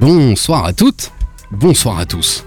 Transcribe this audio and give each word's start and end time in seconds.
Bonsoir 0.00 0.64
à 0.64 0.72
toutes, 0.72 1.12
bonsoir 1.50 1.98
à 1.98 2.06
tous. 2.06 2.46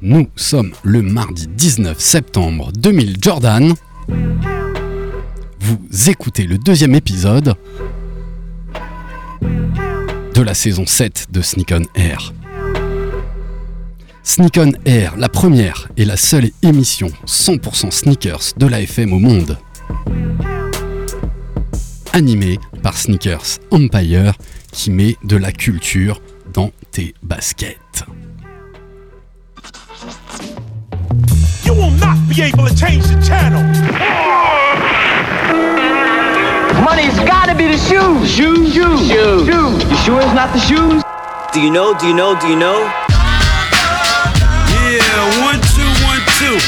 Nous 0.00 0.26
sommes 0.36 0.72
le 0.82 1.02
mardi 1.02 1.46
19 1.48 2.00
septembre 2.00 2.72
2000 2.72 3.18
Jordan. 3.20 3.74
Vous 5.60 5.78
écoutez 6.08 6.44
le 6.44 6.56
deuxième 6.56 6.94
épisode 6.94 7.56
de 9.42 10.40
la 10.40 10.54
saison 10.54 10.86
7 10.86 11.26
de 11.30 11.42
Sneak 11.42 11.74
on 11.74 11.82
Air. 11.94 12.32
Sneak 14.22 14.56
on 14.56 14.72
Air, 14.86 15.14
la 15.18 15.28
première 15.28 15.88
et 15.98 16.06
la 16.06 16.16
seule 16.16 16.52
émission 16.62 17.08
100% 17.26 17.90
sneakers 17.90 18.54
de 18.56 18.66
la 18.66 18.80
FM 18.80 19.12
au 19.12 19.18
monde. 19.18 19.58
Animée 22.14 22.58
par 22.82 22.96
Sneakers 22.96 23.58
Empire 23.70 24.32
qui 24.72 24.90
met 24.90 25.16
de 25.22 25.36
la 25.36 25.52
culture 25.52 26.22
dans 26.54 26.70
tes 26.92 27.14
baskets. 27.22 28.04
You 31.64 31.74
will 31.74 31.90
not 31.98 32.16
be 32.28 32.42
able 32.42 32.66
to 32.66 32.74
change 32.74 33.04
the 33.08 33.20
channel. 33.20 33.62
Money's 36.84 37.18
gotta 37.28 37.54
be 37.54 37.66
the 37.66 37.78
shoes. 37.78 38.30
Shoes, 38.30 38.72
shoes, 38.72 39.00
shoes. 39.08 39.46
shoes. 39.46 39.84
You 39.90 39.96
sure 40.04 40.20
it's 40.20 40.34
not 40.34 40.52
the 40.52 40.60
shoes? 40.60 41.02
Do 41.52 41.60
you 41.60 41.70
know? 41.70 41.92
Do 41.98 42.06
you 42.06 42.14
know? 42.14 42.38
Do 42.40 42.46
you 42.46 42.56
know? 42.56 42.78
Yeah, 44.94 45.42
one, 45.42 45.60
two, 45.74 45.90
one, 46.06 46.22
two. 46.38 46.58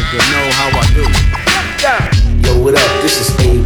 Nigga 0.00 0.24
know 0.32 0.46
how 0.56 0.68
I 0.72 0.84
do. 0.94 1.04
Yo, 2.46 2.62
what 2.62 2.74
up? 2.74 3.02
This 3.02 3.20
is 3.20 3.28
A1, 3.36 3.65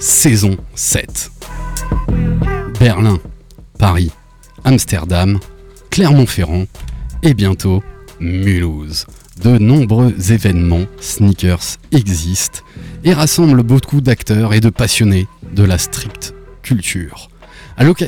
saison 0.00 0.56
7. 0.74 1.30
Berlin, 2.80 3.20
Paris, 3.78 4.10
Amsterdam, 4.64 5.38
Clermont-Ferrand 5.90 6.64
et 7.22 7.34
bientôt 7.34 7.82
Mulhouse. 8.18 9.06
De 9.42 9.58
nombreux 9.58 10.32
événements 10.32 10.86
sneakers 11.00 11.76
existent 11.92 12.60
et 13.04 13.12
rassemblent 13.12 13.62
beaucoup 13.62 14.00
d'acteurs 14.00 14.54
et 14.54 14.60
de 14.60 14.70
passionnés 14.70 15.26
de 15.54 15.64
la 15.64 15.76
stricte 15.76 16.34
culture. 16.62 17.28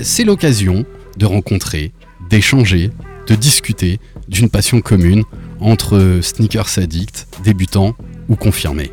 C'est 0.03 0.25
l'occasion 0.25 0.87
de 1.19 1.27
rencontrer, 1.27 1.93
d'échanger, 2.31 2.91
de 3.27 3.35
discuter 3.35 4.01
d'une 4.29 4.49
passion 4.49 4.81
commune 4.81 5.25
entre 5.61 6.21
sneakers 6.23 6.79
addicts, 6.79 7.27
débutants 7.45 7.95
ou 8.29 8.37
confirmés. 8.37 8.93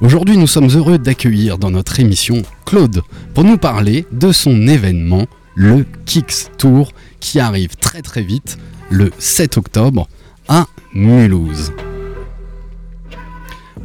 Aujourd'hui, 0.00 0.38
nous 0.38 0.46
sommes 0.46 0.70
heureux 0.70 0.96
d'accueillir 0.96 1.58
dans 1.58 1.70
notre 1.70 2.00
émission 2.00 2.40
Claude 2.64 3.02
pour 3.34 3.44
nous 3.44 3.58
parler 3.58 4.06
de 4.12 4.32
son 4.32 4.66
événement, 4.66 5.26
le 5.54 5.84
Kicks 6.06 6.56
Tour, 6.56 6.92
qui 7.20 7.38
arrive 7.38 7.76
très 7.76 8.00
très 8.00 8.22
vite 8.22 8.56
le 8.88 9.10
7 9.18 9.58
octobre 9.58 10.08
à 10.48 10.66
Mulhouse. 10.94 11.74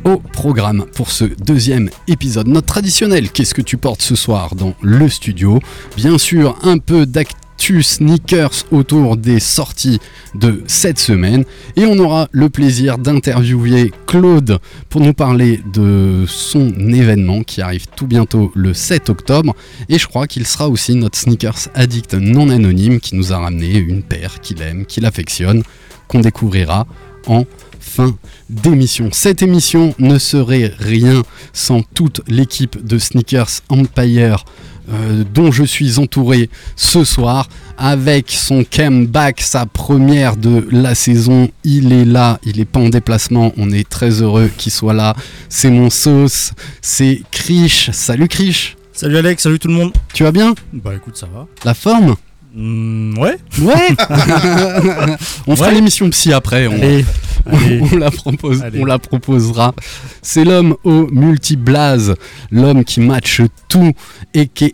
Au 0.06 0.18
programme 0.18 0.86
pour 0.96 1.12
ce 1.12 1.25
deuxième 1.25 1.90
épisode, 2.08 2.48
notre 2.48 2.68
traditionnel 2.68 3.30
Qu'est-ce 3.30 3.54
que 3.54 3.62
tu 3.62 3.75
portes 3.75 4.02
ce 4.02 4.16
soir 4.16 4.56
dans 4.56 4.74
le 4.81 5.09
studio? 5.09 5.59
Bien 5.98 6.18
sûr, 6.18 6.58
un 6.64 6.78
peu 6.78 7.06
d'actu 7.06 7.36
sneakers 7.58 8.66
autour 8.72 9.18
des 9.18 9.40
sorties 9.40 10.00
de 10.34 10.64
cette 10.68 11.00
semaine. 11.00 11.46
Et 11.76 11.86
on 11.86 11.98
aura 11.98 12.28
le 12.32 12.50
plaisir 12.50 12.98
d'interviewer 12.98 13.92
Claude 14.08 14.60
pour 14.90 15.02
nous 15.02 15.14
parler 15.14 15.62
de 15.74 16.26
son 16.28 16.70
événement 16.90 17.44
qui 17.44 17.62
arrive 17.62 17.88
tout 17.96 18.08
bientôt 18.08 18.52
le 18.56 18.74
7 18.74 19.10
octobre. 19.10 19.56
Et 19.90 19.98
je 19.98 20.08
crois 20.08 20.28
qu'il 20.28 20.46
sera 20.46 20.70
aussi 20.70 20.96
notre 20.96 21.18
sneakers 21.18 21.70
addict 21.74 22.14
non 22.14 22.50
anonyme 22.50 23.00
qui 23.00 23.16
nous 23.16 23.34
a 23.34 23.38
ramené 23.38 23.78
une 23.78 24.04
paire 24.04 24.40
qu'il 24.42 24.62
aime, 24.62 24.86
qu'il 24.86 25.06
affectionne, 25.06 25.64
qu'on 26.08 26.20
découvrira 26.20 26.86
en 27.28 27.46
fin 27.80 28.16
d'émission. 28.50 29.10
Cette 29.12 29.42
émission 29.42 29.94
ne 30.00 30.18
serait 30.18 30.74
rien 30.78 31.24
sans 31.54 31.82
toute 31.82 32.22
l'équipe 32.28 32.86
de 32.86 32.98
Sneakers 32.98 33.62
Empire 33.70 34.44
euh, 34.91 35.23
dont 35.34 35.51
je 35.51 35.63
suis 35.63 35.97
entouré 36.00 36.50
ce 36.75 37.03
soir 37.03 37.47
avec 37.78 38.31
son 38.31 38.63
comeback, 38.63 39.41
sa 39.41 39.66
première 39.66 40.38
de 40.38 40.68
la 40.72 40.96
saison. 40.96 41.50
Il 41.63 41.91
est 41.91 42.06
là, 42.06 42.40
il 42.46 42.59
est 42.59 42.66
pas 42.66 42.79
en 42.79 42.90
déplacement, 42.90 43.51
on 43.57 43.72
est 43.72 43.88
très 43.88 44.22
heureux 44.22 44.50
qu'il 44.57 44.72
soit 44.72 44.94
là. 44.94 45.16
C'est 45.50 45.69
mon 45.69 45.90
sauce, 45.90 46.51
c'est 46.81 47.22
Krish. 47.31 47.90
Salut 47.91 48.28
Krish, 48.28 48.75
Salut 48.94 49.18
Alex, 49.18 49.44
salut 49.44 49.59
tout 49.59 49.68
le 49.68 49.74
monde. 49.74 49.91
tu 50.13 50.24
vas 50.24 50.31
bien? 50.31 50.56
Bah 50.72 50.91
écoute, 50.95 51.18
ça 51.18 51.28
va. 51.34 51.47
La 51.66 51.74
forme? 51.74 52.16
Mm, 52.56 53.18
ouais. 53.18 53.38
Ouais 53.62 53.96
On 55.48 55.56
fera 55.56 55.68
Ouais. 55.70 55.76
l'émission 55.76 56.10
psy 56.10 56.32
après. 56.34 56.68
On... 56.68 56.74
Allez, 56.74 57.06
allez. 57.46 57.82
on 57.92 57.98
la 57.98 58.12
propose, 58.12 58.62
Allez. 58.64 58.80
on 58.80 58.86
la 58.86 58.98
proposera. 58.98 59.74
C'est 60.22 60.46
l'homme 60.46 60.76
au 60.84 61.08
multi-blaze, 61.12 62.16
l'homme 62.52 62.84
qui 62.86 63.02
match 63.02 63.42
tout, 63.68 63.92
aka 64.36 64.68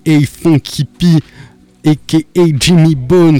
Funky 0.43 0.85
P, 0.85 1.07
aka 1.85 2.17
Jimmy 2.59 2.95
Bones, 2.95 3.39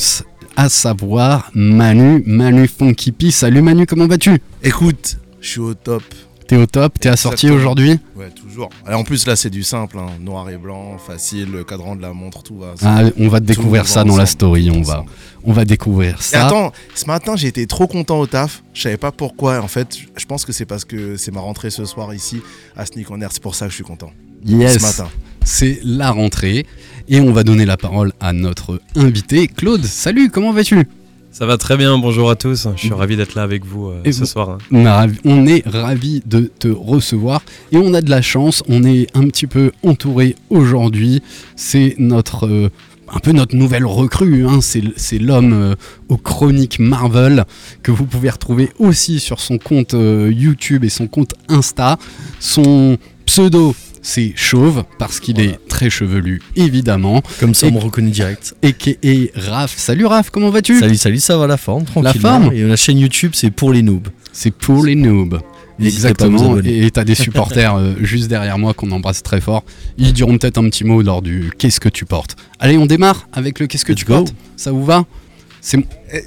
à 0.56 0.70
savoir 0.70 1.52
Manu, 1.54 2.24
Manu 2.26 2.68
Funky 2.68 3.12
P. 3.12 3.32
Salut 3.32 3.62
Manu, 3.62 3.86
comment 3.86 4.08
vas-tu? 4.08 4.42
Écoute, 4.64 5.18
je 5.40 5.48
suis 5.50 5.60
au 5.60 5.74
top. 5.76 6.04
T'es 6.52 6.58
au 6.58 6.66
top, 6.66 7.00
t'es 7.00 7.08
assorti 7.08 7.50
aujourd'hui 7.50 7.98
Ouais, 8.14 8.30
toujours. 8.30 8.68
Et 8.86 8.94
en 8.94 9.06
plus, 9.06 9.26
là, 9.26 9.38
c'est 9.38 9.50
du 9.50 9.64
simple. 9.64 9.98
hein. 9.98 10.08
Noir 10.20 10.50
et 10.50 10.58
blanc, 10.58 10.98
facile, 10.98 11.50
le 11.50 11.64
cadran 11.64 11.96
de 11.96 12.02
la 12.02 12.12
montre, 12.12 12.44
tout 12.44 12.58
va. 12.58 12.74
Ah, 12.84 13.04
On 13.18 13.30
va 13.30 13.40
découvrir 13.40 13.88
ça 13.88 14.04
dans 14.04 14.18
la 14.18 14.26
story, 14.26 14.70
on 14.70 14.82
va, 14.82 15.06
on 15.46 15.54
va 15.54 15.64
découvrir 15.64 16.16
Et 16.20 16.22
ça. 16.22 16.48
attends, 16.48 16.74
ce 16.94 17.06
matin, 17.06 17.38
j'ai 17.38 17.48
été 17.48 17.66
trop 17.68 17.88
content 17.88 18.20
au 18.20 18.28
taf. 18.28 18.64
Je 18.74 18.82
savais 18.82 18.98
pas 18.98 19.14
pourquoi. 19.14 19.62
En 19.62 19.70
fait, 19.70 19.98
je 20.18 20.26
pense 20.26 20.44
que 20.44 20.52
c'est 20.52 20.66
parce 20.66 20.84
que 20.84 21.16
c'est 21.16 21.32
ma 21.32 21.40
rentrée 21.40 21.70
ce 21.70 21.86
soir 21.86 22.14
ici 22.14 22.42
à 22.76 22.86
Sneak 22.86 23.10
on 23.12 23.22
Air. 23.22 23.30
C'est 23.32 23.42
pour 23.42 23.56
ça 23.56 23.68
que 23.68 23.72
je 23.72 23.76
suis 23.76 23.86
content. 23.86 24.12
yes. 24.46 24.74
Ce 24.78 24.82
matin. 24.82 25.10
c'est 25.46 25.80
la 25.86 26.12
rentrée 26.12 26.66
et 27.08 27.22
on 27.22 27.32
va 27.32 27.44
donner 27.46 27.66
la 27.66 27.78
parole 27.78 28.12
à 28.20 28.34
notre 28.34 28.82
invité 28.98 29.48
Claude. 29.48 29.86
Salut, 29.86 30.30
comment 30.30 30.52
vas-tu? 30.52 30.86
Ça 31.32 31.46
va 31.46 31.58
très 31.58 31.78
bien, 31.78 31.98
bonjour 31.98 32.30
à 32.30 32.36
tous. 32.36 32.68
Je 32.76 32.80
suis 32.82 32.94
ravi 32.94 33.16
d'être 33.16 33.36
là 33.36 33.44
avec 33.44 33.66
vous 33.66 33.88
euh, 33.88 34.02
Et 34.04 34.12
ce 34.12 34.20
vous- 34.22 34.26
soir. 34.26 34.50
hein. 34.74 35.08
on, 35.24 35.48
est 35.48 35.66
ravi 35.66 36.22
de 36.26 36.52
te 36.60 36.68
recevoir 36.68 37.42
et 37.72 37.78
on 37.78 37.94
a 37.94 38.02
de 38.02 38.10
la 38.10 38.22
chance, 38.22 38.64
on 38.68 38.84
est 38.84 39.08
un 39.16 39.28
petit 39.28 39.48
peu 39.48 39.72
entouré 39.82 40.36
aujourd'hui. 40.50 41.22
C'est 41.56 41.96
notre 41.98 42.48
euh, 42.48 42.70
un 43.14 43.20
peu 43.20 43.32
notre 43.32 43.56
nouvelle 43.56 43.86
recrue, 43.86 44.46
hein. 44.46 44.60
c'est 44.62 45.18
l'homme 45.20 45.54
euh, 45.54 45.76
aux 46.10 46.18
chroniques 46.18 46.80
Marvel 46.80 47.46
que 47.82 47.92
vous 47.92 48.06
pouvez 48.06 48.30
retrouver 48.30 48.70
aussi 48.78 49.20
sur 49.20 49.40
son 49.40 49.58
compte 49.58 49.94
YouTube 49.94 50.84
et 50.84 50.90
son 50.90 51.08
compte 51.08 51.34
Insta. 51.48 51.98
Son 52.40 52.98
pseudo 53.26 53.74
c'est 54.02 54.34
Chauve 54.36 54.84
parce 54.98 55.20
qu'il 55.20 55.40
est 55.40 55.60
très 55.68 55.90
chevelu 55.90 56.42
évidemment. 56.56 57.22
Comme 57.40 57.54
ça, 57.54 57.68
on 57.68 57.72
me 57.72 57.80
reconnaît 57.80 58.12
direct. 58.12 58.56
Et 58.64 59.32
Raph. 59.36 59.74
Salut 59.78 60.06
Raph, 60.06 60.30
comment 60.30 60.50
vas-tu? 60.50 60.80
Salut, 60.80 60.98
salut, 60.98 61.20
ça 61.20 61.38
va 61.38 61.48
la 61.48 61.58
forme, 61.58 61.86
tranquillement. 61.86 62.42
forme? 62.42 62.54
Et 62.54 62.64
la 62.64 62.76
chaîne 62.76 62.98
YouTube, 63.00 63.32
c'est 63.34 63.52
pour 63.52 63.72
les 63.74 63.82
noobs. 63.82 64.08
C'est 64.32 64.52
pour 64.54 64.86
les 64.86 64.96
noobs. 64.96 65.40
Exactement. 65.80 66.58
Et 66.64 66.92
t'as 66.92 67.04
des 67.04 67.16
supporters 67.16 67.76
euh, 67.76 67.94
juste 68.02 68.28
derrière 68.28 68.58
moi 68.58 68.74
qu'on 68.74 68.92
embrasse 68.92 69.24
très 69.24 69.42
fort. 69.42 69.64
Ils 69.98 70.14
diront 70.14 70.38
peut-être 70.38 70.58
un 70.58 70.70
petit 70.70 70.84
mot 70.84 71.02
lors 71.02 71.22
du 71.22 71.52
Qu'est-ce 71.58 71.80
que 71.80 71.90
tu 71.90 72.06
portes? 72.06 72.36
Allez, 72.60 72.78
on 72.78 72.86
démarre 72.86 73.28
avec 73.34 73.60
le 73.60 73.68
Qu'est-ce 73.68 73.86
que 73.86 73.94
Let's 73.94 74.00
tu 74.00 74.06
go. 74.06 74.16
portes? 74.16 74.34
Ça 74.58 74.72
vous 74.72 74.86
va? 74.86 75.06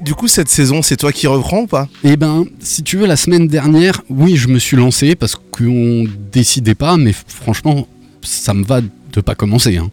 Du 0.02 0.14
coup, 0.14 0.28
cette 0.28 0.48
saison, 0.48 0.82
c'est 0.82 0.96
toi 0.96 1.12
qui 1.12 1.26
reprends 1.26 1.62
ou 1.62 1.66
pas? 1.66 1.88
Eh 2.04 2.16
ben, 2.16 2.44
si 2.60 2.82
tu 2.82 2.96
veux, 2.96 3.06
la 3.06 3.16
semaine 3.16 3.48
dernière, 3.48 4.02
oui, 4.08 4.36
je 4.36 4.48
me 4.48 4.58
suis 4.58 4.76
lancé 4.76 5.16
parce 5.16 5.34
qu'on 5.34 6.04
décidait 6.32 6.74
pas, 6.76 6.96
mais 6.96 7.12
franchement, 7.12 7.88
ça 8.22 8.54
me 8.54 8.64
va 8.64 8.80
de 8.80 9.20
pas 9.20 9.34
commencer. 9.34 9.76
hein. 9.76 9.90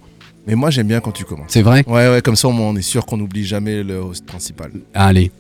Mais 0.48 0.56
moi, 0.56 0.70
j'aime 0.72 0.88
bien 0.88 1.00
quand 1.02 1.12
tu 1.12 1.24
commences. 1.24 1.48
C'est 1.50 1.62
vrai? 1.62 1.84
Ouais, 1.88 2.10
ouais, 2.10 2.22
comme 2.22 2.36
ça, 2.36 2.48
on 2.48 2.76
est 2.76 2.82
sûr 2.82 3.06
qu'on 3.06 3.18
n'oublie 3.18 3.46
jamais 3.46 3.84
le 3.84 3.98
host 3.98 4.26
principal. 4.26 4.72
Allez, 4.94 5.32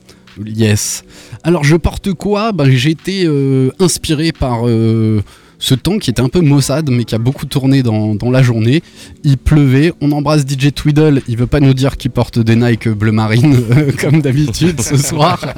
yes. 0.45 1.03
Alors, 1.43 1.63
je 1.63 1.75
porte 1.75 2.13
quoi? 2.13 2.51
Ben, 2.51 2.69
J'ai 2.69 2.91
été 2.91 3.25
euh, 3.25 3.71
inspiré 3.79 4.31
par 4.31 4.67
euh, 4.67 5.21
ce 5.61 5.75
temps 5.75 5.99
qui 5.99 6.09
était 6.09 6.21
un 6.21 6.27
peu 6.27 6.41
maussade, 6.41 6.89
mais 6.89 7.05
qui 7.05 7.15
a 7.15 7.19
beaucoup 7.19 7.45
tourné 7.45 7.83
dans, 7.83 8.15
dans 8.15 8.31
la 8.31 8.41
journée. 8.41 8.81
Il 9.23 9.37
pleuvait. 9.37 9.93
On 10.01 10.11
embrasse 10.11 10.41
DJ 10.41 10.73
Twiddle. 10.73 11.21
Il 11.29 11.37
veut 11.37 11.47
pas 11.47 11.61
nous 11.61 11.73
dire 11.73 11.95
qu'il 11.95 12.11
porte 12.11 12.39
des 12.39 12.55
Nike 12.55 12.89
bleu 12.89 13.11
marine 13.11 13.55
euh, 13.71 13.91
comme 13.97 14.21
d'habitude 14.21 14.81
ce 14.81 14.97
soir, 15.11 15.53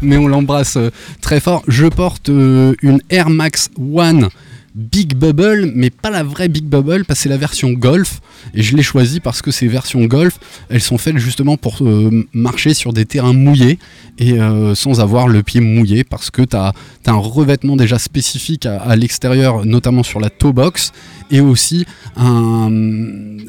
mais 0.00 0.16
on 0.16 0.26
l'embrasse 0.26 0.76
euh, 0.76 0.90
très 1.20 1.38
fort. 1.38 1.62
Je 1.68 1.86
porte 1.86 2.30
euh, 2.30 2.74
une 2.82 3.00
Air 3.10 3.28
Max 3.28 3.70
One. 3.78 4.30
Big 4.74 5.14
Bubble, 5.14 5.72
mais 5.74 5.90
pas 5.90 6.10
la 6.10 6.22
vraie 6.22 6.48
Big 6.48 6.64
Bubble, 6.64 7.04
parce 7.04 7.18
que 7.18 7.22
c'est 7.24 7.28
la 7.28 7.36
version 7.36 7.70
Golf. 7.72 8.20
Et 8.54 8.62
je 8.62 8.76
l'ai 8.76 8.82
choisi 8.82 9.20
parce 9.20 9.42
que 9.42 9.50
ces 9.50 9.66
versions 9.66 10.04
Golf, 10.04 10.38
elles 10.68 10.80
sont 10.80 10.98
faites 10.98 11.18
justement 11.18 11.56
pour 11.56 11.78
euh, 11.82 12.26
marcher 12.32 12.72
sur 12.74 12.92
des 12.92 13.04
terrains 13.04 13.32
mouillés 13.32 13.78
et 14.18 14.40
euh, 14.40 14.74
sans 14.74 15.00
avoir 15.00 15.28
le 15.28 15.42
pied 15.42 15.60
mouillé, 15.60 16.04
parce 16.04 16.30
que 16.30 16.42
tu 16.42 16.56
as, 16.56 16.72
un 17.06 17.16
revêtement 17.16 17.76
déjà 17.76 17.98
spécifique 17.98 18.66
à, 18.66 18.94
l'extérieur, 18.94 19.64
notamment 19.64 20.02
sur 20.02 20.20
la 20.20 20.30
toe 20.30 20.52
box, 20.52 20.92
et 21.30 21.40
aussi 21.40 21.84
un. 22.16 22.70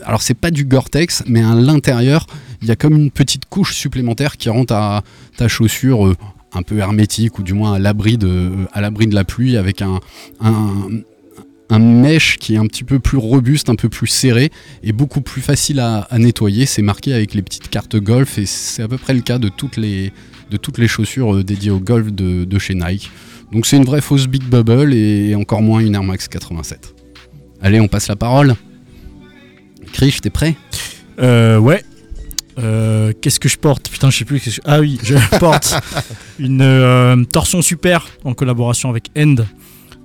Alors, 0.06 0.22
c'est 0.22 0.34
pas 0.34 0.50
du 0.50 0.66
Gore-Tex, 0.66 1.24
mais 1.28 1.44
à 1.44 1.54
l'intérieur, 1.54 2.26
il 2.62 2.68
y 2.68 2.72
a 2.72 2.76
comme 2.76 2.96
une 2.96 3.12
petite 3.12 3.46
couche 3.46 3.76
supplémentaire 3.76 4.38
qui 4.38 4.50
rend 4.50 4.66
ta, 4.66 5.04
ta 5.38 5.48
chaussure. 5.48 6.08
euh, 6.08 6.16
un 6.54 6.64
peu 6.64 6.78
hermétique 6.80 7.40
ou 7.40 7.44
du 7.44 7.54
moins 7.54 7.74
à 7.74 7.80
l'abri 7.80 8.18
de, 8.18 8.52
de 8.76 9.16
la 9.16 9.24
pluie 9.24 9.58
avec 9.58 9.82
un, 9.82 10.00
un 11.72 11.80
mèche 11.80 12.38
qui 12.38 12.54
est 12.54 12.58
un 12.58 12.68
petit 12.68 12.84
peu 12.84 13.00
plus 13.00 13.18
robuste, 13.18 13.70
un 13.70 13.76
peu 13.76 13.90
plus 13.90 14.08
serré 14.08 14.52
et 14.84 14.92
beaucoup 14.92 15.22
plus 15.22 15.42
facile 15.42 15.80
à, 15.80 16.08
nettoyer. 16.18 16.66
C'est 16.66 16.82
marqué 16.82 17.14
avec 17.14 17.34
les 17.34 17.42
petites 17.42 17.70
cartes 17.70 17.96
golf 17.96 18.38
et 18.38 18.46
c'est 18.46 18.84
à 18.84 18.88
peu 18.88 18.98
près 18.98 19.14
le 19.14 19.22
cas 19.22 19.40
de 19.40 19.50
toutes 19.50 19.78
les, 19.78 20.12
chaussures 20.88 21.36
euh, 21.36 21.44
dédiées 21.44 21.72
au 21.72 21.80
golf 21.80 22.12
de, 22.12 22.44
de 22.44 22.60
chez 22.60 22.76
Nike. 22.76 23.10
Donc 23.52 23.66
c'est 23.66 23.78
une 23.78 23.86
vraie 23.86 24.02
fausse 24.02 24.28
Big 24.28 24.44
Bubble 24.44 24.94
et 24.94 25.36
encore 25.36 25.62
moins 25.62 25.80
une 25.80 25.96
Air 25.96 26.04
Max 26.04 26.28
87. 26.28 26.94
Allez, 27.62 27.80
on 27.80 27.88
passe 27.88 28.08
la 28.08 28.16
parole. 28.16 28.56
Krish, 29.92 30.22
t'es 30.22 30.30
prêt? 30.30 30.56
Euh, 31.20 31.58
ouais. 31.58 31.84
Euh, 32.60 33.14
Qu'est-ce 33.22 33.40
que 33.40 33.50
je 33.50 33.58
porte? 33.58 33.90
Putain, 33.90 34.10
je 34.10 34.18
sais 34.18 34.26
plus. 34.26 34.60
Ah 34.66 34.80
oui, 34.80 35.00
je 35.04 35.16
porte 35.40 35.76
une 36.40 36.62
euh, 36.62 37.24
torsion 37.26 37.62
super 37.62 38.08
en 38.24 38.34
collaboration 38.34 38.90
avec 38.90 39.10
End. 39.18 39.36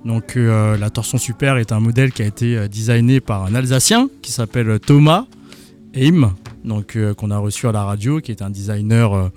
Donc 0.07 0.37
euh, 0.37 0.77
la 0.77 0.89
torsion 0.89 1.17
super 1.17 1.57
est 1.57 1.73
un 1.73 1.81
modèle 1.81 2.13
qui 2.13 2.21
a 2.21 2.25
été 2.25 2.57
euh, 2.57 2.69
designé 2.69 3.19
par 3.19 3.43
un 3.43 3.53
Alsacien 3.53 4.07
qui 4.21 4.31
s'appelle 4.31 4.79
Thomas 4.79 5.25
Heim, 5.93 6.33
donc 6.63 6.95
euh, 6.95 7.13
qu'on 7.13 7.29
a 7.29 7.37
reçu 7.37 7.67
à 7.67 7.73
la 7.73 7.83
radio, 7.83 8.21
qui 8.21 8.31
est 8.31 8.41
un 8.41 8.49
designer 8.49 9.13
euh, 9.13 9.29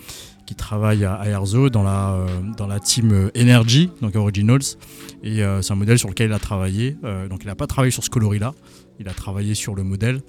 qui 0.47 0.55
travaille 0.55 1.05
à 1.05 1.27
Airzo 1.27 1.71
dans 1.71 1.83
la 1.83 2.13
euh, 2.13 2.27
dans 2.57 2.69
la 2.69 2.79
team 2.79 3.11
euh, 3.11 3.31
Energy, 3.37 3.91
donc 4.01 4.15
Originals. 4.15 4.63
Et 5.25 5.43
euh, 5.43 5.61
c'est 5.61 5.73
un 5.73 5.77
modèle 5.77 5.99
sur 5.99 6.09
lequel 6.09 6.31
il 6.31 6.33
a 6.33 6.39
travaillé. 6.39 6.97
Euh, 7.03 7.27
donc 7.27 7.41
il 7.43 7.49
n'a 7.49 7.57
pas 7.57 7.67
travaillé 7.67 7.91
sur 7.91 8.05
ce 8.05 8.11
coloris-là, 8.11 8.55
il 9.01 9.09
a 9.09 9.13
travaillé 9.13 9.57
sur 9.57 9.75
le 9.75 9.83
modèle. 9.83 10.21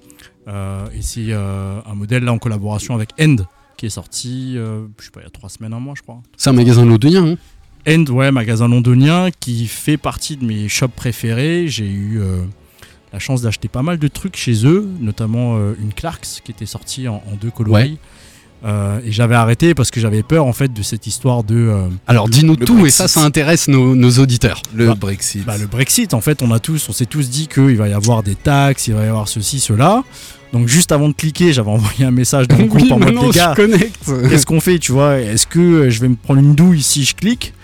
Euh, 0.48 0.88
et 0.98 1.04
c'est 1.04 1.28
euh, 1.30 1.82
un 1.86 1.94
modèle 1.94 2.24
là 2.24 2.34
en 2.34 2.40
collaboration 2.40 2.96
avec 2.96 3.10
End 3.20 3.36
qui 3.78 3.86
est 3.86 3.90
sorti, 3.90 4.58
euh, 4.58 4.88
je 5.00 5.06
sais 5.06 5.12
pas, 5.12 5.22
il 5.22 5.24
y 5.24 5.28
a 5.28 5.30
trois 5.30 5.50
semaines, 5.50 5.74
un 5.74 5.80
mois, 5.80 5.94
je 5.96 6.02
crois. 6.02 6.22
C'est 6.38 6.50
un 6.50 6.54
magasin 6.54 6.86
londonien. 6.86 7.26
Hein 7.26 7.38
End, 7.88 8.06
ouais, 8.10 8.32
magasin 8.32 8.68
londonien 8.68 9.30
qui 9.40 9.68
fait 9.68 9.98
partie 9.98 10.38
de 10.38 10.46
mes 10.46 10.68
shops 10.70 10.92
préférés. 10.96 11.66
J'ai 11.68 11.88
eu 11.88 12.20
euh, 12.22 12.42
la 13.14 13.20
chance 13.20 13.42
d'acheter 13.42 13.68
pas 13.68 13.82
mal 13.82 13.98
de 13.98 14.08
trucs 14.08 14.38
chez 14.38 14.66
eux, 14.68 14.88
notamment 15.00 15.58
euh, 15.58 15.74
une 15.82 15.94
Clarks 15.94 16.42
qui 16.44 16.52
était 16.52 16.66
sortie 16.68 17.08
en, 17.08 17.24
en 17.32 17.36
deux 17.40 17.50
coloris. 17.52 17.98
Euh, 18.64 19.00
et 19.04 19.12
j'avais 19.12 19.34
arrêté 19.34 19.74
parce 19.74 19.90
que 19.90 20.00
j'avais 20.00 20.22
peur 20.22 20.46
en 20.46 20.54
fait 20.54 20.72
de 20.72 20.84
cette 20.84 21.08
histoire 21.08 21.44
de 21.44 21.56
euh, 21.56 21.88
Alors 22.06 22.30
dis-nous 22.30 22.56
Le 22.56 22.64
tout 22.68 22.86
et 22.86 22.92
ça, 22.92 23.08
ça 23.08 23.22
intéresse 23.24 23.68
nos, 23.68 23.96
nos 23.96 24.12
auditeurs. 24.20 24.62
Le 24.76 24.86
Bah, 24.90 24.96
Brexit. 25.00 25.44
bah, 25.44 25.58
le 25.58 25.66
Brexit. 25.66 26.14
En 26.14 26.22
fait, 26.22 26.44
on 26.44 26.52
a 26.52 26.60
tous, 26.60 26.88
on 26.88 26.92
s'est 26.94 27.08
tous 27.08 27.32
dit 27.32 27.48
qu'il 27.48 27.76
va 27.78 27.88
y 27.90 27.94
avoir 27.94 28.22
des 28.22 28.36
taxes, 28.36 28.88
il 28.88 28.94
va 28.94 29.04
y 29.04 29.08
avoir 29.08 29.28
ceci, 29.28 29.60
cela. 29.60 30.04
Donc 30.54 30.68
juste 30.68 30.92
avant 30.92 31.10
de 31.10 31.14
cliquer, 31.16 31.54
j'avais 31.54 31.72
envoyé 31.72 32.06
un 32.06 32.12
message 32.12 32.48
dans 32.48 32.58
mon 32.58 32.66
groupe 32.68 32.92
en 32.92 33.00
mode 33.00 33.06
maintenant 33.16 33.24
les 33.30 33.32
gars, 33.32 33.56
je 33.58 33.64
connecte. 33.64 34.30
qu'est-ce 34.30 34.46
qu'on 34.46 34.60
fait, 34.60 34.78
tu 34.78 34.92
vois? 34.92 35.18
Est-ce 35.18 35.48
que 35.48 35.90
je 35.90 36.00
vais 36.00 36.10
me 36.10 36.16
prendre 36.16 36.40
une 36.40 36.54
douille 36.54 36.84
si 36.84 37.04
je 37.04 37.16
clique? 37.16 37.56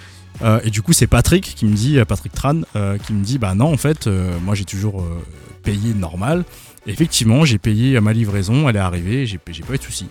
Euh, 0.43 0.59
Et 0.63 0.69
du 0.69 0.81
coup, 0.81 0.93
c'est 0.93 1.07
Patrick 1.07 1.53
qui 1.55 1.65
me 1.65 1.75
dit, 1.75 1.97
Patrick 2.07 2.33
Tran, 2.33 2.61
euh, 2.75 2.97
qui 2.97 3.13
me 3.13 3.23
dit, 3.23 3.37
bah 3.37 3.55
non, 3.55 3.73
en 3.73 3.77
fait, 3.77 4.07
euh, 4.07 4.37
moi 4.43 4.55
j'ai 4.55 4.65
toujours 4.65 5.01
euh, 5.01 5.19
payé 5.63 5.93
normal. 5.93 6.43
Et 6.85 6.91
effectivement, 6.91 7.43
j'ai 7.45 7.57
payé 7.57 7.99
ma 7.99 8.13
livraison, 8.13 8.69
elle 8.69 8.75
est 8.75 8.79
arrivée, 8.79 9.25
j'ai 9.25 9.37
pas 9.37 9.51
eu 9.73 9.77
de 9.77 9.83
soucis. 9.83 10.07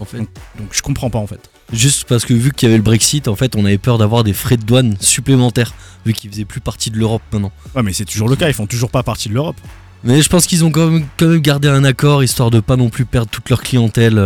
En 0.00 0.04
fait, 0.04 0.18
Donc 0.18 0.28
je 0.70 0.80
comprends 0.82 1.10
pas 1.10 1.18
en 1.18 1.26
fait. 1.26 1.50
juste 1.72 2.04
parce 2.04 2.24
que 2.24 2.32
vu 2.32 2.52
qu'il 2.52 2.68
y 2.68 2.70
avait 2.70 2.76
le 2.76 2.84
Brexit, 2.84 3.26
en 3.28 3.34
fait, 3.34 3.56
on 3.56 3.64
avait 3.64 3.78
peur 3.78 3.98
d'avoir 3.98 4.22
des 4.24 4.32
frais 4.32 4.56
de 4.56 4.62
douane 4.62 4.96
supplémentaires, 5.00 5.72
vu 6.06 6.12
qu'ils 6.12 6.30
faisaient 6.30 6.44
plus 6.44 6.60
partie 6.60 6.90
de 6.90 6.96
l'Europe 6.98 7.22
maintenant. 7.32 7.50
Ouais, 7.74 7.82
mais 7.82 7.92
c'est 7.92 8.04
toujours 8.04 8.28
le 8.28 8.36
cas, 8.36 8.46
ils 8.48 8.54
font 8.54 8.66
toujours 8.66 8.90
pas 8.90 9.02
partie 9.02 9.28
de 9.28 9.34
l'Europe. 9.34 9.56
Mais 10.04 10.22
je 10.22 10.28
pense 10.28 10.46
qu'ils 10.46 10.64
ont 10.64 10.70
quand 10.70 10.88
même, 10.88 11.04
quand 11.16 11.26
même 11.26 11.40
gardé 11.40 11.66
un 11.66 11.82
accord 11.82 12.22
histoire 12.22 12.50
de 12.50 12.60
pas 12.60 12.76
non 12.76 12.88
plus 12.90 13.04
perdre 13.06 13.28
toute 13.30 13.50
leur 13.50 13.60
clientèle. 13.62 14.22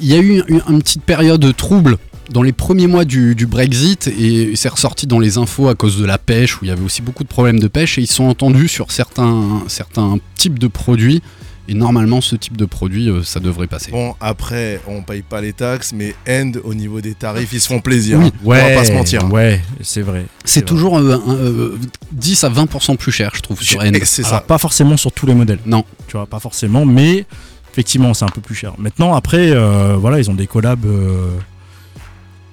Il 0.00 0.06
y 0.06 0.14
a 0.14 0.18
eu 0.18 0.42
une, 0.46 0.62
une 0.68 0.80
petite 0.80 1.02
période 1.02 1.56
trouble 1.56 1.98
dans 2.30 2.42
les 2.42 2.52
premiers 2.52 2.86
mois 2.86 3.04
du, 3.04 3.34
du 3.34 3.46
Brexit 3.46 4.06
et 4.08 4.54
c'est 4.56 4.68
ressorti 4.68 5.06
dans 5.06 5.18
les 5.18 5.38
infos 5.38 5.68
à 5.68 5.74
cause 5.74 5.98
de 5.98 6.04
la 6.04 6.18
pêche 6.18 6.60
où 6.60 6.64
il 6.64 6.68
y 6.68 6.70
avait 6.70 6.82
aussi 6.84 7.02
beaucoup 7.02 7.24
de 7.24 7.28
problèmes 7.28 7.60
de 7.60 7.68
pêche 7.68 7.98
et 7.98 8.02
ils 8.02 8.06
se 8.06 8.14
sont 8.14 8.24
entendus 8.24 8.68
sur 8.68 8.90
certains, 8.90 9.62
certains 9.66 10.18
types 10.36 10.58
de 10.58 10.66
produits 10.68 11.22
et 11.68 11.74
normalement 11.74 12.20
ce 12.22 12.34
type 12.34 12.56
de 12.56 12.64
produit 12.64 13.10
euh, 13.10 13.22
ça 13.22 13.40
devrait 13.40 13.66
passer. 13.66 13.90
Bon, 13.90 14.14
après, 14.20 14.80
on 14.86 15.02
paye 15.02 15.20
pas 15.22 15.42
les 15.42 15.52
taxes, 15.52 15.92
mais 15.94 16.14
End, 16.26 16.52
au 16.64 16.72
niveau 16.72 17.00
des 17.02 17.12
tarifs, 17.14 17.52
ils 17.52 17.60
se 17.60 17.68
font 17.68 17.80
plaisir. 17.80 18.18
Oui, 18.18 18.26
hein. 18.26 18.30
on 18.44 18.68
va 18.68 18.74
pas 18.74 18.84
se 18.84 18.92
mentir. 18.92 19.30
Ouais, 19.30 19.60
c'est 19.82 20.00
vrai. 20.00 20.26
c'est 20.44 20.64
toujours 20.64 20.98
euh, 20.98 21.20
un, 21.26 21.34
euh, 21.34 21.78
10 22.12 22.44
à 22.44 22.48
20% 22.48 22.96
plus 22.96 23.12
cher 23.12 23.32
je 23.34 23.42
trouve 23.42 23.60
sur. 23.60 23.82
Et 23.84 23.92
C'est 24.04 24.22
ça. 24.22 24.40
pas 24.40 24.56
forcément 24.58 24.96
sur 24.96 25.12
tous 25.12 25.26
les 25.26 25.34
modèles. 25.34 25.60
Non. 25.66 25.84
Tu 26.06 26.16
vois, 26.16 26.26
pas 26.26 26.40
forcément, 26.40 26.86
mais 26.86 27.26
effectivement, 27.78 28.12
c'est 28.14 28.24
un 28.24 28.28
peu 28.28 28.40
plus 28.40 28.54
cher. 28.54 28.72
Maintenant, 28.78 29.14
après, 29.14 29.50
euh, 29.52 29.96
voilà, 29.96 30.18
ils 30.18 30.30
ont 30.30 30.34
des 30.34 30.46
collabs 30.48 30.84
euh, 30.84 31.30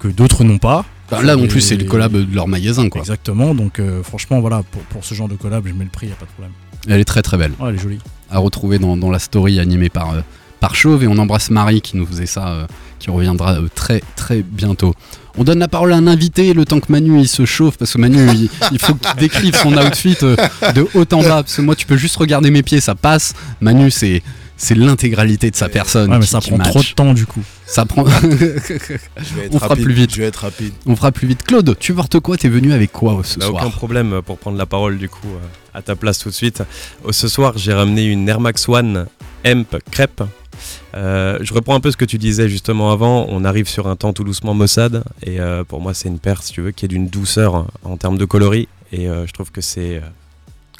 que 0.08 0.12
d'autres 0.12 0.44
n'ont 0.44 0.58
pas. 0.58 0.84
Bah, 1.10 1.22
là 1.22 1.36
en 1.36 1.42
Et- 1.44 1.48
plus 1.48 1.60
c'est 1.60 1.76
le 1.76 1.84
collab 1.84 2.12
de 2.12 2.34
leur 2.34 2.48
magasin 2.48 2.88
quoi. 2.88 3.00
Exactement, 3.00 3.54
donc 3.54 3.78
euh, 3.78 4.02
franchement, 4.02 4.40
voilà, 4.40 4.62
pour, 4.70 4.82
pour 4.82 5.04
ce 5.04 5.14
genre 5.14 5.28
de 5.28 5.34
collab, 5.36 5.64
je 5.66 5.72
mets 5.72 5.84
le 5.84 5.90
prix, 5.90 6.08
y 6.08 6.12
a 6.12 6.14
pas 6.16 6.24
de 6.26 6.30
problème. 6.30 6.52
Elle 6.88 7.00
est 7.00 7.04
très 7.04 7.22
très 7.22 7.36
belle. 7.36 7.52
Ouais, 7.60 7.68
elle 7.70 7.76
est 7.76 7.78
jolie. 7.78 7.98
à 8.30 8.38
retrouver 8.38 8.78
dans, 8.78 8.96
dans 8.96 9.10
la 9.10 9.18
story 9.20 9.60
animée 9.60 9.88
par, 9.88 10.10
euh, 10.14 10.20
par 10.60 10.74
Chauve 10.74 11.04
et 11.04 11.06
on 11.06 11.16
embrasse 11.18 11.50
Marie 11.50 11.80
qui 11.80 11.96
nous 11.96 12.06
faisait 12.06 12.26
ça, 12.26 12.48
euh, 12.48 12.66
qui 12.98 13.10
reviendra 13.10 13.56
très 13.74 14.02
très 14.16 14.42
bientôt. 14.42 14.94
On 15.38 15.44
donne 15.44 15.58
la 15.58 15.68
parole 15.68 15.92
à 15.92 15.96
un 15.96 16.06
invité 16.06 16.54
le 16.54 16.64
temps 16.64 16.80
que 16.80 16.90
Manu 16.90 17.20
il 17.20 17.28
se 17.28 17.44
chauffe 17.44 17.76
parce 17.76 17.92
que 17.92 17.98
Manu 17.98 18.18
il, 18.34 18.48
il 18.72 18.78
faut 18.78 18.94
qu'il 18.94 19.14
décrive 19.20 19.54
son 19.54 19.76
outfit 19.76 20.16
de 20.20 20.88
haut 20.94 21.04
en 21.12 21.22
bas 21.22 21.42
parce 21.42 21.56
que 21.56 21.62
moi 21.62 21.76
tu 21.76 21.84
peux 21.86 21.96
juste 21.98 22.16
regarder 22.16 22.50
mes 22.50 22.62
pieds 22.62 22.80
ça 22.80 22.94
passe. 22.94 23.34
Manu 23.60 23.90
c'est 23.90 24.22
c'est 24.56 24.74
l'intégralité 24.74 25.50
de 25.50 25.56
sa 25.56 25.68
personne. 25.68 26.10
Ouais, 26.10 26.18
mais 26.18 26.24
qui- 26.24 26.30
ça 26.30 26.40
qui 26.40 26.48
prend 26.50 26.58
match. 26.58 26.68
trop 26.70 26.80
de 26.82 26.88
temps 26.94 27.14
du 27.14 27.26
coup. 27.26 27.42
Ça 27.66 27.84
prend. 27.84 28.04
On 29.50 29.58
fera 29.58 29.68
rapide. 29.68 29.84
plus 29.84 29.94
vite. 29.94 30.14
Je 30.14 30.20
vais 30.20 30.26
être 30.26 30.36
rapide. 30.36 30.72
on 30.86 30.96
fera 30.96 31.12
plus 31.12 31.26
vite. 31.28 31.42
Claude, 31.42 31.76
tu 31.78 31.92
portes 31.94 32.20
quoi? 32.20 32.36
T'es 32.36 32.48
venu 32.48 32.72
avec 32.72 32.92
quoi 32.92 33.18
euh, 33.18 33.22
ce 33.22 33.38
Bah, 33.38 33.46
soir? 33.46 33.62
aucun 33.62 33.70
problème 33.70 34.20
pour 34.24 34.38
prendre 34.38 34.56
la 34.58 34.66
parole 34.66 34.98
du 34.98 35.08
coup 35.08 35.26
euh, 35.28 35.46
à 35.78 35.82
ta 35.82 35.96
place 35.96 36.18
tout 36.18 36.28
de 36.30 36.34
suite. 36.34 36.62
Euh, 37.06 37.12
Ce 37.12 37.28
soir, 37.28 37.54
j'ai 37.56 37.72
ramené 37.72 38.04
une 38.06 38.28
Air 38.28 38.40
Max 38.40 38.68
One 38.68 39.06
Hemp 39.44 39.76
crêpe. 39.90 40.22
Euh, 40.94 41.38
je 41.42 41.52
reprends 41.52 41.74
un 41.74 41.80
peu 41.80 41.90
ce 41.90 41.96
que 41.98 42.04
tu 42.06 42.16
disais 42.18 42.48
justement 42.48 42.90
avant. 42.90 43.26
On 43.28 43.44
arrive 43.44 43.68
sur 43.68 43.88
un 43.88 43.96
temps 43.96 44.12
tout 44.12 44.24
doucement 44.24 44.54
maussade 44.54 45.04
et 45.22 45.38
euh, 45.40 45.64
pour 45.64 45.80
moi, 45.80 45.92
c'est 45.92 46.08
une 46.08 46.18
paire, 46.18 46.42
si 46.42 46.52
tu 46.52 46.62
veux, 46.62 46.70
qui 46.70 46.84
est 46.86 46.88
d'une 46.88 47.08
douceur 47.08 47.66
en 47.84 47.96
termes 47.98 48.16
de 48.16 48.24
coloris 48.24 48.68
et 48.92 49.06
euh, 49.08 49.26
je 49.26 49.32
trouve 49.32 49.50
que 49.50 49.60
c'est 49.60 49.96
euh, 49.96 50.00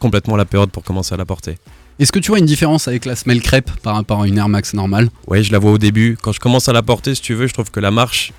complètement 0.00 0.36
la 0.36 0.44
période 0.46 0.70
pour 0.70 0.82
commencer 0.82 1.12
à 1.14 1.18
la 1.18 1.26
porter. 1.26 1.58
Est-ce 1.98 2.12
que 2.12 2.18
tu 2.18 2.28
vois 2.28 2.38
une 2.38 2.46
différence 2.46 2.88
avec 2.88 3.06
la 3.06 3.16
semelle 3.16 3.40
crêpe 3.40 3.70
par 3.82 3.94
rapport 3.94 4.22
à 4.22 4.28
une 4.28 4.36
Air 4.36 4.50
Max 4.50 4.74
normale 4.74 5.08
Oui, 5.28 5.42
je 5.42 5.50
la 5.50 5.58
vois 5.58 5.72
au 5.72 5.78
début. 5.78 6.18
Quand 6.20 6.32
je 6.32 6.40
commence 6.40 6.68
à 6.68 6.74
la 6.74 6.82
porter, 6.82 7.14
si 7.14 7.22
tu 7.22 7.32
veux, 7.32 7.46
je 7.46 7.54
trouve 7.54 7.70
que 7.70 7.80
la 7.80 7.90
marche, 7.90 8.34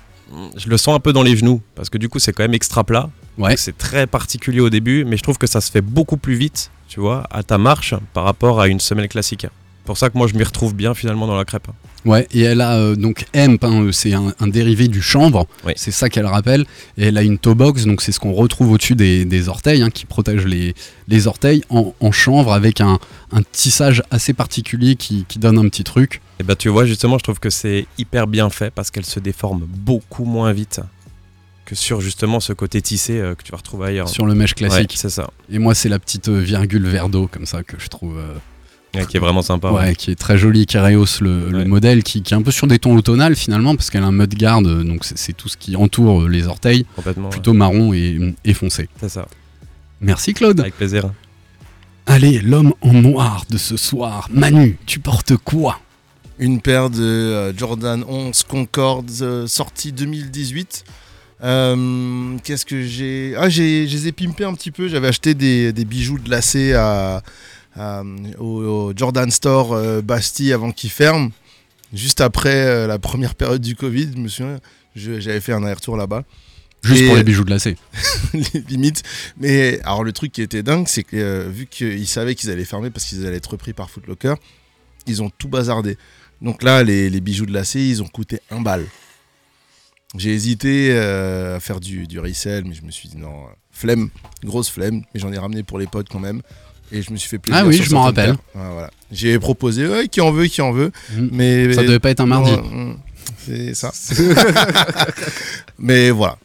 je 0.56 0.68
le 0.68 0.76
sens 0.76 0.94
un 0.94 1.00
peu 1.00 1.12
dans 1.12 1.24
les 1.24 1.36
genoux 1.36 1.60
parce 1.74 1.90
que 1.90 1.98
du 1.98 2.08
coup, 2.08 2.20
c'est 2.20 2.32
quand 2.32 2.44
même 2.44 2.54
extra 2.54 2.84
plat. 2.84 3.10
Ouais. 3.36 3.56
C'est 3.56 3.76
très 3.76 4.06
particulier 4.06 4.60
au 4.60 4.70
début, 4.70 5.04
mais 5.04 5.16
je 5.16 5.24
trouve 5.24 5.38
que 5.38 5.48
ça 5.48 5.60
se 5.60 5.72
fait 5.72 5.80
beaucoup 5.80 6.16
plus 6.16 6.36
vite, 6.36 6.70
tu 6.86 7.00
vois, 7.00 7.26
à 7.30 7.42
ta 7.42 7.58
marche 7.58 7.94
par 8.14 8.22
rapport 8.22 8.60
à 8.60 8.68
une 8.68 8.78
semelle 8.78 9.08
classique. 9.08 9.46
Pour 9.88 9.98
ça 9.98 10.08
que 10.10 10.16
moi 10.16 10.26
je 10.28 10.34
m'y 10.34 10.44
retrouve 10.44 10.74
bien 10.74 10.94
finalement 10.94 11.26
dans 11.26 11.36
la 11.36 11.44
crêpe. 11.44 11.66
Ouais, 12.04 12.28
et 12.32 12.42
elle 12.42 12.60
a 12.60 12.76
euh, 12.76 12.94
donc 12.94 13.26
hemp, 13.34 13.64
hein, 13.64 13.82
euh, 13.82 13.92
c'est 13.92 14.14
un, 14.14 14.32
un 14.38 14.46
dérivé 14.46 14.86
du 14.86 15.02
chanvre, 15.02 15.46
Oui. 15.66 15.72
c'est 15.76 15.90
ça 15.90 16.08
qu'elle 16.08 16.26
rappelle. 16.26 16.64
Et 16.96 17.06
elle 17.06 17.18
a 17.18 17.22
une 17.22 17.38
toe 17.38 17.54
box, 17.56 17.84
donc 17.86 18.00
c'est 18.02 18.12
ce 18.12 18.20
qu'on 18.20 18.32
retrouve 18.32 18.70
au-dessus 18.70 18.94
des, 18.94 19.24
des 19.24 19.48
orteils, 19.48 19.82
hein, 19.82 19.90
qui 19.90 20.06
protège 20.06 20.44
les, 20.46 20.74
les 21.08 21.26
orteils 21.26 21.62
en, 21.70 21.92
en 22.00 22.12
chanvre 22.12 22.52
avec 22.52 22.80
un, 22.80 23.00
un 23.32 23.42
tissage 23.52 24.02
assez 24.12 24.32
particulier 24.32 24.94
qui, 24.94 25.24
qui 25.28 25.38
donne 25.40 25.58
un 25.58 25.68
petit 25.68 25.82
truc. 25.84 26.22
Et 26.40 26.44
bah 26.44 26.54
tu 26.54 26.68
vois 26.68 26.86
justement 26.86 27.18
je 27.18 27.24
trouve 27.24 27.40
que 27.40 27.50
c'est 27.50 27.86
hyper 27.98 28.28
bien 28.28 28.48
fait 28.48 28.70
parce 28.70 28.92
qu'elle 28.92 29.04
se 29.04 29.18
déforme 29.18 29.66
beaucoup 29.68 30.24
moins 30.24 30.52
vite 30.52 30.80
que 31.64 31.74
sur 31.74 32.00
justement 32.00 32.38
ce 32.40 32.52
côté 32.52 32.80
tissé 32.80 33.18
euh, 33.18 33.34
que 33.34 33.42
tu 33.42 33.50
vas 33.50 33.58
retrouver 33.58 33.88
ailleurs. 33.88 34.08
Sur 34.08 34.24
le 34.24 34.34
mèche 34.34 34.54
classique. 34.54 34.90
Ouais, 34.92 34.96
c'est 34.96 35.10
ça. 35.10 35.28
Et 35.50 35.58
moi, 35.58 35.74
c'est 35.74 35.88
la 35.90 35.98
petite 35.98 36.28
virgule 36.30 36.86
vert 36.86 37.08
d'eau 37.10 37.26
comme 37.26 37.44
ça 37.44 37.62
que 37.64 37.76
je 37.78 37.88
trouve. 37.88 38.16
euh, 38.18 38.34
Ouais, 38.94 39.04
qui 39.06 39.16
est 39.18 39.20
vraiment 39.20 39.42
sympa. 39.42 39.70
ouais, 39.70 39.80
ouais. 39.88 39.94
qui 39.94 40.10
est 40.10 40.14
très 40.14 40.38
qui 40.66 40.78
rehausse 40.78 41.20
le, 41.20 41.64
modèle, 41.66 42.02
qui, 42.02 42.22
qui 42.22 42.32
est 42.32 42.36
un 42.36 42.42
peu 42.42 42.50
sur 42.50 42.66
des 42.66 42.78
tons 42.78 42.96
automnales 42.96 43.36
finalement, 43.36 43.76
parce 43.76 43.90
qu'elle 43.90 44.02
a 44.02 44.06
un 44.06 44.12
mud 44.12 44.34
guard, 44.38 44.62
euh, 44.64 44.82
donc 44.82 45.04
c'est 45.04 45.36
tout 45.36 45.48
ce 45.48 45.56
qui 45.58 45.76
entoure 45.76 46.26
les 46.28 46.46
orteils, 46.46 46.86
Complètement. 46.96 47.24
ouais. 47.24 47.30
plutôt 47.30 47.52
marron 47.52 47.92
et, 47.92 48.34
et 48.44 48.54
foncé. 48.54 48.88
C'est 49.00 49.10
ça. 49.10 49.26
Merci 50.00 50.32
Claude. 50.32 50.60
Avec 50.60 50.76
plaisir. 50.76 51.10
Allez, 52.06 52.38
l'homme 52.40 52.72
en 52.80 52.94
noir 52.94 53.44
de 53.50 53.58
ce 53.58 53.76
soir. 53.76 54.28
Manu, 54.32 54.78
tu 54.86 55.00
portes 55.00 55.36
quoi? 55.36 55.80
Une 56.38 56.60
paire 56.62 56.88
de 56.88 57.02
euh, 57.02 57.52
Jordan 57.56 58.02
11 58.08 58.42
Concorde 58.44 59.10
euh, 59.20 59.46
sortie 59.46 59.92
2018. 59.92 60.84
Euh, 61.44 62.36
Qu'est-ce 62.44 62.64
que 62.64 62.82
j'ai? 62.82 63.34
Ah, 63.36 63.48
j'ai, 63.48 63.86
je 63.86 63.96
les 63.96 64.08
ai 64.08 64.12
pimpés 64.12 64.44
un 64.44 64.54
petit 64.54 64.70
peu. 64.70 64.88
J'avais 64.88 65.08
acheté 65.08 65.34
des, 65.34 65.72
des 65.72 65.84
bijoux 65.84 66.18
de 66.18 66.30
lacets 66.30 66.72
à- 66.74 67.22
au, 68.38 68.44
au 68.88 68.92
Jordan 68.96 69.30
Store 69.30 69.72
euh, 69.72 70.00
Bastille 70.02 70.52
avant 70.52 70.72
qu'il 70.72 70.90
ferme. 70.90 71.30
Juste 71.92 72.20
après 72.20 72.66
euh, 72.66 72.86
la 72.86 72.98
première 72.98 73.34
période 73.34 73.62
du 73.62 73.74
Covid, 73.74 74.10
je 74.14 74.18
me 74.20 74.28
souviens, 74.28 74.58
j'avais 74.94 75.40
fait 75.40 75.52
un 75.52 75.62
aller-retour 75.64 75.96
là-bas. 75.96 76.24
Juste 76.84 77.02
Et- 77.02 77.06
pour 77.06 77.16
les 77.16 77.24
bijoux 77.24 77.44
de 77.44 77.50
lacet. 77.50 77.76
limite. 78.68 79.02
Mais 79.38 79.80
alors 79.82 80.04
le 80.04 80.12
truc 80.12 80.32
qui 80.32 80.42
était 80.42 80.62
dingue, 80.62 80.86
c'est 80.86 81.02
que 81.02 81.16
euh, 81.16 81.48
vu 81.50 81.66
qu'ils 81.66 82.06
savaient 82.06 82.34
qu'ils 82.34 82.50
allaient 82.50 82.64
fermer 82.64 82.90
parce 82.90 83.04
qu'ils 83.06 83.26
allaient 83.26 83.36
être 83.38 83.50
repris 83.52 83.72
par 83.72 83.90
Footlocker, 83.90 84.34
ils 85.06 85.22
ont 85.22 85.30
tout 85.30 85.48
bazardé. 85.48 85.96
Donc 86.42 86.62
là, 86.62 86.84
les, 86.84 87.10
les 87.10 87.20
bijoux 87.20 87.46
de 87.46 87.52
lacet, 87.52 87.84
ils 87.88 88.02
ont 88.02 88.06
coûté 88.06 88.40
un 88.50 88.60
bal. 88.60 88.84
J'ai 90.16 90.32
hésité 90.32 90.90
euh, 90.92 91.56
à 91.56 91.60
faire 91.60 91.80
du, 91.80 92.06
du 92.06 92.18
resell, 92.20 92.64
mais 92.64 92.74
je 92.74 92.82
me 92.82 92.90
suis 92.90 93.08
dit 93.08 93.16
non, 93.18 93.44
euh, 93.44 93.50
flemme, 93.72 94.08
grosse 94.44 94.70
flemme, 94.70 95.02
mais 95.12 95.20
j'en 95.20 95.32
ai 95.32 95.38
ramené 95.38 95.62
pour 95.62 95.78
les 95.78 95.86
potes 95.86 96.08
quand 96.08 96.20
même. 96.20 96.42
Et 96.92 97.02
je 97.02 97.10
me 97.12 97.16
suis 97.16 97.28
fait 97.28 97.38
plaisir. 97.38 97.62
Ah 97.62 97.66
oui, 97.66 97.76
je 97.76 97.92
m'en 97.92 98.02
rappelle. 98.02 98.30
Ouais, 98.30 98.36
voilà. 98.72 98.90
J'ai 99.12 99.38
proposé, 99.38 99.86
ouais, 99.86 100.08
qui 100.08 100.20
en 100.20 100.32
veut, 100.32 100.46
qui 100.46 100.62
en 100.62 100.72
veut. 100.72 100.90
Mm. 101.14 101.28
Mais 101.32 101.72
Ça 101.74 101.82
devait 101.82 101.98
pas 101.98 102.10
être 102.10 102.20
un 102.20 102.26
mardi. 102.26 102.52
C'est 103.46 103.74
ça. 103.74 103.92
mais 105.78 106.10
voilà. 106.10 106.38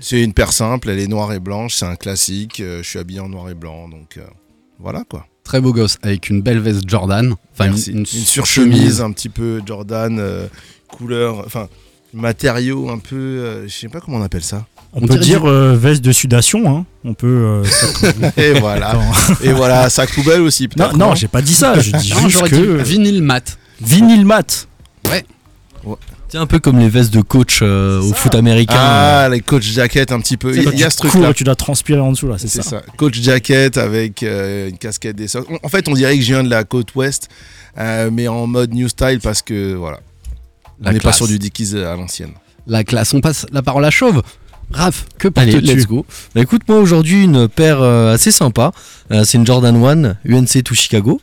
C'est 0.00 0.22
une 0.22 0.32
paire 0.32 0.52
simple, 0.52 0.90
elle 0.90 0.98
est 0.98 1.06
noire 1.06 1.32
et 1.32 1.38
blanche, 1.38 1.74
c'est 1.74 1.84
un 1.86 1.94
classique. 1.96 2.60
euh, 2.60 2.82
je 2.82 2.88
suis 2.88 2.98
habillé 2.98 3.20
en 3.20 3.28
noir 3.28 3.48
et 3.50 3.54
blanc, 3.54 3.88
donc 3.88 4.16
euh, 4.16 4.22
voilà 4.80 5.04
quoi. 5.08 5.26
Très 5.44 5.60
beau 5.60 5.72
gosse, 5.72 5.98
avec 6.02 6.28
une 6.28 6.42
belle 6.42 6.58
veste 6.58 6.88
Jordan. 6.88 7.34
Enfin, 7.52 7.66
Merci. 7.66 7.90
une, 7.92 7.98
Une, 7.98 8.06
surchemise 8.06 9.00
un 9.00 9.12
petit 9.12 9.28
peu 9.28 9.60
Jordan, 9.64 10.18
euh, 10.18 10.48
couleur, 10.88 11.44
enfin 11.46 11.68
matériau 12.12 12.90
un 12.90 12.98
peu, 12.98 13.16
euh, 13.16 13.68
je 13.68 13.72
sais 13.72 13.88
pas 13.88 14.00
comment 14.00 14.18
on 14.18 14.22
appelle 14.22 14.42
ça. 14.42 14.66
On, 14.94 15.04
On 15.04 15.06
peut 15.06 15.18
dire 15.18 15.48
euh, 15.48 15.74
veste 15.74 16.02
de 16.04 16.12
sudation. 16.12 16.68
Hein. 16.76 16.84
On 17.04 17.14
peut. 17.14 17.62
euh, 17.64 18.30
Et 18.36 18.52
voilà. 18.60 18.94
Et 19.42 19.52
voilà, 19.52 19.88
sac 19.88 20.12
poubelle 20.14 20.42
aussi. 20.42 20.68
non, 20.76 20.92
non, 20.96 21.14
j'ai 21.14 21.28
pas 21.28 21.40
dit 21.42 21.54
ça. 21.54 21.78
Je 21.80 21.92
dis 21.96 22.12
Non, 22.14 22.28
juste 22.28 22.42
que 22.48 22.82
dit 22.82 22.92
vinyle 22.92 23.22
mat. 23.22 23.56
vinyle 23.80 24.26
mat. 24.26 24.68
C'est 26.28 26.38
un 26.38 26.46
peu 26.46 26.58
comme 26.60 26.78
les 26.78 26.88
vestes 26.88 27.12
de 27.12 27.20
coach 27.20 27.58
euh, 27.60 28.00
au 28.00 28.14
foot 28.14 28.34
américain. 28.34 28.74
Ah, 28.78 29.28
les 29.30 29.40
coach 29.40 29.64
jacket 29.64 30.12
un 30.12 30.20
petit 30.20 30.38
peu. 30.38 30.56
Il 30.56 30.78
y 30.78 30.82
a 30.84 30.88
ce 30.88 30.96
truc 30.96 31.12
cours 31.12 31.20
là. 31.20 31.34
tu 31.34 31.44
dois 31.44 31.56
transpirer 31.56 32.00
en 32.00 32.10
dessous 32.10 32.26
là, 32.26 32.36
c'est 32.38 32.48
C'est 32.48 32.62
ça. 32.62 32.70
ça. 32.70 32.82
Coach 32.96 33.20
jacket 33.20 33.76
avec 33.76 34.22
euh, 34.22 34.70
une 34.70 34.78
casquette 34.78 35.16
des 35.16 35.28
socks. 35.28 35.46
En 35.62 35.68
fait, 35.68 35.88
on 35.88 35.92
dirait 35.92 36.16
que 36.16 36.22
je 36.22 36.28
viens 36.32 36.42
de 36.42 36.48
la 36.48 36.64
côte 36.64 36.94
ouest, 36.94 37.28
euh, 37.76 38.08
mais 38.10 38.28
en 38.28 38.46
mode 38.46 38.72
new 38.72 38.88
style 38.88 39.20
parce 39.22 39.42
que 39.42 39.74
voilà. 39.74 40.00
La 40.80 40.88
on 40.88 40.92
n'est 40.94 41.00
pas 41.00 41.12
sur 41.12 41.26
du 41.28 41.38
Dickies 41.38 41.76
à 41.76 41.94
l'ancienne. 41.96 42.30
La 42.66 42.82
classe, 42.82 43.12
on 43.12 43.20
passe 43.20 43.44
la 43.52 43.60
parole 43.60 43.84
à 43.84 43.90
Chauve. 43.90 44.22
Raph, 44.72 45.04
que 45.18 45.28
Allez, 45.36 45.60
let's 45.60 45.86
go. 45.86 46.04
Bah 46.34 46.40
écoute, 46.42 46.62
moi 46.68 46.78
aujourd'hui, 46.78 47.24
une 47.24 47.48
paire 47.48 47.80
euh, 47.82 48.14
assez 48.14 48.30
sympa. 48.32 48.72
Euh, 49.10 49.24
c'est 49.24 49.38
une 49.38 49.46
Jordan 49.46 49.76
1 49.84 50.16
UNC 50.24 50.62
to 50.64 50.74
Chicago. 50.74 51.20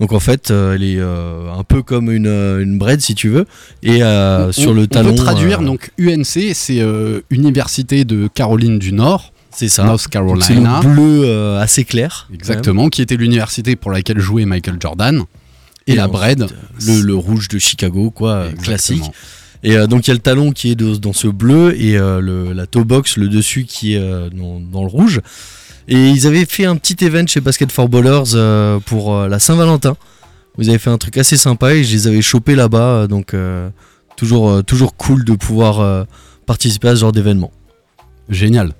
Donc 0.00 0.12
en 0.12 0.20
fait, 0.20 0.50
euh, 0.50 0.74
elle 0.74 0.82
est 0.82 0.98
un 1.00 1.62
peu 1.62 1.82
comme 1.82 2.10
une, 2.10 2.26
une 2.26 2.78
bread 2.78 3.00
si 3.00 3.14
tu 3.14 3.28
veux. 3.28 3.46
Et 3.82 4.02
On- 4.02 4.50
sur 4.52 4.70
on- 4.70 4.74
le 4.74 4.86
talon. 4.86 5.10
On 5.10 5.14
peut 5.14 5.22
traduire, 5.22 5.60
donc 5.60 5.90
UNC, 5.98 6.52
c'est 6.54 6.82
Université 7.30 8.04
de 8.04 8.28
Caroline 8.32 8.78
du 8.78 8.92
Nord, 8.92 9.32
c'est 9.50 9.68
ça. 9.68 9.84
North 9.84 9.92
Donc, 10.12 10.42
C'est 10.42 10.54
Carolina. 10.54 10.80
le 10.82 10.88
bleu 10.94 11.56
assez 11.58 11.84
clair. 11.84 12.28
Exactement, 12.32 12.88
qui 12.88 13.02
était 13.02 13.16
l'université 13.16 13.76
pour 13.76 13.90
laquelle 13.90 14.20
jouait 14.20 14.44
Michael 14.46 14.76
Jordan. 14.80 15.22
Et, 15.86 15.92
Et 15.92 15.96
la 15.96 16.08
bread, 16.08 16.46
Le, 16.86 17.00
le 17.00 17.14
rouge 17.14 17.48
de 17.48 17.58
Chicago, 17.58 18.10
quoi, 18.10 18.44
exactement. 18.50 18.62
classique. 18.64 19.02
Et 19.62 19.76
euh, 19.76 19.86
donc 19.86 20.06
il 20.06 20.10
y 20.10 20.12
a 20.12 20.14
le 20.14 20.20
talon 20.20 20.52
qui 20.52 20.70
est 20.70 20.74
de- 20.74 20.96
dans 20.96 21.12
ce 21.12 21.28
bleu 21.28 21.74
et 21.80 21.96
euh, 21.98 22.20
le, 22.20 22.52
la 22.52 22.66
toe 22.66 22.84
box, 22.84 23.16
le 23.16 23.28
dessus 23.28 23.64
qui 23.64 23.94
est 23.94 23.98
euh, 24.00 24.30
dans, 24.30 24.58
dans 24.60 24.82
le 24.82 24.88
rouge. 24.88 25.20
Et 25.88 26.08
ils 26.10 26.26
avaient 26.26 26.44
fait 26.46 26.64
un 26.66 26.76
petit 26.76 27.04
event 27.04 27.26
chez 27.26 27.40
Basket 27.40 27.70
for 27.72 27.88
Ballers 27.88 28.34
euh, 28.34 28.78
pour 28.80 29.14
euh, 29.14 29.28
la 29.28 29.38
Saint-Valentin. 29.38 29.96
Vous 30.56 30.68
avez 30.68 30.78
fait 30.78 30.90
un 30.90 30.98
truc 30.98 31.16
assez 31.18 31.36
sympa 31.36 31.74
et 31.74 31.84
je 31.84 31.92
les 31.92 32.06
avais 32.06 32.22
chopés 32.22 32.54
là-bas. 32.54 33.06
donc 33.06 33.34
euh, 33.34 33.68
toujours, 34.16 34.50
euh, 34.50 34.62
toujours 34.62 34.96
cool 34.96 35.24
de 35.24 35.34
pouvoir 35.34 35.80
euh, 35.80 36.04
participer 36.46 36.88
à 36.88 36.94
ce 36.96 37.00
genre 37.00 37.12
d'événement. 37.12 37.50
Génial. 38.28 38.72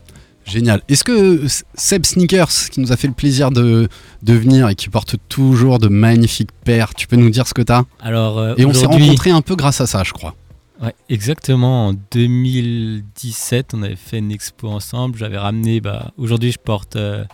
Génial. 0.47 0.83
Est-ce 0.89 1.05
que 1.05 1.43
Seb 1.75 2.05
Sneakers, 2.07 2.71
qui 2.71 2.81
nous 2.81 2.91
a 2.93 2.97
fait 2.97 3.07
le 3.07 3.13
plaisir 3.15 3.51
de, 3.51 3.89
de 4.23 4.33
venir 4.33 4.69
et 4.69 4.75
qui 4.75 4.89
porte 4.89 5.17
toujours 5.29 5.79
de 5.79 5.89
magnifiques 5.89 6.51
paires, 6.65 6.95
tu 6.95 7.07
peux 7.07 7.17
nous 7.17 7.31
dire 7.31 7.47
ce 7.47 7.55
que 7.55 7.63
t'as? 7.63 7.85
Alors, 8.01 8.39
euh, 8.39 8.55
Et 8.57 8.65
on 8.65 8.73
s'est 8.75 8.87
rencontrés 8.87 9.31
un 9.31 9.43
peu 9.43 9.55
grâce 9.55 9.81
à 9.81 9.87
ça, 9.87 10.03
je 10.05 10.13
crois. 10.13 10.35
Ouais, 10.83 10.95
exactement. 11.11 11.89
En 11.89 11.93
2017, 11.93 13.75
on 13.75 13.83
avait 13.83 13.97
fait 13.97 14.19
une 14.19 14.33
expo 14.33 14.69
ensemble. 14.69 15.19
J'avais 15.19 15.37
ramené. 15.37 15.81
Bah, 15.81 16.13
Aujourd'hui, 16.17 16.53
je 16.53 16.59
porte 16.59 16.97
euh, 16.97 17.25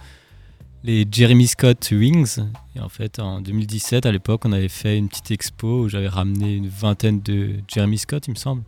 les 0.82 1.06
Jeremy 1.10 1.46
Scott 1.46 1.88
Wings. 1.92 2.40
Et 2.74 2.80
en 2.80 2.88
fait, 2.88 3.20
en 3.20 3.40
2017, 3.40 4.04
à 4.04 4.10
l'époque, 4.10 4.44
on 4.44 4.52
avait 4.52 4.68
fait 4.68 4.98
une 4.98 5.08
petite 5.08 5.30
expo 5.30 5.82
où 5.82 5.88
j'avais 5.88 6.08
ramené 6.08 6.56
une 6.56 6.68
vingtaine 6.68 7.20
de 7.20 7.54
Jeremy 7.68 7.98
Scott, 7.98 8.26
il 8.26 8.32
me 8.32 8.36
semble. 8.36 8.62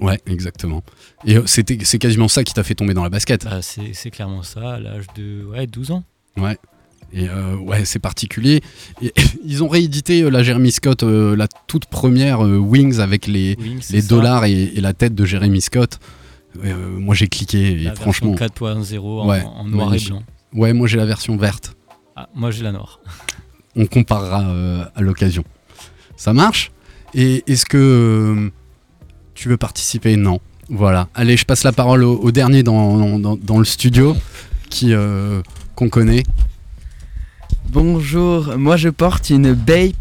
Ouais, 0.00 0.20
exactement. 0.26 0.82
Et 1.24 1.36
euh, 1.36 1.46
c'était, 1.46 1.78
c'est 1.84 1.98
quasiment 1.98 2.28
ça 2.28 2.42
qui 2.42 2.52
t'a 2.54 2.64
fait 2.64 2.74
tomber 2.74 2.92
dans 2.92 3.04
la 3.04 3.08
basket. 3.08 3.44
Bah, 3.44 3.62
c'est 3.62 3.92
c'est 3.94 4.10
clairement 4.10 4.42
ça, 4.42 4.74
à 4.74 4.80
l'âge 4.80 5.06
de 5.14 5.44
ouais, 5.44 5.66
12 5.68 5.92
ans. 5.92 6.04
Ouais. 6.36 6.58
Et 7.12 7.28
euh, 7.28 7.56
ouais, 7.56 7.84
c'est 7.84 7.98
particulier. 7.98 8.60
Et, 9.00 9.12
ils 9.44 9.62
ont 9.62 9.68
réédité 9.68 10.22
euh, 10.22 10.28
la 10.28 10.42
Jeremy 10.42 10.72
Scott, 10.72 11.02
euh, 11.02 11.36
la 11.36 11.46
toute 11.66 11.86
première 11.86 12.44
euh, 12.44 12.56
Wings 12.58 12.98
avec 12.98 13.26
les, 13.26 13.56
Wings, 13.58 14.06
dollars 14.08 14.44
et, 14.44 14.52
et 14.74 14.80
la 14.80 14.92
tête 14.92 15.14
de 15.14 15.24
Jeremy 15.24 15.60
Scott. 15.60 15.98
Moi 16.62 17.14
j'ai 17.14 17.28
cliqué 17.28 17.82
et 17.82 17.94
franchement. 17.94 18.32
version 18.34 18.66
4.0 18.68 18.98
en, 19.00 19.28
Ouais, 19.28 19.42
en 19.44 19.64
noir 19.64 19.94
et 19.94 19.98
blanc. 19.98 20.22
Ouais, 20.54 20.72
moi 20.72 20.88
j'ai 20.88 20.96
la 20.96 21.04
version 21.04 21.36
verte. 21.36 21.76
Ah, 22.16 22.30
moi, 22.34 22.50
j'ai 22.50 22.62
la 22.64 22.72
noire. 22.72 22.98
On 23.76 23.84
comparera 23.84 24.38
à 24.94 25.00
l'occasion. 25.02 25.44
Ça 26.16 26.32
marche? 26.32 26.72
Et 27.12 27.44
est-ce 27.46 27.66
que 27.66 28.50
tu 29.34 29.50
veux 29.50 29.58
participer? 29.58 30.16
Non. 30.16 30.40
Voilà. 30.70 31.08
Allez, 31.14 31.36
je 31.36 31.44
passe 31.44 31.62
la 31.62 31.72
parole 31.72 32.02
au, 32.04 32.16
au 32.18 32.30
dernier 32.30 32.62
dans, 32.62 33.18
dans- 33.18 33.36
dans 33.36 33.58
le 33.58 33.66
studio 33.66 34.16
qui 34.70 34.94
qu'on 35.74 35.88
connaît. 35.90 36.22
Bonjour, 37.70 38.56
moi 38.56 38.76
je 38.76 38.88
porte 38.88 39.30
une 39.30 39.52
Bape 39.52 39.94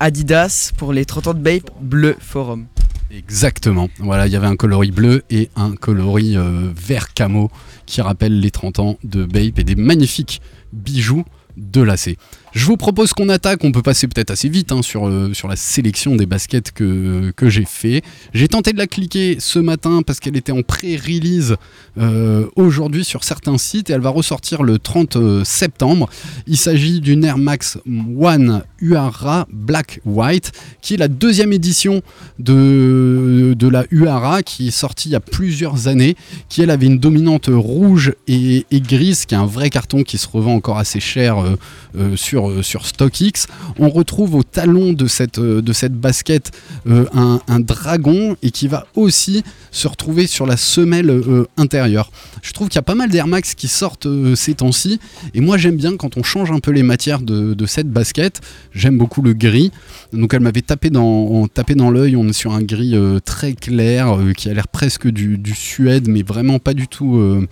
Adidas 0.00 0.72
pour 0.76 0.92
les 0.92 1.04
30 1.04 1.26
ans 1.28 1.34
de 1.34 1.40
Bape 1.40 1.70
bleu 1.80 2.16
forum. 2.20 2.66
Exactement. 3.10 3.88
Voilà, 3.98 4.26
il 4.26 4.32
y 4.32 4.36
avait 4.36 4.46
un 4.46 4.56
coloris 4.56 4.90
bleu 4.90 5.22
et 5.30 5.50
un 5.56 5.74
coloris 5.74 6.36
euh, 6.36 6.70
vert 6.74 7.12
camo 7.14 7.50
qui 7.86 8.00
rappellent 8.00 8.38
les 8.38 8.50
30 8.50 8.78
ans 8.78 8.98
de 9.02 9.24
Bape 9.24 9.58
et 9.58 9.64
des 9.64 9.74
magnifiques 9.74 10.40
bijoux 10.72 11.24
de 11.56 11.82
lacets. 11.82 12.16
Je 12.52 12.64
vous 12.64 12.76
propose 12.76 13.12
qu'on 13.12 13.28
attaque, 13.28 13.64
on 13.64 13.72
peut 13.72 13.82
passer 13.82 14.08
peut-être 14.08 14.30
assez 14.30 14.48
vite 14.48 14.72
hein, 14.72 14.82
sur, 14.82 15.06
euh, 15.06 15.32
sur 15.34 15.48
la 15.48 15.56
sélection 15.56 16.16
des 16.16 16.26
baskets 16.26 16.72
que, 16.72 17.32
que 17.36 17.48
j'ai 17.48 17.64
fait. 17.64 18.02
J'ai 18.32 18.48
tenté 18.48 18.72
de 18.72 18.78
la 18.78 18.86
cliquer 18.86 19.36
ce 19.38 19.58
matin 19.58 20.02
parce 20.06 20.20
qu'elle 20.20 20.36
était 20.36 20.52
en 20.52 20.62
pré-release 20.62 21.56
euh, 21.98 22.46
aujourd'hui 22.56 23.04
sur 23.04 23.24
certains 23.24 23.58
sites 23.58 23.90
et 23.90 23.92
elle 23.92 24.00
va 24.00 24.10
ressortir 24.10 24.62
le 24.62 24.78
30 24.78 25.44
septembre. 25.44 26.08
Il 26.46 26.56
s'agit 26.56 27.00
d'une 27.00 27.24
Air 27.24 27.38
Max 27.38 27.78
One 27.86 28.62
UARA 28.80 29.46
Black 29.52 30.00
White 30.04 30.52
qui 30.80 30.94
est 30.94 30.98
la 30.98 31.08
deuxième 31.08 31.52
édition 31.52 32.02
de, 32.38 33.54
de 33.56 33.68
la 33.68 33.84
UARA 33.90 34.42
qui 34.42 34.68
est 34.68 34.72
sortie 34.72 35.08
il 35.08 35.12
y 35.12 35.16
a 35.16 35.20
plusieurs 35.20 35.88
années, 35.88 36.16
qui 36.48 36.62
elle 36.62 36.70
avait 36.70 36.86
une 36.86 36.98
dominante 36.98 37.48
rouge 37.52 38.14
et, 38.26 38.64
grise, 38.72 39.26
qui 39.26 39.34
est 39.34 39.38
un 39.38 39.46
vrai 39.46 39.70
carton 39.70 40.02
qui 40.02 40.18
se 40.18 40.28
revend 40.28 40.54
encore 40.54 40.78
assez 40.78 41.00
cher 41.00 41.38
euh, 41.38 41.56
euh, 41.96 42.16
sur, 42.38 42.50
euh, 42.50 42.62
sur 42.62 42.86
StockX. 42.86 43.46
On 43.78 43.88
retrouve 43.88 44.34
au 44.34 44.42
talon 44.42 44.92
de 44.92 45.06
cette, 45.06 45.38
euh, 45.38 45.62
basket 45.90 46.52
euh, 46.86 47.06
un, 47.14 47.60
dragon 47.60 48.36
et 48.42 48.50
qui 48.50 48.68
va 48.68 48.86
aussi 48.94 49.42
se 49.70 49.88
retrouver 49.88 50.26
sur 50.26 50.46
la 50.46 50.56
semelle 50.56 51.22
intérieure. 51.56 52.10
Je 52.42 52.52
trouve 52.52 52.68
qu'il 52.68 52.76
y 52.76 52.78
a 52.78 52.82
pas 52.82 52.94
mal 52.94 53.10
d'Air 53.10 53.26
Max 53.26 53.54
qui 53.54 53.68
sortent 53.68 54.06
ces 54.36 54.54
temps-ci 54.54 55.00
et 55.34 55.40
moi 55.40 55.56
j'aime 55.56 55.76
bien 55.76 55.96
quand 55.96 56.16
on 56.16 56.22
change 56.22 56.52
un 56.52 56.60
peu 56.60 56.70
les 56.70 56.82
matières 56.82 57.20
de, 57.20 57.66
cette 57.66 57.90
basket. 57.90 58.40
J'aime 58.72 58.96
beaucoup 58.96 59.22
le 59.22 59.32
gris. 59.32 59.72
Donc 60.12 60.34
elle 60.34 60.40
m'avait 60.40 60.62
tapé 60.62 60.90
dans, 60.90 61.46
tapé 61.48 61.74
dans 61.74 61.90
l'œil. 61.90 62.16
On 62.16 62.28
est 62.28 62.32
sur 62.32 62.52
un 62.52 62.62
gris 62.62 62.94
très 63.24 63.54
clair 63.54 64.16
qui 64.36 64.48
a 64.48 64.54
l'air 64.54 64.68
presque 64.68 65.08
du, 65.08 65.36
du 65.36 65.54
suède, 65.54 66.08
mais 66.08 66.22
vraiment 66.22 66.58
pas 66.58 66.74
du 66.74 66.86
tout. 66.86 67.46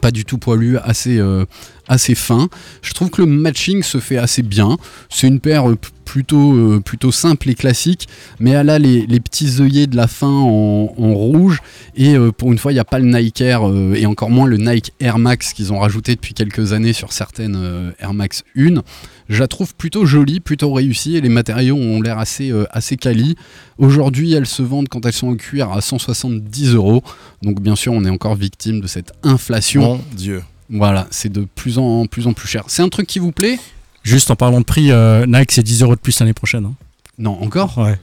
Pas 0.00 0.10
du 0.10 0.24
tout 0.24 0.38
poilu, 0.38 0.78
assez, 0.78 1.18
euh, 1.18 1.44
assez 1.88 2.14
fin. 2.14 2.48
Je 2.82 2.92
trouve 2.92 3.10
que 3.10 3.22
le 3.22 3.26
matching 3.26 3.82
se 3.82 3.98
fait 3.98 4.18
assez 4.18 4.42
bien. 4.42 4.76
C'est 5.10 5.26
une 5.26 5.40
paire 5.40 5.68
euh, 5.70 5.76
plutôt, 6.12 6.52
euh, 6.52 6.80
plutôt 6.84 7.10
simple 7.10 7.48
et 7.48 7.54
classique, 7.54 8.06
mais 8.38 8.50
elle 8.50 8.68
a 8.68 8.78
les, 8.78 9.06
les 9.06 9.18
petits 9.18 9.62
œillets 9.62 9.86
de 9.86 9.96
la 9.96 10.06
fin 10.06 10.28
en, 10.28 10.92
en 10.94 11.14
rouge. 11.14 11.60
Et 11.96 12.16
euh, 12.16 12.30
pour 12.32 12.52
une 12.52 12.58
fois, 12.58 12.70
il 12.70 12.74
n'y 12.74 12.80
a 12.80 12.84
pas 12.84 12.98
le 12.98 13.06
Nike 13.06 13.40
Air 13.40 13.66
euh, 13.66 13.94
et 13.94 14.04
encore 14.04 14.28
moins 14.28 14.46
le 14.46 14.58
Nike 14.58 14.92
Air 15.00 15.18
Max 15.18 15.54
qu'ils 15.54 15.72
ont 15.72 15.78
rajouté 15.78 16.14
depuis 16.14 16.34
quelques 16.34 16.74
années 16.74 16.92
sur 16.92 17.14
certaines 17.14 17.92
Air 17.98 18.12
Max 18.12 18.44
1. 18.58 18.82
Je 19.30 19.40
la 19.40 19.48
trouve 19.48 19.74
plutôt 19.74 20.04
jolie, 20.04 20.40
plutôt 20.40 20.70
réussie 20.74 21.16
et 21.16 21.22
les 21.22 21.30
matériaux 21.30 21.76
ont 21.76 22.02
l'air 22.02 22.18
assez, 22.18 22.52
assez 22.70 22.98
quali. 22.98 23.34
Aujourd'hui, 23.78 24.34
elles 24.34 24.44
se 24.44 24.62
vendent 24.62 24.90
quand 24.90 25.06
elles 25.06 25.14
sont 25.14 25.28
en 25.28 25.36
cuir 25.36 25.72
à 25.72 25.80
170 25.80 26.74
euros. 26.74 27.02
Donc, 27.40 27.62
bien 27.62 27.74
sûr, 27.74 27.94
on 27.94 28.04
est 28.04 28.10
encore 28.10 28.34
victime 28.34 28.82
de 28.82 28.86
cette 28.86 29.12
inflation. 29.22 29.80
Mon 29.80 30.00
Dieu. 30.14 30.42
Voilà, 30.68 31.06
c'est 31.10 31.32
de 31.32 31.46
plus 31.54 31.78
en 31.78 32.04
plus, 32.04 32.26
en 32.26 32.34
plus 32.34 32.48
cher. 32.48 32.64
C'est 32.66 32.82
un 32.82 32.90
truc 32.90 33.06
qui 33.06 33.18
vous 33.18 33.32
plaît? 33.32 33.58
Juste 34.02 34.30
en 34.30 34.36
parlant 34.36 34.60
de 34.60 34.64
prix, 34.64 34.90
euh, 34.90 35.26
Nike 35.26 35.52
c'est 35.52 35.62
10 35.62 35.82
euros 35.82 35.94
de 35.94 36.00
plus 36.00 36.18
l'année 36.20 36.32
prochaine. 36.32 36.64
hein. 36.66 36.74
Non, 37.18 37.40
encore? 37.42 37.76
Ouais. 37.78 37.98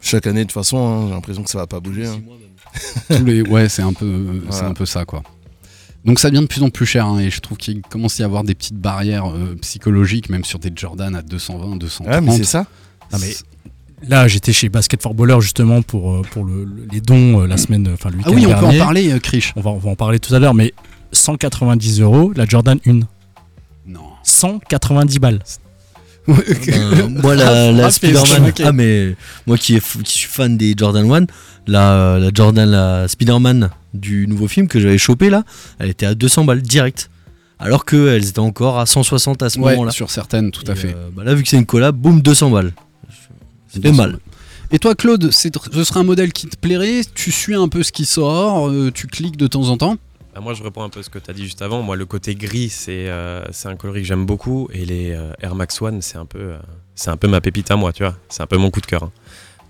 Chaque 0.00 0.26
année, 0.26 0.40
de 0.40 0.44
toute 0.44 0.52
façon, 0.52 0.76
hein, 0.78 1.04
j'ai 1.08 1.14
l'impression 1.14 1.42
que 1.42 1.50
ça 1.50 1.58
va 1.58 1.66
pas 1.66 1.80
bouger. 1.80 2.06
hein. 2.06 2.20
Tous 3.16 3.24
les... 3.24 3.42
Ouais, 3.42 3.68
c'est 3.68 3.82
un, 3.82 3.92
peu, 3.92 4.40
c'est 4.44 4.50
Voilà. 4.50 4.68
un 4.68 4.74
peu 4.74 4.84
ça, 4.86 5.04
quoi. 5.04 5.22
Donc 6.04 6.18
ça 6.18 6.28
devient 6.28 6.42
de 6.42 6.46
plus 6.48 6.62
en 6.62 6.68
plus 6.68 6.84
cher 6.84 7.06
hein, 7.06 7.18
et 7.18 7.30
je 7.30 7.40
trouve 7.40 7.56
qu'il 7.56 7.80
commence 7.80 8.20
à 8.20 8.24
y 8.24 8.26
avoir 8.26 8.44
des 8.44 8.54
petites 8.54 8.76
barrières 8.76 9.24
euh, 9.30 9.56
psychologiques, 9.62 10.28
même 10.28 10.44
sur 10.44 10.58
des 10.58 10.70
Jordan 10.76 11.14
à 11.16 11.22
220, 11.22 11.76
230. 11.76 12.06
Ouais, 12.06 12.20
mais 12.20 12.36
c'est 12.36 12.44
ça? 12.44 12.66
Non, 13.10 13.18
mais 13.18 13.34
là, 14.06 14.28
j'étais 14.28 14.52
chez 14.52 14.68
Basket 14.68 15.00
for 15.00 15.14
Baller 15.14 15.40
justement 15.40 15.80
pour, 15.80 16.12
euh, 16.12 16.22
pour 16.32 16.44
le- 16.44 16.64
le- 16.64 16.86
les 16.92 17.00
dons 17.00 17.40
euh, 17.40 17.46
la 17.46 17.56
semaine, 17.56 17.88
enfin 17.94 18.10
le 18.10 18.16
Ah 18.22 18.28
week-end 18.30 18.48
oui, 18.48 18.54
on 18.54 18.58
peut 18.60 18.66
en 18.66 18.78
parler, 18.78 19.12
euh, 19.12 19.18
Krish. 19.18 19.54
On 19.56 19.62
va, 19.62 19.70
on 19.70 19.78
va 19.78 19.90
en 19.92 19.96
parler 19.96 20.18
tout 20.18 20.34
à 20.34 20.38
l'heure, 20.38 20.52
mais 20.52 20.74
190 21.12 22.00
euros 22.02 22.32
la 22.36 22.44
Jordan 22.44 22.78
1. 22.86 23.00
Non. 24.44 24.60
190 24.68 25.18
balles. 25.18 25.38
Euh, 26.28 27.08
moi, 27.08 27.34
la, 27.34 27.48
Ah, 27.68 27.72
la 27.72 27.86
ah, 27.86 27.90
Spider-Man. 27.90 28.52
Ah, 28.64 28.72
mais 28.72 29.14
moi 29.46 29.58
qui, 29.58 29.74
est 29.76 29.78
f- 29.84 30.02
qui 30.02 30.12
suis 30.14 30.28
fan 30.28 30.56
des 30.56 30.74
Jordan 30.76 31.10
1, 31.12 31.26
la, 31.66 32.18
la 32.18 32.30
Jordan, 32.32 32.70
la 32.70 33.08
Spider-Man 33.08 33.70
du 33.92 34.26
nouveau 34.26 34.48
film 34.48 34.66
que 34.68 34.80
j'avais 34.80 34.96
chopé 34.98 35.28
là, 35.30 35.44
elle 35.78 35.90
était 35.90 36.06
à 36.06 36.14
200 36.14 36.44
balles 36.44 36.62
direct. 36.62 37.10
Alors 37.58 37.84
qu'elles 37.84 38.26
étaient 38.28 38.38
encore 38.40 38.78
à 38.78 38.86
160 38.86 39.42
à 39.42 39.50
ce 39.50 39.58
Ouais, 39.58 39.72
moment-là. 39.72 39.90
sur 39.92 40.10
certaines, 40.10 40.50
tout 40.50 40.64
à 40.66 40.72
Et, 40.72 40.76
fait. 40.76 40.94
euh, 40.94 41.08
bah 41.14 41.24
là, 41.24 41.34
vu 41.34 41.42
que 41.42 41.48
c'est 41.48 41.56
une 41.58 41.66
collab, 41.66 41.94
boum, 41.94 42.20
200 42.20 42.50
balles. 42.50 42.72
Fait 43.68 43.92
mal. 43.92 44.18
Et 44.70 44.78
toi, 44.78 44.94
Claude, 44.94 45.30
c'est- 45.30 45.52
ce 45.72 45.84
serait 45.84 46.00
un 46.00 46.04
modèle 46.04 46.32
qui 46.32 46.46
te 46.46 46.56
plairait 46.56 47.02
Tu 47.14 47.30
suis 47.30 47.54
un 47.54 47.68
peu 47.68 47.82
ce 47.82 47.92
qui 47.92 48.06
sort, 48.06 48.68
euh, 48.68 48.90
tu 48.92 49.06
cliques 49.08 49.36
de 49.36 49.46
temps 49.46 49.68
en 49.68 49.76
temps 49.76 49.96
Bah, 50.34 50.40
moi, 50.40 50.54
je 50.54 50.62
reprends 50.62 50.84
un 50.84 50.88
peu 50.88 51.02
ce 51.02 51.10
que 51.10 51.18
tu 51.18 51.30
as 51.30 51.34
dit 51.34 51.44
juste 51.44 51.62
avant. 51.62 51.82
Moi, 51.82 51.96
le 51.96 52.06
côté 52.06 52.34
gris, 52.34 52.68
c'est 52.68 53.08
euh, 53.08 53.44
c'est 53.52 53.68
un 53.68 53.76
coloris 53.76 54.02
que 54.02 54.06
j'aime 54.08 54.26
beaucoup. 54.26 54.68
Et 54.72 54.84
les 54.84 55.12
euh, 55.12 55.32
Air 55.40 55.54
Max 55.54 55.80
One, 55.80 56.02
c'est 56.02 56.18
un, 56.18 56.26
peu, 56.26 56.38
euh, 56.40 56.58
c'est 56.94 57.10
un 57.10 57.16
peu 57.16 57.28
ma 57.28 57.40
pépite 57.40 57.70
à 57.70 57.76
moi, 57.76 57.92
tu 57.92 58.02
vois. 58.02 58.16
C'est 58.28 58.42
un 58.42 58.46
peu 58.46 58.56
mon 58.56 58.70
coup 58.70 58.80
de 58.80 58.86
cœur. 58.86 59.04
hein. 59.04 59.12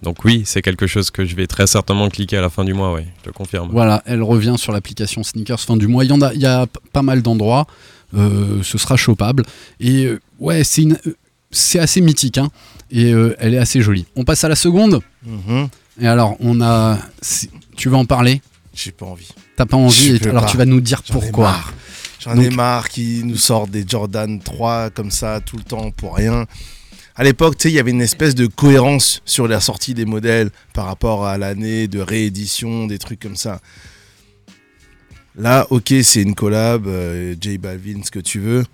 Donc, 0.02 0.24
oui, 0.24 0.42
c'est 0.44 0.60
quelque 0.62 0.86
chose 0.86 1.10
que 1.10 1.24
je 1.24 1.34
vais 1.36 1.46
très 1.46 1.66
certainement 1.66 2.08
cliquer 2.08 2.36
à 2.36 2.40
la 2.42 2.50
fin 2.50 2.64
du 2.64 2.74
mois, 2.74 2.92
oui, 2.94 3.02
je 3.18 3.30
te 3.30 3.34
confirme. 3.34 3.70
Voilà, 3.72 4.02
elle 4.06 4.22
revient 4.22 4.54
sur 4.58 4.72
l'application 4.72 5.22
Sneakers 5.22 5.60
fin 5.60 5.76
du 5.78 5.86
mois. 5.86 6.04
Il 6.04 6.10
y, 6.10 6.12
en 6.12 6.20
a, 6.20 6.32
il 6.34 6.40
y 6.40 6.46
a 6.46 6.66
pas 6.92 7.02
mal 7.02 7.22
d'endroits. 7.22 7.66
euh, 8.14 8.62
ce 8.62 8.76
sera 8.78 8.96
chopable. 8.96 9.44
Et 9.80 10.04
euh, 10.06 10.20
ouais, 10.40 10.62
c'est 10.64 10.86
euh, 11.06 11.80
assez 11.80 12.00
mythique. 12.00 12.38
hein. 12.38 12.48
et 12.90 13.12
euh, 13.12 13.34
elle 13.38 13.54
est 13.54 13.58
assez 13.58 13.80
jolie. 13.80 14.06
On 14.16 14.24
passe 14.24 14.44
à 14.44 14.48
la 14.48 14.56
seconde. 14.56 15.00
Mhm. 15.24 15.68
Et 16.00 16.06
alors, 16.06 16.36
on 16.40 16.60
a. 16.60 16.98
Tu 17.76 17.88
veux 17.88 17.96
en 17.96 18.04
parler? 18.04 18.40
J'ai 18.74 18.92
pas 18.92 19.06
envie. 19.06 19.28
T'as 19.56 19.66
pas 19.66 19.76
envie 19.76 20.18
Alors, 20.24 20.44
pas. 20.44 20.50
tu 20.50 20.56
vas 20.56 20.64
nous 20.64 20.80
dire 20.80 21.02
pourquoi. 21.02 21.56
J'en 22.20 22.36
ai 22.40 22.50
marre 22.50 22.88
qu'ils 22.88 23.26
nous 23.26 23.36
sortent 23.36 23.70
des 23.70 23.84
Jordan 23.86 24.40
3 24.40 24.90
comme 24.90 25.10
ça 25.10 25.40
tout 25.40 25.56
le 25.56 25.62
temps 25.62 25.90
pour 25.90 26.16
rien. 26.16 26.46
À 27.16 27.22
l'époque, 27.22 27.56
tu 27.58 27.64
sais, 27.64 27.70
il 27.70 27.74
y 27.74 27.78
avait 27.78 27.92
une 27.92 28.00
espèce 28.02 28.34
de 28.34 28.46
cohérence 28.46 29.20
sur 29.24 29.46
la 29.46 29.60
sortie 29.60 29.94
des 29.94 30.04
modèles 30.06 30.50
par 30.72 30.86
rapport 30.86 31.26
à 31.26 31.38
l'année 31.38 31.86
de 31.86 32.00
réédition, 32.00 32.86
des 32.86 32.98
trucs 32.98 33.20
comme 33.20 33.36
ça. 33.36 33.60
Là, 35.36 35.66
ok, 35.70 35.92
c'est 36.02 36.22
une 36.22 36.34
collab, 36.34 36.86
euh, 36.86 37.34
J 37.40 37.58
Balvin, 37.58 38.00
ce 38.04 38.10
que 38.10 38.20
tu 38.20 38.40
veux. 38.40 38.64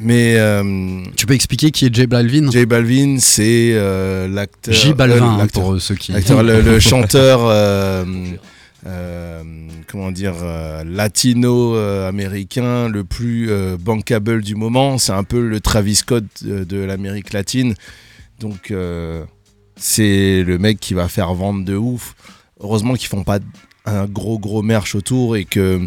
Mais 0.00 0.34
euh, 0.36 1.02
Tu 1.16 1.24
peux 1.24 1.34
expliquer 1.34 1.70
qui 1.70 1.86
est 1.86 1.94
J 1.94 2.06
Balvin? 2.06 2.50
J 2.50 2.66
Balvin, 2.66 3.16
c'est 3.20 3.70
euh, 3.74 4.26
l'acteur. 4.28 4.74
J 4.74 4.92
Balvin, 4.92 5.38
euh, 5.40 5.46
pour 5.46 5.80
ceux 5.80 5.94
qui. 5.94 6.12
l'acteur, 6.12 6.42
le, 6.42 6.60
le 6.60 6.80
chanteur, 6.80 7.40
comment 8.84 10.12
dire, 10.12 10.34
euh, 10.42 10.84
latino-américain 10.84 12.88
le 12.88 13.04
plus 13.04 13.50
euh, 13.50 13.76
bankable 13.78 14.42
du 14.42 14.54
moment. 14.54 14.98
C'est 14.98 15.12
un 15.12 15.24
peu 15.24 15.46
le 15.46 15.60
Travis 15.60 15.96
Scott 15.96 16.24
de, 16.42 16.78
l'Amérique 16.78 17.32
latine. 17.32 17.74
Donc, 18.40 18.70
euh, 18.70 19.24
c'est 19.76 20.42
le 20.42 20.58
mec 20.58 20.80
qui 20.80 20.94
va 20.94 21.08
faire 21.08 21.32
vendre 21.34 21.64
de 21.64 21.76
ouf. 21.76 22.14
Heureusement 22.60 22.94
qu'ils 22.94 23.08
font 23.08 23.24
pas 23.24 23.38
un 23.86 24.06
gros, 24.06 24.38
gros 24.38 24.62
merch 24.62 24.94
autour 24.94 25.36
et 25.36 25.44
que 25.44 25.86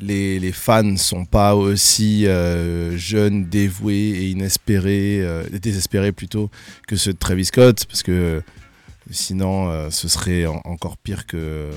les, 0.00 0.40
les 0.40 0.52
fans 0.52 0.96
sont 0.96 1.24
pas 1.24 1.54
aussi 1.54 2.26
euh, 2.26 2.96
jeunes, 2.96 3.46
dévoués 3.46 3.94
et 3.94 4.30
inespérés, 4.30 5.20
euh, 5.20 5.44
désespérés 5.50 6.12
plutôt 6.12 6.50
que 6.86 6.96
ceux 6.96 7.12
de 7.12 7.18
Travis 7.18 7.46
Scott, 7.46 7.84
parce 7.86 8.02
que 8.02 8.42
sinon 9.10 9.70
euh, 9.70 9.90
ce 9.90 10.08
serait 10.08 10.46
en- 10.46 10.60
encore 10.64 10.96
pire 10.96 11.26
que, 11.26 11.70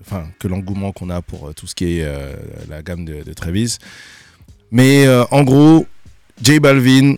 enfin, 0.00 0.26
que 0.38 0.48
l'engouement 0.48 0.92
qu'on 0.92 1.10
a 1.10 1.22
pour 1.22 1.48
euh, 1.48 1.52
tout 1.52 1.66
ce 1.66 1.74
qui 1.74 1.98
est 1.98 2.04
euh, 2.04 2.34
la 2.68 2.82
gamme 2.82 3.04
de, 3.04 3.22
de 3.22 3.32
Travis. 3.32 3.78
Mais 4.70 5.08
en 5.32 5.42
gros, 5.42 5.86
J 6.42 6.60
Balvin, 6.60 7.16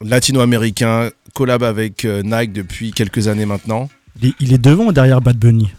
latino-américain, 0.00 1.10
collab 1.32 1.62
avec 1.62 2.04
Nike 2.04 2.52
depuis 2.52 2.90
quelques 2.90 3.28
années 3.28 3.46
maintenant. 3.46 3.88
Il 4.20 4.28
est, 4.28 4.34
il 4.40 4.52
est 4.52 4.58
devant 4.58 4.86
ou 4.86 4.92
derrière 4.92 5.20
Bad 5.20 5.36
Bunny 5.38 5.70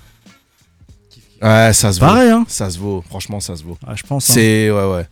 Ouais, 1.41 1.71
ça 1.73 1.91
se 1.91 1.99
vaut. 1.99 2.05
Pareil, 2.05 2.29
hein 2.31 2.45
Ça 2.47 2.69
se 2.69 2.79
vaut, 2.79 3.01
franchement, 3.07 3.41
ça 3.41 3.55
se 3.57 3.63
vaut. 3.63 3.77
Ah, 3.85 3.95
Je 3.95 4.03
pense. 4.03 4.29
hein. 4.29 4.33
C'est 4.33 4.71
ouais 4.71 4.85
ouais. 4.95 5.05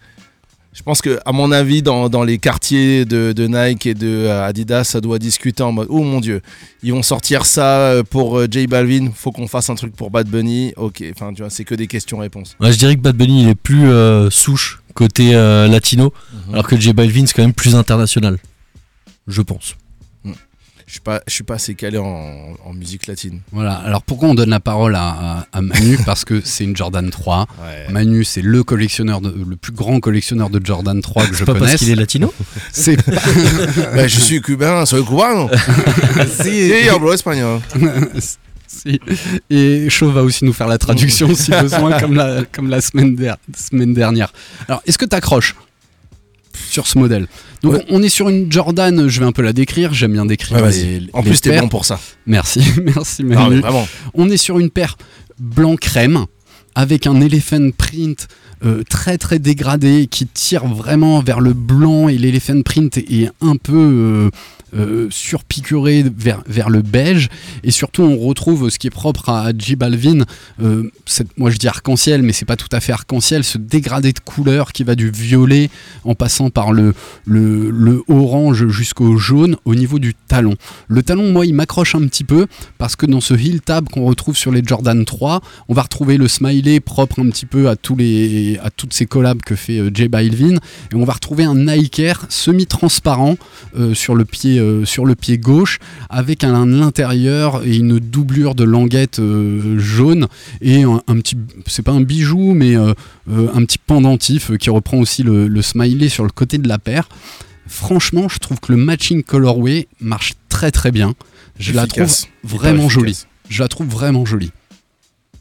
Je 0.73 0.83
pense 0.83 1.01
que 1.01 1.19
à 1.25 1.33
mon 1.33 1.51
avis 1.51 1.81
dans, 1.81 2.07
dans 2.07 2.23
les 2.23 2.37
quartiers 2.37 3.03
de, 3.03 3.33
de 3.33 3.47
Nike 3.47 3.87
et 3.87 3.93
de 3.93 4.07
euh, 4.07 4.45
Adidas, 4.45 4.85
ça 4.85 5.01
doit 5.01 5.19
discuter 5.19 5.63
en 5.63 5.73
mode 5.73 5.87
oh 5.89 6.01
mon 6.01 6.21
dieu, 6.21 6.41
ils 6.81 6.93
vont 6.93 7.03
sortir 7.03 7.45
ça 7.45 7.91
euh, 7.91 8.03
pour 8.03 8.37
euh, 8.39 8.47
J 8.49 8.67
Balvin, 8.67 9.09
faut 9.13 9.33
qu'on 9.33 9.47
fasse 9.47 9.69
un 9.69 9.75
truc 9.75 9.93
pour 9.93 10.11
Bad 10.11 10.29
Bunny. 10.29 10.71
OK, 10.77 11.03
enfin 11.11 11.33
tu 11.33 11.41
vois, 11.41 11.49
c'est 11.49 11.65
que 11.65 11.75
des 11.75 11.87
questions-réponses. 11.87 12.55
Ouais, 12.61 12.71
je 12.71 12.77
dirais 12.77 12.95
que 12.95 13.01
Bad 13.01 13.17
Bunny 13.17 13.43
il 13.43 13.49
est 13.49 13.55
plus 13.55 13.89
euh, 13.89 14.29
souche 14.29 14.81
côté 14.93 15.35
euh, 15.35 15.67
latino, 15.67 16.13
alors 16.53 16.67
que 16.67 16.79
J 16.79 16.93
Balvin 16.93 17.25
c'est 17.25 17.33
quand 17.33 17.43
même 17.43 17.53
plus 17.53 17.75
international. 17.75 18.37
Je 19.27 19.41
pense. 19.41 19.75
Je 20.91 20.95
suis 20.95 21.01
pas 21.01 21.21
je 21.25 21.33
suis 21.33 21.43
pas 21.45 21.53
assez 21.53 21.73
calé 21.73 21.97
en, 21.97 22.53
en 22.65 22.73
musique 22.73 23.07
latine. 23.07 23.39
Voilà, 23.53 23.75
alors 23.75 24.03
pourquoi 24.03 24.27
on 24.27 24.33
donne 24.35 24.49
la 24.49 24.59
parole 24.59 24.95
à, 24.95 25.07
à- 25.07 25.47
à 25.53 25.61
Manu 25.61 25.97
Parce 26.05 26.25
que 26.25 26.41
c'est 26.43 26.65
une 26.65 26.75
Jordan 26.75 27.09
3. 27.09 27.47
Ouais. 27.63 27.93
Manu, 27.93 28.25
c'est 28.25 28.41
le 28.41 28.61
collectionneur, 28.65 29.21
de- 29.21 29.33
le 29.49 29.55
plus 29.55 29.71
grand 29.71 30.01
collectionneur 30.01 30.49
de 30.49 30.59
Jordan 30.61 30.99
3 31.01 31.27
que 31.27 31.33
je 31.33 31.37
C'est 31.39 31.45
pas 31.45 31.53
parce 31.53 31.63
connaisse. 31.63 31.79
qu'il 31.79 31.91
est 31.91 31.95
latino 31.95 32.33
C'est 32.73 32.97
Ben, 33.95 34.05
je 34.05 34.19
suis 34.19 34.41
cubain, 34.41 34.85
soy 34.85 35.05
cubano. 35.05 35.49
si, 36.41 36.73
hablo 36.89 37.13
espagnol. 37.13 37.61
Si. 38.67 38.99
Et 39.49 39.89
Shaw 39.89 40.11
va 40.11 40.23
aussi 40.23 40.43
nous 40.43 40.51
faire 40.53 40.67
la 40.67 40.77
traduction 40.77 41.33
si 41.33 41.51
besoin, 41.51 41.99
comme 42.01 42.15
la, 42.15 42.43
comme 42.51 42.69
la 42.69 42.81
semaine, 42.81 43.15
der- 43.15 43.37
semaine 43.55 43.93
dernière. 43.93 44.33
Alors, 44.67 44.81
est-ce 44.85 44.97
que 44.97 45.05
tu 45.05 45.15
accroches 45.15 45.55
sur 46.71 46.87
ce 46.87 46.97
modèle 46.97 47.27
Donc, 47.63 47.73
Ouais. 47.73 47.85
on 47.89 48.01
est 48.01 48.09
sur 48.09 48.29
une 48.29 48.51
Jordan, 48.51 49.07
je 49.07 49.19
vais 49.19 49.25
un 49.25 49.31
peu 49.31 49.41
la 49.41 49.53
décrire, 49.53 49.93
j'aime 49.93 50.13
bien 50.13 50.25
décrire 50.25 50.61
Ouais, 50.61 50.71
les, 50.71 51.07
En 51.13 51.21
plus 51.23 51.39
t'es 51.41 51.59
bon 51.59 51.67
pour 51.69 51.85
ça. 51.85 51.99
Merci, 52.25 52.61
merci 52.83 53.23
Manu. 53.23 53.61
On 54.13 54.29
est 54.29 54.37
sur 54.37 54.57
une 54.59 54.69
paire 54.69 54.97
blanc 55.39 55.75
crème 55.75 56.25
avec 56.75 57.07
un 57.07 57.19
elephant 57.21 57.69
print 57.77 58.27
euh, 58.63 58.83
très 58.87 59.17
très 59.17 59.39
dégradé 59.39 60.07
qui 60.07 60.27
tire 60.27 60.67
vraiment 60.67 61.21
vers 61.21 61.39
le 61.39 61.53
blanc 61.53 62.07
et 62.07 62.17
l'elephant 62.17 62.61
print 62.61 62.97
est 62.97 63.29
un 63.41 63.55
peu 63.55 63.73
euh, 63.75 64.29
euh, 64.73 65.09
vers, 66.47 66.69
le 66.69 66.81
beige. 66.81 67.29
Et 67.63 67.71
surtout 67.71 68.03
on 68.03 68.17
retrouve 68.17 68.69
ce 68.69 68.79
qui 68.79 68.87
est 68.87 68.91
propre 68.91 69.29
à 69.29 69.51
J 69.57 69.75
Balvin 69.75 70.25
euh, 70.61 70.89
moi 71.37 71.49
je 71.49 71.57
dis 71.57 71.67
arc-en-ciel 71.67 72.21
mais 72.21 72.33
c'est 72.33 72.45
pas 72.45 72.55
tout 72.55 72.69
à 72.71 72.79
fait 72.79 72.91
arc-en-ciel 72.91 73.43
ce 73.43 73.57
dégradé 73.57 74.13
de 74.13 74.19
couleur 74.19 74.71
qui 74.71 74.83
va 74.83 74.95
du 74.95 75.09
violet 75.09 75.69
en 76.03 76.15
passant 76.15 76.49
par 76.49 76.71
le, 76.71 76.93
le, 77.25 77.69
le 77.69 78.03
orange 78.07 78.67
jusqu'au 78.67 79.17
jaune 79.17 79.57
au 79.65 79.75
niveau 79.75 79.99
du 79.99 80.13
talon. 80.13 80.55
Le 80.87 81.03
talon 81.03 81.31
moi 81.31 81.45
il 81.45 81.53
m'accroche 81.53 81.95
un 81.95 82.07
petit 82.07 82.23
peu 82.23 82.47
parce 82.77 82.95
que 82.95 83.05
dans 83.05 83.21
ce 83.21 83.33
heel 83.33 83.61
tab 83.61 83.89
qu'on 83.89 84.05
retrouve 84.05 84.37
sur 84.37 84.51
les 84.51 84.61
Jordan 84.65 85.03
3 85.03 85.41
on 85.67 85.73
va 85.73 85.81
retrouver 85.81 86.17
le 86.17 86.27
smiley 86.27 86.79
propre 86.79 87.19
un 87.21 87.29
petit 87.29 87.45
peu 87.45 87.69
à 87.69 87.75
tous 87.75 87.95
les 87.95 88.50
à 88.59 88.69
toutes 88.69 88.93
ces 88.93 89.05
collabs 89.05 89.41
que 89.41 89.55
fait 89.55 89.79
euh, 89.79 89.91
J 89.93 90.07
Balvin 90.07 90.55
et 90.91 90.95
on 90.95 91.03
va 91.03 91.13
retrouver 91.13 91.43
un 91.43 91.55
Nike 91.55 91.99
Air 91.99 92.25
semi-transparent 92.29 93.37
euh, 93.77 93.93
sur 93.93 94.15
le 94.15 94.25
pied 94.25 94.59
euh, 94.59 94.85
sur 94.85 95.05
le 95.05 95.15
pied 95.15 95.37
gauche 95.37 95.79
avec 96.09 96.43
à 96.43 96.49
l'intérieur 96.49 97.63
et 97.65 97.77
une 97.77 97.99
doublure 97.99 98.55
de 98.55 98.63
languette 98.63 99.21
jaune 99.77 100.27
et 100.61 100.83
un, 100.83 101.01
un 101.07 101.15
petit 101.19 101.37
c'est 101.67 101.83
pas 101.83 101.91
un 101.91 102.01
bijou 102.01 102.53
mais 102.53 102.75
un 102.75 103.65
petit 103.65 103.77
pendentif 103.77 104.55
qui 104.57 104.69
reprend 104.69 104.97
aussi 104.97 105.23
le, 105.23 105.47
le 105.47 105.61
smiley 105.61 106.09
sur 106.09 106.23
le 106.23 106.29
côté 106.29 106.57
de 106.57 106.67
la 106.67 106.79
paire 106.79 107.07
franchement, 107.67 108.27
je 108.29 108.37
trouve 108.37 108.59
que 108.59 108.71
le 108.71 108.77
matching 108.77 109.23
colorway 109.23 109.87
marche 109.99 110.33
très 110.49 110.71
très 110.71 110.91
bien. 110.91 111.15
Je 111.57 111.73
la 111.73 111.87
trouve 111.87 112.11
vraiment 112.43 112.89
jolie. 112.89 113.25
Je 113.49 113.61
la 113.61 113.67
trouve 113.67 113.87
vraiment 113.87 114.25
jolie. 114.25 114.51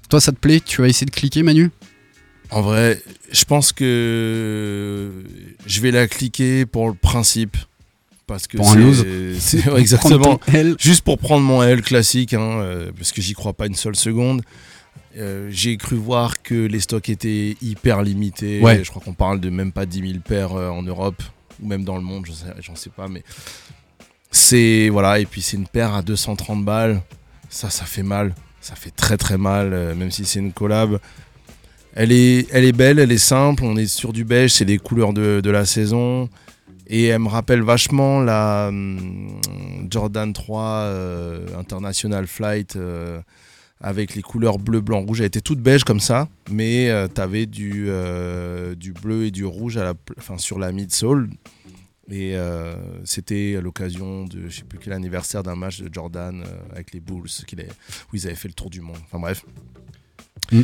Toi, 0.09 0.20
ça 0.20 0.33
te 0.33 0.38
plaît? 0.38 0.61
Tu 0.64 0.81
vas 0.81 0.88
essayer 0.88 1.07
de 1.07 1.11
cliquer, 1.11 1.42
Manu? 1.42 1.70
En 2.50 2.62
vrai, 2.62 3.00
je 3.30 3.44
pense 3.44 3.72
que 3.72 5.24
je 5.66 5.80
vais 5.80 5.90
la 5.90 6.08
cliquer 6.08 6.66
pour 6.66 6.88
le 6.88 6.94
principe. 6.94 7.56
Parce 8.26 8.46
que 8.46 8.58
Pour 8.58 8.70
un 8.70 8.76
ouais, 8.80 9.34
Prendre 9.62 9.78
exactement. 9.78 10.40
L. 10.46 10.76
Juste 10.78 11.02
pour 11.02 11.18
prendre 11.18 11.44
mon 11.44 11.64
L 11.64 11.82
classique, 11.82 12.32
hein, 12.32 12.60
euh, 12.60 12.92
parce 12.96 13.10
que 13.10 13.20
j'y 13.20 13.32
crois 13.34 13.54
pas 13.54 13.66
une 13.66 13.74
seule 13.74 13.96
seconde. 13.96 14.42
Euh, 15.16 15.48
J'ai 15.50 15.76
cru 15.76 15.96
voir 15.96 16.40
que 16.40 16.54
les 16.54 16.78
stocks 16.78 17.08
étaient 17.08 17.56
hyper 17.60 18.02
limités. 18.02 18.60
Ouais. 18.60 18.84
Je 18.84 18.90
crois 18.90 19.02
qu'on 19.04 19.14
parle 19.14 19.40
de 19.40 19.50
même 19.50 19.72
pas 19.72 19.84
10 19.84 20.12
000 20.12 20.20
paires 20.20 20.52
euh, 20.52 20.68
en 20.68 20.82
Europe, 20.82 21.20
ou 21.60 21.66
même 21.66 21.82
dans 21.82 21.96
le 21.96 22.02
monde, 22.02 22.24
j'en 22.60 22.76
sais, 22.76 22.82
sais 22.84 22.90
pas. 22.90 23.08
Mais 23.08 23.24
c'est. 24.30 24.90
Voilà, 24.90 25.18
et 25.18 25.26
puis 25.26 25.42
c'est 25.42 25.56
une 25.56 25.66
paire 25.66 25.92
à 25.94 26.02
230 26.02 26.64
balles. 26.64 27.02
Ça, 27.48 27.68
ça 27.68 27.84
fait 27.84 28.04
mal. 28.04 28.32
Ça 28.60 28.76
fait 28.76 28.92
très 28.92 29.16
très 29.16 29.38
mal, 29.38 29.70
même 29.96 30.12
si 30.12 30.24
c'est 30.24 30.38
une 30.38 30.52
collab. 30.52 31.00
Elle 31.94 32.12
est, 32.12 32.46
elle 32.53 32.64
est 32.64 32.72
belle, 32.72 32.98
elle 32.98 33.12
est 33.12 33.18
simple, 33.18 33.64
on 33.64 33.76
est 33.76 33.87
sur 33.87 34.12
du 34.12 34.24
beige, 34.24 34.53
c'est 34.53 34.64
les 34.64 34.79
couleurs 34.79 35.12
de, 35.12 35.40
de 35.40 35.50
la 35.50 35.64
saison. 35.64 36.29
Et 36.87 37.05
elle 37.05 37.20
me 37.20 37.29
rappelle 37.29 37.62
vachement 37.62 38.20
la 38.20 38.66
hum, 38.68 39.40
Jordan 39.88 40.33
3 40.33 40.64
euh, 40.64 41.46
International 41.57 42.26
Flight 42.26 42.74
euh, 42.74 43.20
avec 43.81 44.16
les 44.16 44.22
couleurs 44.22 44.59
bleu, 44.59 44.81
blanc, 44.81 45.00
rouge. 45.00 45.20
Elle 45.20 45.29
était 45.29 45.40
toute 45.40 45.61
beige 45.61 45.85
comme 45.85 46.00
ça, 46.00 46.29
mais 46.50 46.90
euh, 46.90 47.07
t'avais 47.07 47.46
du, 47.46 47.87
euh, 47.88 48.74
du 48.74 48.92
bleu 48.92 49.26
et 49.26 49.31
du 49.31 49.44
rouge 49.44 49.76
à 49.76 49.85
la, 49.85 49.94
enfin, 50.18 50.37
sur 50.37 50.59
la 50.59 50.72
midsole. 50.72 51.31
Et 52.12 52.35
c'était 53.05 53.55
à 53.57 53.61
l'occasion 53.61 54.24
de, 54.24 54.48
je 54.48 54.57
sais 54.57 54.64
plus 54.64 54.81
quel 54.81 54.92
anniversaire 54.92 55.44
d'un 55.44 55.55
match 55.55 55.81
de 55.81 55.88
Jordan 55.94 56.42
avec 56.72 56.92
les 56.92 56.98
Bulls, 56.98 57.22
où 57.22 58.16
ils 58.16 58.26
avaient 58.26 58.35
fait 58.35 58.48
le 58.48 58.55
tour 58.55 58.68
du 58.68 58.81
monde. 58.81 58.96
Enfin 59.05 59.20
bref. 59.20 59.44
Mm. 60.50 60.62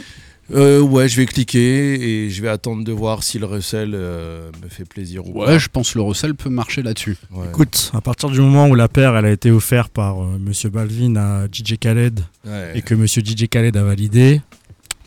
Euh, 0.55 0.81
ouais, 0.81 1.09
je 1.09 1.17
vais 1.17 1.27
cliquer 1.27 1.95
et 2.27 2.31
je 2.31 2.41
vais 2.41 2.49
attendre 2.49 2.85
de 2.85 2.93
voir 2.93 3.25
si 3.25 3.39
le 3.41 3.47
recel 3.47 3.93
euh, 3.95 4.51
me 4.63 4.69
fait 4.69 4.85
plaisir 4.85 5.27
ou 5.27 5.41
Ouais, 5.41 5.47
pas. 5.47 5.59
je 5.59 5.69
pense 5.69 5.93
que 5.93 5.99
le 5.99 6.03
recel 6.05 6.35
peut 6.37 6.51
marcher 6.51 6.83
là-dessus. 6.83 7.17
Ouais. 7.33 7.49
Écoute, 7.49 7.91
à 7.95 8.01
partir 8.01 8.31
du 8.31 8.41
moment 8.41 8.69
où 8.69 8.77
la 8.77 8.87
paire 8.89 9.17
elle 9.17 9.25
a 9.27 9.31
été 9.33 9.51
offerte 9.51 9.93
par 9.93 10.23
euh, 10.23 10.39
Monsieur 10.39 10.71
Balvin 10.71 11.17
à 11.17 11.47
DJ 11.51 11.79
Khaled 11.81 12.21
Ouais. 12.47 12.73
et 12.77 12.83
que 12.83 12.95
Monsieur 12.95 13.23
DJ 13.25 13.49
Khaled 13.49 13.77
a 13.77 13.83
validé, 13.83 14.41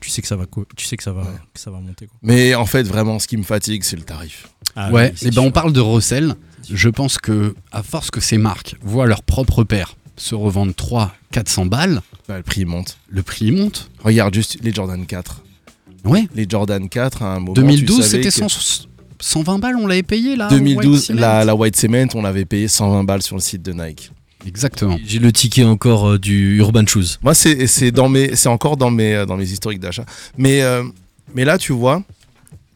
tu 0.02 0.10
sais 0.10 0.22
que 0.22 0.28
ça 0.28 0.36
va, 0.36 0.44
tu 0.76 0.86
sais 0.86 0.98
que 0.98 1.04
ça 1.04 1.14
va, 1.14 1.22
Ouais. 1.22 1.28
que 1.54 1.60
ça 1.60 1.72
va 1.72 1.80
monter. 1.80 2.08
Quoi. 2.08 2.18
Mais 2.22 2.54
en 2.56 2.66
fait, 2.66 2.84
vraiment, 2.84 3.18
ce 3.20 3.28
qui 3.28 3.38
me 3.38 3.44
fatigue, 3.44 3.84
c'est 3.84 3.96
le 3.96 4.04
tarif. 4.04 4.48
Ah 4.76 4.92
ouais, 4.92 5.14
oui, 5.22 5.28
et 5.28 5.32
ben 5.32 5.42
on 5.42 5.52
parle 5.52 5.72
de 5.72 5.80
recel. 5.80 6.36
Je 6.70 6.90
pense 6.90 7.18
que 7.18 7.56
à 7.72 7.82
force 7.82 8.12
que 8.12 8.20
ces 8.20 8.38
marques 8.38 8.76
voient 8.82 9.08
leur 9.08 9.24
propre 9.24 9.64
paire 9.64 9.96
se 10.20 10.36
revendre 10.36 10.74
3 10.76 11.14
400 11.32 11.66
balles, 11.66 12.02
Bah, 12.28 12.38
le 12.38 12.44
prix 12.44 12.66
monte. 12.66 12.98
le 13.10 13.24
prix 13.24 13.46
il 13.48 13.54
monte. 13.54 13.90
Regarde 14.04 14.34
juste 14.34 14.58
les 14.62 14.74
Jordan 14.74 15.06
4. 15.06 15.42
Ouais. 16.06 16.28
Les 16.36 16.46
Jordan 16.48 16.88
4, 16.88 17.24
à 17.24 17.36
un 17.36 17.40
moment. 17.40 17.54
2012, 17.54 17.98
tu 17.98 18.04
savais 18.04 18.24
c'était 18.24 18.42
que- 18.46 18.50
100 18.50 18.88
120 19.22 19.60
balles, 19.60 19.76
on 19.76 19.86
l'avait 19.88 20.02
payé 20.04 20.36
là. 20.38 20.48
au 20.48 20.50
2012, 20.50 20.86
White 20.88 21.02
Cement 21.08 21.20
la, 21.22 21.44
la 21.46 21.56
White 21.56 21.76
Cement, 21.76 22.08
on 22.16 22.22
l'avait 22.22 22.46
payé 22.46 22.68
120 22.70 23.04
balles 23.04 23.22
sur 23.22 23.36
le 23.36 23.42
site 23.42 23.62
de 23.62 23.74
Nike. 23.74 24.12
Exactement. 24.48 24.98
J'ai 25.06 25.20
le 25.20 25.34
ticket 25.34 25.66
encore 25.66 26.12
euh, 26.12 26.18
du 26.18 26.58
Urban 26.60 26.86
Shoes. 26.88 27.18
Moi, 27.22 27.34
c'est 27.34 27.68
c'est 27.68 27.92
dans 27.92 28.08
mes, 28.08 28.36
c'est 28.38 28.48
encore 28.48 28.78
dans 28.78 28.90
mes, 28.92 29.14
euh, 29.16 29.26
dans 29.26 29.36
mes 29.36 29.52
historiques 29.52 29.82
d'achat. 29.82 30.06
Mais, 30.38 30.62
euh, 30.62 30.84
mais 31.36 31.44
là, 31.44 31.58
tu 31.58 31.74
vois, 31.74 32.02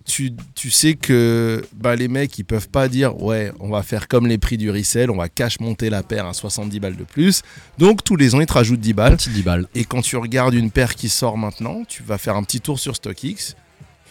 tu, 0.06 0.34
tu 0.56 0.70
sais 0.70 0.96
que 0.96 1.64
bah, 1.74 1.96
les 1.96 2.08
mecs, 2.08 2.38
ils 2.38 2.44
peuvent 2.44 2.70
pas 2.70 2.88
dire 2.90 3.22
ouais, 3.22 3.52
on 3.60 3.70
va 3.70 3.84
faire 3.84 4.08
comme 4.08 4.28
les 4.28 4.38
prix 4.38 4.58
du 4.58 4.70
resell, 4.70 5.10
on 5.10 5.18
va 5.18 5.30
cash 5.30 5.60
monter 5.60 5.90
la 5.90 6.04
paire 6.04 6.26
à 6.26 6.34
70 6.34 6.80
balles 6.80 6.96
de 6.98 7.04
plus. 7.04 7.42
Donc 7.78 8.04
tous 8.04 8.16
les 8.16 8.36
ans, 8.36 8.42
ils 8.42 8.46
te 8.46 8.54
rajoutent 8.54 8.80
10 8.82 8.94
balles. 8.94 9.18
Petit 9.18 9.30
10 9.30 9.44
balles. 9.44 9.68
Et 9.76 9.86
quand 9.86 10.02
tu 10.02 10.18
regardes 10.18 10.54
une 10.54 10.72
paire 10.72 10.96
qui 10.96 11.10
sort 11.10 11.38
maintenant, 11.38 11.84
tu 11.88 12.04
vas 12.04 12.18
faire 12.18 12.36
un 12.36 12.44
petit 12.44 12.60
tour 12.62 12.80
sur 12.80 12.96
StockX. 12.96 13.56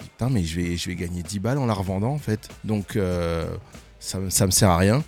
Putain, 0.00 0.30
mais 0.30 0.42
je 0.44 0.60
vais, 0.60 0.76
je 0.76 0.88
vais 0.88 0.96
gagner 0.96 1.22
10 1.22 1.38
balles 1.38 1.58
en 1.58 1.66
la 1.66 1.74
revendant 1.74 2.12
en 2.12 2.18
fait. 2.18 2.48
Donc 2.64 2.96
euh, 2.96 3.46
ça, 4.00 4.18
ça 4.30 4.46
me 4.46 4.50
sert 4.50 4.70
à 4.70 4.76
rien. 4.78 5.04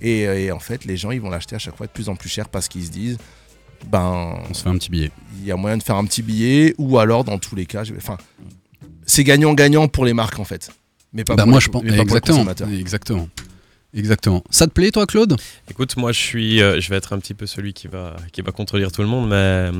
Et, 0.00 0.20
et 0.22 0.52
en 0.52 0.60
fait, 0.60 0.84
les 0.84 0.96
gens 0.96 1.10
ils 1.10 1.20
vont 1.20 1.30
l'acheter 1.30 1.56
à 1.56 1.58
chaque 1.58 1.76
fois 1.76 1.86
de 1.86 1.92
plus 1.92 2.08
en 2.08 2.14
plus 2.16 2.28
cher 2.28 2.48
parce 2.48 2.68
qu'ils 2.68 2.86
se 2.86 2.90
disent 2.90 3.18
ben 3.86 4.36
On 4.48 4.54
se 4.54 4.62
fait 4.62 4.68
un 4.68 4.78
petit 4.78 4.90
billet. 4.90 5.10
il 5.40 5.44
y 5.46 5.52
a 5.52 5.56
moyen 5.56 5.76
de 5.76 5.82
faire 5.82 5.96
un 5.96 6.04
petit 6.04 6.22
billet 6.22 6.74
ou 6.78 6.98
alors 6.98 7.24
dans 7.24 7.38
tous 7.38 7.54
les 7.56 7.66
cas, 7.66 7.84
je 7.84 7.92
vais- 7.92 7.98
enfin 8.00 8.16
c'est 9.08 9.24
gagnant-gagnant 9.24 9.88
pour 9.88 10.04
les 10.04 10.12
marques 10.14 10.38
en 10.38 10.44
fait. 10.44 10.70
Mais 11.12 11.24
pas 11.24 11.34
Bah 11.34 11.42
pour 11.42 11.50
moi 11.50 11.58
les- 11.58 11.64
je 11.64 11.70
pense 11.70 11.82
mais 11.82 11.88
pas 11.90 11.96
pour 11.96 12.04
les 12.04 12.08
exactement, 12.10 12.36
consommateurs. 12.38 12.68
exactement. 12.70 13.28
Exactement. 13.94 14.44
Ça 14.50 14.66
te 14.66 14.72
plaît 14.72 14.90
toi 14.90 15.06
Claude? 15.06 15.36
Écoute, 15.70 15.96
moi 15.96 16.12
je 16.12 16.18
suis, 16.20 16.60
euh, 16.62 16.78
je 16.80 16.90
vais 16.90 16.96
être 16.96 17.14
un 17.14 17.18
petit 17.18 17.32
peu 17.34 17.46
celui 17.46 17.72
qui 17.72 17.88
va, 17.88 18.14
qui 18.32 18.42
va 18.42 18.52
contredire 18.52 18.92
tout 18.92 19.00
le 19.00 19.08
monde, 19.08 19.28
mais 19.30 19.34
euh, 19.34 19.72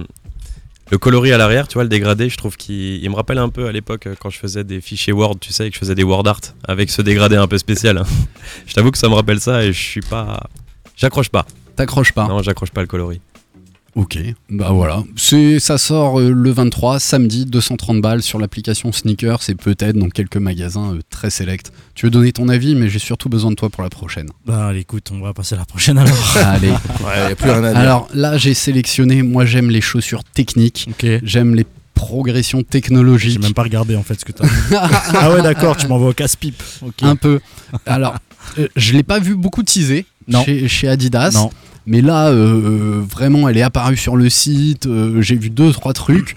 le 0.91 0.97
coloris 0.97 1.31
à 1.33 1.37
l'arrière, 1.37 1.69
tu 1.69 1.75
vois, 1.75 1.83
le 1.83 1.91
dégradé, 1.91 2.31
je 2.31 2.37
trouve 2.39 2.57
qu'il 2.57 3.05
il 3.05 3.11
me 3.11 3.15
rappelle 3.15 3.37
un 3.37 3.51
peu 3.51 3.67
à 3.67 3.73
l'époque 3.73 4.07
euh, 4.07 4.15
quand 4.19 4.31
je 4.31 4.39
faisais 4.39 4.65
des 4.65 4.81
fichiers 4.81 5.13
Word, 5.13 5.37
tu 5.41 5.53
sais, 5.53 5.69
que 5.69 5.75
je 5.75 5.79
faisais 5.79 5.95
des 5.95 6.05
Word 6.05 6.27
art 6.27 6.41
avec 6.67 6.89
ce 6.91 7.03
dégradé 7.03 7.37
un 7.37 7.47
peu 7.47 7.59
spécial. 7.59 7.99
hein. 7.99 8.07
je 8.67 8.73
t'avoue 8.73 8.91
que 8.91 8.99
ça 8.99 9.11
me 9.11 9.15
rappelle 9.15 9.41
ça 9.41 9.63
et 9.63 9.73
je 9.75 9.79
suis 9.81 10.01
pas, 10.01 10.49
j'accroche 10.97 11.29
pas. 11.29 11.47
T'accroches 11.77 12.13
pas 12.13 12.27
Non, 12.27 12.43
j'accroche 12.43 12.71
pas 12.71 12.81
le 12.81 12.87
coloris. 12.89 13.21
Ok, 13.99 14.17
bah 14.49 14.71
voilà. 14.71 15.03
C'est, 15.17 15.59
ça 15.59 15.77
sort 15.77 16.21
euh, 16.21 16.31
le 16.31 16.53
23, 16.53 17.01
samedi, 17.01 17.47
230 17.47 18.01
balles 18.01 18.23
sur 18.23 18.39
l'application 18.39 18.93
Sneakers 18.93 19.41
et 19.49 19.57
peut-être 19.57 19.97
dans 19.97 20.09
quelques 20.09 20.37
magasins 20.37 20.95
euh, 20.95 21.01
très 21.11 21.31
sélects. 21.31 21.73
Tu 21.97 22.07
veux 22.07 22.11
donner 22.11 22.31
ton 22.31 22.49
avis, 22.49 22.77
mais 22.77 22.89
j'ai 22.89 23.01
surtout 23.01 23.29
besoin 23.29 23.51
de 23.51 23.57
toi 23.57 23.71
pour 23.71 23.83
la 23.83 23.91
prochaine. 23.91 24.29
Bah 24.47 24.69
allez, 24.69 24.81
écoute, 24.81 25.11
on 25.13 25.19
va 25.19 25.35
passer 25.35 25.57
à 25.57 25.59
la 25.59 25.65
prochaine 25.65 25.99
alors. 25.99 26.17
Allez. 26.37 26.69
Ouais, 26.69 27.29
y 27.29 27.33
a 27.33 27.35
plus 27.35 27.51
rien 27.51 27.65
à 27.65 27.73
dire. 27.73 27.81
Alors 27.81 28.09
là, 28.15 28.39
j'ai 28.39 28.55
sélectionné, 28.55 29.23
moi 29.25 29.45
j'aime 29.45 29.69
les 29.69 29.81
chaussures 29.81 30.23
techniques, 30.23 30.87
ok. 30.91 31.19
j'aime 31.25 31.57
les 31.57 31.67
progressions 31.95 32.59
J'ai 32.59 32.65
technologiques. 32.67 33.43
même 33.43 33.53
pas 33.53 33.65
regardé 33.65 33.97
en 33.97 34.05
fait 34.05 34.21
ce 34.21 34.25
que 34.25 34.31
t'as. 34.31 34.47
ah 35.13 35.33
ouais, 35.33 35.43
d'accord, 35.43 35.77
tu 35.77 35.89
m'envoies 35.89 36.11
au 36.11 36.15
casse-pipe. 36.15 36.63
Ok. 36.83 37.03
Un 37.03 37.17
peu. 37.17 37.41
Alors, 37.85 38.15
euh, 38.61 38.69
je 38.77 38.93
l'ai 38.93 39.03
pas 39.03 39.19
vu 39.19 39.35
beaucoup 39.35 39.65
teaser 39.65 40.07
Non. 40.29 40.45
Chez, 40.45 40.69
chez 40.69 40.87
Adidas. 40.87 41.33
Non. 41.35 41.51
Mais 41.89 42.03
là, 42.03 42.29
euh, 42.29 43.03
vraiment, 43.09 43.49
elle 43.49 43.57
est 43.57 43.63
apparue 43.63 43.97
sur 43.97 44.15
le 44.17 44.29
site. 44.29 44.87
euh, 44.87 45.23
J'ai 45.23 45.37
vu 45.37 45.49
deux, 45.49 45.73
trois 45.73 45.95
trucs. 45.95 46.37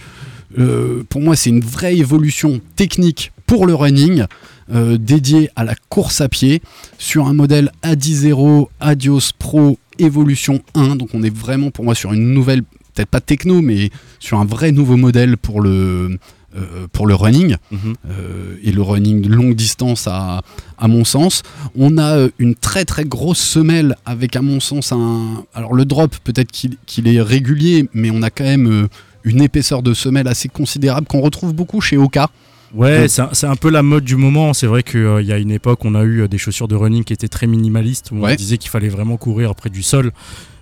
Euh, 0.58 1.02
pour 1.10 1.20
moi, 1.20 1.36
c'est 1.36 1.50
une 1.50 1.60
vraie 1.60 1.94
évolution 1.96 2.60
technique 2.74 3.32
pour 3.46 3.66
le 3.66 3.74
running, 3.74 4.24
euh, 4.72 4.96
dédiée 4.96 5.50
à 5.54 5.64
la 5.64 5.74
course 5.90 6.22
à 6.22 6.28
pied, 6.30 6.62
sur 6.98 7.26
un 7.26 7.34
modèle 7.34 7.70
Adi0 7.82 8.68
Adios 8.80 9.32
Pro 9.38 9.78
Evolution 9.98 10.62
1. 10.74 10.96
Donc, 10.96 11.10
on 11.12 11.22
est 11.22 11.34
vraiment, 11.34 11.70
pour 11.70 11.84
moi, 11.84 11.94
sur 11.94 12.14
une 12.14 12.32
nouvelle, 12.32 12.62
peut-être 12.94 13.10
pas 13.10 13.20
techno, 13.20 13.60
mais 13.60 13.90
sur 14.20 14.40
un 14.40 14.46
vrai 14.46 14.72
nouveau 14.72 14.96
modèle 14.96 15.36
pour 15.36 15.60
le, 15.60 16.18
euh, 16.56 16.86
pour 16.92 17.06
le 17.06 17.14
running. 17.14 17.56
Mhm. 17.70 17.94
Euh, 18.10 18.56
et 18.62 18.72
le 18.72 18.82
running 18.82 19.22
de 19.22 19.28
longue 19.28 19.54
distance 19.54 20.06
à, 20.06 20.42
à 20.78 20.88
mon 20.88 21.04
sens. 21.04 21.42
On 21.76 21.98
a 21.98 22.16
euh, 22.16 22.28
une 22.38 22.54
très 22.54 22.84
très 22.84 23.04
grosse 23.04 23.38
semelle 23.40 23.96
avec 24.04 24.36
à 24.36 24.42
mon 24.42 24.60
sens 24.60 24.92
un... 24.92 25.44
Alors 25.54 25.74
le 25.74 25.84
drop 25.84 26.14
peut-être 26.24 26.50
qu'il 26.50 26.76
qu'il 26.86 27.08
est 27.08 27.20
régulier 27.22 27.88
mais 27.94 28.10
on 28.10 28.22
a 28.22 28.30
quand 28.30 28.44
même 28.44 28.66
euh, 28.66 28.88
une 29.24 29.40
épaisseur 29.42 29.82
de 29.82 29.94
semelle 29.94 30.28
assez 30.28 30.48
considérable 30.48 31.06
qu'on 31.06 31.20
retrouve 31.20 31.54
beaucoup 31.54 31.80
chez 31.80 31.96
Oka. 31.96 32.28
Ouais, 32.74 33.06
c'est 33.06 33.20
un, 33.20 33.50
un 33.50 33.56
peu 33.56 33.68
la 33.70 33.82
mode 33.82 34.02
du 34.04 34.16
moment. 34.16 34.54
C'est 34.54 34.66
vrai 34.66 34.82
qu'il 34.82 35.24
y 35.26 35.32
a 35.32 35.36
une 35.38 35.50
époque, 35.50 35.84
on 35.84 35.94
a 35.94 36.02
eu 36.04 36.22
euh, 36.22 36.28
des 36.28 36.38
chaussures 36.38 36.68
de 36.68 36.74
running 36.74 37.04
qui 37.04 37.12
étaient 37.12 37.28
très 37.28 37.46
minimalistes, 37.46 38.10
où 38.12 38.16
Ouais. 38.20 38.32
on 38.32 38.34
disait 38.34 38.56
qu'il 38.56 38.70
fallait 38.70 38.88
vraiment 38.88 39.18
courir 39.18 39.54
près 39.54 39.68
du 39.68 39.82
sol. 39.82 40.10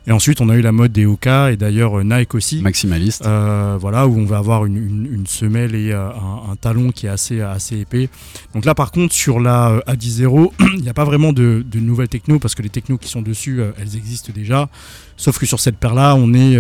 Et 0.07 0.13
ensuite, 0.13 0.41
on 0.41 0.49
a 0.49 0.57
eu 0.57 0.63
la 0.63 0.73
mode 0.73 0.93
des 0.93 1.05
Oka 1.07 1.53
et 1.53 1.57
d'ailleurs 1.57 1.99
euh, 1.99 2.03
Nike 2.05 2.35
aussi. 2.35 2.63
Maximaliste. 2.63 3.25
Euh, 3.27 3.77
voilà, 3.79 4.07
où 4.09 4.19
on 4.19 4.25
va 4.25 4.39
avoir 4.39 4.65
une, 4.65 4.77
une- 4.79 5.09
une 5.13 5.27
semelle 5.27 5.75
et 5.75 5.93
euh, 5.93 6.09
un, 6.09 6.53
un 6.53 6.57
talon 6.57 6.91
qui 6.91 7.07
est 7.07 7.11
assez, 7.11 7.41
assez 7.43 7.79
épais. 7.81 8.09
Donc 8.55 8.65
là, 8.65 8.75
par 8.75 8.93
contre, 8.93 9.13
sur 9.15 9.41
la 9.41 9.71
euh, 9.71 9.81
Adi 9.87 10.11
Zero, 10.11 10.53
il 10.77 10.83
n'y 10.83 10.89
a 10.89 10.95
pas 10.95 11.05
vraiment 11.05 11.33
de, 11.33 11.65
de 11.71 11.81
nouvelles 11.81 12.09
techno 12.09 12.39
parce 12.39 12.55
que 12.55 12.63
les 12.63 12.71
technos 12.71 12.97
qui 12.99 13.09
sont 13.09 13.23
dessus, 13.23 13.61
elles 13.79 13.95
existent 13.97 14.33
déjà. 14.35 14.69
Sauf 15.17 15.39
que 15.39 15.45
sur 15.47 15.61
cette 15.61 15.77
paire-là, 15.77 16.15
on 16.17 16.33
est. 16.33 16.57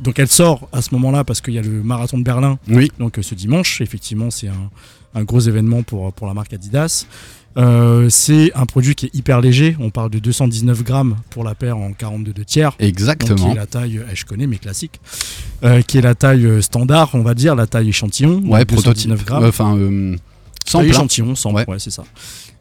donc 0.00 0.18
elle 0.18 0.26
sort 0.28 0.68
à 0.72 0.82
ce 0.82 0.92
moment-là 0.94 1.22
parce 1.22 1.40
qu'il 1.40 1.54
y 1.54 1.58
a 1.58 1.62
le 1.62 1.82
marathon 1.84 2.18
de 2.18 2.24
Berlin 2.24 2.58
Oui. 2.68 2.90
donc 2.98 3.18
ce 3.22 3.34
dimanche, 3.36 3.80
effectivement, 3.80 4.30
c'est 4.32 4.48
un, 4.48 4.70
un 5.14 5.22
gros 5.22 5.38
événement 5.38 5.84
pour, 5.84 6.12
pour 6.12 6.26
la 6.26 6.34
marque 6.34 6.52
Adidas. 6.52 7.06
Euh, 7.56 8.08
c'est 8.10 8.52
un 8.54 8.66
produit 8.66 8.94
qui 8.94 9.06
est 9.06 9.14
hyper 9.14 9.40
léger. 9.40 9.76
On 9.78 9.90
parle 9.90 10.10
de 10.10 10.18
219 10.18 10.82
grammes 10.82 11.16
pour 11.30 11.44
la 11.44 11.54
paire 11.54 11.76
en 11.78 11.92
42 11.92 12.32
de 12.32 12.42
tiers. 12.42 12.70
Donc, 12.70 12.78
qui 12.80 12.86
Exactement. 12.86 13.52
est 13.52 13.54
la 13.54 13.66
taille, 13.66 13.98
euh, 13.98 14.04
je 14.12 14.24
connais 14.24 14.46
mes 14.46 14.58
classiques, 14.58 15.00
euh, 15.62 15.80
qui 15.82 15.98
est 15.98 16.02
la 16.02 16.14
taille 16.14 16.44
euh, 16.46 16.60
standard, 16.60 17.10
on 17.14 17.22
va 17.22 17.34
dire, 17.34 17.54
la 17.54 17.66
taille 17.66 17.88
échantillon. 17.90 18.42
Ouais, 18.46 18.64
donc 18.64 18.78
219 18.82 19.18
prototype. 19.24 19.26
grammes. 19.26 19.44
Enfin, 19.44 19.76
euh, 19.76 20.16
plein. 20.68 20.80
échantillon, 20.82 21.34
sans 21.36 21.52
Ouais. 21.52 21.64
ouais, 21.68 21.78
c'est 21.78 21.90
ça. 21.92 22.04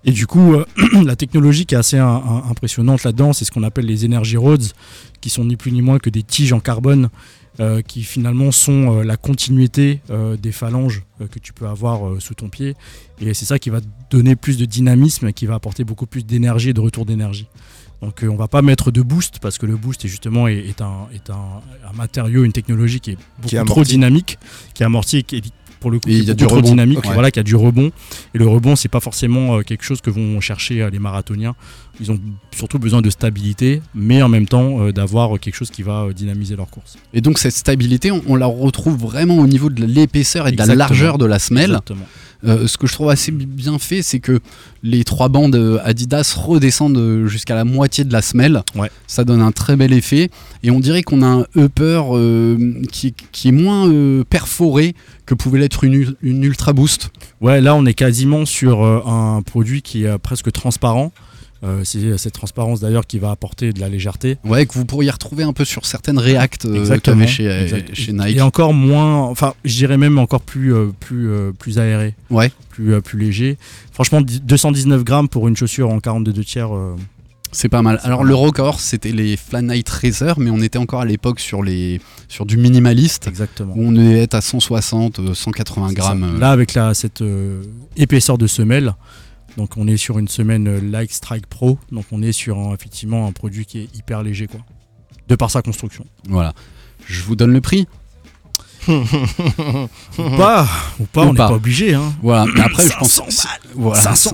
Et 0.05 0.11
du 0.11 0.27
coup, 0.27 0.53
euh, 0.53 0.65
la 1.05 1.15
technologie 1.15 1.65
qui 1.65 1.75
est 1.75 1.77
assez 1.77 1.97
un- 1.97 2.05
un- 2.07 2.43
impressionnante 2.51 3.03
là-dedans, 3.03 3.33
c'est 3.33 3.45
ce 3.45 3.51
qu'on 3.51 3.63
appelle 3.63 3.85
les 3.85 4.05
Energy 4.05 4.37
Roads, 4.37 4.73
qui 5.21 5.29
sont 5.29 5.45
ni 5.45 5.55
plus 5.55 5.71
ni 5.71 5.81
moins 5.81 5.97
que 5.97 6.09
des 6.09 6.23
tiges 6.23 6.53
en 6.53 6.59
carbone, 6.59 7.09
qui 7.83 8.03
finalement 8.03 8.51
sont 8.51 8.99
euh, 8.99 9.03
la 9.03 9.15
continuité 9.15 10.01
euh, 10.09 10.37
des 10.37 10.51
phalanges 10.51 11.03
euh, 11.21 11.27
que 11.27 11.39
tu 11.39 11.53
peux 11.53 11.67
avoir 11.67 12.07
euh, 12.07 12.19
sous 12.19 12.33
ton 12.33 12.49
pied. 12.49 12.75
Et 13.21 13.33
c'est 13.33 13.45
ça 13.45 13.59
qui 13.59 13.69
va 13.69 13.79
te 13.79 13.87
donner 14.09 14.35
plus 14.35 14.57
de 14.57 14.65
dynamisme 14.65 15.27
et 15.27 15.33
qui 15.33 15.45
va 15.45 15.55
apporter 15.55 15.83
beaucoup 15.83 16.07
plus 16.07 16.25
d'énergie 16.25 16.69
et 16.69 16.73
de 16.73 16.81
retour 16.81 17.05
d'énergie. 17.05 17.47
Donc 18.01 18.23
euh, 18.23 18.27
on 18.27 18.35
va 18.35 18.47
pas 18.47 18.61
mettre 18.61 18.91
de 18.91 19.01
boost 19.01 19.39
parce 19.39 19.57
que 19.57 19.65
le 19.65 19.77
boost 19.77 20.03
est 20.03 20.07
justement 20.09 20.47
est, 20.47 20.57
est 20.57 20.81
un, 20.81 21.07
est 21.13 21.29
un, 21.29 21.61
un 21.89 21.93
matériau, 21.93 22.43
une 22.43 22.51
technologie 22.51 22.99
qui 22.99 23.11
est 23.11 23.17
beaucoup 23.37 23.49
Qui 23.49 23.65
trop 23.65 23.83
dynamique, 23.83 24.39
qui 24.73 24.83
est 24.83 24.85
amorti, 24.85 25.23
qui 25.23 25.37
est 25.37 25.53
pour 25.83 25.91
le 25.91 25.99
coup 25.99 26.07
il 26.07 26.23
y 26.23 26.31
a 26.31 26.33
du 26.33 26.45
rebond. 26.45 26.61
dynamique, 26.61 26.99
voilà, 27.03 27.29
qui 27.29 27.39
a 27.41 27.43
du 27.43 27.57
rebond. 27.57 27.91
Et 28.33 28.37
le 28.37 28.47
rebond, 28.47 28.77
c'est 28.77 28.87
pas 28.87 29.01
forcément 29.01 29.57
euh, 29.57 29.61
quelque 29.63 29.83
chose 29.83 29.99
que 29.99 30.09
vont 30.09 30.39
chercher 30.39 30.81
euh, 30.81 30.89
les 30.89 30.97
marathoniens. 30.97 31.55
Ils 31.99 32.09
ont 32.09 32.19
surtout 32.55 32.79
besoin 32.79 33.01
de 33.01 33.09
stabilité, 33.09 33.81
mais 33.93 34.21
en 34.21 34.29
même 34.29 34.47
temps 34.47 34.79
euh, 34.79 34.93
d'avoir 34.93 35.37
quelque 35.41 35.55
chose 35.55 35.71
qui 35.71 35.83
va 35.83 36.07
dynamiser 36.15 36.55
leur 36.55 36.69
course. 36.69 36.95
Et 37.13 37.19
donc 37.19 37.37
cette 37.37 37.53
stabilité, 37.53 38.11
on, 38.11 38.21
on 38.27 38.35
la 38.37 38.45
retrouve 38.45 38.97
vraiment 38.97 39.37
au 39.39 39.45
niveau 39.47 39.69
de 39.69 39.83
l'épaisseur 39.83 40.47
et 40.47 40.53
de 40.53 40.57
la 40.57 40.73
largeur 40.73 41.17
de 41.17 41.25
la 41.25 41.37
semelle. 41.37 41.71
Exactement. 41.71 42.07
Euh, 42.45 42.67
ce 42.67 42.77
que 42.77 42.87
je 42.87 42.93
trouve 42.93 43.09
assez 43.09 43.31
bi- 43.31 43.45
bien 43.45 43.79
fait, 43.79 44.01
c'est 44.01 44.19
que 44.19 44.39
les 44.83 45.03
trois 45.03 45.29
bandes 45.29 45.55
euh, 45.55 45.79
Adidas 45.83 46.35
redescendent 46.37 46.97
euh, 46.97 47.25
jusqu'à 47.27 47.55
la 47.55 47.63
moitié 47.63 48.03
de 48.03 48.11
la 48.11 48.21
semelle. 48.21 48.63
Ouais. 48.75 48.91
Ça 49.07 49.23
donne 49.23 49.41
un 49.41 49.51
très 49.53 49.75
bel 49.77 49.93
effet. 49.93 50.29
Et 50.61 50.69
on 50.71 50.79
dirait 50.79 51.03
qu'on 51.03 51.21
a 51.21 51.27
un 51.27 51.45
upper 51.55 52.01
euh, 52.11 52.81
qui, 52.91 53.07
est- 53.07 53.15
qui 53.31 53.47
est 53.47 53.51
moins 53.53 53.87
euh, 53.89 54.23
perforé 54.29 54.95
que 55.25 55.33
pouvait 55.33 55.59
l'être 55.59 55.83
une, 55.85 55.93
ul- 55.93 56.15
une 56.21 56.43
Ultra 56.43 56.73
Boost. 56.73 57.11
Ouais, 57.39 57.61
là 57.61 57.75
on 57.75 57.85
est 57.85 57.93
quasiment 57.93 58.45
sur 58.45 58.83
un 58.83 59.41
produit 59.41 59.81
qui 59.81 60.03
est 60.03 60.17
presque 60.17 60.51
transparent. 60.51 61.11
Euh, 61.63 61.81
c'est 61.85 62.17
cette 62.17 62.33
transparence 62.33 62.81
d'ailleurs 62.81 63.07
qui 63.07 63.19
va 63.19 63.31
apporter 63.31 63.71
de 63.71 63.79
la 63.79 63.87
légèreté. 63.87 64.37
Ouais, 64.43 64.65
que 64.65 64.73
vous 64.73 64.83
pourriez 64.85 65.09
retrouver 65.11 65.43
un 65.43 65.53
peu 65.53 65.63
sur 65.63 65.85
certaines 65.85 66.19
React 66.19 66.65
euh, 66.65 66.97
qu'il 66.99 67.13
avait 67.13 67.27
chez, 67.27 67.47
euh, 67.49 67.67
chez 67.93 68.11
Nike. 68.11 68.35
Et 68.37 68.41
encore 68.41 68.73
moins, 68.73 69.21
enfin, 69.23 69.53
je 69.63 69.73
dirais 69.75 69.97
même 69.97 70.17
encore 70.19 70.41
plus, 70.41 70.73
euh, 70.73 70.87
plus, 70.99 71.29
euh, 71.29 71.51
plus 71.57 71.79
aéré. 71.79 72.15
Ouais. 72.29 72.51
Plus, 72.69 72.93
euh, 72.93 72.99
plus 73.01 73.17
léger. 73.17 73.57
Franchement, 73.93 74.19
di- 74.21 74.41
219 74.41 75.03
grammes 75.05 75.29
pour 75.29 75.47
une 75.47 75.55
chaussure 75.55 75.89
en 75.89 75.99
42 76.01 76.43
tiers. 76.43 76.75
euh, 76.75 76.95
C'est 77.53 77.69
pas 77.69 77.81
mal. 77.81 77.99
Alors 78.03 78.23
le 78.25 78.33
record, 78.35 78.79
c'était 78.81 79.11
les 79.11 79.37
Flyknit 79.37 79.83
Racer, 79.87 80.39
mais 80.39 80.49
on 80.49 80.59
était 80.61 80.79
encore 80.79 81.01
à 81.01 81.05
l'époque 81.05 81.39
sur 81.39 81.61
les 81.63 82.01
sur 82.27 82.45
du 82.47 82.57
minimaliste. 82.57 83.27
Exactement. 83.27 83.73
Où 83.77 83.83
on 83.85 83.95
être 83.95 84.33
à 84.33 84.41
160, 84.41 85.19
euh, 85.19 85.33
180 85.33 85.89
c'est 85.89 85.93
grammes. 85.95 86.23
euh. 86.35 86.39
Là, 86.39 86.49
avec 86.51 86.73
la, 86.73 86.93
cette 86.95 87.21
euh, 87.21 87.61
épaisseur 87.95 88.37
de 88.39 88.47
semelle, 88.47 88.95
donc 89.57 89.77
on 89.77 89.87
est 89.87 89.97
sur 89.97 90.19
une 90.19 90.27
semaine 90.27 90.67
euh, 90.67 90.79
Like 90.81 91.11
Strike 91.11 91.47
Pro, 91.47 91.77
donc 91.91 92.05
on 92.11 92.21
est 92.21 92.31
sur 92.31 92.57
un- 92.57 92.73
effectivement 92.73 93.27
un 93.27 93.31
produit 93.31 93.65
qui 93.65 93.79
est 93.79 93.95
hyper 93.95 94.23
léger, 94.23 94.47
quoi. 94.47 94.59
De 95.27 95.35
par 95.35 95.49
sa 95.51 95.61
construction. 95.61 96.05
Voilà. 96.27 96.53
Je 97.05 97.21
vous 97.23 97.35
donne 97.35 97.51
le 97.53 97.61
prix. 97.61 97.87
Ou 98.87 100.29
pas, 100.37 100.67
ou 100.99 101.05
pas, 101.05 101.21
Ou 101.25 101.29
on 101.29 101.33
n'est 101.33 101.37
pas. 101.37 101.47
pas 101.49 101.53
obligé. 101.55 101.93
Hein. 101.93 102.13
Voilà. 102.21 102.45
Mais 102.53 102.61
après, 102.61 102.87
je 102.87 102.97
pense. 102.97 103.13
500 103.13 103.25
si- 103.29 103.47
balles. 103.47 103.59
Voilà. 103.75 104.01
500. 104.01 104.31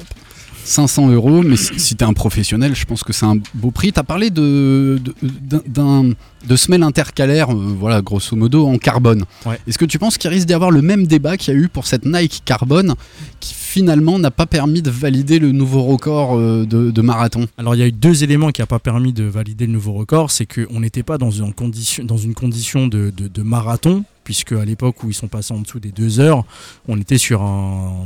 500 0.69 1.09
euros, 1.09 1.41
mais 1.41 1.57
si, 1.57 1.79
si 1.79 1.95
t'es 1.95 2.05
un 2.05 2.13
professionnel, 2.13 2.75
je 2.75 2.85
pense 2.85 3.03
que 3.03 3.11
c'est 3.13 3.25
un 3.25 3.37
beau 3.55 3.71
prix. 3.71 3.91
T'as 3.91 4.03
parlé 4.03 4.29
de, 4.29 4.99
de, 5.03 5.13
d'un- 5.41 5.61
d'un- 5.65 6.13
de 6.47 6.55
semelle 6.55 6.83
intercalaire, 6.83 7.51
euh, 7.51 7.75
voilà, 7.77 8.01
grosso 8.01 8.35
modo, 8.35 8.65
en 8.67 8.77
carbone. 8.77 9.25
Ouais. 9.45 9.59
Est-ce 9.67 9.77
que 9.77 9.85
tu 9.85 9.99
penses 9.99 10.17
qu'il 10.17 10.29
risque 10.29 10.47
d'y 10.47 10.53
avoir 10.53 10.71
le 10.71 10.81
même 10.81 11.05
débat 11.07 11.35
qu'il 11.37 11.53
y 11.53 11.57
a 11.57 11.59
eu 11.59 11.67
pour 11.67 11.85
cette 11.87 12.05
Nike 12.05 12.43
Carbone, 12.45 12.93
qui 13.41 13.53
finalement 13.53 14.17
n'a 14.19 14.31
pas 14.31 14.45
permis 14.45 14.81
de 14.81 14.89
valider 14.89 15.39
le 15.39 15.51
nouveau 15.51 15.83
record 15.83 16.37
euh, 16.37 16.65
de, 16.65 16.91
de 16.91 17.01
marathon? 17.01 17.45
Alors 17.57 17.75
il 17.75 17.79
y 17.79 17.83
a 17.83 17.87
eu 17.87 17.91
deux 17.91 18.23
éléments 18.23 18.51
qui 18.51 18.61
n'ont 18.61 18.67
pas 18.67 18.79
permis 18.79 19.11
de 19.11 19.23
valider 19.25 19.65
le 19.65 19.73
nouveau 19.73 19.93
record, 19.93 20.31
c'est 20.31 20.45
qu'on 20.45 20.79
n'était 20.79 21.03
pas 21.03 21.17
dans 21.17 21.31
une 21.31 21.53
condition, 21.53 22.03
dans 22.05 22.17
une 22.17 22.33
condition 22.35 22.87
de, 22.87 23.11
de- 23.15 23.27
de 23.27 23.41
marathon, 23.41 24.03
puisque 24.23 24.53
à 24.53 24.63
l'époque 24.63 25.03
où 25.03 25.09
ils 25.09 25.13
sont 25.15 25.27
passés 25.27 25.53
en 25.53 25.59
dessous 25.59 25.79
des 25.79 25.91
deux 25.91 26.19
heures, 26.21 26.45
on 26.87 26.97
était 27.01 27.17
sur 27.17 27.41
un, 27.41 28.05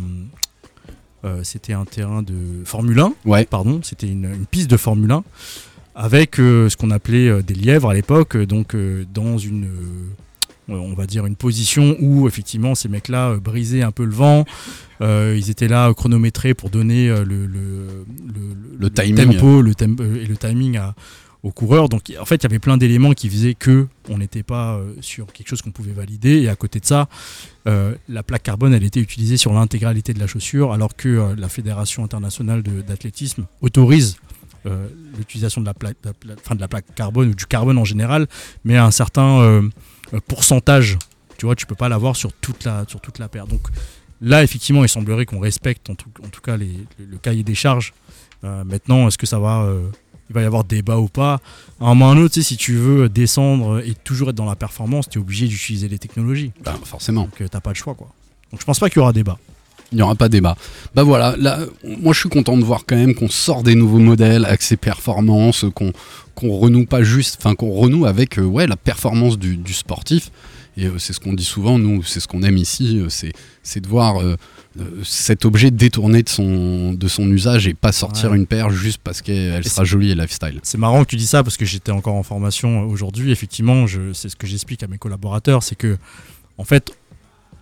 c'était 1.43 1.73
un 1.73 1.85
terrain 1.85 2.21
de 2.21 2.33
Formule 2.65 2.99
1, 2.99 3.13
Ouais. 3.25 3.45
pardon, 3.45 3.79
c'était 3.83 4.07
une, 4.07 4.25
une 4.25 4.45
piste 4.45 4.69
de 4.69 4.77
Formule 4.77 5.11
1 5.11 5.23
avec 5.95 6.39
euh, 6.39 6.69
ce 6.69 6.77
qu'on 6.77 6.89
appelait 6.91 7.29
euh, 7.29 7.41
des 7.43 7.53
lièvres 7.53 7.89
à 7.89 7.93
l'époque, 7.93 8.35
euh, 8.35 8.45
donc 8.47 8.73
euh, 8.73 9.05
dans 9.13 9.37
une 9.37 9.65
euh, 9.65 10.73
on 10.75 10.93
va 10.93 11.05
dire 11.05 11.25
une 11.25 11.35
position 11.35 11.95
où 11.99 12.25
effectivement 12.27 12.73
ces 12.73 12.87
mecs-là 12.89 13.31
euh, 13.31 13.39
brisaient 13.39 13.83
un 13.83 13.91
peu 13.91 14.05
le 14.05 14.11
vent, 14.15 14.45
Euh, 15.01 15.35
ils 15.37 15.49
étaient 15.49 15.67
là 15.67 15.89
euh, 15.89 15.93
chronométrés 15.93 16.53
pour 16.53 16.69
donner 16.69 17.09
euh, 17.09 17.25
le, 17.25 17.45
le, 17.45 18.05
le- 18.33 18.77
Le 18.79 18.89
timing. 18.89 19.33
tempo 19.33 19.61
le 19.61 19.73
tem- 19.73 19.97
euh, 19.99 20.21
et 20.23 20.25
le 20.25 20.37
timing 20.37 20.77
à- 20.77 20.95
aux 21.43 21.51
coureurs. 21.51 21.89
Donc 21.89 22.11
en 22.19 22.25
fait 22.25 22.35
il 22.35 22.43
y 22.43 22.45
avait 22.45 22.59
plein 22.59 22.77
d'éléments 22.77 23.11
qui 23.11 23.29
faisaient 23.29 23.53
que 23.53 23.87
on 24.09 24.17
n'était 24.17 24.43
pas 24.43 24.75
euh, 24.75 24.93
sur 25.01 25.27
quelque 25.31 25.49
chose 25.49 25.61
qu'on 25.61 25.71
pouvait 25.71 25.91
valider 25.91 26.41
et 26.41 26.49
à 26.49 26.55
côté 26.55 26.79
de 26.79 26.85
ça 26.85 27.07
euh, 27.67 27.95
la 28.09 28.23
plaque 28.23 28.43
carbone 28.43 28.73
elle 28.73 28.83
était 28.83 29.01
utilisée 29.01 29.37
sur 29.37 29.53
l'intégralité 29.53 30.13
de 30.13 30.19
la 30.19 30.27
chaussure 30.27 30.73
alors 30.73 30.95
que 30.95 31.09
euh, 31.09 31.35
la 31.37 31.49
Fédération 31.49 32.03
internationale 32.03 32.63
d'athlétisme 32.63 33.45
autorise 33.61 34.17
l'utilisation 35.17 35.59
de 35.59 35.65
la 35.65 35.73
plaque, 35.73 35.97
de 36.05 36.55
de 36.55 36.61
la 36.61 36.69
plaque 36.69 36.85
carbone 36.95 37.27
ou 37.27 37.35
du 37.35 37.45
carbone 37.45 37.77
en 37.77 37.83
général, 37.83 38.27
mais 38.63 38.77
à 38.77 38.85
un 38.85 38.91
certain 38.91 39.61
pourcentage. 40.25 40.97
Tu 41.37 41.45
vois, 41.45 41.53
tu 41.53 41.65
peux 41.65 41.75
pas 41.75 41.89
l'avoir 41.89 42.15
sur 42.15 42.31
toute 42.31 42.63
la 42.63 42.85
sur 42.87 43.01
toute 43.01 43.19
la 43.19 43.27
paire. 43.27 43.45
Donc 43.45 43.67
là, 44.21 44.41
effectivement, 44.41 44.81
il 44.85 44.87
semblerait 44.87 45.25
qu'on 45.25 45.41
respecte 45.41 45.89
en 45.89 45.95
tout, 45.95 46.07
en 46.23 46.29
tout 46.29 46.39
cas 46.39 46.55
les- 46.55 46.85
le, 46.97 47.17
cahier 47.17 47.43
des 47.43 47.55
charges. 47.55 47.93
Maintenant, 48.41 49.05
est-ce 49.09 49.17
que 49.17 49.25
ça 49.25 49.37
va 49.37 49.69
il 50.29 50.33
va 50.33 50.41
y 50.41 50.45
avoir 50.45 50.63
débat 50.63 50.97
ou 50.97 51.07
pas 51.07 51.41
À 51.79 51.85
un 51.85 51.95
moment 51.95 52.05
ou 52.05 52.09
à 52.09 52.11
un 52.13 52.17
autre, 52.17 52.33
tu 52.33 52.41
sais, 52.41 52.47
si 52.47 52.57
tu 52.57 52.75
veux 52.75 53.09
descendre 53.09 53.81
et 53.85 53.93
toujours 54.03 54.29
être 54.29 54.35
dans 54.35 54.45
la 54.45 54.55
performance, 54.55 55.09
tu 55.09 55.19
es 55.19 55.21
obligé 55.21 55.47
d'utiliser 55.47 55.87
les 55.87 55.99
technologies. 55.99 56.51
Bah, 56.63 56.75
forcément. 56.83 57.23
Donc 57.23 57.41
euh, 57.41 57.47
t'as 57.47 57.61
pas 57.61 57.71
le 57.71 57.75
choix, 57.75 57.93
quoi. 57.93 58.07
Donc 58.51 58.61
je 58.61 58.65
pense 58.65 58.79
pas 58.79 58.89
qu'il 58.89 58.97
y 58.97 59.01
aura 59.01 59.13
débat. 59.13 59.37
Il 59.91 59.97
n'y 59.97 60.01
aura 60.01 60.15
pas 60.15 60.27
débat. 60.27 60.55
Bah 60.95 61.03
voilà, 61.03 61.35
là, 61.37 61.59
moi 61.83 62.13
je 62.13 62.19
suis 62.19 62.29
content 62.29 62.57
de 62.57 62.63
voir 62.63 62.83
quand 62.87 62.95
même 62.95 63.13
qu'on 63.13 63.29
sort 63.29 63.61
des 63.61 63.75
nouveaux 63.75 63.99
modèles 63.99 64.43
avec 64.45 64.63
ces 64.63 64.75
performances, 64.77 65.65
qu'on 65.75 65.91
qu'on 66.33 66.57
renoue 66.57 66.87
pas 66.87 67.03
juste, 67.03 67.37
enfin 67.39 67.53
qu'on 67.53 67.71
renoue 67.71 68.07
avec 68.07 68.39
euh, 68.39 68.43
ouais, 68.43 68.65
la 68.65 68.75
performance 68.75 69.37
du, 69.37 69.55
du 69.55 69.73
sportif. 69.73 70.31
Et 70.77 70.87
euh, 70.87 70.97
c'est 70.97 71.13
ce 71.13 71.19
qu'on 71.19 71.33
dit 71.33 71.43
souvent, 71.43 71.77
nous, 71.77 72.01
c'est 72.01 72.19
ce 72.19 72.27
qu'on 72.27 72.41
aime 72.41 72.57
ici, 72.57 72.97
euh, 72.97 73.09
c'est 73.09 73.33
c'est 73.61 73.81
de 73.81 73.87
voir 73.87 74.15
cet 75.03 75.45
objet 75.45 75.69
détourné 75.71 76.23
de 76.23 76.29
son, 76.29 76.93
de 76.93 77.07
son 77.07 77.27
usage 77.29 77.67
et 77.67 77.73
pas 77.73 77.91
sortir 77.91 78.31
Ouais. 78.31 78.37
une 78.37 78.47
paire 78.47 78.69
juste 78.71 78.99
parce 79.03 79.21
qu'elle 79.21 79.63
sera 79.67 79.83
jolie 79.83 80.11
et 80.11 80.15
lifestyle. 80.15 80.59
C'est 80.63 80.77
marrant 80.79 81.03
que 81.03 81.09
tu 81.09 81.15
dis 81.15 81.27
ça 81.27 81.43
parce 81.43 81.57
que 81.57 81.65
j'étais 81.65 81.91
encore 81.91 82.15
en 82.15 82.23
formation 82.23 82.81
euh, 82.81 82.85
aujourd'hui. 82.85 83.31
Effectivement, 83.31 83.85
je- 83.87 84.13
c'est 84.13 84.29
ce 84.29 84.35
que 84.35 84.47
j'explique 84.47 84.81
à 84.83 84.87
mes 84.87 84.97
collaborateurs, 84.97 85.61
c'est 85.63 85.75
que 85.75 85.97
en 86.57 86.63
fait, 86.63 86.91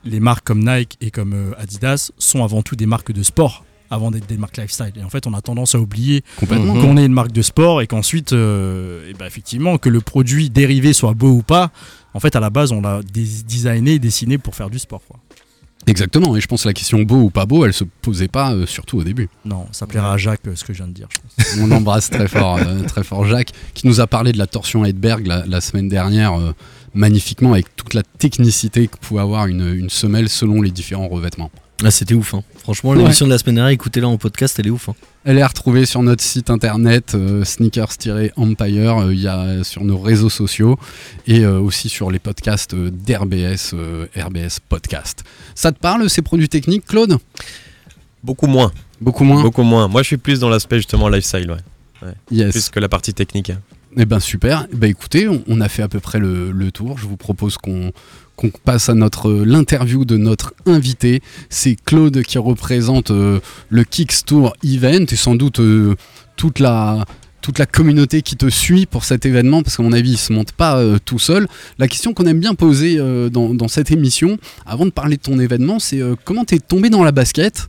les 0.06 0.20
marques 0.20 0.46
comme 0.46 0.64
Nike 0.64 0.98
et 1.02 1.12
comme 1.12 1.34
euh, 1.34 1.52
Adidas 1.60 2.12
sont 2.18 2.44
avant 2.44 2.62
tout 2.62 2.76
des 2.76 2.86
marques 2.86 3.12
de 3.12 3.24
sport 3.24 3.66
avant 3.90 4.10
d'être 4.10 4.26
des 4.28 4.38
marques 4.38 4.56
lifestyle. 4.56 4.94
Et 4.98 5.04
en 5.04 5.10
fait, 5.10 5.28
on 5.28 5.34
a 5.34 5.42
tendance 5.42 5.76
à 5.76 5.80
oublier 5.80 6.24
Complètement. 6.38 6.76
qu'on 6.82 6.96
est 6.96 7.06
une 7.06 7.12
marque 7.12 7.34
de 7.34 7.42
sport 7.42 7.82
et 7.82 7.88
qu'ensuite, 7.88 8.32
euh, 8.32 9.06
eh 9.10 9.14
ben, 9.14 9.26
effectivement, 9.26 9.78
que 9.78 9.90
le 9.90 10.00
produit 10.00 10.50
dérivé 10.50 10.94
soit 10.94 11.14
beau 11.14 11.32
ou 11.32 11.42
pas, 11.42 11.72
en 12.14 12.22
fait, 12.22 12.38
à 12.38 12.40
la 12.40 12.50
base, 12.50 12.72
on 12.72 12.80
l'a 12.80 13.02
designé 13.04 13.96
et 13.96 14.00
dessiné 14.00 14.38
pour 14.38 14.56
faire 14.56 14.70
du 14.70 14.80
sport. 14.80 15.02
Quoi. 15.06 15.20
Exactement, 15.92 16.38
et 16.38 16.42
je 16.42 16.48
pense 16.48 16.64
que 16.64 16.70
la 16.70 16.74
question 16.74 17.02
beau 17.02 17.18
ou 17.18 17.30
pas 17.30 17.46
beau, 17.46 17.66
elle 17.66 17.74
se 17.74 17.84
posait 17.84 18.30
pas, 18.30 18.54
euh, 18.54 18.66
surtout 18.66 18.98
au 19.00 19.04
début. 19.04 19.28
Non, 19.44 19.68
ça 19.74 19.86
plaira 19.88 20.14
à 20.14 20.18
Jacques 20.18 20.48
euh, 20.48 20.56
ce 20.56 20.64
que 20.64 20.72
je 20.72 20.78
viens 20.78 20.88
de 20.88 20.94
dire, 20.94 21.10
je 21.10 21.18
pense. 21.20 21.58
On 21.60 21.70
embrasse 21.72 22.10
très 22.10 22.30
fort, 22.30 22.58
euh, 22.58 22.84
très 22.84 23.04
fort 23.04 23.26
Jacques, 23.26 23.52
qui 23.74 23.88
nous 23.88 24.00
a 24.00 24.08
parlé 24.08 24.32
de 24.32 24.38
la 24.38 24.48
torsion 24.48 24.86
Heidberg 24.86 25.28
la, 25.28 25.46
la 25.46 25.60
semaine 25.60 25.90
dernière, 25.90 26.34
magnifiquement, 26.94 27.52
avec 27.52 27.76
toute 27.76 27.94
la 27.94 28.04
technicité 28.04 28.88
que 28.88 28.98
pouvait 28.98 29.22
avoir 29.22 29.48
une, 29.48 29.76
une 29.76 29.90
semelle 29.90 30.30
selon 30.30 30.62
les 30.62 30.72
différents 30.72 31.10
revêtements. 31.10 31.52
Ah, 31.84 31.90
c'était 31.92 32.14
ouf. 32.14 32.34
hein. 32.34 32.44
Franchement, 32.60 32.92
Ouais. 32.92 32.98
l'émission 32.98 33.26
de 33.26 33.32
la 33.32 33.38
semaine 33.38 33.56
dernière, 33.56 33.72
écoutez-la 33.72 34.08
en 34.08 34.18
podcast, 34.18 34.60
elle 34.60 34.68
est 34.68 34.72
ouf. 34.72 34.90
hein. 34.90 34.96
Elle 35.26 35.38
est 35.38 35.42
à 35.42 35.48
retrouver 35.48 35.86
sur 35.86 36.02
notre 36.04 36.24
site 36.24 36.50
internet 36.50 37.14
euh, 37.16 37.44
sneakers-empire, 37.44 38.98
euh, 39.04 39.14
il 39.14 39.20
y 39.22 39.28
a 39.28 39.64
sur 39.64 39.84
nos 39.84 39.98
réseaux 40.00 40.30
sociaux 40.30 40.78
et 41.28 41.40
euh, 41.40 41.60
aussi 41.60 41.90
sur 41.90 42.12
les 42.12 42.20
podcasts 42.20 42.74
euh, 42.74 42.90
d'RBS, 42.92 43.72
euh, 43.74 44.06
RBS 44.16 44.60
Podcast. 44.68 45.24
Ça 45.56 45.72
te 45.72 45.80
parle 45.80 46.10
ces 46.10 46.22
produits 46.22 46.50
techniques, 46.50 46.86
Claude? 46.86 47.18
Beaucoup 48.24 48.48
moins. 48.48 48.72
Beaucoup 49.00 49.24
moins? 49.24 49.42
Beaucoup 49.42 49.64
moins. 49.64 49.88
Moi, 49.88 50.04
je 50.04 50.08
suis 50.08 50.18
plus 50.18 50.40
dans 50.40 50.50
l'aspect 50.50 50.78
justement 50.78 51.10
lifestyle, 51.10 51.50
ouais. 51.52 52.08
Ouais. 52.08 52.14
Yes. 52.32 52.52
Plus 52.52 52.70
que 52.70 52.80
la 52.80 52.90
partie 52.90 53.14
technique. 53.14 53.52
Eh 53.98 54.06
ben 54.06 54.20
super. 54.20 54.68
Eh 54.72 54.76
ben 54.76 54.90
écoutez, 54.90 55.28
on, 55.28 55.44
on 55.48 55.60
a 55.62 55.68
fait 55.70 55.82
à 55.84 55.88
peu 55.88 56.00
près 56.00 56.18
le, 56.20 56.52
le 56.52 56.72
tour. 56.72 56.98
Je 56.98 57.06
vous 57.06 57.18
propose 57.18 57.58
qu'on 57.58 57.92
qu'on 58.36 58.50
passe 58.50 58.90
à 58.90 58.94
notre 58.94 59.32
l'interview 59.32 60.06
de 60.06 60.18
notre 60.18 60.54
invité. 60.66 61.22
C'est 61.50 61.76
Claude 61.76 62.24
qui 62.24 62.38
représente 62.38 63.12
euh, 63.12 63.40
le 63.70 63.84
Kicks 63.84 64.26
Tour 64.26 64.54
Event 64.64 65.06
et 65.12 65.16
sans 65.16 65.36
doute 65.36 65.60
euh, 65.60 65.96
toute 66.36 66.60
la 66.60 67.06
toute 67.42 67.60
la 67.60 67.66
communauté 67.66 68.22
qui 68.22 68.38
te 68.38 68.50
suit 68.50 68.86
pour 68.86 69.04
cet 69.04 69.26
événement, 69.26 69.64
parce 69.64 69.76
qu'à 69.78 69.84
mon 69.84 69.94
avis, 69.94 70.12
il 70.12 70.18
se 70.18 70.32
monte 70.32 70.52
pas 70.52 70.78
euh, 70.78 70.98
tout 71.04 71.20
seul. 71.20 71.48
La 71.80 71.88
question 71.88 72.14
qu'on 72.14 72.26
aime 72.26 72.40
bien 72.40 72.54
poser 72.54 72.98
euh, 73.00 73.30
dans, 73.30 73.54
dans 73.54 73.68
cette 73.68 73.92
émission, 73.92 74.38
avant 74.66 74.86
de 74.86 74.92
parler 74.92 75.18
de 75.18 75.22
ton 75.22 75.40
événement, 75.40 75.80
c'est 75.80 76.02
euh, 76.02 76.16
comment 76.24 76.46
t'es 76.46 76.60
tombé 76.60 76.90
dans 76.90 77.04
la 77.04 77.12
basket 77.12 77.68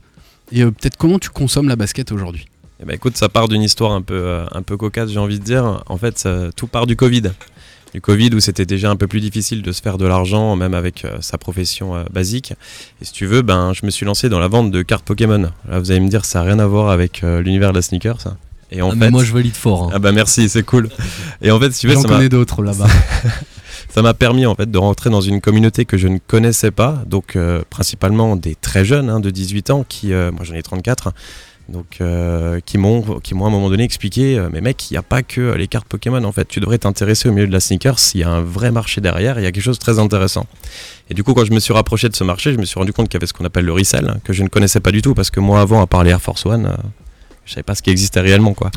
Et 0.51 0.61
euh, 0.61 0.71
peut-être 0.71 0.97
comment 0.97 1.19
tu 1.19 1.29
consommes 1.29 1.67
la 1.67 1.75
basket 1.75 2.11
aujourd'hui? 2.11 2.45
Eh 2.79 2.85
ben, 2.85 2.93
écoute, 2.93 3.17
ça 3.17 3.29
part 3.29 3.47
d'une 3.47 3.63
histoire 3.63 3.91
un 3.91 4.01
peu, 4.01 4.13
euh, 4.13 4.45
un 4.51 4.61
peu 4.61 4.77
cocasse, 4.77 5.09
j'ai 5.09 5.19
envie 5.19 5.39
de 5.39 5.43
dire. 5.43 5.83
En 5.87 5.97
fait, 5.97 6.27
tout 6.55 6.67
part 6.67 6.85
du 6.85 6.95
Covid. 6.95 7.31
Du 7.93 8.01
Covid 8.01 8.31
où 8.33 8.39
c'était 8.39 8.65
déjà 8.65 8.89
un 8.89 8.95
peu 8.95 9.07
plus 9.07 9.19
difficile 9.19 9.61
de 9.61 9.71
se 9.71 9.81
faire 9.81 9.97
de 9.99 10.05
l'argent, 10.07 10.55
même 10.55 10.73
avec 10.73 11.05
euh, 11.05 11.17
sa 11.21 11.37
profession 11.37 11.95
euh, 11.95 12.03
basique. 12.11 12.53
Et 13.01 13.05
si 13.05 13.13
tu 13.13 13.27
veux, 13.27 13.43
ben, 13.43 13.71
je 13.73 13.85
me 13.85 13.91
suis 13.91 14.03
lancé 14.05 14.29
dans 14.29 14.39
la 14.39 14.47
vente 14.47 14.71
de 14.71 14.81
cartes 14.81 15.05
Pokémon. 15.05 15.51
Là, 15.69 15.79
vous 15.79 15.91
allez 15.91 15.99
me 15.99 16.09
dire, 16.09 16.25
ça 16.25 16.39
n'a 16.39 16.45
rien 16.45 16.59
à 16.59 16.65
voir 16.65 16.89
avec 16.89 17.23
euh, 17.23 17.41
l'univers 17.41 17.69
de 17.71 17.75
la 17.77 17.81
sneaker, 17.83 18.19
ça. 18.19 18.35
Et 18.71 18.81
en 18.81 18.89
Ah, 18.89 18.95
fait, 18.95 19.11
moi 19.11 19.23
je 19.23 19.31
valide 19.31 19.53
fort. 19.55 19.83
hein. 19.83 19.89
ah 19.93 19.99
bah 19.99 20.11
merci, 20.11 20.49
c'est 20.49 20.63
cool. 20.63 20.89
Et 21.43 21.51
en 21.51 21.59
fait, 21.59 21.71
si 21.71 21.81
tu 21.81 21.87
veux, 21.87 21.93
J'en 21.93 22.01
ça 22.01 22.07
m'a- 22.07 22.15
connais 22.15 22.29
d'autres 22.29 22.63
là-bas. 22.63 22.87
ça 23.89 24.01
m'a 24.01 24.15
permis 24.15 24.47
en 24.47 24.55
fait 24.55 24.71
de 24.71 24.77
rentrer 24.79 25.11
dans 25.11 25.21
une 25.21 25.39
communauté 25.41 25.85
que 25.85 25.97
je 25.99 26.07
ne 26.07 26.17
connaissais 26.17 26.71
pas, 26.71 27.03
donc 27.05 27.37
principalement 27.69 28.35
des 28.35 28.55
très 28.55 28.83
jeunes 28.83 29.11
hein, 29.11 29.19
de 29.19 29.29
18 29.29 29.69
ans 29.69 29.85
qui, 29.87 30.07
moi 30.07 30.41
j'en 30.41 30.55
ai 30.55 30.63
34, 30.63 31.13
donc 31.69 31.97
euh, 32.01 32.59
qui 32.65 32.77
m'ont 32.77 33.19
qui 33.19 33.35
m'ont 33.35 33.45
à 33.45 33.47
un 33.47 33.51
moment 33.51 33.69
donné 33.69 33.83
expliqué, 33.83 34.37
euh, 34.37 34.49
mais 34.51 34.61
mec, 34.61 34.89
il 34.91 34.93
n'y 34.93 34.97
a 34.97 35.03
pas 35.03 35.23
que 35.23 35.39
euh, 35.39 35.57
les 35.57 35.67
cartes 35.67 35.87
Pokémon 35.87 36.23
en 36.23 36.31
fait, 36.31 36.47
tu 36.47 36.59
devrais 36.59 36.77
t'intéresser 36.77 37.29
au 37.29 37.31
milieu 37.31 37.47
de 37.47 37.53
la 37.53 37.59
sneakers, 37.59 37.99
il 38.13 38.21
y 38.21 38.23
a 38.23 38.29
un 38.29 38.41
vrai 38.41 38.71
marché 38.71 39.01
derrière, 39.01 39.39
il 39.39 39.43
y 39.43 39.45
a 39.45 39.51
quelque 39.51 39.63
chose 39.63 39.79
de 39.79 39.83
très 39.83 39.99
intéressant. 39.99 40.45
Et 41.09 41.13
du 41.13 41.23
coup, 41.23 41.33
quand 41.33 41.45
je 41.45 41.53
me 41.53 41.59
suis 41.59 41.73
rapproché 41.73 42.09
de 42.09 42.15
ce 42.15 42.23
marché, 42.23 42.53
je 42.53 42.57
me 42.57 42.65
suis 42.65 42.79
rendu 42.79 42.91
compte 42.91 43.07
qu'il 43.07 43.15
y 43.15 43.19
avait 43.19 43.27
ce 43.27 43.33
qu'on 43.33 43.45
appelle 43.45 43.65
le 43.65 43.73
resell, 43.73 44.09
hein, 44.09 44.17
que 44.23 44.33
je 44.33 44.43
ne 44.43 44.49
connaissais 44.49 44.79
pas 44.79 44.91
du 44.91 45.01
tout, 45.01 45.13
parce 45.13 45.31
que 45.31 45.39
moi 45.39 45.61
avant, 45.61 45.81
à 45.81 45.87
part 45.87 46.03
les 46.03 46.11
Air 46.11 46.21
Force 46.21 46.45
One, 46.45 46.75
je 47.45 47.53
savais 47.53 47.63
pas 47.63 47.75
ce 47.75 47.81
qui 47.81 47.89
existait 47.89 48.21
réellement 48.21 48.53
quoi. 48.53 48.71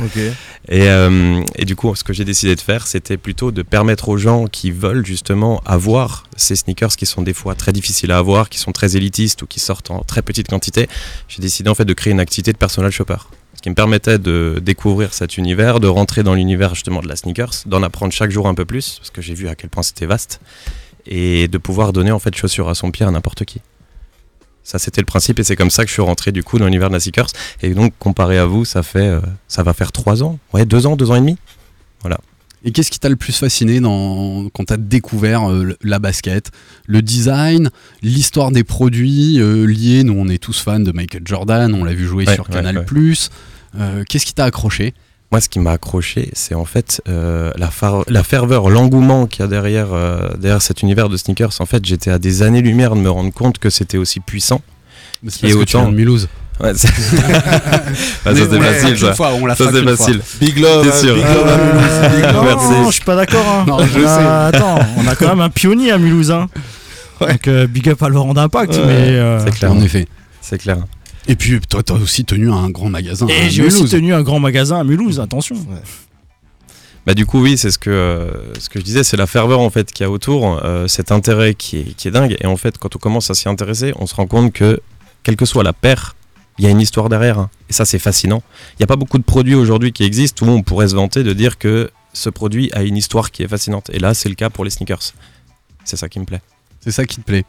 Et, 0.69 0.89
euh, 0.89 1.41
et 1.55 1.65
du 1.65 1.77
coup, 1.77 1.95
ce 1.95 2.03
que 2.03 2.13
j'ai 2.13 2.25
décidé 2.25 2.57
de 2.57 2.61
faire, 2.61 2.87
c'était 2.87 3.17
plutôt 3.17 3.53
de 3.53 3.63
permettre 3.63 4.09
aux 4.09 4.17
gens 4.17 4.47
qui 4.47 4.71
veulent 4.71 5.07
justement 5.07 5.63
avoir 5.65 6.25
ces 6.37 6.57
sneakers 6.57 6.97
qui 6.97 7.07
sont 7.07 7.23
des 7.23 7.35
fois 7.35 7.55
très 7.55 7.73
difficiles 7.73 8.11
à 8.11 8.19
avoir, 8.19 8.49
qui 8.49 8.59
sont 8.59 8.73
très 8.73 8.97
élitistes 8.97 9.43
ou 9.43 9.47
qui 9.47 9.61
sortent 9.61 9.91
en 9.91 10.01
très 10.01 10.23
petite 10.23 10.49
quantité. 10.49 10.89
J'ai 11.29 11.41
décidé 11.41 11.71
en 11.71 11.75
fait 11.75 11.85
de 11.85 11.95
créer 11.95 12.13
une 12.13 12.21
activité 12.21 12.53
de 12.53 12.59
personal 12.59 12.91
shopper. 12.91 13.17
Ce 13.55 13.63
qui 13.63 13.71
me 13.71 13.75
permettait 13.75 14.19
de 14.19 14.61
découvrir 14.63 15.15
cet 15.15 15.39
univers, 15.39 15.81
de 15.81 15.89
rentrer 15.89 16.23
dans 16.23 16.35
l'univers 16.35 16.75
justement 16.75 17.01
de 17.01 17.09
la 17.09 17.17
sneakers, 17.17 17.63
d'en 17.67 17.83
apprendre 17.83 18.13
chaque 18.13 18.31
jour 18.31 18.49
un 18.49 18.55
peu 18.55 18.65
plus, 18.65 18.99
parce 18.99 19.11
que 19.11 19.23
j'ai 19.23 19.35
vu 19.35 19.49
à 19.49 19.55
quel 19.55 19.71
point 19.71 19.83
c'était 19.83 20.07
vaste, 20.07 20.41
et 21.07 21.49
de 21.49 21.59
pouvoir 21.59 21.93
donner 21.93 22.11
en 22.11 22.19
fait 22.19 22.35
chaussures 22.35 22.69
à 22.69 22.75
son 22.75 22.91
pied 22.91 23.07
à 23.07 23.11
n'importe 23.11 23.45
qui. 23.45 23.61
Ça, 24.69 24.81
c'était 24.81 25.01
le 25.01 25.07
principe, 25.07 25.39
et 25.39 25.45
c'est 25.45 25.55
comme 25.55 25.71
ça 25.71 25.85
que 25.85 25.89
je 25.89 25.93
suis 25.93 26.03
rentré 26.03 26.33
du 26.33 26.43
coup 26.43 26.59
dans 26.59 26.65
l'univers 26.65 26.89
de 26.89 26.95
la 26.95 26.99
sneakers. 27.01 27.29
Et 27.63 27.73
donc, 27.73 27.95
comparé 28.01 28.37
à 28.37 28.47
vous, 28.47 28.65
ça 28.65 28.83
fait, 28.83 28.99
euh, 29.07 29.21
ça 29.47 29.63
va 29.63 29.73
faire 29.73 29.93
trois 29.93 30.25
ans, 30.25 30.41
ouais, 30.55 30.65
deux 30.67 30.87
ans, 30.89 30.97
deux 30.97 31.09
ans 31.13 31.15
et 31.15 31.21
demi. 31.21 31.37
Voilà. 32.01 32.19
Et 32.65 32.73
qu'est-ce 32.73 32.91
qui 32.91 32.99
t'a 32.99 33.09
le 33.09 33.15
plus 33.15 33.39
fasciné 33.39 33.79
dans, 33.79 34.49
quand 34.53 34.65
t'as 34.65 34.77
découvert 34.77 35.49
euh, 35.49 35.77
la 35.85 36.01
basket? 36.01 36.51
Le 36.87 37.01
design, 37.01 37.71
l'histoire 38.03 38.51
des 38.51 38.65
produits 38.65 39.39
euh, 39.41 39.67
liés, 39.67 40.03
nous 40.03 40.15
on 40.19 40.29
est 40.29 40.43
tous 40.43 40.59
fans 40.61 40.81
de 40.81 40.91
Michael 40.91 41.23
Jordan, 41.25 41.73
on 41.73 41.85
l'a 41.85 41.95
vu 41.95 42.05
jouer 42.05 42.27
Ouais, 42.27 42.35
sur 42.35 42.49
ouais, 42.49 42.55
Canal+. 42.57 42.79
ouais. 42.79 44.05
Qu'est-ce 44.09 44.27
qui 44.27 44.35
t'a 44.35 44.47
accroché? 44.47 44.95
Moi, 45.33 45.41
ce 45.41 45.49
qui 45.49 45.59
m'a 45.59 45.73
accroché, 45.73 46.31
c'est 46.35 46.55
en 46.55 46.65
fait 46.65 47.03
euh, 47.09 47.51
la, 47.57 47.69
far- 47.69 48.05
la 48.09 48.23
ferveur, 48.23 48.71
l'engouement 48.71 49.27
qu'il 49.27 49.41
y 49.41 49.45
a 49.45 49.49
derrière, 49.49 49.89
euh, 49.93 50.29
derrière 50.39 50.63
cet 50.63 50.83
univers 50.83 51.09
de 51.09 51.17
sneakers. 51.17 51.51
En 51.59 51.67
fait, 51.67 51.85
j'étais 51.85 52.11
à 52.13 52.19
des 52.19 52.43
années-lumière 52.43 52.95
de 52.95 53.01
me 53.01 53.11
rendre 53.11 53.33
compte 53.33 53.59
que 53.59 53.69
c'était 53.69 53.99
aussi 53.99 54.21
puissant. 54.21 54.61
C'est 55.27 55.43
que 55.43 55.47
tu 55.49 55.55
autant- 55.55 55.91
de 55.91 55.95
Mulhouse. 55.97 56.29
Ouais, 56.61 56.73
c'est- 56.75 56.89
Ah, 57.29 57.51
ça, 58.25 58.33
Mais 58.33 58.35
c'est 58.35 58.61
facile, 58.61 58.99
ça. 58.99 59.15
fois, 59.15 59.33
on 59.35 59.47
Ça, 59.49 59.57
c'est 59.73 59.83
fois. 59.83 59.97
facile. 59.97 60.21
Big 60.41 60.59
love, 60.59 60.85
T'es 60.85 60.93
hein, 60.93 61.01
sûr. 61.01 61.15
big 61.17 61.25
love 61.25 61.49
à 61.49 61.57
Mulhouse, 61.65 62.15
big 62.17 62.33
love. 62.33 62.45
Merci. 62.45 62.71
Non, 62.71 62.87
je 62.87 62.95
suis 62.95 63.05
pas 63.05 63.17
d'accord. 63.17 63.47
hein. 63.49 63.65
Non, 63.67 63.79
je 63.85 63.99
On 64.01 64.07
a- 64.07 64.51
sais. 64.53 64.57
Attends, 64.57 64.79
on 64.97 65.07
a 65.09 65.17
quand 65.17 65.29
même 65.29 65.41
un 65.41 65.51
pionnier 65.51 65.91
à 65.93 65.99
Mulhouse. 65.99 66.31
hein. 66.31 66.47
Donc 67.21 67.49
euh, 67.49 67.67
big 67.67 67.89
up 67.89 68.03
à 68.03 68.09
Laurent 68.09 68.33
d'Impact. 68.33 68.75
Ouais. 68.75 68.85
mais, 68.87 69.09
euh, 69.17 69.45
C'est 69.45 69.51
clair. 69.51 69.73
En 69.73 69.81
effet. 69.83 70.07
C'est 70.41 70.59
clair. 70.59 70.77
Et 71.29 71.35
puis 71.37 71.61
toi 71.61 71.83
t'as 71.83 71.95
aussi 71.95 72.25
tenu 72.25 72.51
un 72.51 72.71
grand 72.71 72.89
magasin. 72.89 73.27
à 73.27 73.33
Et 73.33 73.51
j'ai 73.51 73.63
aussi 73.65 73.79
Mulhouse. 73.79 73.91
tenu 73.91 74.15
un 74.15 74.23
grand 74.23 74.39
magasin 74.41 74.79
à 74.79 74.85
Mulhouse, 74.85 75.19
attention. 75.21 75.57
Bah 77.07 77.15
du 77.15 77.25
coup 77.25 77.41
oui 77.41 77.57
c'est 77.57 77.71
ce 77.71 77.79
que 77.79 77.91
euh, 77.91 78.53
ce 78.59 78.69
que 78.69 78.81
je 78.81 78.85
disais 78.85 79.05
c'est 79.05 79.17
la 79.17 79.27
ferveur 79.29 79.61
en 79.61 79.71
fait 79.71 79.93
qu'il 79.93 80.03
y 80.05 80.07
a 80.07 80.11
autour 80.11 80.61
euh, 80.65 80.89
cet 80.89 81.13
intérêt 81.13 81.55
qui 81.55 81.79
est, 81.79 81.95
qui 81.97 82.09
est 82.09 82.11
dingue 82.11 82.37
et 82.41 82.47
en 82.47 82.57
fait 82.57 82.79
quand 82.79 82.97
on 82.97 82.99
commence 82.99 83.31
à 83.31 83.35
s'y 83.35 83.49
intéresser 83.49 83.93
on 83.97 84.07
se 84.07 84.15
rend 84.17 84.27
compte 84.27 84.53
que 84.53 84.81
quelle 85.23 85.37
que 85.37 85.45
soit 85.45 85.63
la 85.63 85.73
paire 85.73 86.17
il 86.59 86.65
y 86.65 86.67
a 86.67 86.71
une 86.71 86.81
histoire 86.81 87.09
derrière 87.09 87.39
hein. 87.39 87.51
et 87.71 87.73
ça 87.73 87.85
c'est 87.85 88.01
fascinant 88.01 88.43
il 88.73 88.77
n'y 88.81 88.85
a 88.85 88.87
pas 88.89 88.97
beaucoup 88.97 89.19
de 89.19 89.23
produits 89.23 89.55
aujourd'hui 89.55 89.93
qui 89.93 90.03
existent 90.03 90.45
où 90.47 90.51
on 90.51 90.63
pourrait 90.65 90.89
se 90.89 90.97
vanter 90.97 91.23
de 91.23 91.33
dire 91.33 91.59
que 91.59 91.91
ce 92.13 92.29
produit 92.29 92.73
a 92.73 92.83
une 92.83 92.97
histoire 92.97 93.31
qui 93.31 93.45
est 93.45 93.49
fascinante 93.49 93.89
et 93.93 94.01
là 94.01 94.13
c'est 94.13 94.29
le 94.29 94.35
cas 94.35 94.51
pour 94.51 94.65
les 94.65 94.71
sneakers 94.71 95.13
c'est 95.85 95.97
ça 95.97 96.09
qui 96.09 96.19
me 96.19 96.25
plaît 96.25 96.43
C'est 96.81 96.91
ça 96.91 97.05
qui 97.05 97.19
te 97.19 97.23
plaît. 97.25 97.45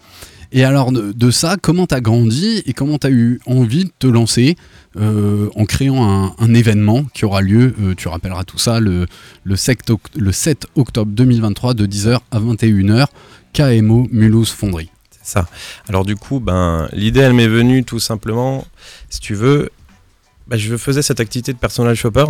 Et 0.51 0.63
alors 0.63 0.91
de, 0.91 1.31
ça, 1.31 1.57
comment 1.61 1.87
t'as 1.87 1.99
grandi 1.99 2.63
et 2.65 2.73
comment 2.73 2.97
t'as 2.97 3.09
eu 3.09 3.39
envie 3.45 3.85
de 3.85 3.91
te 3.99 4.07
lancer 4.07 4.55
euh, 4.95 5.49
en 5.55 5.65
créant 5.65 6.33
un, 6.39 6.53
événement 6.53 7.03
qui 7.13 7.25
aura 7.25 7.41
lieu, 7.41 7.75
euh, 7.81 7.93
tu 7.95 8.07
rappelleras 8.07 8.43
tout 8.45 8.57
ça, 8.57 8.79
le, 8.79 9.05
le, 9.43 9.55
7 9.55 9.89
oct- 9.89 10.17
le 10.17 10.31
7 10.31 10.67
octobre 10.75 11.11
2023 11.11 11.73
de 11.73 11.85
10h 11.85 12.19
à 12.31 12.39
21h, 12.39 13.07
KMO 13.53 14.07
Mulhouse 14.11 14.49
Fonderie. 14.51 14.89
C'est 15.11 15.33
ça. 15.33 15.47
Alors 15.89 16.05
du 16.05 16.15
coup, 16.15 16.39
ben, 16.39 16.87
l'idée, 16.93 17.19
elle 17.19 17.33
m'est 17.33 17.47
venue 17.47 17.83
tout 17.83 17.99
simplement, 17.99 18.65
si 19.09 19.19
tu 19.19 19.35
veux, 19.35 19.69
ben, 20.47 20.57
je 20.57 20.77
faisais 20.77 21.01
cette 21.01 21.19
activité 21.19 21.51
de 21.53 21.57
personal 21.57 21.93
shopper. 21.95 22.25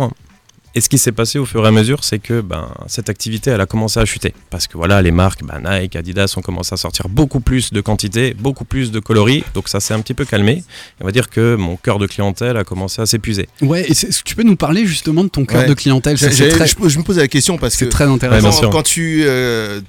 Et 0.78 0.80
ce 0.80 0.88
qui 0.88 0.96
s'est 0.96 1.10
passé 1.10 1.40
au 1.40 1.44
fur 1.44 1.64
et 1.64 1.66
à 1.66 1.72
mesure, 1.72 2.04
c'est 2.04 2.20
que 2.20 2.40
ben, 2.40 2.68
cette 2.86 3.08
activité, 3.10 3.50
elle 3.50 3.60
a 3.60 3.66
commencé 3.66 3.98
à 3.98 4.04
chuter. 4.04 4.32
Parce 4.48 4.68
que 4.68 4.76
voilà, 4.76 5.02
les 5.02 5.10
marques, 5.10 5.42
ben, 5.42 5.60
Nike, 5.68 5.96
Adidas, 5.96 6.32
ont 6.36 6.40
commencé 6.40 6.72
à 6.72 6.76
sortir 6.76 7.08
beaucoup 7.08 7.40
plus 7.40 7.72
de 7.72 7.80
quantité, 7.80 8.32
beaucoup 8.38 8.64
plus 8.64 8.92
de 8.92 9.00
coloris. 9.00 9.42
Donc 9.54 9.68
ça 9.68 9.80
s'est 9.80 9.92
un 9.92 10.00
petit 10.00 10.14
peu 10.14 10.24
calmé. 10.24 10.52
Et 10.52 10.62
on 11.02 11.04
va 11.06 11.10
dire 11.10 11.30
que 11.30 11.56
mon 11.56 11.74
cœur 11.74 11.98
de 11.98 12.06
clientèle 12.06 12.56
a 12.56 12.62
commencé 12.62 13.02
à 13.02 13.06
s'épuiser. 13.06 13.48
Ouais, 13.60 13.90
et 13.90 13.94
c'est- 13.94 14.06
est-ce 14.10 14.20
que 14.22 14.28
tu 14.28 14.36
peux 14.36 14.44
nous 14.44 14.54
parler 14.54 14.86
justement 14.86 15.24
de 15.24 15.28
ton 15.30 15.44
cœur 15.44 15.62
Ouais. 15.62 15.66
de 15.68 15.74
clientèle? 15.74 16.16
Ça, 16.16 16.28
très- 16.30 16.68
je, 16.68 16.88
je 16.88 16.98
me 16.98 17.02
posais 17.02 17.22
la 17.22 17.26
question 17.28 17.58
parce 17.58 17.74
que 17.74 17.86
C'est 17.86 17.90
très 17.90 18.04
intéressant. 18.04 18.70
quand 18.70 18.84
tu 18.84 19.24
euh, 19.26 19.80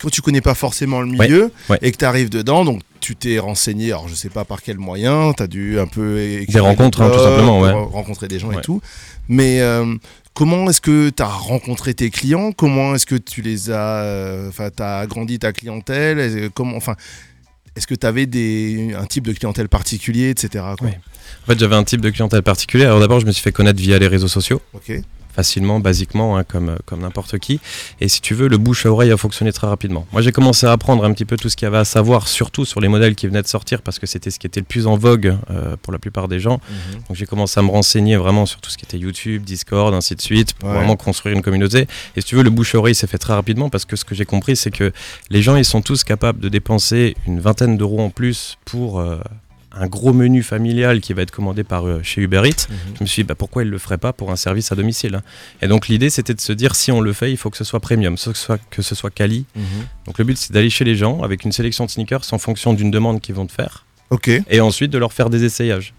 quand 0.00 0.10
tu 0.10 0.22
connais 0.22 0.40
pas 0.40 0.54
forcément 0.54 1.00
le 1.00 1.08
milieu 1.08 1.50
ouais. 1.70 1.78
et 1.82 1.90
que 1.92 1.96
tu 1.96 2.04
arrives 2.04 2.30
dedans, 2.30 2.64
donc 2.64 2.80
tu 3.00 3.16
t'es 3.16 3.38
renseigné, 3.38 3.86
alors 3.92 4.08
je 4.08 4.14
sais 4.14 4.28
pas 4.28 4.44
par 4.44 4.62
quel 4.62 4.78
moyen, 4.78 5.32
tu 5.36 5.42
as 5.42 5.46
dû 5.46 5.78
un 5.78 5.86
peu 5.86 6.16
Des 6.48 6.60
rencontres, 6.60 7.02
hein, 7.02 7.10
tout 7.12 7.22
simplement, 7.22 7.60
ouais. 7.60 7.70
re- 7.70 7.90
rencontrer 7.90 8.28
des 8.28 8.38
gens 8.38 8.50
et 8.52 8.60
tout. 8.60 8.80
Mais 9.28 9.60
euh, 9.60 9.94
comment 10.34 10.68
est-ce 10.70 10.80
que 10.80 11.10
tu 11.10 11.22
as 11.22 11.26
rencontré 11.26 11.94
tes 11.94 12.10
clients? 12.10 12.52
Comment 12.52 12.94
est-ce 12.94 13.06
que 13.06 13.16
tu 13.16 13.42
les 13.42 13.70
as 13.70 14.02
euh, 14.02 14.48
enfin 14.48 14.70
tu 14.74 14.82
as 14.82 14.98
agrandi 14.98 15.38
ta 15.38 15.52
clientèle? 15.52 16.18
Est-ce- 16.18 16.48
comment 16.48 16.76
enfin 16.76 16.94
est-ce 17.76 17.86
que 17.86 17.94
tu 17.94 18.06
avais 18.06 18.26
des, 18.26 18.92
un 18.98 19.06
type 19.06 19.24
de 19.26 19.32
clientèle 19.32 19.68
particulier, 19.68 20.30
etc. 20.30 20.64
quoi? 20.78 20.88
En 20.88 21.46
fait, 21.52 21.58
j'avais 21.60 21.76
un 21.76 21.84
type 21.84 22.00
de 22.00 22.10
clientèle 22.10 22.42
particulier. 22.42 22.84
Alors 22.84 22.98
d'abord, 22.98 23.20
je 23.20 23.26
me 23.26 23.30
suis 23.30 23.42
fait 23.42 23.52
connaître 23.52 23.78
via 23.80 23.98
les 24.00 24.08
réseaux 24.08 24.26
sociaux. 24.28 24.60
Ok. 24.74 24.92
Facilement, 25.38 25.78
basiquement, 25.78 26.36
hein, 26.36 26.42
comme, 26.42 26.76
comme 26.84 27.00
n'importe 27.02 27.38
qui. 27.38 27.60
Et 28.00 28.08
si 28.08 28.20
tu 28.20 28.34
veux, 28.34 28.48
le 28.48 28.58
bouche 28.58 28.86
à 28.86 28.90
oreille 28.90 29.12
a 29.12 29.16
fonctionné 29.16 29.52
très 29.52 29.68
rapidement. 29.68 30.04
Moi, 30.10 30.20
j'ai 30.20 30.32
commencé 30.32 30.66
à 30.66 30.72
apprendre 30.72 31.04
un 31.04 31.12
petit 31.12 31.24
peu 31.24 31.36
tout 31.36 31.48
ce 31.48 31.56
qu'il 31.56 31.66
y 31.66 31.68
avait 31.68 31.78
à 31.78 31.84
savoir, 31.84 32.26
surtout 32.26 32.64
sur 32.64 32.80
les 32.80 32.88
modèles 32.88 33.14
qui 33.14 33.28
venaient 33.28 33.40
de 33.42 33.46
sortir, 33.46 33.82
parce 33.82 34.00
que 34.00 34.06
c'était 34.08 34.32
ce 34.32 34.40
qui 34.40 34.48
était 34.48 34.58
le 34.58 34.66
plus 34.66 34.88
en 34.88 34.96
vogue 34.96 35.36
euh, 35.50 35.76
pour 35.80 35.92
la 35.92 36.00
plupart 36.00 36.26
des 36.26 36.40
gens. 36.40 36.54
Mhm. 36.68 37.02
Donc 37.06 37.16
j'ai 37.16 37.24
commencé 37.26 37.60
à 37.60 37.62
me 37.62 37.70
renseigner 37.70 38.16
vraiment 38.16 38.46
sur 38.46 38.60
tout 38.60 38.68
ce 38.68 38.76
qui 38.76 38.84
était 38.84 38.98
YouTube, 38.98 39.44
Discord, 39.44 39.94
ainsi 39.94 40.16
de 40.16 40.20
suite, 40.20 40.54
pour 40.54 40.70
Ouais. 40.70 40.74
vraiment 40.74 40.96
construire 40.96 41.36
une 41.36 41.42
communauté. 41.42 41.86
Et 42.16 42.20
si 42.20 42.26
tu 42.26 42.34
veux, 42.34 42.42
le 42.42 42.50
bouche 42.50 42.74
à 42.74 42.78
oreille 42.78 42.96
s'est 42.96 43.06
fait 43.06 43.18
très 43.18 43.34
rapidement, 43.34 43.70
parce 43.70 43.84
que 43.84 43.94
ce 43.94 44.04
que 44.04 44.16
j'ai 44.16 44.24
compris, 44.24 44.56
c'est 44.56 44.72
que 44.72 44.90
les 45.30 45.40
gens, 45.40 45.54
ils 45.54 45.64
sont 45.64 45.82
tous 45.82 46.02
capables 46.02 46.40
de 46.40 46.48
dépenser 46.48 47.14
une 47.28 47.38
vingtaine 47.38 47.76
d'euros 47.76 48.00
en 48.00 48.10
plus 48.10 48.58
pour... 48.64 48.98
euh, 48.98 49.20
un 49.72 49.86
gros 49.86 50.12
menu 50.12 50.42
familial 50.42 51.00
qui 51.00 51.12
va 51.12 51.22
être 51.22 51.30
commandé 51.30 51.62
par 51.62 51.86
euh, 51.86 52.00
chez 52.02 52.22
Uber 52.22 52.42
Eats, 52.46 52.66
Mhm. 52.70 52.76
je 52.98 53.02
me 53.04 53.06
suis 53.06 53.22
dit 53.22 53.26
bah, 53.26 53.34
pourquoi 53.34 53.62
il 53.64 53.68
le 53.70 53.78
ferait 53.78 53.98
pas 53.98 54.12
pour 54.12 54.30
un 54.30 54.36
service 54.36 54.72
à 54.72 54.74
domicile 54.74 55.14
hein. 55.16 55.22
Et 55.62 55.68
donc 55.68 55.88
l'idée 55.88 56.10
c'était 56.10 56.34
de 56.34 56.40
se 56.40 56.52
dire 56.52 56.74
si 56.74 56.90
on 56.90 57.00
le 57.00 57.12
fait, 57.12 57.30
il 57.30 57.36
faut 57.36 57.50
que 57.50 57.56
ce 57.56 57.64
soit 57.64 57.80
premium, 57.80 58.14
que 58.14 58.20
ce 58.20 58.32
soit, 58.32 58.58
que 58.70 58.82
ce 58.82 58.94
soit 58.94 59.10
quali. 59.10 59.44
Mhm. 59.54 59.62
Donc 60.06 60.18
le 60.18 60.24
but 60.24 60.38
c'est 60.38 60.52
d'aller 60.52 60.70
chez 60.70 60.84
les 60.84 60.94
gens 60.96 61.22
avec 61.22 61.44
une 61.44 61.52
sélection 61.52 61.84
de 61.84 61.90
sneakers 61.90 62.22
en 62.32 62.38
fonction 62.38 62.72
d'une 62.72 62.90
demande 62.90 63.20
qu'ils 63.20 63.34
vont 63.34 63.46
te 63.46 63.52
faire 63.52 63.84
Ok. 64.10 64.30
et 64.48 64.60
ensuite 64.60 64.90
de 64.90 64.98
leur 64.98 65.12
faire 65.12 65.28
des 65.30 65.44
essayages. 65.44 65.92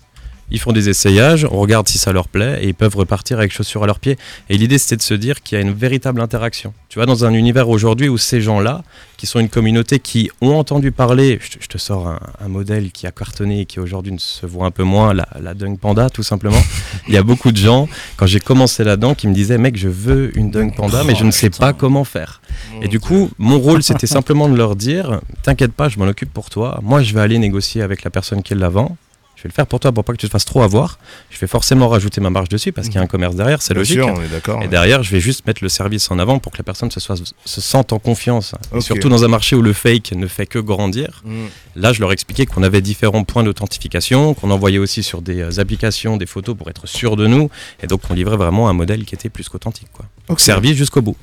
Ils 0.52 0.60
font 0.60 0.72
des 0.72 0.90
essayages, 0.90 1.46
on 1.50 1.60
regarde 1.60 1.88
si 1.88 1.98
ça 1.98 2.12
leur 2.12 2.28
plaît 2.28 2.60
et 2.62 2.68
ils 2.68 2.74
peuvent 2.74 2.96
repartir 2.96 3.40
avec 3.40 3.52
chaussures 3.52 3.84
à 3.84 3.86
leurs 3.86 4.00
pieds. 4.00 4.18
Et 4.50 4.58
l'idée 4.58 4.78
c'était 4.78 4.98
de 4.98 5.02
se 5.02 5.14
dire 5.14 5.42
qu'il 5.42 5.58
y 5.58 5.62
a 5.62 5.64
une 5.64 5.74
véritable 5.74 6.22
interaction. 6.22 6.74
Tu 6.90 6.98
vois, 6.98 7.06
dans 7.06 7.26
un 7.26 7.34
univers 7.34 7.70
aujourd'hui 7.70 8.10
où 8.10 8.18
ces 8.18 8.42
gens-là, 8.42 8.84
qui 9.18 9.28
sont 9.28 9.40
une 9.40 9.50
communauté 9.50 10.00
qui 10.00 10.32
ont 10.42 10.56
entendu 10.56 10.92
parler, 10.92 11.40
je 11.42 11.68
te, 11.68 11.78
sors 11.78 12.08
un, 12.08 12.20
un 12.44 12.48
modèle 12.48 12.92
qui 12.92 13.06
a 13.06 13.12
cartonné 13.12 13.62
et 13.62 13.66
qui 13.66 13.80
aujourd'hui 13.80 14.12
ne 14.12 14.18
se 14.18 14.46
voit 14.46 14.66
un 14.66 14.72
peu 14.72 14.84
moins, 14.84 15.14
la, 15.14 15.28
la 15.42 15.54
Dunk 15.54 15.78
Panda 15.80 16.10
tout 16.10 16.24
simplement. 16.24 16.62
Il 17.08 17.14
y 17.14 17.18
a 17.18 17.24
beaucoup 17.24 17.52
de 17.52 17.58
gens, 17.58 17.88
quand 18.18 18.26
j'ai 18.26 18.40
commencé 18.40 18.84
là-dedans, 18.84 19.14
qui 19.14 19.28
me 19.28 19.34
disaient 19.34 19.58
mec 19.58 19.78
je 19.78 19.90
veux 19.90 20.36
une 20.38 20.52
Dunk 20.52 20.76
Panda 20.76 21.04
mais 21.04 21.16
je 21.16 21.24
ne 21.24 21.32
sais 21.32 21.50
pas 21.50 21.74
comment 21.74 22.04
faire. 22.04 22.42
Et 22.82 22.88
du 22.88 23.00
coup, 23.00 23.30
mon 23.38 23.60
rôle, 23.60 23.84
c'était 23.84 24.08
simplement 24.08 24.50
de 24.50 24.56
leur 24.56 24.76
dire 24.76 25.22
T'inquiète 25.44 25.74
pas, 25.74 25.90
je 25.90 26.00
m'en 26.00 26.06
occupe 26.06 26.34
pour 26.34 26.50
toi. 26.50 26.80
Moi, 26.84 27.02
je 27.02 27.14
vais 27.14 27.22
aller 27.22 27.38
négocier 27.38 27.82
avec 27.82 28.04
la 28.04 28.10
personne 28.10 28.44
qui 28.44 28.56
la 28.56 28.70
vend. 28.70 28.98
Je 29.40 29.44
vais 29.44 29.50
le 29.52 29.54
faire 29.54 29.68
pour 29.68 29.80
toi 29.80 29.94
pour 29.94 30.04
pas 30.04 30.12
que 30.12 30.18
tu 30.18 30.28
te 30.28 30.32
fasses 30.34 30.44
trop 30.44 30.64
avoir. 30.64 31.00
Je 31.30 31.40
vais 31.40 31.48
forcément 31.48 31.88
rajouter 31.88 32.20
ma 32.20 32.30
marge 32.30 32.50
dessus 32.50 32.74
parce 32.74 32.88
qu'il 32.88 32.98
y 32.98 33.00
a 33.00 33.02
un 33.02 33.08
commerce 33.08 33.38
derrière, 33.38 33.62
c'est 33.62 33.74
logique. 33.74 33.96
sûr, 33.96 34.08
on 34.08 34.22
est 34.22 34.28
d'accord. 34.28 34.62
Et 34.62 34.68
derrière, 34.68 35.02
je 35.02 35.12
vais 35.12 35.22
juste 35.22 35.48
mettre 35.48 35.64
le 35.64 35.70
service 35.70 36.12
en 36.12 36.20
avant 36.20 36.40
pour 36.40 36.52
que 36.52 36.58
la 36.58 36.66
personne 36.66 36.92
se, 36.92 37.00
soit, 37.00 37.16
se 37.46 37.62
sente 37.62 37.94
en 37.94 38.00
confiance. 38.00 38.54
Et 38.76 38.82
surtout 38.82 39.08
dans 39.08 39.24
un 39.24 39.30
marché 39.30 39.56
où 39.56 39.62
le 39.62 39.72
fake 39.72 40.12
ne 40.12 40.28
fait 40.28 40.46
que 40.46 40.60
grandir. 40.60 41.22
Mm. 41.24 41.46
Là, 41.78 41.94
je 41.94 42.02
leur 42.02 42.12
expliquais 42.12 42.48
qu'on 42.48 42.64
avait 42.64 42.82
différents 42.82 43.24
points 43.24 43.44
d'authentification, 43.44 44.34
qu'on 44.34 44.52
envoyait 44.52 44.78
aussi 44.78 45.04
sur 45.04 45.22
des 45.22 45.40
euh, 45.40 45.62
applications 45.62 46.18
des 46.18 46.26
photos 46.26 46.58
pour 46.58 46.70
être 46.70 46.86
sûr 46.86 47.16
de 47.16 47.26
nous. 47.26 47.50
Et 47.82 47.88
donc, 47.88 48.02
on 48.10 48.16
livrait 48.16 48.36
vraiment 48.36 48.68
un 48.68 48.74
modèle 48.74 49.06
qui 49.06 49.16
était 49.16 49.30
plus 49.30 49.48
qu'authentique. 49.48 49.88
quoi. 49.94 50.06
Service 50.38 50.76
jusqu'au 50.76 51.02
bout. 51.02 51.16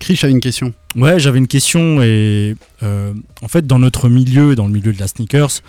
Krish 0.00 0.24
a 0.24 0.28
une 0.28 0.40
question. 0.40 0.72
Ouais, 0.96 1.20
j'avais 1.20 1.38
une 1.38 1.46
question 1.46 2.02
et 2.02 2.56
euh, 2.82 3.12
en 3.42 3.48
fait 3.48 3.66
dans 3.66 3.78
notre 3.78 4.08
milieu, 4.08 4.56
dans 4.56 4.66
le 4.66 4.72
milieu 4.72 4.92
de 4.92 4.98
la 4.98 5.06
sneakers, 5.06 5.60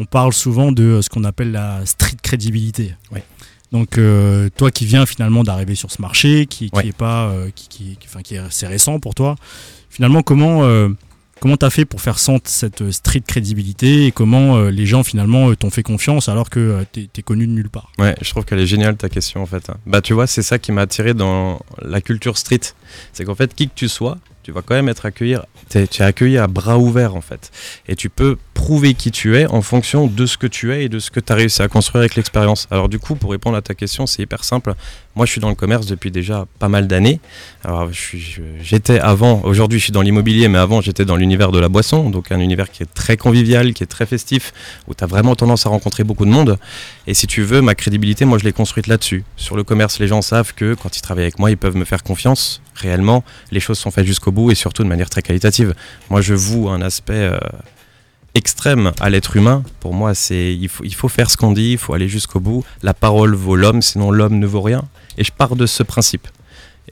on 0.00 0.04
parle 0.06 0.32
souvent 0.32 0.70
de 0.72 0.82
euh, 0.84 1.02
ce 1.02 1.08
qu'on 1.10 1.24
appelle 1.24 1.50
la 1.52 1.84
street 1.84 2.16
crédibilité. 2.22 2.94
Ouais. 3.12 3.24
Donc 3.72 3.98
euh, 3.98 4.48
toi 4.56 4.70
qui 4.70 4.86
viens 4.86 5.04
finalement 5.04 5.42
d'arriver 5.44 5.74
sur 5.74 5.90
ce 5.90 6.00
marché, 6.00 6.46
qui, 6.46 6.70
qui 6.70 6.76
Ouais. 6.76 6.86
est 6.86 6.96
pas, 6.96 7.28
euh, 7.28 7.50
qui, 7.54 7.68
qui, 7.68 7.84
qui- 8.00 8.06
enfin, 8.08 8.22
qui 8.22 8.36
est 8.36 8.38
assez 8.38 8.66
récent 8.66 8.98
pour 9.00 9.14
toi, 9.14 9.34
finalement 9.90 10.22
comment 10.22 10.64
euh, 10.64 10.88
comment 11.40 11.56
t'as 11.56 11.70
fait 11.70 11.84
pour 11.84 12.00
faire 12.00 12.18
sentir 12.18 12.50
cette 12.50 12.90
street 12.90 13.22
crédibilité 13.26 14.06
et 14.06 14.10
comment 14.12 14.58
les 14.70 14.86
gens 14.86 15.02
finalement 15.04 15.54
t'ont 15.54 15.70
fait 15.70 15.82
confiance 15.84 16.28
alors 16.28 16.48
que 16.50 16.84
t'es 16.92 17.08
t'es 17.12 17.22
connu 17.22 17.46
de 17.46 17.52
nulle 17.52 17.68
part? 17.70 17.92
Ouais, 17.98 18.14
je 18.22 18.30
trouve 18.30 18.44
qu'elle 18.44 18.58
est 18.60 18.66
géniale 18.66 18.96
ta 18.96 19.08
question 19.08 19.42
en 19.42 19.46
fait. 19.46 19.70
Bah 19.86 20.00
tu 20.00 20.14
vois, 20.14 20.26
c'est 20.26 20.42
ça 20.42 20.58
qui 20.58 20.72
m'a 20.72 20.82
attiré 20.82 21.12
dans 21.14 21.60
la 21.82 22.00
culture 22.00 22.38
street. 22.38 22.60
C'est 23.12 23.24
qu'en 23.24 23.34
fait, 23.34 23.54
qui 23.54 23.68
que 23.68 23.74
tu 23.74 23.88
sois, 23.88 24.18
tu 24.48 24.52
vas 24.52 24.62
quand 24.62 24.76
même 24.76 24.88
être 24.88 25.04
accueilli, 25.04 25.36
tu 25.68 26.02
accueilli 26.02 26.38
à 26.38 26.46
bras 26.46 26.78
ouverts 26.78 27.14
en 27.14 27.20
fait. 27.20 27.50
Et 27.86 27.94
tu 27.94 28.08
peux 28.08 28.38
prouver 28.54 28.94
qui 28.94 29.10
tu 29.10 29.36
es 29.36 29.44
en 29.44 29.60
fonction 29.60 30.06
de 30.06 30.24
ce 30.24 30.38
que 30.38 30.46
tu 30.46 30.72
es 30.72 30.84
et 30.84 30.88
de 30.88 31.00
ce 31.00 31.10
que 31.10 31.20
tu 31.20 31.30
as 31.30 31.36
réussi 31.36 31.60
à 31.60 31.68
construire 31.68 32.00
avec 32.00 32.14
l'expérience. 32.14 32.66
Alors 32.70 32.88
du 32.88 32.98
coup, 32.98 33.14
pour 33.14 33.32
répondre 33.32 33.58
à 33.58 33.60
ta 33.60 33.74
question, 33.74 34.06
c'est 34.06 34.22
hyper 34.22 34.44
simple. 34.44 34.72
Moi, 35.18 35.26
je 35.26 35.32
suis 35.32 35.40
dans 35.40 35.48
le 35.48 35.56
commerce 35.56 35.86
depuis 35.86 36.12
déjà 36.12 36.46
pas 36.60 36.68
mal 36.68 36.86
d'années. 36.86 37.18
Alors 37.64 37.88
j'étais 38.62 39.00
avant, 39.00 39.42
aujourd'hui 39.42 39.80
je 39.80 39.82
suis 39.82 39.92
dans 39.92 40.02
l'immobilier, 40.02 40.46
mais 40.46 40.58
avant 40.58 40.80
j'étais 40.80 41.04
dans 41.04 41.16
l'univers 41.16 41.50
de 41.50 41.58
la 41.58 41.68
boisson, 41.68 42.08
donc 42.08 42.30
un 42.30 42.38
univers 42.38 42.70
qui 42.70 42.84
est 42.84 42.94
très 42.94 43.16
convivial, 43.16 43.74
qui 43.74 43.82
est 43.82 43.88
très 43.88 44.06
festif, 44.06 44.52
où 44.86 44.94
tu 44.94 45.02
as 45.02 45.08
vraiment 45.08 45.34
tendance 45.34 45.66
à 45.66 45.70
rencontrer 45.70 46.04
beaucoup 46.04 46.24
de 46.24 46.30
monde. 46.30 46.56
Et 47.08 47.14
si 47.14 47.26
tu 47.26 47.42
veux, 47.42 47.60
ma 47.60 47.74
crédibilité, 47.74 48.26
moi, 48.26 48.38
je 48.38 48.44
l'ai 48.44 48.52
construite 48.52 48.86
là-dessus. 48.86 49.24
Sur 49.36 49.56
le 49.56 49.64
commerce, 49.64 49.98
les 49.98 50.06
gens 50.06 50.22
savent 50.22 50.54
que 50.54 50.74
quand 50.74 50.96
ils 50.96 51.00
travaillent 51.00 51.24
avec 51.24 51.40
moi, 51.40 51.50
ils 51.50 51.58
peuvent 51.58 51.76
me 51.76 51.84
faire 51.84 52.04
confiance. 52.04 52.62
Réellement, 52.76 53.24
les 53.50 53.58
choses 53.58 53.80
sont 53.80 53.90
faites 53.90 54.06
jusqu'au 54.06 54.30
bout 54.30 54.52
et 54.52 54.54
surtout 54.54 54.84
de 54.84 54.88
manière 54.88 55.10
très 55.10 55.22
qualitative. 55.22 55.74
Moi, 56.10 56.20
je 56.20 56.34
voue 56.34 56.68
un 56.68 56.80
aspect 56.80 57.14
euh, 57.14 57.40
extrême 58.34 58.92
à 59.00 59.10
l'être 59.10 59.36
humain. 59.36 59.62
Pour 59.80 59.94
moi, 59.94 60.14
c'est 60.14 60.54
il 60.54 60.68
faut, 60.68 60.84
il 60.84 60.94
faut 60.94 61.08
faire 61.08 61.30
ce 61.30 61.36
qu'on 61.36 61.52
dit, 61.52 61.72
il 61.72 61.78
faut 61.78 61.94
aller 61.94 62.08
jusqu'au 62.08 62.40
bout. 62.40 62.64
La 62.82 62.94
parole 62.94 63.34
vaut 63.34 63.56
l'homme, 63.56 63.82
sinon 63.82 64.10
l'homme 64.10 64.38
ne 64.38 64.46
vaut 64.46 64.62
rien. 64.62 64.84
Et 65.16 65.24
je 65.24 65.32
pars 65.32 65.56
de 65.56 65.66
ce 65.66 65.82
principe. 65.82 66.28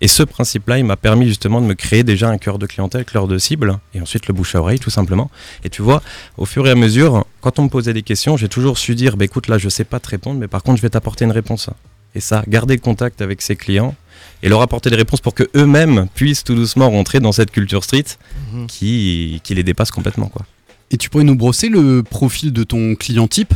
Et 0.02 0.08
ce 0.08 0.22
principe-là, 0.22 0.76
il 0.78 0.84
m'a 0.84 0.96
permis 0.96 1.26
justement 1.26 1.60
de 1.62 1.66
me 1.66 1.72
créer 1.74 2.02
déjà 2.04 2.28
un 2.28 2.36
cœur 2.36 2.58
de 2.58 2.66
clientèle, 2.66 3.06
cœur 3.06 3.26
de 3.26 3.38
cible, 3.38 3.78
et 3.94 4.00
ensuite 4.02 4.26
le 4.26 4.34
bouche 4.34 4.54
à 4.54 4.60
oreille, 4.60 4.78
tout 4.78 4.90
simplement. 4.90 5.30
Et 5.64 5.70
tu 5.70 5.80
vois, 5.80 6.02
au 6.36 6.44
fur 6.44 6.66
et 6.66 6.70
à 6.70 6.74
mesure, 6.74 7.24
quand 7.40 7.58
on 7.58 7.62
me 7.64 7.68
posait 7.70 7.94
des 7.94 8.02
questions, 8.02 8.36
j'ai 8.36 8.48
toujours 8.48 8.76
su 8.76 8.94
dire, 8.94 9.16
bah, 9.16 9.24
écoute, 9.24 9.48
là, 9.48 9.56
je 9.56 9.70
sais 9.70 9.84
pas 9.84 9.98
te 9.98 10.08
répondre, 10.10 10.38
mais 10.38 10.48
par 10.48 10.62
contre, 10.62 10.76
je 10.76 10.82
vais 10.82 10.90
t'apporter 10.90 11.24
une 11.24 11.32
réponse. 11.32 11.70
Et 12.14 12.20
ça, 12.20 12.42
garder 12.46 12.74
le 12.74 12.80
contact 12.82 13.22
avec 13.22 13.40
ses 13.40 13.56
clients 13.56 13.94
et 14.42 14.50
leur 14.50 14.60
apporter 14.60 14.90
des 14.90 14.96
réponses 14.96 15.22
pour 15.22 15.32
que 15.34 15.44
eux-mêmes 15.56 16.08
puissent 16.14 16.44
tout 16.44 16.54
doucement 16.54 16.90
rentrer 16.90 17.20
dans 17.20 17.32
cette 17.32 17.50
culture 17.50 17.82
street 17.82 18.04
Mhm. 18.52 18.66
qui, 18.66 19.40
qui 19.44 19.54
les 19.54 19.62
dépasse 19.62 19.90
complètement, 19.90 20.28
quoi. 20.28 20.44
Et 20.90 20.96
tu 20.96 21.10
pourrais 21.10 21.24
nous 21.24 21.36
brosser 21.36 21.68
le 21.68 22.02
profil 22.02 22.52
de 22.52 22.62
ton 22.64 22.94
client 22.94 23.26
type? 23.28 23.52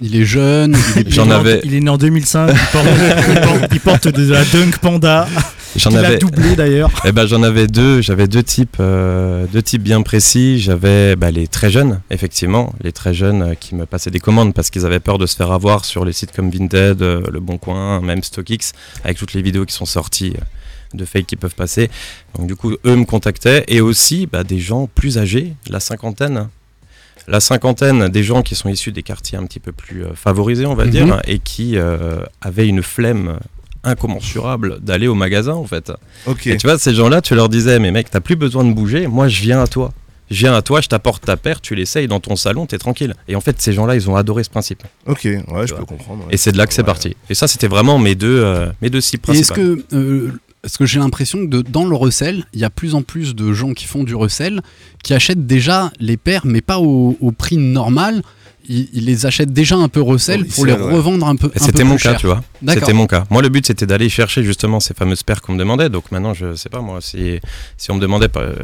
Il 0.00 0.16
est 0.16 0.24
jeune, 0.24 0.76
il 0.96 1.06
est 1.06 1.10
J'en 1.12 1.24
Il 1.26 1.26
est 1.26 1.28
né 1.28 1.34
en- 1.34 1.38
avais- 1.40 1.60
Il 1.64 1.74
est 1.74 1.80
né 1.80 1.90
en 1.90 1.96
2005. 1.98 2.50
Il 2.50 2.58
porte, 2.72 2.86
il 3.28 3.40
porte- 3.40 3.72
il 3.74 3.80
porte 3.80 4.08
de 4.08 4.32
la 4.32 4.44
Dunk 4.44 4.78
Panda. 4.78 5.28
J'en 5.76 5.94
avais, 5.94 6.18
doublé 6.18 6.54
d'ailleurs. 6.56 6.90
eh 7.04 7.12
ben, 7.12 7.24
j'en 7.26 7.42
avais 7.42 7.66
deux. 7.66 8.02
J'avais 8.02 8.26
deux 8.26 8.42
types, 8.42 8.76
euh, 8.80 9.46
deux 9.52 9.62
types 9.62 9.82
bien 9.82 10.02
précis. 10.02 10.58
J'avais 10.60 11.14
bah, 11.16 11.30
les 11.30 11.46
très 11.46 11.70
jeunes, 11.70 12.00
effectivement, 12.10 12.74
les 12.82 12.92
très 12.92 13.14
jeunes 13.14 13.42
euh, 13.42 13.54
qui 13.54 13.74
me 13.74 13.86
passaient 13.86 14.10
des 14.10 14.18
commandes 14.18 14.52
parce 14.54 14.68
qu'ils 14.70 14.84
avaient 14.84 15.00
peur 15.00 15.16
de 15.18 15.26
se 15.26 15.36
faire 15.36 15.52
avoir 15.52 15.84
sur 15.84 16.04
les 16.04 16.12
sites 16.12 16.32
comme 16.32 16.50
Vinted, 16.50 17.00
euh, 17.00 17.22
Le 17.32 17.40
Bon 17.40 17.56
Coin, 17.56 18.00
même 18.02 18.22
StockX, 18.22 18.72
avec 19.04 19.16
toutes 19.18 19.32
les 19.34 19.40
vidéos 19.42 19.64
qui 19.64 19.74
sont 19.74 19.86
sorties 19.86 20.34
euh, 20.36 20.40
de 20.94 21.04
fake 21.04 21.26
qui 21.26 21.36
peuvent 21.36 21.54
passer. 21.54 21.90
Donc 22.36 22.46
du 22.46 22.56
coup, 22.56 22.72
eux 22.84 22.96
me 22.96 23.04
contactaient 23.04 23.64
et 23.68 23.80
aussi 23.80 24.26
bah, 24.26 24.44
des 24.44 24.58
gens 24.58 24.88
plus 24.94 25.18
âgés, 25.18 25.54
la 25.68 25.80
cinquantaine. 25.80 26.48
La 27.28 27.38
cinquantaine 27.40 28.08
des 28.08 28.22
gens 28.24 28.42
qui 28.42 28.54
sont 28.56 28.68
issus 28.68 28.90
des 28.90 29.02
quartiers 29.04 29.38
un 29.38 29.44
petit 29.46 29.60
peu 29.60 29.70
plus 29.72 30.04
euh, 30.04 30.14
favorisés, 30.14 30.66
on 30.66 30.74
va 30.74 30.84
Mhm. 30.86 30.90
dire, 30.90 31.22
et 31.26 31.38
qui 31.38 31.76
euh, 31.76 32.20
avaient 32.40 32.66
une 32.66 32.82
flemme 32.82 33.38
incommensurable 33.84 34.78
d'aller 34.80 35.08
au 35.08 35.14
magasin 35.14 35.54
en 35.54 35.64
fait. 35.66 35.92
Ok. 36.26 36.46
Et 36.46 36.56
tu 36.56 36.66
vois, 36.66 36.78
ces 36.78 36.94
gens-là, 36.94 37.20
tu 37.20 37.34
leur 37.34 37.48
disais, 37.48 37.78
mais 37.78 37.90
mec, 37.90 38.10
t'as 38.10 38.20
plus 38.20 38.36
besoin 38.36 38.64
de 38.64 38.72
bouger, 38.72 39.06
moi 39.06 39.28
je 39.28 39.40
viens 39.42 39.60
à 39.62 39.66
toi. 39.66 39.92
Je 40.30 40.38
viens 40.38 40.54
à 40.54 40.62
toi, 40.62 40.80
je 40.80 40.88
t'apporte 40.88 41.26
ta 41.26 41.36
paire, 41.36 41.60
tu 41.60 41.74
l'essayes 41.74 42.08
dans 42.08 42.20
ton 42.20 42.36
salon, 42.36 42.64
t'es 42.64 42.78
tranquille. 42.78 43.14
Et 43.28 43.36
en 43.36 43.40
fait, 43.42 43.60
ces 43.60 43.72
gens-là, 43.74 43.96
ils 43.96 44.08
ont 44.08 44.16
adoré 44.16 44.42
ce 44.44 44.48
principe. 44.50 44.82
Ok, 45.06 45.24
ouais, 45.24 45.66
je 45.66 45.74
peux 45.74 45.84
comprendre. 45.84 46.20
ouais. 46.26 46.32
Et 46.34 46.36
c'est 46.38 46.52
de 46.52 46.56
là 46.58 46.66
que 46.66 46.72
c'est 46.72 46.80
Ouais. 46.82 46.86
parti. 46.86 47.14
Et 47.28 47.34
ça, 47.34 47.46
c'était 47.48 47.68
vraiment 47.68 47.98
mes 47.98 48.14
deux, 48.14 48.40
euh, 48.42 48.70
mes 48.80 48.88
deux 48.88 49.02
cibles 49.02 49.30
est-ce 49.30 49.52
que, 49.52 49.84
euh, 49.92 50.32
est-ce 50.64 50.78
que 50.78 50.86
j'ai 50.86 50.98
l'impression 51.00 51.40
que 51.40 51.46
de- 51.50 51.62
dans 51.62 51.84
le 51.86 51.96
recel, 51.96 52.44
il 52.52 52.60
y 52.60 52.64
a 52.64 52.70
plus 52.70 52.94
en 52.94 53.02
plus 53.02 53.34
de 53.34 53.52
gens 53.52 53.72
qui 53.72 53.86
font 53.86 54.04
du 54.04 54.14
recel, 54.14 54.60
qui 55.02 55.12
achètent 55.14 55.46
déjà 55.46 55.90
les 56.00 56.16
paires, 56.16 56.42
mais 56.44 56.60
pas 56.60 56.78
au, 56.78 57.16
au 57.20 57.32
prix 57.32 57.56
normal. 57.56 58.22
Ils, 58.68 58.88
ils 58.92 59.04
les 59.06 59.26
achètent 59.26 59.52
déjà 59.52 59.74
un 59.74 59.88
peu 59.88 60.00
recel 60.00 60.46
pour 60.46 60.64
les 60.66 60.72
revendre 60.94 61.26
un 61.26 61.34
peu. 61.34 61.50
C'était 61.56 61.82
mon 61.82 61.96
cas, 61.96 62.14
tu 62.20 62.26
vois. 62.26 62.44
C'était 62.78 62.92
mon 62.92 63.06
cas. 63.08 63.24
Moi, 63.28 63.42
le 63.42 63.48
but, 63.48 63.66
c'était 63.66 63.86
d'aller 63.86 64.08
chercher 64.08 64.44
justement 64.44 64.78
ces 64.78 64.94
fameuses 64.94 65.24
paires 65.24 65.40
qu'on 65.42 65.54
me 65.54 65.58
demandait. 65.58 65.88
Donc 65.88 66.12
maintenant, 66.12 66.32
je 66.32 66.54
sais 66.54 66.68
pas, 66.68 66.80
moi, 66.80 67.00
si, 67.00 67.40
si 67.76 67.90
on 67.90 67.96
me 67.96 68.00
demandait 68.00 68.28
pas, 68.28 68.42
euh, 68.42 68.54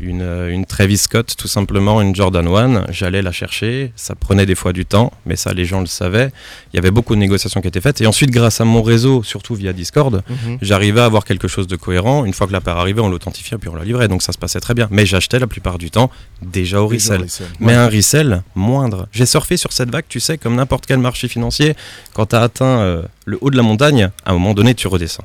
une, 0.00 0.22
euh, 0.22 0.50
une 0.52 0.66
Travis 0.66 0.96
Scott, 0.98 1.34
tout 1.38 1.48
simplement, 1.48 2.00
une 2.02 2.14
Jordan 2.14 2.46
1, 2.46 2.86
j'allais 2.90 3.22
la 3.22 3.32
chercher. 3.32 3.92
Ça 3.96 4.14
prenait 4.14 4.46
des 4.46 4.54
fois 4.54 4.72
du 4.72 4.84
temps, 4.84 5.12
mais 5.24 5.36
ça, 5.36 5.52
les 5.54 5.64
gens 5.64 5.80
le 5.80 5.86
savaient. 5.86 6.30
Il 6.72 6.76
y 6.76 6.78
avait 6.78 6.90
beaucoup 6.90 7.14
de 7.14 7.20
négociations 7.20 7.60
qui 7.60 7.68
étaient 7.68 7.80
faites. 7.80 8.00
Et 8.00 8.06
ensuite, 8.06 8.30
grâce 8.30 8.60
à 8.60 8.64
mon 8.64 8.82
réseau, 8.82 9.22
surtout 9.22 9.54
via 9.54 9.72
Discord, 9.72 10.22
Mhm. 10.28 10.58
j'arrivais 10.62 11.00
à 11.00 11.04
avoir 11.06 11.24
quelque 11.24 11.48
chose 11.48 11.66
de 11.66 11.76
cohérent. 11.76 12.24
Une 12.24 12.32
fois 12.34 12.46
que 12.46 12.52
la 12.52 12.60
paire 12.60 12.76
arrivait, 12.76 13.00
on 13.00 13.08
l'authentifiait, 13.08 13.58
puis 13.58 13.68
on 13.68 13.74
la 13.76 13.84
livrait. 13.84 14.08
Donc 14.08 14.22
ça 14.22 14.32
se 14.32 14.38
passait 14.38 14.60
très 14.60 14.74
bien. 14.74 14.88
Mais 14.90 15.06
j'achetais 15.06 15.38
la 15.38 15.46
plupart 15.46 15.78
du 15.78 15.90
temps 15.90 16.10
déjà 16.42 16.80
au 16.82 16.86
resell. 16.88 17.26
Mais 17.60 17.74
un 17.74 17.88
resell 17.88 18.42
moindre. 18.54 19.08
J'ai 19.12 19.26
surfé 19.26 19.56
sur 19.56 19.72
cette 19.72 19.90
vague, 19.90 20.04
tu 20.08 20.20
sais, 20.20 20.38
comme 20.38 20.54
n'importe 20.56 20.86
quel 20.86 20.98
marché 20.98 21.28
financier. 21.28 21.74
Quand 22.14 22.26
tu 22.26 22.36
as 22.36 22.42
atteint 22.42 22.80
euh, 22.80 23.02
le 23.24 23.38
haut 23.40 23.50
de 23.50 23.56
la 23.56 23.62
montagne, 23.62 24.10
à 24.24 24.30
un 24.30 24.34
moment 24.34 24.54
donné, 24.54 24.74
tu 24.74 24.88
redescends. 24.88 25.24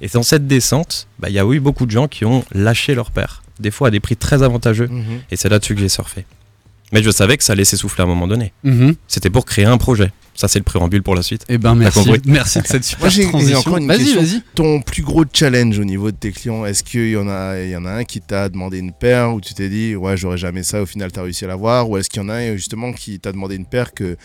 Et 0.00 0.06
dans 0.08 0.22
cette 0.22 0.46
descente, 0.46 1.08
bah, 1.18 1.28
il 1.28 1.34
y 1.34 1.38
a 1.40 1.44
eu 1.44 1.58
beaucoup 1.60 1.84
de 1.84 1.90
gens 1.90 2.06
qui 2.06 2.24
ont 2.24 2.44
lâché 2.52 2.94
leur 2.94 3.10
paire. 3.10 3.42
Des 3.60 3.70
fois 3.70 3.88
à 3.88 3.90
des 3.90 4.00
prix 4.00 4.16
très 4.16 4.42
avantageux. 4.42 4.86
Mhm. 4.88 5.20
Et 5.30 5.36
c'est 5.36 5.48
là-dessus 5.48 5.74
que 5.74 5.80
j'ai 5.80 5.88
surfé. 5.88 6.24
Mais 6.92 7.02
je 7.02 7.10
savais 7.10 7.36
que 7.36 7.44
ça 7.44 7.52
allait 7.52 7.64
s'essouffler 7.66 8.02
à 8.02 8.04
un 8.04 8.08
moment 8.08 8.26
donné. 8.26 8.52
Mhm. 8.64 8.94
C'était 9.08 9.28
pour 9.30 9.44
créer 9.44 9.66
un 9.66 9.76
projet. 9.76 10.10
Ça, 10.34 10.46
c'est 10.48 10.58
le 10.60 10.64
préambule 10.64 11.02
pour 11.02 11.16
la 11.16 11.22
suite. 11.22 11.44
Eh 11.48 11.58
ben 11.58 11.74
merci, 11.74 12.08
merci 12.26 12.62
de 12.62 12.66
cette 12.66 12.84
super 12.84 13.00
Moi, 13.06 13.08
j'ai- 13.10 13.22
j'ai 13.24 13.28
transition. 13.28 13.58
encore 13.58 13.76
une 13.78 13.88
vas-y, 13.88 13.98
question. 14.04 14.22
vas-y. 14.22 14.42
Ton 14.54 14.80
plus 14.80 15.02
gros 15.02 15.24
challenge 15.32 15.78
au 15.80 15.84
niveau 15.84 16.12
de 16.12 16.16
tes 16.16 16.30
clients, 16.30 16.64
est-ce 16.64 16.84
qu'il 16.84 17.10
y, 17.10 17.16
en 17.16 17.28
a- 17.28 17.60
il 17.60 17.70
y 17.70 17.76
en 17.76 17.84
a 17.84 17.90
un 17.90 18.04
qui 18.04 18.20
t'a 18.20 18.48
demandé 18.48 18.78
une 18.78 18.92
paire 18.92 19.34
où 19.34 19.40
tu 19.40 19.52
t'es 19.52 19.68
dit 19.68 19.96
ouais 19.96 20.16
j'aurais 20.16 20.38
jamais 20.38 20.62
ça, 20.62 20.80
au 20.80 20.86
final 20.86 21.10
t'as 21.10 21.22
réussi 21.22 21.44
à 21.44 21.48
l'avoir? 21.48 21.90
Ou 21.90 21.98
est-ce 21.98 22.08
qu'il 22.08 22.22
y 22.22 22.24
en 22.24 22.28
a 22.28 22.34
un 22.36 22.54
justement 22.54 22.92
qui 22.92 23.18
t'a 23.18 23.32
demandé 23.32 23.56
une 23.56 23.66
paire 23.66 23.92
que... 23.92 24.16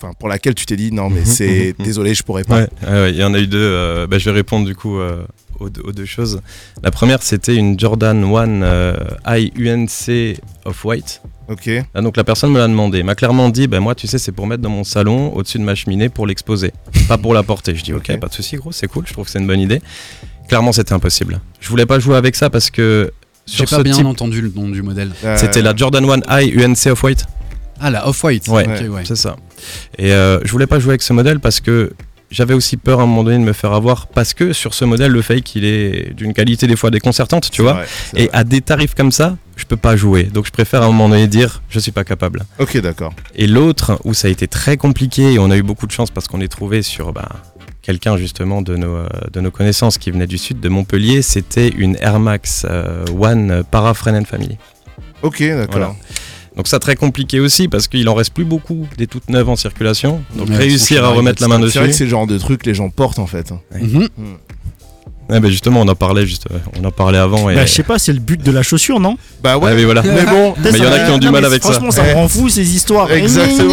Enfin, 0.00 0.12
pour 0.18 0.28
laquelle 0.28 0.54
tu 0.54 0.64
t'es 0.64 0.76
dit 0.76 0.92
non 0.92 1.10
mais 1.10 1.20
Mhm, 1.20 1.26
c'est 1.26 1.74
mhm, 1.78 1.84
désolé 1.84 2.14
je 2.14 2.22
pourrais 2.22 2.44
pas. 2.44 2.60
Ouais, 2.60 2.68
ouais, 2.86 2.92
ouais, 2.92 3.10
il 3.10 3.16
y 3.16 3.24
en 3.24 3.34
a 3.34 3.38
eu 3.40 3.46
deux. 3.48 3.58
euh, 3.60 4.06
bah, 4.06 4.18
je 4.18 4.24
vais 4.30 4.36
répondre 4.36 4.64
du 4.64 4.74
coup 4.76 4.98
euh, 4.98 5.24
aux, 5.58 5.68
deux- 5.70 5.82
aux 5.82 5.92
deux 5.92 6.04
choses. 6.04 6.40
La 6.84 6.90
première, 6.92 7.20
c'était 7.22 7.56
une 7.56 7.78
Jordan 7.78 8.22
1 8.22 8.62
euh, 8.62 8.96
High 9.26 9.52
UNC 9.58 10.38
Off-White. 10.64 11.20
Ok. 11.48 11.68
Ah, 11.94 12.00
donc 12.02 12.16
la 12.16 12.22
personne 12.24 12.52
me 12.52 12.58
l'a 12.58 12.68
demandé. 12.68 13.02
m'a 13.02 13.14
clairement 13.16 13.48
dit, 13.48 13.66
bah, 13.66 13.80
moi, 13.80 13.94
tu 13.96 14.06
sais, 14.06 14.18
c'est 14.18 14.32
pour 14.32 14.46
mettre 14.46 14.62
dans 14.62 14.68
mon 14.70 14.84
salon, 14.84 15.32
au-dessus 15.34 15.58
de 15.58 15.64
ma 15.64 15.74
cheminée, 15.74 16.08
pour 16.10 16.26
l'exposer, 16.26 16.72
pas 17.08 17.18
pour 17.18 17.34
la 17.34 17.42
porter. 17.42 17.74
Je 17.74 17.82
dis, 17.82 17.92
ok, 17.92 18.10
Ok. 18.10 18.20
pas 18.20 18.28
de 18.28 18.34
souci, 18.34 18.56
gros, 18.56 18.70
c'est 18.70 18.86
cool. 18.86 19.04
Je 19.06 19.12
trouve 19.14 19.24
que 19.24 19.30
c'est 19.30 19.38
une 19.40 19.46
bonne 19.46 19.60
idée. 19.60 19.80
Clairement, 20.48 20.72
c'était 20.72 20.92
impossible. 20.92 21.40
Je 21.60 21.68
voulais 21.68 21.86
pas 21.86 21.98
jouer 21.98 22.16
avec 22.16 22.36
ça 22.36 22.50
parce 22.50 22.70
que 22.70 23.10
J'ai 23.46 23.64
pas 23.64 23.82
bien 23.82 23.94
type, 23.94 24.06
entendu 24.06 24.40
le 24.42 24.52
nom 24.54 24.68
du 24.68 24.82
modèle. 24.82 25.10
Euh, 25.24 25.36
c'était 25.38 25.62
la 25.62 25.74
Jordan 25.74 26.04
1 26.28 26.40
High 26.40 26.56
UNC 26.60 26.86
Off-White. 26.92 27.24
Ah 27.80 27.90
la 27.90 28.08
Off-White. 28.08 28.48
Ouais, 28.48 28.66
c'est 29.04 29.16
ça. 29.16 29.36
Et 29.98 30.12
euh, 30.12 30.40
je 30.44 30.50
voulais 30.52 30.66
pas 30.66 30.78
jouer 30.78 30.90
avec 30.92 31.02
ce 31.02 31.12
modèle 31.12 31.40
parce 31.40 31.60
que 31.60 31.92
j'avais 32.30 32.54
aussi 32.54 32.76
peur 32.76 33.00
à 33.00 33.04
un 33.04 33.06
moment 33.06 33.24
donné 33.24 33.38
de 33.38 33.42
me 33.42 33.52
faire 33.52 33.72
avoir 33.72 34.06
parce 34.08 34.34
que 34.34 34.52
sur 34.52 34.74
ce 34.74 34.84
modèle, 34.84 35.12
le 35.12 35.22
fake, 35.22 35.54
il 35.56 35.64
est 35.64 36.14
d'une 36.14 36.34
qualité 36.34 36.66
des 36.66 36.76
fois 36.76 36.90
déconcertante, 36.90 37.50
tu 37.50 37.62
vois. 37.62 37.72
vrai, 37.74 37.86
Et 38.16 38.26
vrai. 38.26 38.30
à 38.32 38.44
des 38.44 38.60
tarifs 38.60 38.94
comme 38.94 39.12
ça, 39.12 39.36
je 39.56 39.64
peux 39.64 39.76
pas 39.76 39.96
jouer. 39.96 40.24
Donc 40.24 40.46
je 40.46 40.50
préfère 40.50 40.82
à 40.82 40.84
un 40.86 40.88
moment 40.88 41.08
donné 41.08 41.26
dire, 41.26 41.62
je 41.70 41.78
suis 41.78 41.92
pas 41.92 42.04
capable. 42.04 42.44
Ok 42.58 42.76
d'accord. 42.78 43.14
Et 43.34 43.46
l'autre, 43.46 43.98
où 44.04 44.14
ça 44.14 44.28
a 44.28 44.30
été 44.30 44.46
très 44.46 44.76
compliqué, 44.76 45.32
et 45.34 45.38
on 45.38 45.50
a 45.50 45.56
eu 45.56 45.62
beaucoup 45.62 45.86
de 45.86 45.92
chance 45.92 46.10
parce 46.10 46.28
qu'on 46.28 46.40
est 46.40 46.48
trouvé 46.48 46.82
sur 46.82 47.12
bah, 47.12 47.28
quelqu'un 47.82 48.18
justement 48.18 48.60
de 48.60 48.76
nos, 48.76 48.96
euh, 48.96 49.08
de 49.32 49.40
nos 49.40 49.50
connaissances 49.50 49.96
qui 49.96 50.10
venait 50.10 50.26
du 50.26 50.36
sud 50.36 50.60
de 50.60 50.68
Montpellier, 50.68 51.22
c'était 51.22 51.68
une 51.70 51.96
Air 52.00 52.20
Max 52.20 52.66
euh, 52.68 53.04
One 53.18 53.64
Para 53.70 53.94
Friend 53.94 54.16
and 54.16 54.26
Family. 54.26 54.58
Ok 55.22 55.40
d'accord. 55.42 55.66
Voilà. 55.70 55.94
Donc 56.58 56.66
ça 56.68 56.78
très 56.80 56.96
compliqué 56.96 57.38
aussi 57.38 57.68
parce 57.68 57.86
qu'il 57.88 58.08
en 58.08 58.14
reste 58.14 58.34
plus 58.34 58.44
beaucoup 58.44 58.86
des 58.98 59.06
toutes 59.06 59.30
neuves 59.30 59.48
en 59.48 59.54
circulation. 59.56 60.22
Donc 60.34 60.48
Ouais, 60.48 60.56
réussir 60.56 61.04
à 61.04 61.08
remettre 61.08 61.40
la 61.40 61.46
main 61.48 61.56
C'est 61.58 61.62
dessus. 61.62 61.78
vrai 61.78 61.86
que 61.88 61.94
c'est 61.94 62.04
le 62.04 62.10
genre 62.10 62.26
de 62.26 62.36
truc 62.36 62.62
que 62.62 62.68
les 62.68 62.74
gens 62.74 62.90
portent 62.90 63.20
en 63.20 63.26
fait. 63.28 63.52
hein. 63.52 63.60
Ouais, 65.30 65.40
bah 65.40 65.50
justement, 65.50 65.82
on 65.82 65.88
en 65.88 65.94
parlait 65.94 66.26
juste, 66.26 66.46
euh, 66.50 66.56
on 66.80 66.84
en 66.86 66.90
parlait 66.90 67.18
avant. 67.18 67.50
Et... 67.50 67.54
Bah, 67.54 67.66
je 67.66 67.70
sais 67.70 67.82
pas, 67.82 67.98
c'est 67.98 68.14
le 68.14 68.18
but 68.18 68.42
de 68.42 68.50
la 68.50 68.62
chaussure, 68.62 68.98
non? 68.98 69.18
Bah 69.42 69.58
Ouais, 69.58 69.74
mais 69.74 69.84
voilà. 69.84 70.02
Mais 70.02 70.24
bon, 70.24 70.54
Mais 70.64 70.70
il 70.70 70.82
y 70.82 70.86
en 70.86 70.90
a 70.90 70.98
qui 71.00 71.10
ont 71.10 71.18
du 71.18 71.26
Non, 71.26 71.32
mal 71.32 71.44
avec 71.44 71.62
ça. 71.62 71.70
Franchement, 71.72 71.90
ça 71.90 72.02
me 72.02 72.14
rend 72.14 72.28
fou 72.28 72.48
ces 72.48 72.74
histoires. 72.74 73.12
Exactement. 73.12 73.68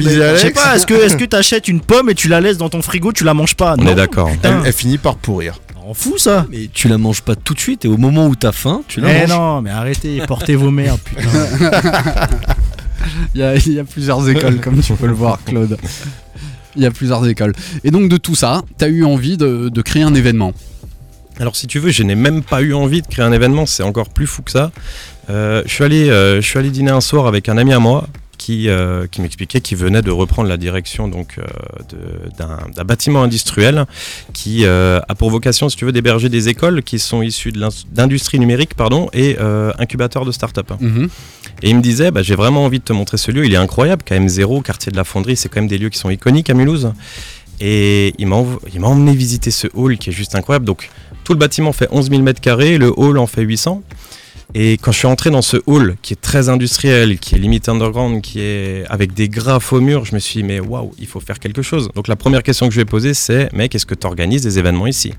Je 0.00 0.36
sais 0.38 0.50
pas, 0.52 0.76
est-ce 0.76 0.86
que 0.86 0.94
est-ce 0.94 1.16
que 1.16 1.24
t'achètes 1.24 1.66
une 1.68 1.80
pomme 1.80 2.08
et 2.10 2.14
tu 2.14 2.28
la 2.28 2.40
laisses 2.40 2.58
dans 2.58 2.68
ton 2.68 2.80
frigo, 2.80 3.12
tu 3.12 3.24
la 3.24 3.34
manges 3.34 3.56
pas? 3.56 3.74
On 3.78 3.86
est 3.86 3.94
d'accord. 3.94 4.30
elle 4.42 4.72
finit 4.72 4.98
par 4.98 5.16
pourrir. 5.16 5.60
Fou 5.94 6.18
ça. 6.18 6.46
Mais 6.50 6.68
tu 6.72 6.88
la 6.88 6.98
manges 6.98 7.22
pas 7.22 7.34
tout 7.36 7.54
de 7.54 7.60
suite 7.60 7.84
et 7.84 7.88
au 7.88 7.96
moment 7.96 8.26
où 8.26 8.34
t'as 8.36 8.52
faim, 8.52 8.82
tu 8.88 9.00
la 9.00 9.08
Mais 9.08 9.20
manges. 9.26 9.28
non, 9.30 9.62
mais 9.62 9.70
arrêtez, 9.70 10.20
portez 10.26 10.56
vos 10.56 10.70
mères, 10.70 10.98
putain. 10.98 11.22
Il 13.34 13.40
y, 13.40 13.44
a, 13.44 13.54
il 13.54 13.72
y 13.72 13.78
a 13.78 13.84
plusieurs 13.84 14.28
écoles, 14.28 14.60
comme 14.60 14.80
tu 14.80 14.92
peux 14.94 15.06
le 15.06 15.12
voir, 15.12 15.38
Claude. 15.44 15.76
Il 16.74 16.82
y 16.82 16.86
a 16.86 16.90
plusieurs 16.90 17.26
écoles. 17.28 17.52
Et 17.84 17.90
donc, 17.90 18.08
de 18.08 18.16
tout 18.16 18.34
ça, 18.34 18.62
tu 18.78 18.84
as 18.84 18.88
eu 18.88 19.04
envie 19.04 19.36
de, 19.36 19.68
de 19.68 19.82
créer 19.82 20.02
un 20.02 20.14
événement. 20.14 20.52
Alors 21.38 21.54
si 21.54 21.66
tu 21.66 21.78
veux, 21.78 21.90
je 21.90 22.02
n'ai 22.02 22.14
même 22.14 22.42
pas 22.42 22.62
eu 22.62 22.72
envie 22.72 23.02
de 23.02 23.06
créer 23.06 23.24
un 23.24 23.32
événement, 23.32 23.66
c'est 23.66 23.82
encore 23.82 24.08
plus 24.08 24.26
fou 24.26 24.42
que 24.42 24.50
ça. 24.50 24.72
Euh, 25.28 25.62
je, 25.66 25.72
suis 25.72 25.84
allé, 25.84 26.08
euh, 26.08 26.40
je 26.40 26.46
suis 26.46 26.58
allé 26.58 26.70
dîner 26.70 26.90
un 26.90 27.02
soir 27.02 27.26
avec 27.26 27.48
un 27.50 27.58
ami 27.58 27.74
à 27.74 27.78
moi 27.78 28.08
qui, 28.46 28.68
euh, 28.68 29.08
qui 29.10 29.20
m'expliquait 29.22 29.60
qu'il 29.60 29.76
venait 29.76 30.02
de 30.02 30.12
reprendre 30.12 30.48
la 30.48 30.56
direction 30.56 31.08
donc, 31.08 31.38
euh, 31.38 31.42
d'un 32.38 32.84
bâtiment 32.84 33.22
industriel 33.24 33.86
qui 34.34 34.64
euh, 34.64 35.00
a 35.08 35.14
pour 35.16 35.30
vocation, 35.30 35.68
si 35.68 35.76
tu 35.76 35.84
veux, 35.84 35.90
d'héberger 35.90 36.28
des 36.28 36.48
écoles 36.48 36.84
qui 36.84 37.00
sont 37.00 37.22
issues 37.22 37.50
de 37.50 37.58
d'industrie 37.90 38.38
numérique 38.38 38.74
pardon, 38.74 39.08
et 39.12 39.36
incubateurs 39.80 40.24
de 40.24 40.30
start-up. 40.30 40.70
Mhm. 40.80 41.08
Et 41.62 41.70
il 41.70 41.76
me 41.76 41.80
disait, 41.82 42.12
bah, 42.12 42.22
j'ai 42.22 42.36
vraiment 42.36 42.64
envie 42.64 42.78
de 42.78 42.84
te 42.84 42.92
montrer 42.92 43.16
ce 43.16 43.32
lieu, 43.32 43.44
il 43.46 43.52
est 43.52 43.56
incroyable, 43.56 44.02
KM0, 44.08 44.62
quartier 44.62 44.92
de 44.92 44.96
la 44.96 45.04
Fonderie, 45.04 45.36
c'est 45.36 45.48
quand 45.48 45.60
même 45.60 45.68
des 45.68 45.78
lieux 45.78 45.88
qui 45.88 45.98
sont 45.98 46.10
iconiques 46.10 46.48
à 46.50 46.54
Mulhouse. 46.54 46.92
Et 47.60 48.14
il 48.18 48.26
m'a 48.28 48.36
env- 48.36 48.58
il 48.72 48.78
m'a 48.80 48.86
emmené 48.88 49.12
visiter 49.16 49.50
ce 49.50 49.66
hall 49.74 49.96
qui 49.98 50.10
est 50.10 50.12
juste 50.12 50.34
incroyable. 50.36 50.66
Donc 50.66 50.90
tout 51.24 51.32
le 51.32 51.38
bâtiment 51.40 51.72
fait 51.72 51.88
11 51.90 52.10
000 52.10 52.22
mètres 52.22 52.40
carrés, 52.40 52.78
le 52.78 52.92
hall 52.96 53.18
en 53.18 53.26
fait 53.26 53.42
800. 53.42 53.82
Et 54.54 54.78
quand 54.78 54.92
je 54.92 54.98
suis 54.98 55.06
entré 55.06 55.30
dans 55.30 55.42
ce 55.42 55.58
hall 55.66 55.96
qui 56.02 56.12
est 56.12 56.20
très 56.20 56.48
industriel, 56.48 57.18
qui 57.18 57.34
est 57.34 57.38
limite 57.38 57.68
underground, 57.68 58.22
qui 58.22 58.40
est 58.40 58.84
avec 58.88 59.12
des 59.12 59.28
graphes 59.28 59.72
au 59.72 59.80
mur, 59.80 60.04
je 60.04 60.14
me 60.14 60.20
suis 60.20 60.40
dit, 60.40 60.46
mais 60.46 60.60
waouh, 60.60 60.94
il 60.98 61.06
faut 61.06 61.20
faire 61.20 61.38
quelque 61.38 61.62
chose. 61.62 61.90
Donc 61.94 62.08
la 62.08 62.16
première 62.16 62.42
question 62.42 62.66
que 62.66 62.72
je 62.72 62.78
lui 62.78 62.82
ai 62.82 62.86
posée, 62.86 63.12
c'est, 63.12 63.52
mec, 63.52 63.74
est-ce 63.74 63.86
que 63.86 63.94
tu 63.94 64.06
organises 64.06 64.42
des 64.42 64.58
événements 64.58 64.86
ici? 64.86 65.12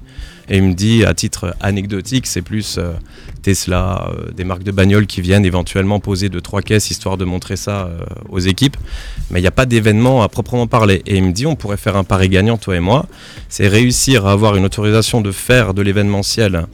Et 0.49 0.57
il 0.57 0.63
me 0.63 0.73
dit, 0.73 1.03
à 1.03 1.13
titre 1.13 1.55
anecdotique, 1.59 2.25
c'est 2.25 2.41
plus 2.41 2.77
euh, 2.77 2.93
Tesla, 3.41 4.09
euh, 4.09 4.31
des 4.31 4.45
marques 4.45 4.63
de 4.63 4.71
bagnoles 4.71 5.05
qui 5.05 5.19
viennent 5.19 5.45
éventuellement 5.45 5.99
poser 5.99 6.29
deux 6.29 6.39
trois 6.39 6.61
caisses 6.61 6.89
histoire 6.89 7.17
de 7.17 7.25
montrer 7.25 7.57
ça 7.57 7.87
euh, 7.87 7.99
aux 8.29 8.39
équipes. 8.39 8.77
Mais 9.29 9.39
il 9.39 9.43
n'y 9.43 9.47
a 9.47 9.51
pas 9.51 9.65
d'événement 9.65 10.23
à 10.23 10.29
proprement 10.29 10.67
parler. 10.67 11.03
Et 11.05 11.17
il 11.17 11.23
me 11.23 11.33
dit, 11.33 11.45
on 11.45 11.55
pourrait 11.55 11.77
faire 11.77 11.97
un 11.97 12.05
pari 12.05 12.29
gagnant, 12.29 12.57
toi 12.57 12.77
et 12.77 12.79
moi. 12.79 13.07
C'est 13.49 13.67
réussir 13.67 14.25
à 14.25 14.31
avoir 14.31 14.55
une 14.55 14.63
autorisation 14.63 15.19
de 15.19 15.33
faire 15.33 15.73
de 15.73 15.81
l'événementiel 15.81 16.65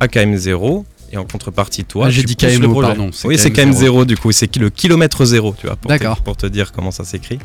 à 0.00 0.06
KM0. 0.08 0.84
Et 1.12 1.16
en 1.16 1.24
contrepartie, 1.24 1.84
toi, 1.84 2.04
Ah, 2.06 2.10
j'ai 2.10 2.22
dit 2.22 2.36
KMO, 2.36 2.80
pardon, 2.80 3.10
c'est 3.12 3.26
Oui, 3.26 3.36
c'est 3.36 3.50
KM0. 3.50 3.72
KM0 3.74 4.04
du 4.06 4.16
coup. 4.16 4.30
C'est 4.30 4.54
le 4.56 4.70
kilomètre 4.70 5.24
zéro, 5.24 5.54
tu 5.58 5.66
vois, 5.66 5.74
pour, 5.76 5.88
te, 5.88 5.98
D'accord. 5.98 6.18
pour 6.22 6.36
te 6.36 6.46
dire 6.46 6.70
comment 6.70 6.92
ça 6.92 7.04
s'écrit. 7.04 7.38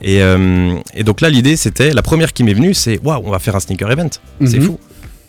Et, 0.00 0.22
euh, 0.22 0.74
et 0.94 1.04
donc 1.04 1.20
là, 1.20 1.28
l'idée, 1.28 1.56
c'était, 1.56 1.90
la 1.92 2.00
première 2.02 2.32
qui 2.32 2.42
m'est 2.42 2.54
venue, 2.54 2.72
c'est, 2.72 2.98
waouh, 3.02 3.20
on 3.24 3.30
va 3.30 3.38
faire 3.38 3.54
un 3.54 3.60
sneaker 3.60 3.90
event. 3.92 4.08
C'est 4.46 4.58
Mhm. 4.58 4.64
fou. 4.66 4.78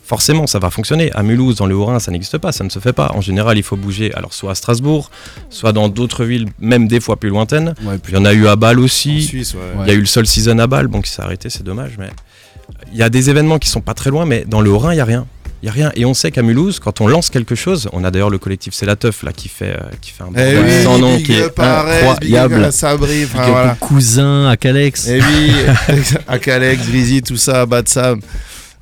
Forcément, 0.06 0.46
ça 0.46 0.58
va 0.58 0.68
fonctionner. 0.70 1.10
À 1.12 1.22
Mulhouse, 1.22 1.56
dans 1.56 1.64
le 1.66 1.74
Haut-Rhin, 1.74 1.98
ça 1.98 2.10
n'existe 2.10 2.36
pas, 2.38 2.52
ça 2.52 2.62
ne 2.64 2.68
se 2.68 2.78
fait 2.78 2.92
pas. 2.92 3.10
En 3.14 3.22
général, 3.22 3.56
il 3.56 3.62
faut 3.62 3.76
bouger, 3.76 4.12
alors 4.14 4.34
soit 4.34 4.50
à 4.50 4.54
Strasbourg, 4.54 5.10
soit 5.48 5.72
dans 5.72 5.88
d'autres 5.88 6.24
villes, 6.24 6.46
même 6.60 6.88
des 6.88 7.00
fois 7.00 7.16
plus 7.16 7.30
lointaines. 7.30 7.74
Ouais, 7.84 7.96
Il 8.08 8.14
y 8.14 8.16
en 8.18 8.24
a 8.26 8.34
eu 8.34 8.46
à 8.46 8.56
Bâle 8.56 8.80
En 8.80 8.82
aussi. 8.82 9.22
Suisse, 9.22 9.54
ouais. 9.54 9.60
Il 9.82 9.88
y 9.88 9.90
a 9.90 9.94
eu 9.94 10.00
le 10.00 10.06
Sol 10.06 10.26
Season 10.26 10.58
à 10.58 10.66
Bâle, 10.66 10.88
bon, 10.88 11.00
qui 11.00 11.10
s'est 11.10 11.22
arrêté, 11.22 11.48
c'est 11.48 11.62
dommage, 11.62 11.92
mais 11.98 12.08
il 12.92 12.98
y 12.98 13.02
a 13.02 13.08
des 13.08 13.30
événements 13.30 13.58
qui 13.58 13.68
sont 13.70 13.80
pas 13.80 13.94
très 13.94 14.10
loin, 14.10 14.26
mais 14.26 14.44
dans 14.46 14.60
le 14.60 14.70
Haut-Rhin, 14.70 14.92
il 14.92 14.98
y 14.98 15.00
a 15.00 15.04
rien. 15.06 15.26
Il 15.64 15.68
y 15.68 15.70
a 15.70 15.72
rien. 15.72 15.92
Et 15.96 16.04
on 16.04 16.12
sait 16.12 16.30
qu'à 16.30 16.42
Mulhouse, 16.42 16.78
quand 16.78 17.00
on 17.00 17.06
lance 17.06 17.30
quelque 17.30 17.54
chose, 17.54 17.88
on 17.94 18.04
a 18.04 18.10
d'ailleurs 18.10 18.28
le 18.28 18.36
collectif 18.36 18.74
C'est 18.74 18.84
la 18.84 18.96
teuf 18.96 19.22
là 19.22 19.32
qui 19.32 19.48
fait, 19.48 19.70
euh, 19.70 19.88
qui 20.02 20.10
fait 20.10 20.22
un 20.22 20.28
Eh 20.36 20.58
oui, 20.58 20.84
sans 20.84 20.98
nom 20.98 21.16
qui 21.16 21.32
est 21.32 21.58
incroyable. 21.58 22.70
Sabri, 22.70 23.24
enfin, 23.24 23.46
voilà. 23.48 23.74
cousin, 23.80 24.50
à 24.50 24.58
Calex. 24.58 25.08
Et 25.08 25.22
oui, 25.22 25.52
à 26.28 26.38
Calex, 26.38 26.86
Grizzly, 26.86 27.22
tout 27.22 27.38
ça, 27.38 27.64
Bad 27.64 27.88
Sam. 27.88 28.20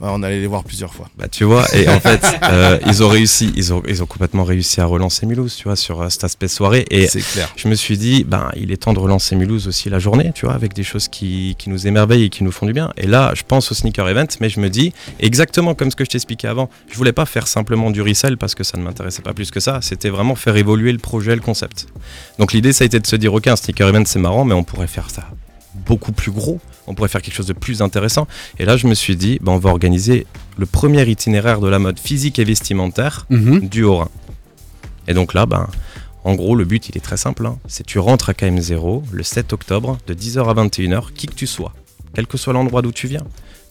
On 0.05 0.23
allait 0.25 0.41
les 0.41 0.49
voir 0.49 0.65
plusieurs 0.65 0.93
fois. 0.93 1.09
Bah, 1.17 1.29
tu 1.29 1.45
vois, 1.45 1.65
et 1.75 1.89
en 1.89 2.01
fait, 2.01 2.25
euh, 2.43 2.79
ils 2.87 3.05
ont 3.05 3.09
réussi, 3.09 3.53
ils 3.55 3.73
ont, 3.73 3.83
ils 3.87 4.03
ont 4.03 4.07
complètement 4.07 4.43
réussi 4.43 4.81
à 4.81 4.87
relancer 4.87 5.27
Mulhouse, 5.27 5.55
tu 5.55 5.65
vois, 5.65 5.77
sur 5.77 6.03
euh, 6.03 6.09
cet 6.09 6.25
aspect 6.25 6.49
soirée. 6.49 6.85
Et 6.91 7.07
C'est 7.07 7.21
clair. 7.21 7.53
je 7.57 7.69
me 7.69 7.75
suis 7.75 7.97
dit, 7.97 8.25
ben, 8.25 8.51
il 8.57 8.73
est 8.73 8.79
temps 8.79 8.93
de 8.93 8.99
relancer 8.99 9.37
Mulhouse 9.37 9.69
aussi 9.69 9.91
la 9.91 10.01
journée, 10.01 10.33
tu 10.35 10.47
vois, 10.47 10.55
avec 10.55 10.75
des 10.75 10.83
choses 10.83 11.07
qui, 11.07 11.55
qui 11.57 11.71
nous 11.71 11.87
émerveillent 11.87 12.25
et 12.25 12.31
qui 12.31 12.43
nous 12.43 12.51
font 12.51 12.67
du 12.67 12.73
bien. 12.73 12.93
Et 12.97 13.07
là, 13.07 13.33
je 13.37 13.43
pense 13.47 13.71
au 13.71 13.75
sneaker 13.75 14.09
event, 14.09 14.27
mais 14.41 14.49
je 14.49 14.59
me 14.59 14.69
dis, 14.69 14.93
exactement 15.21 15.75
comme 15.75 15.91
ce 15.91 15.97
que 15.97 16.05
je 16.05 16.11
t'expliquais 16.11 16.49
avant, 16.49 16.69
je 16.91 16.97
voulais 16.97 17.13
pas 17.13 17.27
faire 17.27 17.47
simplement 17.47 17.91
du 17.91 18.03
resell 18.03 18.37
parce 18.37 18.57
que 18.57 18.65
ça 18.65 18.77
ne 18.79 18.83
m'intéressait 18.83 19.23
pas 19.23 19.35
plus 19.35 19.53
que 19.53 19.61
ça, 19.61 19.79
c'était 19.83 20.11
vraiment 20.11 20.35
faire 20.35 20.57
évoluer 20.57 20.91
le 20.91 20.99
projet, 20.99 21.35
le 21.37 21.41
concept. 21.41 21.87
Donc 22.41 22.53
l'idée, 22.53 22.73
ça 22.73 22.83
a 22.83 22.87
été 22.87 22.99
de 22.99 23.07
se 23.07 23.17
dire, 23.17 23.33
ok, 23.33 23.47
un 23.47 23.57
sneaker 23.57 23.89
event, 23.89 24.05
c'est 24.05 24.19
marrant, 24.19 24.45
mais 24.45 24.55
on 24.55 24.65
pourrait 24.65 24.89
faire 24.89 25.11
ça 25.11 25.29
beaucoup 25.87 26.13
plus 26.13 26.31
gros, 26.33 26.61
on 26.87 26.95
pourrait 26.95 27.09
faire 27.09 27.23
quelque 27.23 27.35
chose 27.35 27.47
de 27.47 27.53
plus 27.53 27.83
intéressant. 27.83 28.27
Et 28.59 28.65
là, 28.65 28.77
je 28.77 28.87
me 28.87 28.95
suis 28.95 29.17
dit, 29.17 29.39
ben, 29.43 29.53
on 29.53 29.59
va 29.59 29.71
organiser 29.71 30.27
le 30.59 30.67
premier 30.67 31.03
itinéraire 31.09 31.61
de 31.61 31.69
la 31.69 31.79
mode 31.79 31.99
physique 31.99 32.39
et 32.39 32.45
vestimentaire 32.45 33.27
Mhm. 33.31 33.69
du 33.69 33.85
Haut-Rhin. 33.85 34.09
Et 35.09 35.15
donc 35.15 35.35
là, 35.35 35.47
ben, 35.47 35.69
en 36.25 36.35
gros, 36.35 36.55
le 36.55 36.65
but, 36.65 36.89
il 36.89 36.97
est 36.97 37.01
très 37.01 37.17
simple. 37.17 37.47
hein. 37.47 37.59
C'est 37.67 37.85
tu 37.85 37.99
rentres 37.99 38.29
à 38.31 38.33
KM0 38.35 39.03
le 39.11 39.23
7 39.23 39.53
octobre 39.53 39.99
de 40.07 40.15
10h 40.15 40.49
à 40.49 40.55
21h, 40.55 41.13
qui 41.15 41.27
que 41.27 41.35
tu 41.35 41.47
sois, 41.47 41.73
quel 42.15 42.27
que 42.27 42.37
soit 42.39 42.53
l'endroit 42.53 42.83
d'où 42.83 42.93
tu 42.93 43.07
viens. 43.09 43.25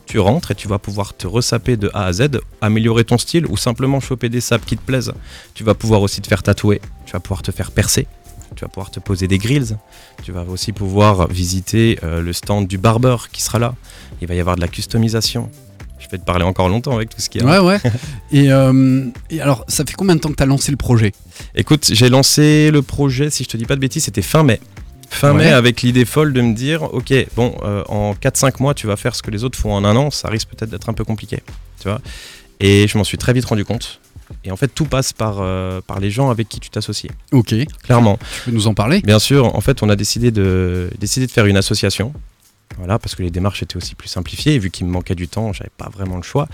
Tu 0.08 0.20
rentres 0.20 0.52
et 0.52 0.56
tu 0.56 0.68
vas 0.68 0.80
pouvoir 0.80 1.16
te 1.16 1.26
ressaper 1.28 1.78
de 1.78 1.90
A 1.94 2.06
à 2.06 2.12
Z, 2.12 2.42
améliorer 2.60 3.06
ton 3.06 3.18
style 3.18 3.46
ou 3.46 3.56
simplement 3.56 4.02
choper 4.02 4.28
des 4.28 4.42
sapes 4.42 4.66
qui 4.66 4.76
te 4.76 4.82
plaisent. 4.82 5.14
Tu 5.54 5.64
vas 5.64 5.74
pouvoir 5.76 6.02
aussi 6.02 6.20
te 6.20 6.28
faire 6.28 6.44
tatouer, 6.44 6.82
tu 7.06 7.14
vas 7.14 7.22
pouvoir 7.22 7.42
te 7.44 7.52
faire 7.52 7.72
percer, 7.72 8.08
tu 8.56 8.62
vas 8.66 8.68
pouvoir 8.68 8.92
te 8.92 9.00
poser 9.00 9.28
des 9.28 9.38
grills, 9.38 9.78
tu 10.24 10.32
vas 10.32 10.44
aussi 10.44 10.72
pouvoir 10.74 11.28
visiter 11.28 12.00
euh, 12.04 12.22
le 12.22 12.34
stand 12.34 12.68
du 12.68 12.78
barbeur 12.78 13.30
qui 13.30 13.42
sera 13.42 13.60
là. 13.60 13.76
Il 14.22 14.28
va 14.28 14.36
y 14.36 14.40
avoir 14.40 14.56
de 14.56 14.62
la 14.62 14.68
customisation. 14.68 15.50
Je 16.00 16.08
vais 16.10 16.18
te 16.18 16.26
parler 16.26 16.44
encore 16.44 16.68
longtemps 16.68 16.96
avec 16.96 17.10
tout 17.10 17.22
ce 17.22 17.30
qu'il 17.30 17.42
y 17.42 17.46
a. 17.46 17.62
Ouais, 17.62 17.66
ouais. 17.66 17.92
et, 18.32 18.52
euh, 18.52 19.06
et 19.30 19.40
alors, 19.40 19.64
ça 19.68 19.84
fait 19.86 19.94
combien 19.94 20.16
de 20.16 20.20
temps 20.20 20.30
que 20.30 20.36
tu 20.36 20.44
as 20.44 20.48
lancé 20.48 20.72
le 20.72 20.78
projet? 20.78 21.14
Écoute, 21.56 21.90
j'ai 21.94 22.10
lancé 22.10 22.72
le 22.72 22.82
projet, 22.82 23.30
si 23.30 23.44
je 23.44 23.50
te 23.50 23.58
dis 23.58 23.66
pas 23.66 23.76
de 23.76 23.82
bêtises, 23.82 24.04
c'était 24.06 24.22
fin 24.22 24.44
mai. 24.44 24.60
Fin 25.10 25.32
Ouais. 25.36 25.46
mai, 25.46 25.52
avec 25.52 25.82
l'idée 25.82 26.06
folle 26.06 26.34
de 26.34 26.42
me 26.42 26.54
dire, 26.54 26.84
ok, 26.94 27.14
bon, 27.36 27.56
euh, 27.64 27.84
en 27.90 28.14
4-5 28.14 28.62
mois, 28.62 28.74
tu 28.74 28.88
vas 28.88 28.96
faire 28.96 29.16
ce 29.16 29.22
que 29.22 29.30
les 29.32 29.44
autres 29.44 29.58
font 29.60 29.74
en 29.74 29.84
un 29.86 29.96
an, 29.96 30.10
ça 30.12 30.30
risque 30.30 30.48
peut-être 30.50 30.70
d'être 30.72 30.90
un 30.90 30.94
peu 30.94 31.04
compliqué, 31.04 31.42
tu 31.82 31.88
vois. 31.90 32.00
Et 32.60 32.88
je 32.88 32.98
m'en 32.98 33.04
suis 33.04 33.18
très 33.18 33.34
vite 33.34 33.46
rendu 33.46 33.66
compte. 33.66 34.00
Et 34.44 34.52
en 34.52 34.56
fait, 34.58 34.68
tout 34.70 34.86
passe 34.86 35.14
par, 35.14 35.38
euh, 35.40 35.82
par 35.86 36.00
les 36.00 36.12
gens 36.12 36.30
avec 36.30 36.48
qui 36.50 36.60
tu 36.60 36.70
t'associes, 36.70 37.12
Ok, 37.32 37.54
clairement. 37.84 38.18
tu 38.36 38.42
peux 38.46 38.52
nous 38.52 38.68
en 38.68 38.74
parler? 38.74 39.02
Bien 39.02 39.20
sûr, 39.20 39.56
en 39.56 39.62
fait, 39.62 39.84
on 39.84 39.90
a 39.90 39.96
décidé 39.96 40.32
de, 40.32 40.90
décidé 41.00 41.28
de 41.28 41.32
faire 41.32 41.46
une 41.46 41.58
association. 41.58 42.14
Voilà, 42.78 42.98
parce 43.00 43.16
que 43.16 43.22
les 43.24 43.32
démarches 43.32 43.62
étaient 43.64 43.76
aussi 43.78 43.96
plus 43.96 44.08
simplifiées. 44.08 44.54
Et 44.56 44.60
vu 44.60 44.70
qu'il 44.72 44.86
me 44.88 44.92
manquait 44.92 45.14
du 45.16 45.28
temps, 45.28 45.52
j'avais 45.54 45.72
pas 45.78 45.90
vraiment 45.90 46.16
le 46.16 46.24
choix. 46.24 46.48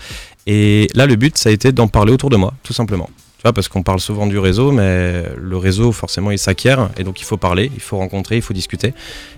Et 0.46 0.88
là, 0.94 1.06
le 1.06 1.14
but, 1.16 1.38
ça 1.38 1.48
a 1.48 1.52
été 1.52 1.70
d'en 1.72 1.86
parler 1.88 2.12
autour 2.12 2.28
de 2.30 2.36
moi, 2.36 2.54
tout 2.64 2.72
simplement. 2.72 3.08
Tu 3.38 3.42
vois, 3.44 3.52
parce 3.52 3.68
qu'on 3.68 3.84
parle 3.84 4.00
souvent 4.00 4.26
du 4.26 4.36
réseau, 4.36 4.72
mais 4.72 5.22
le 5.36 5.56
réseau, 5.56 5.92
forcément, 5.92 6.32
il 6.32 6.40
s'acquiert. 6.40 6.90
Et 6.96 7.04
donc, 7.04 7.20
il 7.20 7.24
faut 7.24 7.36
parler, 7.36 7.70
il 7.72 7.80
faut 7.80 7.96
rencontrer, 7.96 8.34
il 8.34 8.42
faut 8.42 8.52
discuter. 8.52 8.94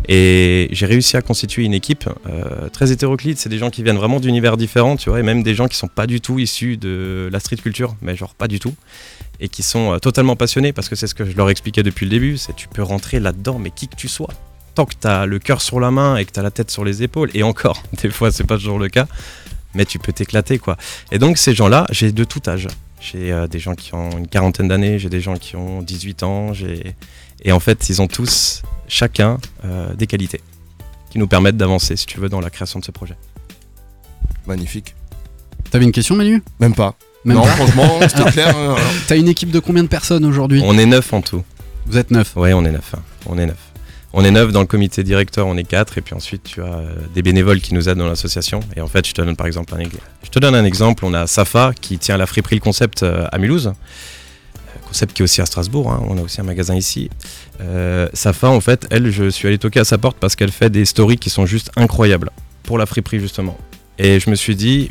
Et 0.09 0.69
j'ai 0.73 0.87
réussi 0.87 1.19
à 1.19 1.23
constituer 1.23 1.65
une 1.65 1.75
équipe 1.75 2.09
euh, 2.27 2.71
très 2.71 2.93
hétéroclite. 2.93 3.39
C'est 3.39 3.51
des 3.51 3.59
gens 3.59 3.69
qui 3.69 3.83
viennent 3.83 3.99
vraiment 3.99 4.19
d'univers 4.19 4.57
différents, 4.57 4.97
tu 4.97 5.11
vois, 5.11 5.21
et 5.21 5.23
même 5.23 5.43
des 5.43 5.55
gens 5.55 5.69
qui 5.69 5.77
sont 5.77 5.87
pas 5.87 6.07
du 6.07 6.23
tout 6.23 6.39
issus 6.39 6.79
de 6.79 7.29
la 7.31 7.41
street 7.41 7.57
culture, 7.57 7.95
mais 8.01 8.17
genre 8.17 8.35
pas 8.35 8.49
du 8.49 8.59
tout 8.59 8.75
et 9.41 9.49
qui 9.49 9.63
sont 9.63 9.95
euh, 9.95 9.99
totalement 9.99 10.37
passionnés 10.37 10.73
parce 10.73 10.89
que 10.89 10.95
c'est 10.95 11.07
ce 11.07 11.15
que 11.15 11.25
je 11.25 11.37
leur 11.37 11.51
expliquais 11.51 11.83
depuis 11.83 12.07
le 12.07 12.11
début, 12.11 12.37
c'est 12.37 12.55
tu 12.55 12.69
peux 12.69 12.83
rentrer 12.83 13.19
là-dedans 13.19 13.59
mais 13.59 13.71
qui 13.71 13.89
que 13.89 13.97
tu 13.97 14.09
sois. 14.09 14.29
Tant 14.75 14.85
que 14.85 14.95
tu 15.01 15.09
as 15.09 15.27
le 15.27 15.39
cœur 15.39 15.63
sur 15.63 15.81
la 15.81 15.91
main 15.91 16.17
et 16.17 16.25
que 16.25 16.31
tu 16.31 16.39
as 16.39 16.43
la 16.43 16.51
tête 16.51 16.71
sur 16.71 16.85
les 16.85 17.03
épaules 17.03 17.31
et 17.35 17.43
encore, 17.43 17.83
des 18.03 18.11
fois 18.11 18.31
c'est 18.31 18.45
pas 18.45 18.57
toujours 18.57 18.79
le 18.79 18.89
cas, 18.89 19.07
mais 19.75 19.85
tu 19.85 19.99
peux 19.99 20.13
t'éclater 20.13 20.59
quoi. 20.59 20.77
Et 21.11 21.19
donc 21.19 21.39
ces 21.39 21.55
gens-là, 21.55 21.87
j'ai 21.91 22.13
de 22.13 22.25
tout 22.25 22.43
âge. 22.47 22.69
J'ai 23.01 23.33
euh, 23.33 23.47
des 23.47 23.59
gens 23.59 23.75
qui 23.75 23.95
ont 23.95 24.11
une 24.19 24.29
quarantaine 24.29 24.69
d'années, 24.69 24.99
j'ai 24.99 25.09
des 25.09 25.21
gens 25.21 25.37
qui 25.37 25.57
ont 25.57 25.81
18 25.83 26.23
ans, 26.23 26.53
j'ai 26.53 26.95
et 27.43 27.53
en 27.53 27.61
fait, 27.61 27.89
ils 27.89 28.03
ont 28.03 28.07
tous 28.07 28.63
chacun 28.89 29.39
euh, 29.65 29.95
des 29.95 30.07
qualités 30.07 30.43
qui 31.11 31.19
nous 31.19 31.27
permettent 31.27 31.57
d'avancer 31.57 31.97
si 31.97 32.05
tu 32.07 32.21
veux 32.21 32.29
dans 32.29 32.41
la 32.41 32.51
création 32.51 32.79
de 32.79 32.85
ce 32.85 32.91
projet. 32.91 33.17
Magnifique. 34.47 34.95
T'avais 35.71 35.85
une 35.85 35.93
question, 35.93 36.17
Manu? 36.17 36.43
Même 36.59 36.75
pas. 36.75 36.95
Même 37.25 37.37
non, 37.39 37.43
pas 37.45 37.49
franchement, 37.51 37.99
c'était 38.09 38.31
clair. 38.31 38.57
hein. 38.57 38.77
T'as 39.09 39.17
une 39.17 39.29
équipe 39.29 39.51
de 39.51 39.59
combien 39.61 39.83
de 39.83 39.89
personnes 39.89 40.25
aujourd'hui? 40.25 40.61
On 40.65 40.77
est 40.79 40.87
neuf 40.87 41.13
en 41.13 41.23
tout. 41.23 41.43
Vous 41.87 41.97
êtes 41.97 42.11
neuf. 42.11 42.37
Ouais, 42.37 42.53
on 42.53 42.65
est 42.65 42.71
neuf. 42.73 42.95
hein. 42.95 43.01
On 43.27 43.39
est 43.39 43.47
neuf. 43.47 43.59
On 44.13 44.25
est 44.25 44.31
neuf 44.33 44.51
dans 44.51 44.61
le 44.61 44.67
comité 44.67 45.05
directeur, 45.05 45.47
on 45.47 45.57
est 45.57 45.65
quatre, 45.65 45.99
et 45.99 46.01
puis 46.01 46.15
ensuite 46.15 46.43
tu 46.43 46.61
as 46.61 46.65
euh, 46.65 46.95
des 47.15 47.23
bénévoles 47.23 47.61
qui 47.61 47.75
nous 47.75 47.89
aident 47.89 47.99
dans 47.99 48.09
l'association. 48.09 48.61
Et 48.77 48.81
en 48.81 48.89
fait, 48.89 49.07
je 49.07 49.13
te 49.13 49.23
donne 49.23 49.37
par 49.37 49.47
exemple 49.47 49.73
un, 49.75 49.79
je 49.79 50.31
te 50.31 50.39
donne 50.41 50.55
un 50.55 50.65
exemple. 50.65 51.05
On 51.05 51.15
a 51.15 51.27
Safa 51.29 51.73
qui 51.81 51.99
tient 51.99 52.17
la 52.17 52.27
friperie 52.27 52.57
le 52.57 52.61
concept 52.61 53.05
euh, 53.05 53.27
à 53.31 53.39
Mulhouse, 53.39 53.69
euh, 53.69 54.79
concept 54.85 55.13
qui 55.13 55.23
est 55.23 55.25
aussi 55.25 55.41
à 55.41 55.47
Strasbourg, 55.47 55.93
hein, 55.93 56.03
on 56.09 56.19
a 56.19 56.23
aussi 56.23 56.41
un 56.41 56.45
magasin 56.45 56.75
ici. 56.75 57.09
Safa, 58.15 58.49
en 58.49 58.61
fait, 58.61 58.87
elle, 58.91 59.11
je 59.11 59.29
suis 59.29 59.47
allé 59.47 59.59
toquer 59.59 59.81
à 59.81 59.85
sa 59.85 59.99
porte 59.99 60.17
parce 60.19 60.35
qu'elle 60.35 60.51
fait 60.51 60.71
des 60.71 60.85
stories 60.87 61.19
qui 61.19 61.31
sont 61.31 61.47
juste 61.47 61.71
incroyables 61.77 62.31
pour 62.65 62.79
la 62.79 62.87
friperie 62.87 63.21
justement. 63.21 63.57
Et 63.99 64.19
je 64.19 64.31
me 64.31 64.35
suis 64.35 64.57
dit, 64.57 64.91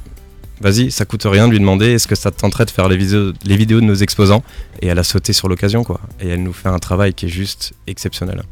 vas-y, 0.61 0.91
ça 0.91 1.03
coûte 1.03 1.23
rien 1.25 1.47
de 1.47 1.51
lui 1.51 1.59
demander 1.59 1.87
est-ce 1.87 2.07
que 2.07 2.15
ça 2.15 2.31
te 2.31 2.39
tenterait 2.39 2.65
de 2.65 2.71
faire 2.71 2.87
les 2.87 2.95
vidéos, 2.95 3.33
les 3.43 3.57
vidéos 3.57 3.81
de 3.81 3.85
nos 3.85 3.95
exposants? 3.95 4.43
Et 4.81 4.87
elle 4.87 4.99
a 4.99 5.03
sauté 5.03 5.33
sur 5.33 5.49
l'occasion, 5.49 5.83
quoi. 5.83 5.99
Et 6.21 6.29
elle 6.29 6.43
nous 6.43 6.53
fait 6.53 6.69
un 6.69 6.79
travail 6.79 7.13
qui 7.13 7.25
est 7.25 7.29
juste 7.29 7.73
exceptionnel. 7.87 8.43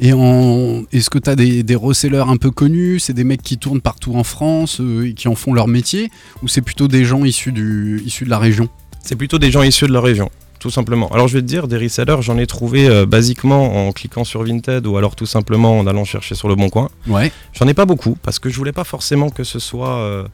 Et 0.00 0.12
en... 0.12 0.82
est-ce 0.92 1.10
que 1.10 1.18
tu 1.18 1.28
as 1.30 1.36
des, 1.36 1.62
des 1.62 1.76
resellers 1.76 2.24
un 2.26 2.36
peu 2.36 2.50
connus? 2.50 2.98
C'est 3.00 3.12
des 3.12 3.24
mecs 3.24 3.42
qui 3.42 3.58
tournent 3.58 3.82
partout 3.82 4.14
en 4.16 4.24
France 4.24 4.80
euh, 4.80 5.08
et 5.08 5.12
qui 5.12 5.28
en 5.28 5.34
font 5.34 5.52
leur 5.52 5.68
métier? 5.68 6.10
Ou 6.42 6.48
c'est 6.48 6.62
plutôt 6.62 6.88
des 6.88 7.04
gens 7.04 7.24
issus, 7.24 7.52
du... 7.52 8.02
issus 8.04 8.24
de 8.24 8.30
la 8.30 8.38
région? 8.38 8.68
C'est 9.02 9.16
plutôt 9.16 9.38
des 9.38 9.50
gens 9.50 9.62
issus 9.62 9.86
de 9.86 9.92
la 9.92 10.00
région, 10.00 10.30
tout 10.58 10.70
simplement. 10.70 11.08
Alors 11.08 11.28
je 11.28 11.34
vais 11.34 11.42
te 11.42 11.46
dire, 11.46 11.68
des 11.68 11.76
resellers, 11.76 12.20
j'en 12.20 12.38
ai 12.38 12.46
trouvé 12.46 12.86
euh, 12.86 13.06
basiquement 13.06 13.88
en 13.88 13.92
cliquant 13.92 14.24
sur 14.24 14.42
Vinted 14.42 14.86
ou 14.86 14.96
alors 14.96 15.16
tout 15.16 15.26
simplement 15.26 15.78
en 15.78 15.86
allant 15.86 16.04
chercher 16.04 16.34
sur 16.34 16.48
le 16.48 16.54
bon 16.54 16.68
coin. 16.68 16.90
Ouais. 17.06 17.32
J'en 17.52 17.66
ai 17.68 17.74
pas 17.74 17.86
beaucoup 17.86 18.16
parce 18.22 18.38
que 18.38 18.50
je 18.50 18.56
voulais 18.56 18.72
pas 18.72 18.84
forcément 18.84 19.30
que 19.30 19.44
ce 19.44 19.58
soit 19.58 19.96
euh, 19.96 20.28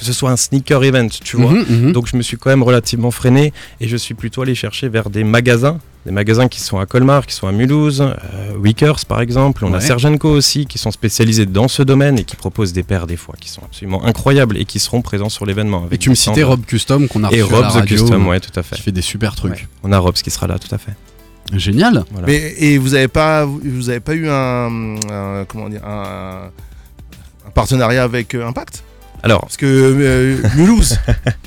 que 0.00 0.06
ce 0.06 0.12
soit 0.14 0.30
un 0.30 0.36
sneaker 0.36 0.82
event, 0.82 1.08
tu 1.08 1.36
vois. 1.36 1.52
Mhm, 1.52 1.64
mhm. 1.68 1.92
Donc 1.92 2.06
je 2.08 2.16
me 2.16 2.22
suis 2.22 2.36
quand 2.38 2.48
même 2.50 2.62
relativement 2.62 3.10
freiné 3.10 3.52
et 3.80 3.86
je 3.86 3.96
suis 3.96 4.14
plutôt 4.14 4.40
allé 4.42 4.54
chercher 4.54 4.88
vers 4.88 5.10
des 5.10 5.24
magasins, 5.24 5.78
des 6.06 6.10
magasins 6.12 6.48
qui 6.48 6.60
sont 6.60 6.78
à 6.78 6.86
Colmar, 6.86 7.26
qui 7.26 7.34
sont 7.34 7.46
à 7.46 7.52
Mulhouse, 7.52 8.00
euh, 8.00 8.56
Wickers 8.56 9.04
par 9.06 9.20
exemple. 9.20 9.64
On 9.66 9.72
a 9.74 9.76
Ouais. 9.76 9.80
Sergenco 9.82 10.30
aussi 10.30 10.64
qui 10.64 10.78
sont 10.78 10.90
spécialisés 10.90 11.44
dans 11.44 11.68
ce 11.68 11.82
domaine 11.82 12.18
et 12.18 12.24
qui 12.24 12.34
proposent 12.36 12.72
des 12.72 12.82
paires 12.82 13.06
des 13.06 13.16
fois 13.18 13.34
qui 13.38 13.50
sont 13.50 13.60
absolument 13.62 14.02
incroyables 14.06 14.56
et 14.56 14.64
qui 14.64 14.78
seront 14.78 15.02
présents 15.02 15.28
sur 15.28 15.44
l'événement. 15.44 15.82
Et 15.82 15.86
avec 15.86 16.00
tu 16.00 16.08
me 16.08 16.14
citais. 16.14 16.42
Rob 16.42 16.64
Custom 16.64 17.06
qu'on 17.06 17.22
a 17.24 17.30
et 17.30 17.42
reçu 17.42 17.54
à 17.54 17.60
la 17.60 17.68
Rob 17.68 17.72
the 17.76 17.80
radio, 17.80 17.96
Custom, 17.98 18.26
euh, 18.26 18.30
ouais, 18.30 18.40
tout 18.40 18.58
à 18.58 18.62
fait. 18.62 18.76
qui 18.76 18.82
fait 18.82 18.92
des 18.92 19.02
super 19.02 19.34
trucs. 19.34 19.52
Ouais. 19.52 19.68
On 19.82 19.92
a 19.92 19.98
Robs 19.98 20.14
qui 20.14 20.30
sera 20.30 20.46
là, 20.46 20.58
tout 20.58 20.74
à 20.74 20.78
fait. 20.78 20.92
Génial. 21.52 22.04
Voilà. 22.12 22.26
Mais, 22.26 22.54
et 22.58 22.78
vous 22.78 22.94
avez 22.94 23.08
pas, 23.08 23.44
vous 23.44 23.90
avez 23.90 24.00
pas 24.00 24.14
eu 24.14 24.28
un, 24.30 24.96
un- 25.10 25.44
comment 25.46 25.68
dire, 25.68 25.84
un, 25.84 26.50
un 27.46 27.50
partenariat 27.50 28.04
avec 28.04 28.34
euh, 28.34 28.46
Impact? 28.46 28.84
Alors, 29.22 29.40
Parce 29.42 29.56
que 29.56 29.66
euh, 29.66 30.36
Mulhouse, 30.56 30.98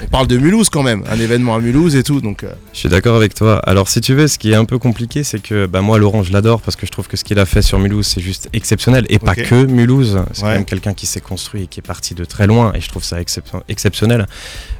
on 0.03 0.07
parle 0.07 0.28
de 0.28 0.38
Mulhouse 0.38 0.69
quand 0.69 0.84
même, 0.84 1.03
un 1.09 1.19
événement 1.19 1.55
à 1.55 1.59
Mulhouse 1.59 1.95
et 1.95 2.03
tout, 2.03 2.21
donc. 2.21 2.43
euh, 2.43 2.53
Je 2.74 2.80
suis 2.80 2.89
d'accord 2.89 3.15
avec 3.15 3.34
toi. 3.34 3.57
Alors, 3.59 3.89
si 3.89 3.99
tu 4.01 4.13
veux, 4.13 4.28
ce 4.28 4.38
qui 4.38 4.51
est 4.51 4.55
un 4.55 4.65
peu 4.65 4.78
compliqué, 4.78 5.24
c'est 5.24 5.41
que 5.41 5.65
bah, 5.65 5.82
moi, 5.82 5.97
Laurent, 5.97 6.24
je 6.24 6.32
l'adore 6.32 6.61
parce 6.61 6.76
que 6.76 6.86
je 6.86 6.91
trouve 6.91 7.07
que 7.07 7.17
ce 7.17 7.24
qu'il 7.24 7.39
a 7.39 7.45
fait 7.45 7.61
sur 7.61 7.80
Mulhouse, 7.80 8.05
c'est 8.07 8.21
juste 8.21 8.49
exceptionnel. 8.53 9.05
Et 9.09 9.17
pas 9.19 9.36
que 9.36 9.65
Mulhouse. 9.65 10.19
C'est 10.34 10.43
Ouais. 10.43 10.49
quand 10.49 10.55
même 10.55 10.65
quelqu'un 10.65 10.93
qui 10.93 11.05
s'est 11.07 11.21
construit 11.21 11.63
et 11.63 11.67
qui 11.67 11.80
est 11.80 11.84
parti 11.88 12.13
de 12.15 12.26
très 12.26 12.45
loin. 12.47 12.71
Et 12.76 12.82
je 12.82 12.89
trouve 12.89 13.03
ça 13.03 13.19
excep- 13.21 13.61
exceptionnel. 13.69 14.28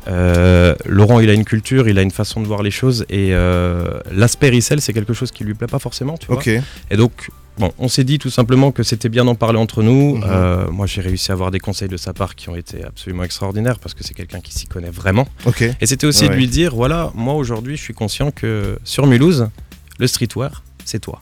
Euh, 0.08 0.76
Laurent, 0.86 1.20
il 1.20 1.30
a 1.30 1.34
une 1.34 1.46
culture, 1.46 1.88
il 1.88 1.98
a 1.98 2.02
une 2.02 2.12
façon 2.12 2.42
de 2.42 2.48
voir 2.48 2.62
les 2.64 2.72
choses. 2.72 3.06
Et 3.10 3.32
l'aspect 4.12 4.50
resell, 4.50 4.82
c'est 4.82 4.94
quelque 4.94 5.14
chose 5.14 5.32
qui 5.32 5.44
lui 5.44 5.54
plaît 5.54 5.68
pas 5.68 5.80
forcément, 5.80 6.18
tu 6.18 6.28
vois. 6.28 6.36
ok. 6.38 6.48
Et 6.92 6.98
donc, 6.98 7.30
bon, 7.58 7.72
on 7.80 7.88
s'est 7.88 8.04
dit 8.04 8.20
tout 8.20 8.30
simplement 8.30 8.72
que 8.72 8.84
c'était 8.84 9.10
bien 9.10 9.26
d'en 9.26 9.36
parler 9.36 9.60
entre 9.60 9.84
nous. 9.84 10.18
Mhm. 10.18 10.24
Euh, 10.26 10.72
moi, 10.72 10.88
j'ai 10.88 11.02
réussi 11.02 11.32
à 11.32 11.34
avoir 11.34 11.52
des 11.52 11.60
conseils 11.60 11.88
de 11.88 11.98
sa 11.98 12.14
part 12.14 12.36
qui 12.36 12.50
ont 12.50 12.56
été 12.56 12.84
absolument 12.84 13.24
extraordinaires 13.24 13.80
parce 13.80 13.94
que 13.94 14.04
c'est 14.04 14.14
quelqu'un 14.14 14.40
qui 14.40 14.54
s'y 14.54 14.68
connaît 14.68 14.90
vraiment. 14.90 15.28
Et 15.82 15.86
c'était 15.86 16.08
aussi 16.08 16.24
Ouais, 16.24 16.30
de 16.30 16.36
lui 16.36 16.48
dire 16.48 16.76
voilà, 16.76 17.12
moi 17.16 17.34
aujourd'hui, 17.34 17.78
je 17.78 17.82
suis 17.82 17.94
conscient 17.94 18.32
que 18.32 18.78
sur 18.84 19.08
Mulhouse, 19.08 19.50
le 20.00 20.08
streetwear, 20.08 20.64
c'est 20.86 21.00
toi. 21.00 21.22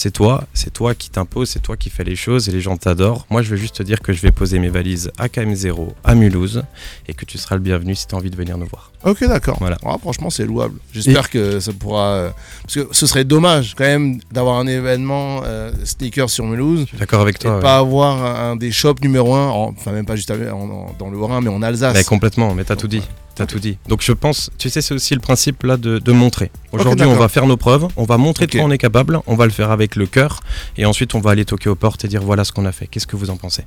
C'est 0.00 0.12
toi, 0.12 0.44
c'est 0.54 0.72
toi 0.72 0.94
qui 0.94 1.10
t'impose, 1.10 1.48
c'est 1.48 1.58
toi 1.60 1.76
qui 1.76 1.90
fais 1.90 2.04
les 2.04 2.14
choses 2.14 2.48
et 2.48 2.52
les 2.52 2.60
gens 2.60 2.76
t'adorent. 2.76 3.26
Moi, 3.30 3.42
je 3.42 3.50
veux 3.50 3.56
juste 3.56 3.74
te 3.78 3.82
dire 3.82 4.00
que 4.00 4.12
je 4.12 4.22
vais 4.22 4.30
poser 4.30 4.60
mes 4.60 4.68
valises 4.68 5.10
à 5.18 5.26
KM0 5.26 5.88
à 6.04 6.14
Mulhouse 6.14 6.62
et 7.08 7.14
que 7.14 7.24
tu 7.24 7.36
seras 7.36 7.56
le 7.56 7.62
bienvenu 7.62 7.96
si 7.96 8.06
tu 8.06 8.14
as 8.14 8.18
envie 8.18 8.30
de 8.30 8.36
venir 8.36 8.56
nous 8.58 8.66
voir. 8.66 8.92
Ok, 9.04 9.26
d'accord. 9.26 9.56
Voilà. 9.58 9.76
Ouais, 9.82 9.98
franchement, 10.00 10.30
c'est 10.30 10.44
louable. 10.46 10.78
J'espère 10.92 11.28
que 11.28 11.58
ça 11.58 11.72
pourra. 11.72 12.06
euh, 12.12 12.30
Parce 12.62 12.74
que 12.76 12.88
ce 12.92 13.08
serait 13.08 13.24
dommage 13.24 13.74
quand 13.76 13.82
même 13.82 14.20
d'avoir 14.30 14.60
un 14.60 14.68
événement 14.68 15.40
euh, 15.44 15.72
sneaker 15.82 16.30
sur 16.30 16.44
Mulhouse. 16.46 16.86
D'accord 16.96 17.22
avec 17.22 17.34
Et 17.34 17.38
toi. 17.40 17.50
de 17.50 17.56
ouais. 17.56 17.62
pas 17.62 17.78
avoir 17.78 18.24
un, 18.24 18.52
un 18.52 18.56
des 18.56 18.70
shops 18.70 19.00
numéro 19.02 19.34
1, 19.34 19.48
enfin 19.48 19.90
même 19.90 20.06
pas 20.06 20.14
juste 20.14 20.30
à- 20.30 20.54
en- 20.54 20.70
en- 20.70 20.94
dans 20.96 21.10
le 21.10 21.18
Haut-Rhin, 21.18 21.40
mais 21.40 21.50
en 21.50 21.60
Alsace. 21.60 21.94
Mais 21.96 22.04
complètement, 22.04 22.54
mais 22.54 22.62
t'as 22.62 22.76
tout 22.76 22.86
dit. 22.86 23.02
T'as 23.38 23.46
tout 23.46 23.60
dit. 23.60 23.78
Donc 23.86 24.02
je 24.02 24.10
pense, 24.10 24.50
tu 24.58 24.68
sais, 24.68 24.82
c'est 24.82 24.94
aussi 24.94 25.14
le 25.14 25.20
principe 25.20 25.62
là 25.62 25.76
de, 25.76 26.00
de 26.00 26.12
montrer. 26.12 26.50
Aujourd'hui, 26.72 27.06
on 27.06 27.14
va 27.14 27.28
faire 27.28 27.46
nos 27.46 27.56
preuves, 27.56 27.86
on 27.96 28.02
va 28.02 28.18
montrer 28.18 28.48
de 28.48 28.50
quoi 28.50 28.62
on 28.62 28.70
est 28.72 28.78
capable, 28.78 29.20
on 29.28 29.36
va 29.36 29.44
le 29.46 29.52
faire 29.52 29.70
avec 29.70 29.94
le 29.94 30.06
cœur, 30.06 30.40
et 30.76 30.84
ensuite 30.84 31.14
on 31.14 31.20
va 31.20 31.30
aller 31.30 31.44
toquer 31.44 31.68
aux 31.68 31.76
portes 31.76 32.04
et 32.04 32.08
dire 32.08 32.20
voilà 32.20 32.42
ce 32.42 32.50
qu'on 32.50 32.66
a 32.66 32.72
fait. 32.72 32.88
Qu'est-ce 32.88 33.06
que 33.06 33.14
vous 33.14 33.30
en 33.30 33.36
pensez? 33.36 33.62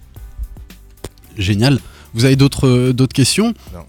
Génial. 1.38 1.80
Vous 2.14 2.26
avez 2.26 2.36
d'autres 2.36 2.68
euh, 2.68 2.92
d'autres 2.92 3.14
questions? 3.14 3.54
Non. 3.74 3.86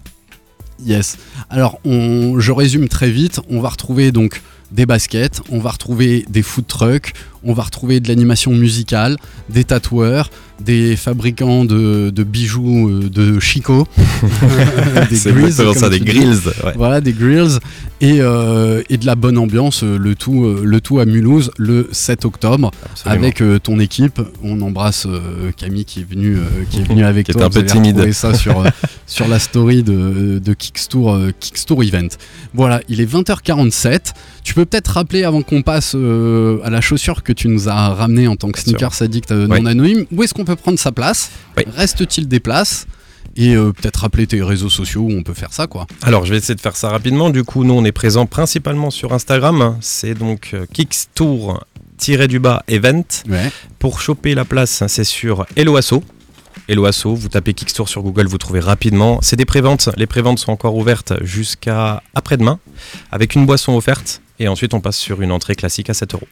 Yes. 0.85 1.17
Alors, 1.49 1.79
on, 1.83 2.39
je 2.39 2.51
résume 2.53 2.87
très 2.87 3.11
vite. 3.11 3.41
On 3.49 3.59
va 3.59 3.67
retrouver 3.67 4.13
donc 4.13 4.41
des 4.71 4.85
baskets, 4.85 5.41
on 5.49 5.59
va 5.59 5.71
retrouver 5.71 6.25
des 6.29 6.43
food 6.43 6.65
trucks, 6.65 7.13
on 7.43 7.53
va 7.53 7.63
retrouver 7.63 7.99
de 7.99 8.07
l'animation 8.07 8.51
musicale, 8.51 9.17
des 9.49 9.63
tatoueurs, 9.63 10.29
des 10.59 10.95
fabricants 10.95 11.65
de, 11.65 12.09
de 12.09 12.23
bijoux 12.23 12.89
euh, 12.89 13.09
de 13.09 13.39
Chico, 13.39 13.87
des 15.09 15.31
grills, 15.31 15.55
comme 15.55 15.73
ça, 15.73 15.89
des 15.89 15.99
grills. 15.99 16.37
ouais. 16.63 16.73
Voilà, 16.75 17.01
des 17.01 17.11
grills 17.13 17.57
et, 18.01 18.17
euh, 18.21 18.81
et 18.89 18.97
de 18.97 19.05
la 19.05 19.15
bonne 19.15 19.37
ambiance, 19.37 19.83
euh, 19.83 19.97
le 19.97 20.15
tout, 20.15 20.45
le 20.63 20.81
tout 20.81 20.99
à 20.99 21.05
Mulhouse 21.05 21.51
le 21.57 21.89
7 21.91 22.25
octobre 22.25 22.71
Absolument. 22.85 23.21
avec 23.23 23.41
euh, 23.41 23.59
ton 23.59 23.79
équipe. 23.79 24.21
On 24.43 24.61
embrasse 24.61 25.05
euh, 25.07 25.51
Camille 25.57 25.85
qui 25.85 26.01
est 26.01 26.09
venue, 26.09 26.37
qui 26.69 26.79
est 26.79 26.87
venue 26.87 27.03
avec 27.03 27.25
Qui 27.27 27.33
toi. 27.33 27.47
était 27.47 27.57
un 27.57 27.59
Vous 27.61 27.65
peu 27.65 27.71
timide. 27.73 28.13
ça 28.13 28.33
sur, 28.33 28.63
sur 29.07 29.27
la 29.27 29.39
story 29.39 29.83
de, 29.83 30.39
de 30.39 30.53
Kickstour, 30.53 31.17
Kickstour 31.39 31.83
Event. 31.83 32.07
Voilà, 32.53 32.81
il 32.89 33.01
est 33.01 33.11
20h47. 33.11 34.13
Tu 34.43 34.53
peux 34.53 34.65
peut-être 34.65 34.89
rappeler 34.89 35.23
avant 35.23 35.41
qu'on 35.41 35.61
passe 35.61 35.95
à 35.95 36.69
la 36.69 36.81
chaussure 36.81 37.23
que 37.23 37.32
tu 37.33 37.47
nous 37.47 37.69
as 37.69 37.89
ramené 37.89 38.27
en 38.27 38.35
tant 38.35 38.51
que 38.51 38.59
sneakers 38.59 39.01
addict 39.01 39.31
euh, 39.31 39.47
non 39.47 39.65
anonyme. 39.65 40.05
Où 40.11 40.23
est-ce 40.23 40.33
qu'on 40.33 40.45
peut 40.45 40.55
prendre 40.55 40.79
sa 40.79 40.91
place. 40.91 41.31
Reste-t-il 41.75 42.27
des 42.27 42.39
places 42.39 42.87
et 43.35 43.55
euh, 43.55 43.71
peut-être 43.71 43.97
rappeler 43.97 44.27
tes 44.27 44.43
réseaux 44.43 44.69
sociaux 44.69 45.01
où 45.01 45.11
on 45.11 45.23
peut 45.23 45.33
faire 45.33 45.53
ça 45.53 45.65
quoi. 45.67 45.87
Alors, 46.03 46.25
je 46.25 46.31
vais 46.31 46.37
essayer 46.37 46.55
de 46.55 46.61
faire 46.61 46.75
ça 46.75 46.89
rapidement. 46.89 47.29
Du 47.29 47.43
coup, 47.43 47.63
nous, 47.63 47.73
on 47.73 47.83
est 47.83 47.91
présent 47.91 48.25
principalement 48.25 48.91
sur 48.91 49.13
Instagram. 49.13 49.77
C'est 49.81 50.13
donc 50.13 50.51
euh, 50.53 50.65
Kickstour-du-bas 50.71 52.63
event. 52.67 53.03
Ouais. 53.29 53.51
Pour 53.79 54.01
choper 54.01 54.35
la 54.35 54.45
place, 54.45 54.83
c'est 54.87 55.03
sur 55.03 55.45
Eloasso. 55.55 56.03
Eloasso, 56.69 57.15
vous 57.15 57.29
tapez 57.29 57.53
Kickstore 57.53 57.89
sur 57.89 58.03
Google, 58.03 58.27
vous 58.27 58.37
trouvez 58.37 58.59
rapidement. 58.59 59.19
C'est 59.21 59.35
des 59.35 59.45
préventes. 59.45 59.89
Les 59.97 60.07
préventes 60.07 60.39
sont 60.39 60.51
encore 60.51 60.75
ouvertes 60.75 61.13
jusqu'à 61.21 62.01
après-demain, 62.15 62.59
avec 63.11 63.35
une 63.35 63.45
boisson 63.45 63.75
offerte. 63.75 64.21
Et 64.39 64.47
ensuite, 64.47 64.73
on 64.73 64.79
passe 64.79 64.97
sur 64.97 65.21
une 65.21 65.31
entrée 65.31 65.55
classique 65.55 65.89
à 65.89 65.93
7 65.93 66.13
euros. 66.13 66.27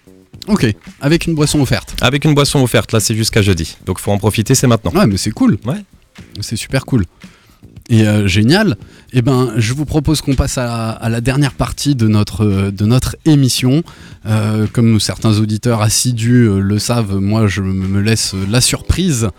Ok, 0.48 0.66
avec 1.00 1.28
une 1.28 1.36
boisson 1.36 1.62
offerte. 1.62 1.96
Avec 2.02 2.26
une 2.26 2.34
boisson 2.34 2.64
offerte, 2.64 2.92
là, 2.94 3.00
c'est 3.00 3.16
jusqu'à 3.16 3.42
jeudi. 3.42 3.78
Donc, 3.86 4.00
faut 4.00 4.12
en 4.12 4.18
profiter, 4.18 4.56
c'est 4.56 4.68
maintenant. 4.68 4.92
Ouais, 4.92 5.06
mais 5.06 5.18
c'est 5.18 5.32
cool. 5.32 5.58
Ouais. 5.66 5.84
C'est 6.42 6.56
super 6.56 6.86
cool. 6.86 7.06
Et 7.90 8.08
euh, 8.08 8.26
génial. 8.26 8.78
Eh 9.14 9.22
ben, 9.22 9.52
je 9.58 9.74
vous 9.74 9.86
propose 9.86 10.22
qu'on 10.22 10.34
passe 10.34 10.58
à 10.58 10.66
la, 10.66 10.90
à 10.92 11.10
la 11.10 11.22
dernière 11.22 11.54
partie 11.54 11.94
de 11.94 12.08
notre, 12.08 12.46
euh, 12.46 12.72
de 12.72 12.86
notre 12.86 13.18
émission. 13.26 13.84
Euh, 14.26 14.66
comme 14.72 15.00
certains 15.00 15.38
auditeurs 15.40 15.82
assidus 15.82 16.50
le 16.60 16.80
savent, 16.80 17.18
moi, 17.18 17.48
je 17.48 17.62
me 17.62 18.00
laisse 18.00 18.34
la 18.50 18.62
surprise 18.62 19.30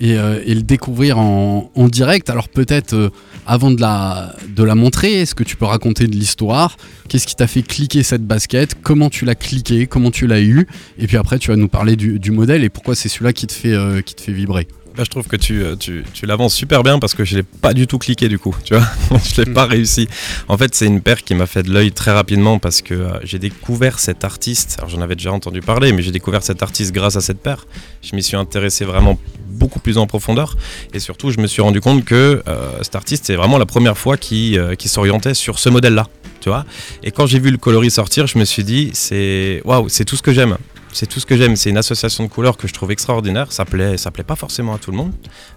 et, 0.00 0.16
euh, 0.18 0.42
et 0.44 0.54
le 0.54 0.62
découvrir 0.62 1.18
en, 1.18 1.70
direct. 1.88 2.30
Alors 2.30 2.48
peut-être, 2.48 2.94
euh, 2.94 3.10
avant 3.46 3.70
de 3.70 3.80
la, 3.80 4.34
de 4.48 4.62
la 4.62 4.74
montrer, 4.74 5.20
est-ce 5.20 5.34
que 5.34 5.44
tu 5.44 5.56
peux 5.56 5.64
raconter 5.64 6.06
de 6.06 6.16
l'histoire? 6.16 6.76
Qu'est-ce 7.08 7.26
qui 7.26 7.36
t'a 7.36 7.46
fait 7.46 7.62
cliquer 7.62 8.02
cette 8.02 8.26
basket? 8.26 8.76
Comment 8.82 9.10
tu 9.10 9.24
l'as 9.24 9.34
cliqué? 9.34 9.86
Comment 9.86 10.10
tu 10.10 10.26
l'as 10.26 10.40
eu? 10.40 10.66
Et 10.98 11.06
puis 11.06 11.16
après, 11.16 11.38
tu 11.38 11.50
vas 11.50 11.56
nous 11.56 11.68
parler 11.68 11.96
du, 11.96 12.18
du 12.18 12.30
modèle 12.30 12.64
et 12.64 12.68
pourquoi 12.68 12.94
c'est 12.94 13.08
celui-là 13.08 13.32
qui 13.32 13.46
euh, 13.66 14.00
qui 14.02 14.14
te 14.14 14.20
fait 14.20 14.32
vibrer. 14.32 14.66
Bah, 15.00 15.04
je 15.04 15.10
trouve 15.10 15.28
que 15.28 15.36
tu, 15.36 15.62
euh, 15.62 15.76
tu, 15.76 16.04
tu 16.12 16.26
l'avances 16.26 16.54
super 16.54 16.82
bien 16.82 16.98
parce 16.98 17.14
que 17.14 17.24
je 17.24 17.36
l'ai 17.36 17.42
pas 17.42 17.72
du 17.72 17.86
tout 17.86 17.96
cliqué 17.96 18.28
du 18.28 18.38
coup, 18.38 18.54
tu 18.62 18.74
vois. 18.74 18.84
je 19.34 19.40
l'ai 19.40 19.50
pas 19.50 19.64
réussi. 19.64 20.06
En 20.46 20.58
fait, 20.58 20.74
c'est 20.74 20.84
une 20.84 21.00
paire 21.00 21.22
qui 21.24 21.34
m'a 21.34 21.46
fait 21.46 21.62
de 21.62 21.72
l'œil 21.72 21.90
très 21.92 22.12
rapidement 22.12 22.58
parce 22.58 22.82
que 22.82 22.92
euh, 22.92 23.18
j'ai 23.22 23.38
découvert 23.38 23.98
cet 23.98 24.24
artiste. 24.24 24.74
Alors, 24.76 24.90
j'en 24.90 25.00
avais 25.00 25.16
déjà 25.16 25.32
entendu 25.32 25.62
parler, 25.62 25.94
mais 25.94 26.02
j'ai 26.02 26.10
découvert 26.10 26.42
cet 26.42 26.62
artiste 26.62 26.92
grâce 26.92 27.16
à 27.16 27.22
cette 27.22 27.38
paire. 27.38 27.66
Je 28.02 28.14
m'y 28.14 28.22
suis 28.22 28.36
intéressé 28.36 28.84
vraiment 28.84 29.18
beaucoup 29.48 29.80
plus 29.80 29.96
en 29.96 30.06
profondeur 30.06 30.54
et 30.92 30.98
surtout, 30.98 31.30
je 31.30 31.40
me 31.40 31.46
suis 31.46 31.62
rendu 31.62 31.80
compte 31.80 32.04
que 32.04 32.42
euh, 32.46 32.82
cet 32.82 32.94
artiste, 32.94 33.24
c'est 33.24 33.36
vraiment 33.36 33.56
la 33.56 33.64
première 33.64 33.96
fois 33.96 34.18
qui, 34.18 34.58
qui 34.78 34.90
s'orientait 34.90 35.32
sur 35.32 35.58
ce 35.58 35.70
modèle-là, 35.70 36.08
tu 36.42 36.50
vois. 36.50 36.66
Et 37.02 37.10
quand 37.10 37.24
j'ai 37.24 37.38
vu 37.38 37.50
le 37.50 37.56
coloris 37.56 37.92
sortir, 37.92 38.26
je 38.26 38.38
me 38.38 38.44
suis 38.44 38.64
dit, 38.64 38.90
c'est 38.92 39.62
waouh, 39.64 39.88
c'est 39.88 40.04
tout 40.04 40.16
ce 40.16 40.22
que 40.22 40.34
j'aime. 40.34 40.58
C'est 40.92 41.06
tout 41.06 41.20
ce 41.20 41.26
que 41.26 41.36
j'aime. 41.36 41.54
C'est 41.56 41.70
une 41.70 41.76
association 41.78 42.24
de 42.24 42.28
couleurs 42.28 42.56
que 42.56 42.66
je 42.66 42.72
trouve 42.74 42.90
extraordinaire. 42.90 43.52
Ça 43.52 43.64
plaît, 43.64 43.96
ça 43.96 44.10
plaît 44.10 44.24
pas 44.24 44.34
forcément 44.36 44.74
à 44.74 44.78
tout 44.78 44.90
le 44.90 44.96
monde, 44.96 45.12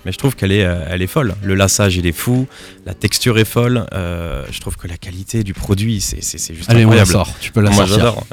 mais 0.06 0.12
je 0.12 0.18
trouve 0.18 0.36
qu'elle 0.36 0.52
est, 0.52 0.64
euh, 0.64 0.86
elle 0.90 1.02
est 1.02 1.08
folle. 1.08 1.36
Le 1.44 1.56
lassage, 1.56 1.96
il 1.98 2.06
est 2.06 2.12
fou. 2.12 2.48
La 2.86 2.94
texture 2.94 3.38
est 3.40 3.46
folle. 3.46 3.86
Euh, 3.94 4.46
je 4.52 4.60
trouve 4.62 4.78
que 4.78 4.88
la 4.88 4.98
qualité 4.98 5.44
du 5.44 5.54
produit, 5.54 6.02
c'est, 6.02 6.24
c'est, 6.24 6.38
c'est 6.38 6.54
juste 6.54 6.70
Allez, 6.70 6.86
on 6.86 6.92
la 6.92 7.02
incroyable. 7.02 7.12
sort. 7.12 7.40
Tu 7.40 7.52
peux 7.52 7.62
la 7.62 7.72
Moi, 7.72 7.88
sortir. 7.88 7.96
j'adore. 8.06 8.28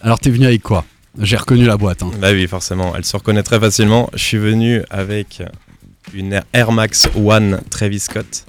Alors, 0.00 0.18
t'es 0.18 0.30
venu 0.30 0.46
avec 0.46 0.62
quoi? 0.62 0.84
J'ai 1.20 1.36
reconnu 1.36 1.64
la 1.64 1.76
boîte. 1.76 2.02
hein. 2.02 2.10
Bah 2.20 2.32
oui, 2.32 2.46
forcément. 2.46 2.94
Elle 2.96 3.04
se 3.04 3.16
reconnaît 3.16 3.42
très 3.44 3.58
facilement. 3.60 4.10
Je 4.12 4.22
suis 4.22 4.36
venu 4.38 4.82
avec 4.90 5.42
une 6.12 6.42
Air 6.52 6.72
Max 6.72 7.08
One 7.16 7.60
Travis 7.70 8.00
Scott, 8.00 8.44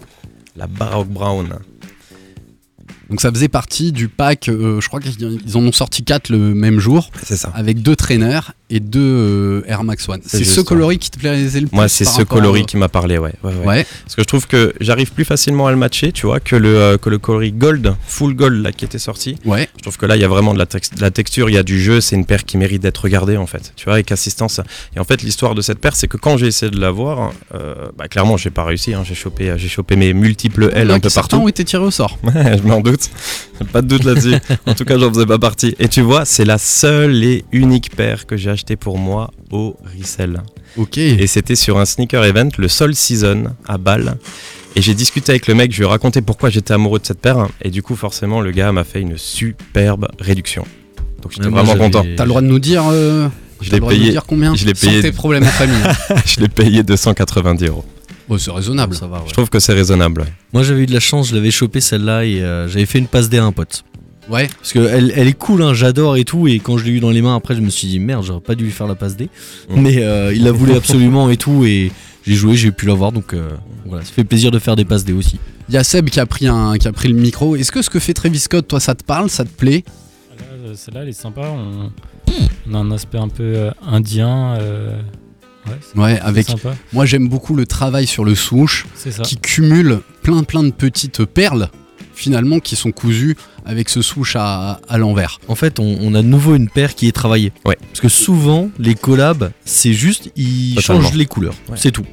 la 0.56 0.68
Baroque 0.68 1.08
Brown. 1.10 1.60
Donc 3.10 3.22
ça 3.22 3.32
faisait 3.32 3.48
partie 3.48 3.92
du 3.92 4.10
pack, 4.10 4.50
euh, 4.50 4.82
je 4.82 4.88
crois 4.88 5.00
qu'ils 5.00 5.40
ils 5.46 5.58
en 5.58 5.62
ont 5.62 5.72
sorti 5.72 6.04
4 6.04 6.30
le 6.30 6.54
même 6.54 6.80
jour, 6.80 7.10
C'est 7.24 7.38
ça. 7.38 7.52
avec 7.56 7.82
deux 7.82 7.96
traîneurs 7.96 8.52
et 8.70 8.80
deux 8.80 9.00
euh, 9.00 9.62
Air 9.68 9.84
Max 9.84 10.08
One. 10.10 10.20
C'est 10.26 10.44
ce 10.44 10.60
ouais. 10.60 10.66
coloris 10.66 10.98
qui 10.98 11.10
te 11.10 11.18
plaisait 11.18 11.62
le 11.62 11.68
plus 11.68 11.76
Moi, 11.76 11.88
c'est 11.88 12.04
ce 12.06 12.22
coloris 12.24 12.66
qui 12.66 12.76
m'a 12.78 12.90
parlé, 12.90 13.18
ouais. 13.18 13.32
ouais, 13.44 13.86
Parce 14.04 14.16
que 14.16 14.22
je 14.22 14.28
trouve 14.28 14.46
que 14.48 14.74
j'arrive 14.82 15.12
plus 15.14 15.24
facilement 15.26 15.68
à 15.68 15.72
le 15.72 15.78
matcher, 15.78 16.12
tu 16.12 16.26
vois, 16.26 16.40
que 16.40 16.56
le, 16.56 16.76
euh, 16.78 16.98
que 16.98 17.10
le 17.10 17.18
coloris 17.18 17.54
gold, 17.54 17.96
full 18.08 18.34
gold, 18.36 18.62
là, 18.62 18.72
qui 18.72 18.84
était 18.86 19.00
sorti. 19.00 19.38
ouais. 19.46 19.70
Je 19.78 19.84
trouve 19.84 19.98
que 19.98 20.06
là, 20.06 20.16
il 20.18 20.22
y 20.22 20.26
a 20.26 20.28
vraiment 20.28 20.54
de 20.54 20.60
la, 20.60 20.66
tex- 20.66 20.94
de 20.94 21.02
la 21.02 21.12
texture, 21.12 21.50
il 21.50 21.54
y 21.54 21.58
a 21.58 21.64
du 21.64 21.80
jeu, 21.82 22.02
c'est 22.02 22.16
une 22.16 22.26
paire 22.26 22.44
qui 22.44 22.58
mérite 22.58 22.82
d'être 22.82 22.98
regardée, 22.98 23.38
en 23.38 23.48
fait, 23.48 23.72
tu 23.76 23.86
vois, 23.86 23.94
avec 23.94 24.12
assistance. 24.12 24.60
Et 24.96 25.00
en 25.00 25.04
fait, 25.06 25.22
l'histoire 25.22 25.56
de 25.56 25.62
cette 25.62 25.80
paire, 25.80 25.96
c'est 25.96 26.08
que 26.08 26.18
quand 26.18 26.36
j'ai 26.38 26.48
essayé 26.48 26.70
de 26.70 26.80
l'avoir, 26.80 27.32
euh, 27.56 27.74
bah, 27.98 28.08
clairement, 28.10 28.36
j'ai 28.36 28.50
pas 28.50 28.66
réussi, 28.66 28.94
hein. 28.94 29.04
j'ai 29.08 29.16
chopé, 29.16 29.54
j'ai 29.58 29.70
chopé 29.70 29.96
mes 29.96 30.14
multiples 30.14 30.70
L 30.74 30.92
un 30.92 31.00
peu 31.00 31.10
partout. 31.10 31.38
ont 31.38 31.48
été 31.48 31.64
tirés 31.64 31.84
au 31.86 31.92
sort. 31.92 32.18
Ouais, 32.24 32.58
je 32.62 32.64
m'en 32.68 32.82
doute. 32.82 33.10
Pas 33.72 33.82
de 33.82 33.88
doute 33.88 34.04
là-dessus. 34.04 34.36
en 34.66 34.74
tout 34.74 34.84
cas, 34.84 34.98
j'en 35.00 35.12
faisais 35.14 35.26
pas 35.26 35.40
partie. 35.40 35.74
Et 35.80 35.88
tu 35.88 36.02
vois, 36.02 36.26
c'est 36.26 36.46
la 36.46 36.58
seule 36.58 37.24
et 37.24 37.46
unique 37.54 37.96
paire 37.96 38.26
que 38.26 38.36
j'ai 38.36 38.57
pour 38.80 38.98
moi 38.98 39.32
au 39.52 39.78
resell. 39.98 40.42
Ok. 40.78 40.98
Et 40.98 41.28
c'était 41.28 41.56
sur 41.56 41.78
un 41.78 41.86
sneaker 41.86 42.24
event, 42.26 42.50
le 42.58 42.68
Sol 42.68 42.96
Season 42.96 43.46
à 43.68 43.78
Bâle. 43.78 44.18
Et 44.76 44.82
j'ai 44.82 44.94
discuté 44.94 45.32
avec 45.32 45.48
le 45.48 45.56
mec, 45.56 45.72
je 45.72 45.78
lui 45.78 45.86
ai 45.86 45.90
raconté 45.90 46.22
pourquoi 46.22 46.50
j'étais 46.50 46.74
amoureux 46.74 47.00
de 47.00 47.06
cette 47.06 47.20
paire. 47.20 47.48
Et 47.64 47.70
du 47.72 47.82
coup, 47.82 47.96
forcément, 47.96 48.42
le 48.42 48.52
gars 48.52 48.72
m'a 48.72 48.84
fait 48.84 49.02
une 49.02 49.18
superbe 49.18 50.08
réduction. 50.20 50.66
Donc 51.22 51.32
j'étais 51.32 51.50
vraiment 51.50 51.76
content. 51.76 52.06
T'as 52.16 52.24
le 52.24 52.30
droit 52.30 52.42
de 52.42 52.48
nous 52.48 52.60
dire, 52.60 52.84
euh, 52.92 53.28
Je 53.60 53.72
l'ai 53.72 53.78
de 53.80 53.84
nous 53.84 53.90
payé, 53.90 54.12
dire 54.12 54.26
combien 54.28 54.54
je 54.56 54.66
l'ai 54.66 54.76
Sans 54.76 54.88
payé- 54.88 55.02
tes 55.02 55.12
problèmes 55.12 55.44
en 55.44 55.48
famille. 55.48 55.82
je 56.26 56.40
l'ai 56.42 56.48
payé 56.48 56.84
290 56.84 57.66
euros. 57.66 57.86
Oh, 58.30 58.38
c'est 58.38 58.52
raisonnable. 58.52 58.94
Ça 58.96 59.08
va, 59.08 59.18
ouais. 59.18 59.24
Je 59.28 59.34
trouve 59.34 59.50
que 59.50 59.60
c'est 59.60 59.74
raisonnable. 59.74 60.26
Moi 60.54 60.62
j'avais 60.62 60.82
eu 60.84 60.86
de 60.86 60.94
la 60.94 61.00
chance, 61.00 61.30
je 61.30 61.36
l'avais 61.36 61.50
chopé 61.50 61.80
celle-là 61.82 62.26
et 62.26 62.42
euh, 62.42 62.68
j'avais 62.68 62.86
fait 62.86 63.00
une 63.00 63.08
passe 63.08 63.30
D 63.30 63.38
à 63.38 63.46
un 63.46 63.52
pote. 63.54 63.84
Ouais. 64.30 64.48
Parce 64.60 64.74
que 64.74 64.80
elle, 64.80 65.14
elle 65.16 65.28
est 65.28 65.34
cool, 65.38 65.62
hein, 65.64 65.74
j'adore 65.74 66.18
et 66.18 66.26
tout. 66.26 66.48
Et 66.48 66.60
quand 66.60 66.78
je 66.78 66.86
l'ai 66.86 66.92
eu 66.92 67.00
dans 67.00 67.10
les 67.12 67.22
mains, 67.22 67.36
après, 67.36 67.56
je 67.56 67.62
me 67.62 67.70
suis 67.70 67.88
dit 67.88 68.00
merde, 68.00 68.24
j'aurais 68.26 68.42
pas 68.42 68.56
dû 68.56 68.66
lui 68.66 68.72
faire 68.72 68.88
la 68.88 68.96
passe 68.96 69.16
D. 69.16 69.30
Mais 69.70 70.04
euh, 70.04 70.34
il 70.34 70.44
la 70.44 70.52
voulait 70.52 70.76
absolument 70.76 71.30
et 71.30 71.38
tout. 71.38 71.64
Et 71.66 71.92
j'ai 72.26 72.36
joué, 72.36 72.56
j'ai 72.56 72.72
pu 72.72 72.86
l'avoir. 72.86 73.12
Donc 73.12 73.34
euh, 73.34 73.50
voilà, 73.86 74.04
ça 74.04 74.12
fait 74.12 74.24
plaisir 74.26 74.52
de 74.52 74.60
faire 74.60 74.76
des 74.76 74.86
passes 74.86 75.06
D 75.06 75.14
aussi. 75.14 75.40
Il 75.70 75.76
y 75.76 75.78
a 75.78 75.84
Seb 75.84 76.10
qui 76.10 76.20
a 76.20 76.26
pris, 76.26 76.48
un, 76.48 76.78
qui 76.78 76.88
a 76.88 76.92
pris 76.92 77.08
le 77.10 77.16
micro. 77.16 77.56
Est-ce 77.56 77.72
que 77.72 77.82
ce 77.82 77.90
que 77.90 78.00
fait 78.00 78.14
Travis 78.14 78.40
Scott, 78.40 78.68
toi, 78.68 78.80
ça 78.80 78.96
te 78.96 79.04
parle, 79.04 79.30
ça 79.30 79.44
te 79.46 79.50
plaît? 79.50 79.84
Là, 80.38 80.74
Celle-là, 80.76 81.02
elle 81.04 81.10
est 81.10 81.14
sympa. 81.14 81.42
On, 81.50 81.92
on 82.70 82.74
a 82.74 82.78
un 82.78 82.92
aspect 82.92 83.18
un 83.18 83.28
peu 83.30 83.44
euh, 83.44 83.72
indien. 83.86 84.56
euh, 84.60 85.00
Ouais, 85.68 85.74
c'est 85.82 86.00
Ouais, 86.00 86.16
c'est 86.16 86.22
avec. 86.22 86.48
sympa. 86.48 86.76
Moi, 86.94 87.06
j'aime 87.06 87.28
beaucoup 87.28 87.54
le 87.56 87.66
travail 87.66 88.08
sur 88.08 88.24
le 88.24 88.36
souche 88.36 88.86
qui 89.24 89.36
cumule 89.38 90.00
plein, 90.22 90.44
plein 90.44 90.64
de 90.64 90.72
petites 90.72 91.26
perles, 91.26 91.70
finalement, 92.18 92.60
qui 92.60 92.76
sont 92.76 92.92
cousues 92.92 93.38
avec 93.66 93.90
ce 93.90 94.02
souche 94.02 94.36
à, 94.36 94.80
à 94.90 94.98
l'envers. 94.98 95.40
En 95.48 95.56
fait, 95.56 95.80
on, 95.80 95.98
on 96.02 96.14
a 96.16 96.22
de 96.22 96.28
nouveau 96.28 96.56
une 96.56 96.68
paire 96.70 96.96
qui 96.96 97.08
est 97.08 97.12
travaillée. 97.12 97.52
Ouais. 97.66 97.78
Parce 97.90 98.00
que 98.02 98.10
souvent, 98.10 98.70
les 98.80 98.96
collabs, 98.96 99.52
c'est 99.66 99.94
juste, 99.94 100.32
ils 100.36 100.76
Totalement. 100.76 101.02
changent 101.04 101.14
les 101.16 101.26
couleurs. 101.26 101.56
Ouais. 101.70 101.78
C'est 101.78 101.92
tout. 101.92 102.06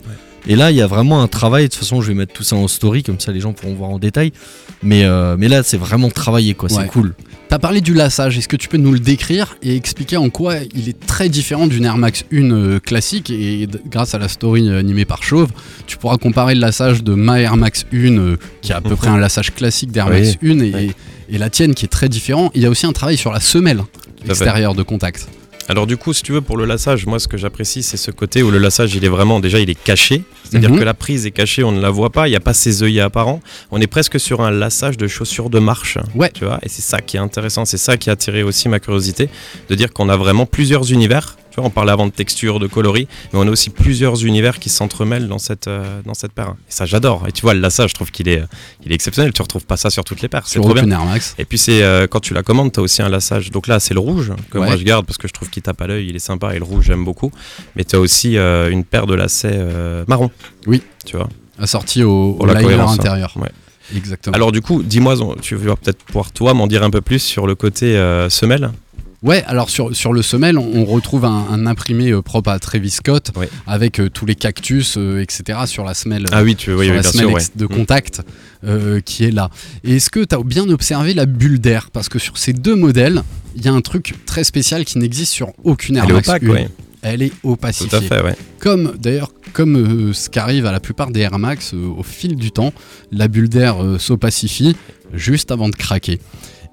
Et 0.46 0.56
là, 0.56 0.70
il 0.70 0.76
y 0.76 0.82
a 0.82 0.86
vraiment 0.86 1.22
un 1.22 1.28
travail. 1.28 1.64
De 1.64 1.68
toute 1.68 1.80
façon, 1.80 2.00
je 2.02 2.08
vais 2.08 2.14
mettre 2.14 2.32
tout 2.32 2.42
ça 2.42 2.56
en 2.56 2.68
story, 2.68 3.02
comme 3.02 3.18
ça 3.20 3.32
les 3.32 3.40
gens 3.40 3.52
pourront 3.52 3.74
voir 3.74 3.90
en 3.90 3.98
détail. 3.98 4.32
Mais, 4.82 5.04
euh, 5.04 5.36
mais 5.38 5.48
là, 5.48 5.62
c'est 5.62 5.78
vraiment 5.78 6.10
travaillé, 6.10 6.54
quoi. 6.54 6.70
Ouais. 6.70 6.82
C'est 6.82 6.88
cool. 6.88 7.14
T'as 7.48 7.58
parlé 7.58 7.80
du 7.80 7.94
lassage, 7.94 8.36
est-ce 8.36 8.48
que 8.48 8.56
tu 8.56 8.68
peux 8.68 8.78
nous 8.78 8.92
le 8.92 8.98
décrire 8.98 9.56
et 9.62 9.76
expliquer 9.76 10.16
en 10.16 10.28
quoi 10.28 10.56
il 10.74 10.88
est 10.88 11.06
très 11.06 11.28
différent 11.28 11.66
d'une 11.66 11.84
Air 11.84 11.98
Max 11.98 12.24
1 12.32 12.50
euh, 12.50 12.80
classique 12.80 13.30
et 13.30 13.68
grâce 13.86 14.14
à 14.14 14.18
la 14.18 14.28
story 14.28 14.68
euh, 14.68 14.80
animée 14.80 15.04
par 15.04 15.22
Chauve, 15.22 15.50
tu 15.86 15.96
pourras 15.96 16.16
comparer 16.16 16.54
le 16.54 16.60
lassage 16.60 17.04
de 17.04 17.14
ma 17.14 17.40
Air 17.40 17.56
Max 17.56 17.86
1 17.92 17.96
euh, 18.18 18.36
qui 18.60 18.72
a 18.72 18.78
à 18.78 18.80
peu 18.80 18.96
près 18.96 19.08
un 19.08 19.18
lassage 19.18 19.54
classique 19.54 19.92
d'Air 19.92 20.08
Oui, 20.10 20.22
Max 20.22 20.36
1 20.42 20.60
et, 20.60 20.90
et 21.28 21.38
la 21.38 21.48
tienne 21.50 21.74
qui 21.74 21.84
est 21.84 21.88
très 21.88 22.08
différent. 22.08 22.50
Il 22.54 22.62
y 22.62 22.66
a 22.66 22.70
aussi 22.70 22.86
un 22.86 22.92
travail 22.92 23.16
sur 23.16 23.30
la 23.30 23.40
semelle 23.40 23.82
extérieure 24.28 24.74
de 24.74 24.82
contact. 24.82 25.28
Alors 25.68 25.86
du 25.86 25.96
coup, 25.96 26.12
si 26.12 26.22
tu 26.22 26.32
veux, 26.32 26.42
pour 26.42 26.56
le 26.56 26.66
lassage, 26.66 27.06
moi 27.06 27.18
ce 27.18 27.26
que 27.26 27.36
j'apprécie, 27.36 27.82
c'est 27.82 27.96
ce 27.96 28.10
côté 28.10 28.42
où 28.42 28.50
le 28.50 28.58
lassage, 28.58 28.94
il 28.94 29.04
est 29.04 29.08
vraiment, 29.08 29.40
déjà, 29.40 29.60
il 29.60 29.70
est 29.70 29.82
caché. 29.82 30.22
C'est-à-dire 30.48 30.70
Mhm. 30.70 30.78
que 30.78 30.84
la 30.84 30.94
prise 30.94 31.26
est 31.26 31.30
cachée, 31.30 31.64
on 31.64 31.72
ne 31.72 31.80
la 31.80 31.90
voit 31.90 32.10
pas, 32.10 32.28
il 32.28 32.30
n'y 32.30 32.36
a 32.36 32.40
pas 32.40 32.54
ses 32.54 32.82
œillets 32.82 33.00
apparents. 33.00 33.40
On 33.70 33.80
est 33.80 33.86
presque 33.86 34.20
sur 34.20 34.40
un 34.42 34.50
lassage 34.50 34.96
de 34.96 35.06
chaussures 35.08 35.50
de 35.50 35.58
marche. 35.58 35.98
Ouais. 36.14 36.30
Tu 36.32 36.44
vois, 36.44 36.58
et 36.62 36.68
c'est 36.68 36.82
ça 36.82 37.00
qui 37.00 37.16
est 37.16 37.20
intéressant, 37.20 37.64
c'est 37.64 37.76
ça 37.78 37.96
qui 37.96 38.10
a 38.10 38.12
attiré 38.12 38.42
aussi 38.42 38.68
ma 38.68 38.78
curiosité, 38.80 39.28
de 39.68 39.74
dire 39.74 39.92
qu'on 39.92 40.08
a 40.08 40.16
vraiment 40.16 40.46
plusieurs 40.46 40.92
univers. 40.92 41.36
Tu 41.50 41.60
vois, 41.60 41.68
on 41.68 41.70
parlait 41.70 41.92
avant 41.92 42.06
de 42.06 42.10
texture, 42.12 42.58
de 42.58 42.66
coloris, 42.66 43.06
mais 43.32 43.38
on 43.38 43.46
a 43.46 43.50
aussi 43.50 43.70
plusieurs 43.70 44.24
univers 44.24 44.58
qui 44.58 44.68
s'entremêlent 44.68 45.28
dans 45.28 45.38
cette, 45.38 45.68
euh, 45.68 46.00
dans 46.04 46.12
cette 46.14 46.32
paire. 46.32 46.54
Et 46.68 46.72
ça, 46.72 46.84
j'adore. 46.84 47.26
Et 47.28 47.32
tu 47.32 47.42
vois, 47.42 47.54
le 47.54 47.60
lassage, 47.60 47.90
je 47.90 47.94
trouve 47.94 48.10
qu'il 48.10 48.28
est, 48.28 48.42
il 48.84 48.90
est 48.90 48.94
exceptionnel. 48.96 49.32
Tu 49.32 49.40
retrouves 49.40 49.64
pas 49.64 49.76
ça 49.76 49.88
sur 49.88 50.02
toutes 50.02 50.20
les 50.20 50.26
paires. 50.26 50.42
C'est 50.48 50.58
trop 50.58 50.74
bien. 50.74 50.84
Max. 50.84 51.36
Et 51.38 51.44
puis 51.44 51.56
c'est 51.56 51.80
euh, 51.84 52.08
quand 52.08 52.18
tu 52.18 52.34
la 52.34 52.42
commandes, 52.42 52.72
tu 52.72 52.80
as 52.80 52.82
aussi 52.82 53.02
un 53.02 53.08
lassage. 53.08 53.52
Donc 53.52 53.68
là, 53.68 53.78
c'est 53.78 53.94
le 53.94 54.00
rouge 54.00 54.32
que 54.50 54.58
Ouais. 54.58 54.66
moi 54.66 54.76
je 54.76 54.82
garde 54.82 55.06
parce 55.06 55.16
que 55.16 55.28
je 55.28 55.32
trouve 55.32 55.48
qu'il 55.48 55.62
tape 55.62 55.80
à 55.80 55.86
l'œil, 55.86 56.08
il 56.08 56.16
est 56.16 56.18
sympa 56.18 56.56
et 56.56 56.58
le 56.58 56.64
rouge 56.64 56.86
j'aime 56.86 57.04
beaucoup. 57.04 57.30
Mais 57.76 57.84
tu 57.84 57.94
as 57.94 58.00
aussi 58.00 58.36
euh, 58.36 58.68
une 58.68 58.82
paire 58.82 59.06
de 59.06 59.14
lacets 59.14 59.50
euh, 59.54 60.04
marron. 60.08 60.32
Oui. 60.66 60.82
Tu 61.04 61.16
vois. 61.16 61.28
Assorti 61.58 62.02
au, 62.02 62.38
liner 62.46 62.74
hein. 62.74 62.86
intérieur. 62.88 63.32
Ouais. 63.36 63.50
Exactement. 63.94 64.34
Alors 64.34 64.50
du 64.52 64.60
coup, 64.62 64.82
dis-moi, 64.82 65.14
tu 65.42 65.56
vas 65.56 65.76
peut-être 65.76 66.02
pouvoir 66.04 66.32
toi 66.32 66.54
m'en 66.54 66.66
dire 66.66 66.82
un 66.82 66.90
peu 66.90 67.00
plus 67.00 67.18
sur 67.20 67.46
le 67.46 67.54
côté 67.54 67.96
euh, 67.96 68.28
semelle? 68.30 68.70
Ouais, 69.22 69.42
alors 69.46 69.70
sur, 69.70 69.96
sur 69.96 70.12
le 70.12 70.20
semelle, 70.20 70.58
on, 70.58 70.70
on 70.74 70.84
retrouve 70.84 71.24
un, 71.24 71.46
un 71.50 71.66
imprimé 71.66 72.10
euh, 72.10 72.20
propre 72.20 72.50
à 72.50 72.58
Travis 72.58 72.90
Scott 72.90 73.30
avec 73.66 73.98
euh, 73.98 74.10
tous 74.10 74.26
les 74.26 74.34
cactus, 74.34 74.96
euh, 74.98 75.22
etc. 75.22 75.60
sur 75.66 75.82
la 75.84 75.94
semelle. 75.94 76.26
Ah 76.32 76.42
oui, 76.42 76.56
tu 76.56 76.74
oui, 76.74 76.86
sur 76.86 76.92
oui, 76.92 76.96
la 76.96 77.00
bien 77.00 77.10
semelle 77.10 77.26
sûr. 77.28 77.36
ex- 77.38 77.46
ouais. 77.46 77.52
de 77.56 77.64
Mm. 77.64 77.68
contact 77.76 78.22
qui 79.04 79.24
est 79.24 79.30
là. 79.30 79.50
Et 79.82 79.96
est-ce 79.96 80.08
que 80.08 80.24
tu 80.24 80.34
as 80.34 80.38
bien 80.42 80.68
observé 80.70 81.12
la 81.14 81.26
bulle 81.26 81.58
d'air? 81.60 81.90
Parce 81.92 82.08
que 82.08 82.18
sur 82.18 82.38
ces 82.38 82.54
deux 82.54 82.74
modèles, 82.76 83.22
il 83.56 83.62
y 83.64 83.68
a 83.68 83.72
un 83.72 83.82
truc 83.82 84.14
très 84.24 84.42
spécial 84.44 84.84
qui 84.86 84.98
n'existe 84.98 85.32
sur 85.32 85.52
aucune 85.64 85.96
Air 85.98 86.08
Max 86.08 86.28
opaque, 86.28 86.42
1. 86.44 86.46
ouais. 86.48 86.68
Elle 87.04 87.22
est 87.22 87.28
Tout 87.42 87.50
opacifiée. 87.52 87.96
à 87.98 88.00
fait, 88.00 88.22
ouais. 88.22 88.34
Comme 88.58 88.94
d'ailleurs, 88.98 89.30
comme 89.52 89.76
euh, 89.76 90.12
ce 90.12 90.28
qui 90.30 90.38
arrive 90.38 90.66
à 90.66 90.72
la 90.72 90.80
plupart 90.80 91.10
des 91.10 91.20
Air 91.20 91.38
Max, 91.38 91.72
euh, 91.74 91.86
au 91.96 92.02
fil 92.02 92.34
du 92.34 92.50
temps, 92.50 92.72
la 93.12 93.28
bulle 93.28 93.48
d'air 93.48 93.82
euh, 93.84 93.98
s'opacifie 93.98 94.74
juste 95.12 95.52
avant 95.52 95.68
de 95.68 95.76
craquer. 95.76 96.18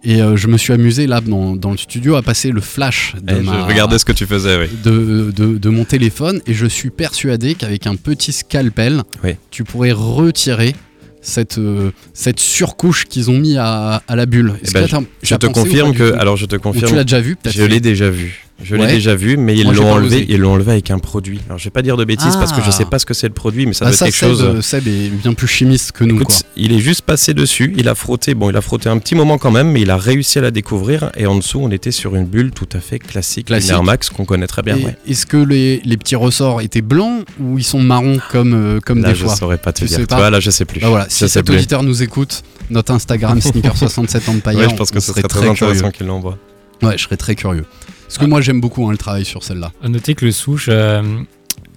Et 0.03 0.17
je 0.36 0.47
me 0.47 0.57
suis 0.57 0.73
amusé 0.73 1.05
là 1.05 1.21
dans, 1.21 1.55
dans 1.55 1.69
le 1.69 1.77
studio 1.77 2.15
à 2.15 2.23
passer 2.23 2.49
le 2.49 2.59
flash 2.59 3.13
de, 3.21 3.36
ma- 3.36 3.59
Je 3.59 3.65
regardais 3.65 3.99
ce 3.99 4.05
que 4.05 4.11
tu 4.11 4.25
faisais, 4.25 4.57
oui. 4.57 4.65
de, 4.84 5.29
de- 5.29 5.59
de 5.59 5.69
mon 5.69 5.86
téléphone 5.86 6.41
et 6.47 6.55
je 6.55 6.65
suis 6.65 6.89
persuadé 6.89 7.53
qu'avec 7.53 7.86
un 7.86 7.95
petit 7.95 8.32
scalpel, 8.32 9.03
Oui. 9.23 9.36
tu 9.51 9.63
pourrais 9.63 9.91
retirer 9.91 10.73
cette, 11.21 11.59
euh, 11.59 11.91
cette 12.15 12.39
surcouche 12.39 13.05
qu'ils 13.05 13.29
ont 13.29 13.38
mis 13.38 13.57
à, 13.57 14.01
à 14.07 14.15
la 14.15 14.25
bulle. 14.25 14.55
Eh 14.67 14.71
ben, 14.71 14.88
que 14.88 14.95
Je 15.21 15.36
te 15.36 15.45
confirme 15.45 15.93
que, 15.93 16.09
tout 16.09 16.19
alors 16.19 16.36
je 16.36 16.47
te 16.47 16.55
Ou 16.55 16.59
confirme, 16.59 16.89
tu 16.89 16.95
l'as 16.95 17.03
déjà 17.03 17.21
vu 17.21 17.36
peut-être 17.36 17.55
je 17.55 17.61
l'ai 17.63 17.79
déjà 17.79 18.09
vu. 18.09 18.43
Je 18.64 18.76
l'ai 18.76 18.88
déjà 18.88 19.16
vu, 19.16 19.38
mais 19.38 19.55
ils 19.57 19.64
l'ont 19.72 19.91
enlevé. 19.91 20.18
osé. 20.18 20.26
Ils 20.30 20.38
l'ont 20.39 20.53
enlevé 20.53 20.72
avec 20.74 20.91
un 20.91 20.99
produit. 20.99 21.39
Alors 21.47 21.57
je 21.57 21.64
vais 21.66 21.70
pas 21.72 21.82
dire 21.82 21.97
de 21.97 22.05
bêtises 22.05 22.36
parce 22.36 22.51
que 22.51 22.62
je 22.62 22.68
Ah. 22.68 22.72
sais 22.72 22.86
pas 22.86 22.99
ce 22.99 23.05
que 23.05 23.14
c'est 23.14 23.28
le 23.28 23.34
produit, 23.34 23.66
mais 23.66 23.74
ça 23.74 23.86
Ah, 23.86 23.89
doit 23.89 23.93
être 23.93 23.97
ça, 23.99 24.05
quelque 24.05 24.16
Seb, 24.16 24.30
chose. 24.30 24.43
euh, 24.43 24.62
Seb 24.62 24.88
est 24.88 25.09
bien 25.09 25.34
plus 25.34 25.47
chimiste 25.47 25.91
que 25.93 26.03
nous. 26.03 26.16
Écoute, 26.16 26.28
quoi. 26.28 26.36
il 26.55 26.72
est 26.74 26.80
juste 26.80 27.01
passé 27.01 27.34
dessus, 27.34 27.74
il 27.78 27.88
a 27.89 27.95
frotté, 27.95 28.34
bon, 28.36 28.49
il 28.49 28.57
a 28.57 28.62
frotté 28.62 28.89
un 28.89 28.97
petit 28.99 29.16
moment 29.16 29.38
quand 29.38 29.51
même, 29.51 29.72
mais 29.72 29.82
il 29.82 29.89
a 29.91 29.97
réussi 29.97 30.39
à 30.39 30.41
la 30.41 30.51
découvrir. 30.51 31.12
Et 31.18 31.26
en 31.26 31.36
dessous, 31.36 31.59
on 31.62 31.72
était 31.72 31.91
sur 31.91 32.16
une 32.16 32.26
bulle 32.26 32.51
tout 32.51 32.70
à 32.74 32.80
fait 32.80 32.99
classique, 32.99 33.47
Classique. 33.47 33.72
Air 33.72 33.84
Max 33.84 34.09
qu'on 34.09 34.26
connaît 34.26 34.47
très 34.47 34.62
bien. 34.62 34.78
Ouais. 34.78 34.95
Est-ce 35.07 35.26
que 35.26 35.38
les, 35.38 35.82
les 35.84 35.97
petits 35.97 36.16
ressorts 36.16 36.62
étaient 36.62 36.82
blancs 36.82 37.26
ou 37.39 37.57
ils 37.57 37.64
sont 37.64 37.80
marrons 37.82 38.20
comme, 38.32 38.53
euh, 38.53 38.80
comme 38.80 39.01
Là, 39.01 39.09
des 39.09 39.16
je 39.16 39.26
fois 39.26 39.36
saurais 39.36 39.57
pas 39.57 39.74
te 39.74 39.80
Tu 39.80 39.86
dire. 39.86 40.07
pas 40.07 40.30
là, 40.30 40.39
je 40.39 40.51
sais 40.51 40.66
plus. 40.66 40.80
Bah 40.80 40.89
voilà, 40.89 41.05
Je 41.09 41.14
si 41.14 41.20
sais 41.20 41.28
cet 41.28 41.45
plus. 41.45 41.55
auditeur 41.55 41.84
nous 41.84 42.03
écoute, 42.03 42.43
notre 42.70 42.91
Instagram 42.93 43.39
Sneaker67 43.41 44.30
Empire, 44.30 44.55
Ouais, 44.59 44.70
je 44.70 44.76
pense 44.76 44.91
que 44.91 44.99
ce 44.99 45.07
serait 45.12 45.24
très 45.24 45.47
intéressant 45.47 45.91
qu'il 45.91 46.05
l'envoie. 46.07 46.38
Ouais, 46.82 46.97
je 46.97 47.03
serais 47.03 47.18
très 47.18 47.36
curieux. 47.36 47.66
Parce 48.12 48.26
que 48.26 48.30
moi 48.30 48.41
j'aime 48.41 48.59
beaucoup 48.59 48.86
hein, 48.88 48.91
le 48.91 48.97
travail 48.97 49.24
sur 49.24 49.41
celle-là. 49.43 49.72
À 49.82 49.88
noter 49.88 50.16
que 50.16 50.26
le 50.26 50.32
souche, 50.34 50.68
euh, 50.70 51.01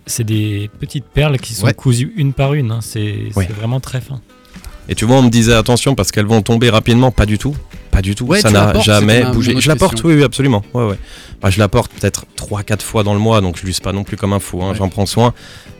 c'est 0.06 0.24
des 0.24 0.68
petites 0.80 1.04
perles 1.04 1.38
qui 1.38 1.54
sont 1.54 1.66
Ouais. 1.66 1.74
cousues 1.74 2.12
une 2.16 2.32
par 2.32 2.54
une. 2.54 2.72
hein. 2.72 2.80
C'est 2.82 3.28
Ouais. 3.36 3.46
vraiment 3.56 3.78
très 3.78 4.00
fin. 4.00 4.20
Et 4.88 4.94
tu 4.96 5.04
vois, 5.04 5.16
on 5.16 5.22
me 5.22 5.30
disait 5.30 5.54
attention 5.54 5.94
parce 5.94 6.10
qu'elles 6.10 6.26
vont 6.26 6.42
tomber 6.42 6.70
rapidement. 6.70 7.10
Pas 7.12 7.24
du 7.24 7.38
tout. 7.38 7.56
Pas 7.92 8.02
du 8.02 8.16
tout. 8.16 8.26
Ouais, 8.26 8.40
ça 8.40 8.50
n'a 8.50 8.78
jamais 8.80 9.24
bougé. 9.32 9.58
Je 9.60 9.68
la 9.68 9.76
porte, 9.76 10.02
oui, 10.02 10.14
oui, 10.14 10.24
absolument. 10.24 10.62
Ouais, 10.74 10.84
ouais. 10.86 10.98
Bah, 11.40 11.50
je 11.50 11.58
la 11.60 11.68
porte 11.68 11.92
peut-être 11.92 12.26
3-4 12.36 12.82
fois 12.82 13.04
dans 13.04 13.14
le 13.14 13.20
mois, 13.20 13.40
donc 13.40 13.56
je 13.56 13.64
l'use 13.64 13.78
pas 13.80 13.92
non 13.92 14.02
plus 14.02 14.16
comme 14.16 14.32
un 14.32 14.40
fou. 14.40 14.60
hein, 14.62 14.70
Ouais. 14.70 14.76
J'en 14.76 14.88
prends 14.88 15.06
soin. 15.06 15.32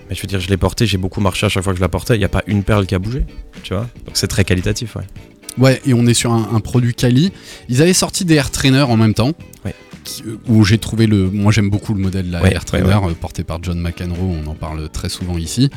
Mais 0.09 0.15
je 0.15 0.23
veux 0.23 0.29
dire, 0.29 0.39
je 0.39 0.49
l'ai 0.49 0.57
portée, 0.57 0.87
j'ai 0.87 0.99
beaucoup 0.99 1.21
marché 1.21 1.47
à 1.47 1.49
chaque 1.49 1.65
fois 1.65 1.73
que 1.73 1.79
je 1.79 1.83
la 1.83 1.89
portais. 1.89 2.15
Il 2.15 2.19
n'y 2.21 2.25
a 2.25 2.29
pas 2.29 2.43
une 2.47 2.63
perle 2.63 2.87
qui 2.87 2.95
a 2.95 2.99
bougé. 2.99 3.25
Tu 3.65 3.75
vois 3.75 3.89
Donc 4.07 4.15
c'est 4.15 4.29
très 4.29 4.45
qualitatif, 4.45 4.95
ouais. 4.97 5.03
Ouais, 5.59 5.81
et 5.87 5.93
on 5.95 6.07
est 6.07 6.15
sur 6.15 6.33
un, 6.33 6.49
un 6.53 6.61
produit 6.61 6.95
quali. 6.95 7.33
Ils 7.69 7.83
avaient 7.83 7.93
sorti 7.93 8.25
des 8.25 8.35
Air 8.35 8.51
Trainer 8.51 8.83
en 8.83 8.97
même 8.97 9.15
temps. 9.15 9.33
Ouais. 9.65 9.75
Euh, 10.27 10.37
où 10.49 10.65
j'ai 10.65 10.79
trouvé 10.79 11.07
le. 11.07 11.31
Moi 11.31 11.53
j'aime 11.53 11.71
beaucoup 11.71 11.95
le 11.95 12.01
modèle 12.01 12.27
de 12.29 12.33
la 12.33 12.43
Ouais, 12.43 12.53
Air 12.55 12.65
Trainer 12.65 12.95
ouais, 12.97 13.11
euh, 13.11 13.15
porté 13.15 13.45
par 13.45 13.63
John 13.63 13.79
McEnroe, 13.81 14.37
on 14.45 14.51
en 14.51 14.55
parle 14.55 14.89
très 14.91 15.09
souvent 15.09 15.37
ici. 15.39 15.71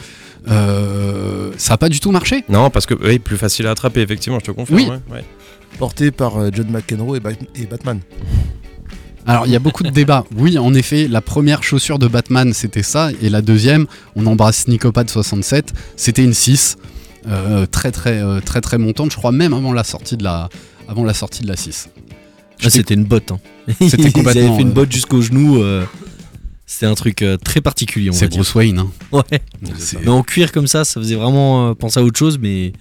Euh, 0.49 1.51
ça 1.57 1.73
a 1.73 1.77
pas 1.77 1.89
du 1.89 1.99
tout 1.99 2.11
marché 2.11 2.43
Non, 2.49 2.69
parce 2.69 2.85
que 2.85 2.93
oui, 2.93 3.19
plus 3.19 3.37
facile 3.37 3.67
à 3.67 3.71
attraper, 3.71 4.01
effectivement, 4.01 4.39
je 4.39 4.45
te 4.45 4.51
confirme. 4.51 4.79
Oui. 4.79 4.85
ouais, 4.87 4.99
ouais. 5.15 5.23
Porté 5.79 6.11
par 6.11 6.51
John 6.53 6.67
McEnroe 6.71 7.17
et, 7.17 7.19
Bat- 7.19 7.31
et 7.55 7.65
Batman. 7.65 7.99
Alors 9.25 9.45
il 9.45 9.51
y 9.51 9.55
a 9.55 9.59
beaucoup 9.59 9.83
de 9.83 9.89
débats. 9.89 10.23
Oui, 10.37 10.57
en 10.57 10.73
effet, 10.73 11.07
la 11.09 11.19
première 11.21 11.61
chaussure 11.63 11.99
de 11.99 12.07
Batman 12.07 12.53
c'était 12.53 12.83
ça, 12.83 13.09
et 13.21 13.29
la 13.29 13.41
deuxième, 13.41 13.85
on 14.15 14.25
embrasse 14.25 14.67
Nicopad 14.67 15.09
67, 15.09 15.73
c'était 15.97 16.23
une 16.23 16.33
6. 16.33 16.77
euh, 17.27 17.65
très 17.65 17.91
très 17.91 18.21
très 18.41 18.61
très 18.61 18.77
montante, 18.77 19.11
je 19.11 19.17
crois 19.17 19.33
même 19.33 19.53
avant 19.53 19.73
la 19.73 19.83
sortie 19.83 20.15
de 20.15 20.23
la 20.23 20.47
avant 20.87 21.03
la 21.03 21.13
sortie 21.13 21.41
de 21.43 21.47
la 21.49 21.57
6. 21.57 21.89
Ah, 22.63 22.69
c'était 22.69 22.93
une 22.93 23.03
botte. 23.05 23.31
Hein. 23.31 23.39
C'était 23.79 23.97
Ils 23.97 24.01
avaient 24.01 24.11
complètement, 24.11 24.55
fait 24.55 24.61
une 24.61 24.69
euh, 24.69 24.73
botte 24.73 24.91
jusqu'au 24.91 25.21
genou. 25.21 25.61
euh, 25.61 25.85
C'était 26.65 26.85
un 26.87 26.95
truc 26.95 27.21
euh, 27.21 27.37
très 27.37 27.61
particulier. 27.61 28.09
C'est 28.13 28.27
dire. 28.27 28.37
Bruce 28.37 28.55
Wayne. 28.55 28.79
Hein. 28.79 28.91
Ouais. 29.11 29.41
Mais 30.01 30.07
en 30.09 30.23
cuir 30.23 30.51
comme 30.51 30.67
ça, 30.67 30.83
ça 30.85 30.99
faisait 30.99 31.15
vraiment 31.15 31.69
euh, 31.69 31.73
penser 31.73 31.99
à 31.99 32.03
autre 32.03 32.17
chose, 32.17 32.39
mais 32.41 32.73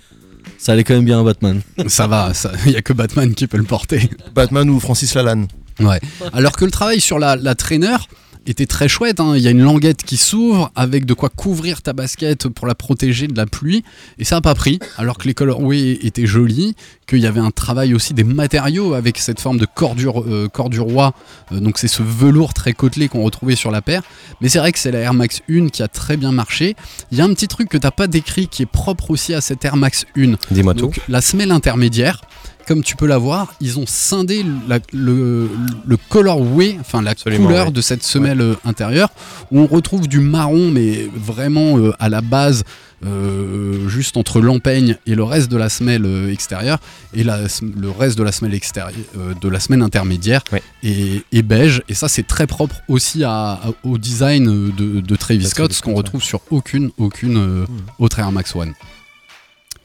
ça 0.58 0.72
allait 0.72 0.84
quand 0.84 0.94
même 0.94 1.04
bien 1.04 1.20
à 1.20 1.22
Batman. 1.24 1.60
Ça 1.88 2.06
va, 2.06 2.32
il 2.64 2.72
n'y 2.72 2.76
a 2.76 2.82
que 2.82 2.92
Batman 2.92 3.34
qui 3.34 3.46
peut 3.46 3.58
le 3.58 3.64
porter. 3.64 4.08
Batman 4.34 4.68
ou 4.70 4.80
Francis 4.80 5.14
Lalanne. 5.14 5.46
Ouais. 5.80 6.00
Alors 6.32 6.52
que 6.52 6.64
le 6.64 6.70
travail 6.70 7.00
sur 7.00 7.18
la, 7.18 7.36
la 7.36 7.54
traîneur 7.54 8.08
était 8.46 8.66
très 8.66 8.88
chouette. 8.88 9.20
hein. 9.20 9.34
Il 9.36 9.42
y 9.42 9.48
a 9.48 9.50
une 9.50 9.62
languette 9.62 10.02
qui 10.02 10.16
s'ouvre 10.16 10.70
avec 10.74 11.04
de 11.04 11.14
quoi 11.14 11.28
couvrir 11.28 11.82
ta 11.82 11.92
basket 11.92 12.48
pour 12.48 12.66
la 12.66 12.74
protéger 12.74 13.26
de 13.26 13.36
la 13.36 13.46
pluie. 13.46 13.84
Et 14.18 14.24
ça 14.24 14.36
n'a 14.36 14.40
pas 14.40 14.54
pris. 14.54 14.78
Alors 14.96 15.18
que 15.18 15.26
les 15.28 15.34
colorways 15.34 15.98
étaient 16.02 16.26
jolis, 16.26 16.74
qu'il 17.06 17.18
y 17.20 17.26
avait 17.26 17.40
un 17.40 17.50
travail 17.50 17.94
aussi 17.94 18.14
des 18.14 18.24
matériaux 18.24 18.94
avec 18.94 19.18
cette 19.18 19.40
forme 19.40 19.58
de 19.58 19.66
corps 19.66 19.94
du, 19.94 20.08
euh, 20.08 20.48
corps 20.48 20.70
du 20.70 20.80
roi. 20.80 21.14
Euh, 21.52 21.60
donc 21.60 21.78
c'est 21.78 21.88
ce 21.88 22.02
velours 22.02 22.54
très 22.54 22.72
côtelé 22.72 23.08
qu'on 23.08 23.22
retrouvait 23.22 23.56
sur 23.56 23.70
la 23.70 23.82
paire. 23.82 24.02
Mais 24.40 24.48
c'est 24.48 24.58
vrai 24.58 24.72
que 24.72 24.78
c'est 24.78 24.90
la 24.90 24.98
Air 25.00 25.14
Max 25.14 25.40
1 25.50 25.68
qui 25.68 25.82
a 25.82 25.88
très 25.88 26.16
bien 26.16 26.32
marché. 26.32 26.76
Il 27.12 27.18
y 27.18 27.20
a 27.20 27.24
un 27.24 27.32
petit 27.34 27.48
truc 27.48 27.68
que 27.68 27.78
t'as 27.78 27.90
pas 27.90 28.06
décrit 28.06 28.48
qui 28.48 28.62
est 28.62 28.66
propre 28.66 29.10
aussi 29.10 29.34
à 29.34 29.40
cette 29.40 29.64
Air 29.64 29.76
Max 29.76 30.04
1. 30.16 30.34
Dis-moi 30.50 30.74
tout. 30.74 30.90
La 31.08 31.20
semelle 31.20 31.50
intermédiaire, 31.52 32.22
comme 32.66 32.82
tu 32.82 32.96
peux 32.96 33.06
la 33.06 33.18
voir, 33.18 33.54
ils 33.60 33.78
ont 33.78 33.86
scindé 33.86 34.44
la- 34.68 34.80
le, 34.92 35.48
le 35.86 35.96
colorway, 36.08 36.76
enfin 36.80 37.00
la 37.02 37.12
Absolument, 37.12 37.46
couleur 37.46 37.66
ouais. 37.66 37.72
de 37.72 37.80
cette 37.80 38.02
semelle 38.02 38.40
euh, 38.40 38.54
intérieure, 38.64 39.08
où 39.52 39.60
on 39.60 39.66
retrouve 39.66 40.08
du 40.08 40.20
marron, 40.20 40.70
mais 40.70 41.08
vraiment 41.14 41.78
euh, 41.78 41.92
à 41.98 42.08
la 42.08 42.20
base, 42.20 42.64
euh, 43.04 43.88
juste 43.88 44.16
entre 44.16 44.40
l'empeigne 44.40 44.96
et 45.06 45.14
le 45.14 45.22
reste 45.22 45.50
de 45.50 45.56
la 45.56 45.68
semelle 45.68 46.28
extérieure, 46.30 46.78
et 47.14 47.22
la- 47.24 47.42
le 47.62 47.90
reste 47.90 48.18
de 48.18 48.22
la 48.22 48.32
semelle 48.32 48.54
extérieure, 48.54 48.92
euh, 49.16 49.34
de 49.40 49.48
la 49.48 49.60
semelle 49.60 49.82
intermédiaire, 49.82 50.42
Ouais. 50.52 50.62
et, 50.82 51.22
et 51.32 51.42
beige. 51.42 51.82
Et 51.88 51.94
ça, 51.94 52.08
c'est 52.08 52.26
très 52.26 52.46
propre 52.46 52.76
aussi 52.88 53.22
à- 53.24 53.52
à- 53.52 53.60
au 53.84 53.98
design 53.98 54.72
de, 54.72 55.00
de 55.00 55.16
Travis 55.16 55.46
Scott, 55.46 55.72
ce 55.72 55.82
qu'on 55.82 55.94
retrouve 55.94 56.22
sur 56.22 56.40
aucune, 56.50 56.90
aucune 56.98 57.38
Mmh. 57.38 57.66
autre 57.98 58.18
Air 58.18 58.32
Max 58.32 58.54
One. 58.56 58.72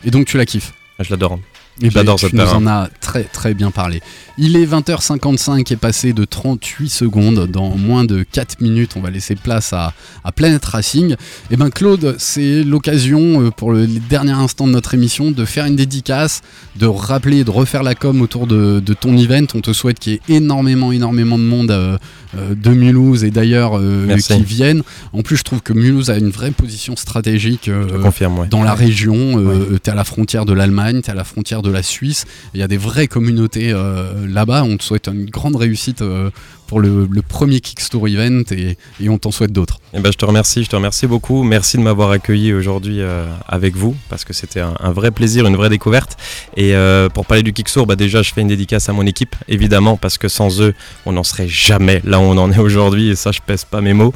Et 0.04 0.10
donc 0.10 0.26
tu 0.26 0.38
la 0.38 0.46
kiffes? 0.46 0.74
Ah, 0.98 1.04
Je 1.04 1.12
l'adore. 1.12 1.38
Eh 1.80 1.86
ben, 1.86 1.92
J'adore 1.92 2.18
tu 2.18 2.26
cette 2.26 2.34
nous 2.34 2.44
paire, 2.44 2.56
en 2.56 2.68
as 2.68 2.90
très 3.00 3.24
très 3.24 3.54
bien 3.54 3.72
parlé. 3.72 4.02
Il 4.38 4.56
est 4.56 4.66
20h55 4.66 5.72
et 5.74 5.76
passé 5.76 6.14
de 6.14 6.26
38 6.26 6.90
secondes. 6.90 7.48
Dans 7.48 7.76
moins 7.76 8.04
de 8.04 8.24
4 8.24 8.62
minutes, 8.62 8.92
on 8.96 9.02
va 9.02 9.10
laisser 9.10 9.36
place 9.36 9.74
à, 9.74 9.94
à 10.24 10.32
Planet 10.32 10.64
Racing. 10.64 11.16
Et 11.50 11.58
ben 11.58 11.70
Claude, 11.70 12.16
c'est 12.18 12.64
l'occasion 12.64 13.42
euh, 13.42 13.52
pour 13.52 13.72
le, 13.72 13.86
les 13.86 14.00
derniers 14.00 14.32
instants 14.32 14.68
de 14.68 14.72
notre 14.74 14.94
émission 14.94 15.32
de 15.32 15.46
faire 15.46 15.66
une 15.66 15.76
dédicace, 15.76 16.42
de 16.76 16.86
rappeler, 16.88 17.44
de 17.44 17.52
refaire 17.52 17.84
la 17.84 17.96
com 17.96 18.22
autour 18.22 18.48
de, 18.48 18.80
de 18.80 18.94
ton 18.94 19.18
event. 19.18 19.46
On 19.56 19.62
te 19.62 19.74
souhaite 19.74 20.00
qu'il 20.00 20.14
y 20.14 20.16
ait 20.16 20.22
énormément 20.38 20.92
énormément 20.92 21.38
de 21.38 21.44
monde 21.44 21.72
euh, 21.72 21.98
euh, 22.38 22.56
de 22.56 22.70
Mulhouse 22.72 23.24
et 23.24 23.32
d'ailleurs 23.32 23.78
euh, 23.78 24.18
qui 24.18 24.44
viennent. 24.44 24.84
En 25.14 25.22
plus, 25.22 25.38
je 25.38 25.44
trouve 25.44 25.62
que 25.62 25.74
Mulhouse 25.74 26.10
a 26.10 26.18
une 26.18 26.30
vraie 26.30 26.52
position 26.52 26.96
stratégique. 26.96 27.68
euh, 27.68 28.02
confirme, 28.02 28.40
ouais. 28.40 28.48
dans 28.48 28.64
la 28.64 28.74
région. 28.74 29.40
Euh, 29.40 29.78
T'es 29.82 29.92
à 29.92 29.96
la 29.96 30.04
frontière 30.04 30.46
de 30.46 30.54
l'Allemagne, 30.54 31.02
t'es 31.02 31.12
à 31.12 31.16
la 31.16 31.24
frontière 31.24 31.62
de 31.62 31.71
la 31.72 31.84
Suisse. 31.84 32.26
Il 32.54 32.60
y 32.60 32.64
a 32.64 32.68
des 32.68 32.78
vraies 32.78 33.08
communautés 33.08 33.72
euh, 33.72 34.28
là-bas. 34.28 34.64
On 34.64 34.78
te 34.78 34.84
souhaite 34.84 35.08
une 35.08 35.26
grande 35.26 35.56
réussite 35.56 36.02
euh, 36.02 36.30
pour 36.72 36.80
le, 36.80 37.06
le 37.12 37.22
premier 37.22 37.60
Kickstore 37.60 38.08
event 38.08 38.44
et, 38.52 38.78
et 39.02 39.10
on 39.10 39.18
t'en 39.18 39.30
souhaite 39.32 39.52
d'autres. 39.52 39.80
Eh 39.94 40.00
ben, 40.00 40.10
je 40.10 40.18
te 40.18 40.24
remercie, 40.24 40.64
je 40.64 40.70
te 40.70 40.76
remercie 40.78 41.06
beaucoup. 41.06 41.44
Merci 41.44 41.76
de 41.76 41.82
m'avoir 41.82 42.12
accueilli 42.12 42.54
aujourd'hui 42.54 43.02
euh, 43.02 43.26
avec 43.46 43.76
vous 43.76 43.94
parce 44.08 44.24
que 44.24 44.32
c'était 44.32 44.62
un, 44.62 44.74
un 44.80 44.92
vrai 44.94 45.12
plaisir, 45.12 45.46
une 45.46 45.58
vraie 45.58 45.68
découverte. 45.68 46.16
Et 46.56 46.74
euh, 46.74 47.10
pour 47.10 47.26
parler 47.26 47.44
du 47.44 47.52
Kicksour, 47.52 47.86
bah 47.88 47.98
déjà 47.98 48.22
je 48.22 48.32
fais 48.32 48.40
une 48.40 48.48
dédicace 48.48 48.88
à 48.88 48.94
mon 48.94 49.06
équipe, 49.06 49.36
évidemment, 49.50 49.98
parce 49.98 50.18
que 50.18 50.30
sans 50.30 50.62
eux, 50.62 50.74
on 51.06 51.12
n'en 51.12 51.24
serait 51.26 51.50
jamais 51.50 52.00
là 52.06 52.20
où 52.20 52.24
on 52.24 52.38
en 52.38 52.50
est 52.54 52.58
aujourd'hui. 52.58 53.10
Et 53.10 53.18
ça, 53.18 53.34
je 53.34 53.40
pèse 53.46 53.66
pas 53.66 53.82
mes 53.82 53.92
mots. 53.94 54.14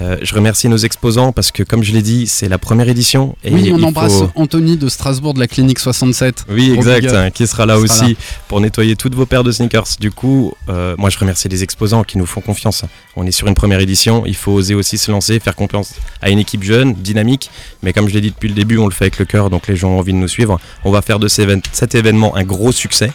Euh, 0.00 0.16
je 0.22 0.34
remercie 0.34 0.68
nos 0.68 0.78
exposants 0.78 1.30
parce 1.30 1.52
que, 1.52 1.62
comme 1.62 1.84
je 1.84 1.92
l'ai 1.92 2.02
dit, 2.02 2.26
c'est 2.26 2.48
la 2.48 2.58
première 2.58 2.88
édition. 2.88 3.36
Et 3.44 3.52
oui, 3.54 3.70
on 3.72 3.80
embrasse 3.84 4.12
faut- 4.18 4.30
Anthony 4.34 4.76
de 4.76 4.88
Strasbourg 4.88 5.34
de 5.34 5.38
la 5.38 5.46
clinique 5.46 5.78
67. 5.78 6.46
Oui, 6.48 6.72
exact, 6.74 7.12
hein, 7.12 7.30
qui 7.30 7.46
sera 7.46 7.64
là 7.64 7.76
Qui 7.80 7.86
sera 7.86 8.00
aussi 8.06 8.12
là. 8.14 8.18
pour 8.48 8.60
nettoyer 8.60 8.96
toutes 8.96 9.14
vos 9.14 9.24
paires 9.26 9.44
de 9.44 9.52
sneakers. 9.52 9.86
Du 10.00 10.10
coup, 10.10 10.52
moi 10.98 11.08
je 11.08 11.18
remercie 11.20 11.48
les 11.48 11.62
exposants 11.62 11.91
qui 12.02 12.16
nous 12.16 12.24
font 12.26 12.40
confiance. 12.40 12.84
On 13.14 13.26
est 13.26 13.30
sur 13.30 13.46
une 13.46 13.54
première 13.54 13.80
édition, 13.80 14.24
il 14.24 14.34
faut 14.36 14.52
oser 14.52 14.74
aussi 14.74 14.96
se 14.96 15.10
lancer, 15.10 15.38
faire 15.38 15.54
confiance 15.54 15.94
à 16.22 16.30
une 16.30 16.38
équipe 16.38 16.62
jeune, 16.62 16.94
dynamique. 16.94 17.50
Mais 17.82 17.92
comme 17.92 18.08
je 18.08 18.14
l'ai 18.14 18.22
dit 18.22 18.30
depuis 18.30 18.48
le 18.48 18.54
début, 18.54 18.78
on 18.78 18.86
le 18.86 18.92
fait 18.92 19.04
avec 19.04 19.18
le 19.18 19.26
cœur, 19.26 19.50
donc 19.50 19.68
les 19.68 19.76
gens 19.76 19.90
ont 19.90 19.98
envie 19.98 20.12
de 20.14 20.18
nous 20.18 20.28
suivre. 20.28 20.58
On 20.84 20.90
va 20.90 21.02
faire 21.02 21.18
de 21.18 21.28
cet 21.28 21.46
évén- 21.48 21.62
cet 21.72 21.94
événement 21.94 22.34
un 22.36 22.44
gros 22.44 22.72
succès. 22.72 23.12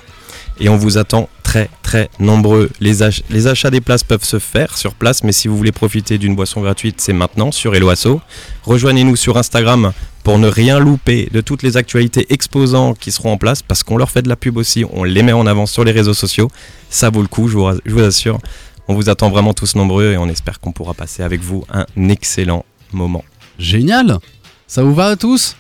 Et 0.60 0.70
on 0.70 0.78
vous 0.78 0.98
attend 0.98 1.30
très 1.44 1.70
très 1.84 2.10
nombreux. 2.20 2.72
Les, 2.80 3.04
ach- 3.04 3.22
les 3.30 3.46
achats 3.46 3.70
des 3.70 3.80
places 3.80 4.04
peuvent 4.04 4.24
se 4.24 4.40
faire 4.40 4.76
sur 4.76 4.96
place, 4.96 5.24
mais 5.24 5.32
si 5.32 5.48
vous 5.48 5.56
voulez 5.56 5.72
profiter 5.72 6.18
d'une 6.18 6.36
boisson 6.36 6.62
gratuite, 6.62 7.00
c'est 7.00 7.14
maintenant 7.14 7.52
sur 7.52 7.76
Eloasso. 7.76 8.22
Rejoignez-nous 8.64 9.16
sur 9.16 9.38
Instagram 9.38 9.94
pour 10.24 10.40
ne 10.40 10.48
rien 10.48 10.80
louper 10.80 11.30
de 11.32 11.42
toutes 11.42 11.62
les 11.62 11.78
actualités 11.78 12.26
exposants 12.34 12.96
qui 12.96 13.12
seront 13.12 13.32
en 13.34 13.38
place, 13.38 13.62
parce 13.62 13.84
qu'on 13.84 13.98
leur 13.98 14.10
fait 14.10 14.24
de 14.24 14.30
la 14.30 14.36
pub 14.36 14.58
aussi, 14.58 14.84
on 14.92 15.04
les 15.04 15.22
met 15.22 15.32
en 15.32 15.46
avant 15.46 15.68
sur 15.68 15.84
les 15.84 15.92
réseaux 15.92 16.16
sociaux. 16.16 16.50
Ça 16.90 17.12
vaut 17.12 17.22
le 17.22 17.28
coup, 17.28 17.48
je 17.50 17.58
vous 17.58 18.00
assure. 18.02 18.40
On 18.88 18.94
vous 18.96 19.10
attend 19.10 19.30
vraiment 19.30 19.54
tous 19.54 19.76
nombreux 19.76 20.14
et 20.14 20.18
on 20.18 20.28
espère 20.30 20.60
qu'on 20.60 20.72
pourra 20.72 20.94
passer 20.94 21.24
avec 21.24 21.42
vous 21.42 21.66
un 21.72 21.86
excellent 22.10 22.64
moment. 22.94 23.24
Génial 23.60 24.20
Ça 24.68 24.84
vous 24.84 24.94
va 24.94 25.08
à 25.08 25.16
tous? 25.16 25.56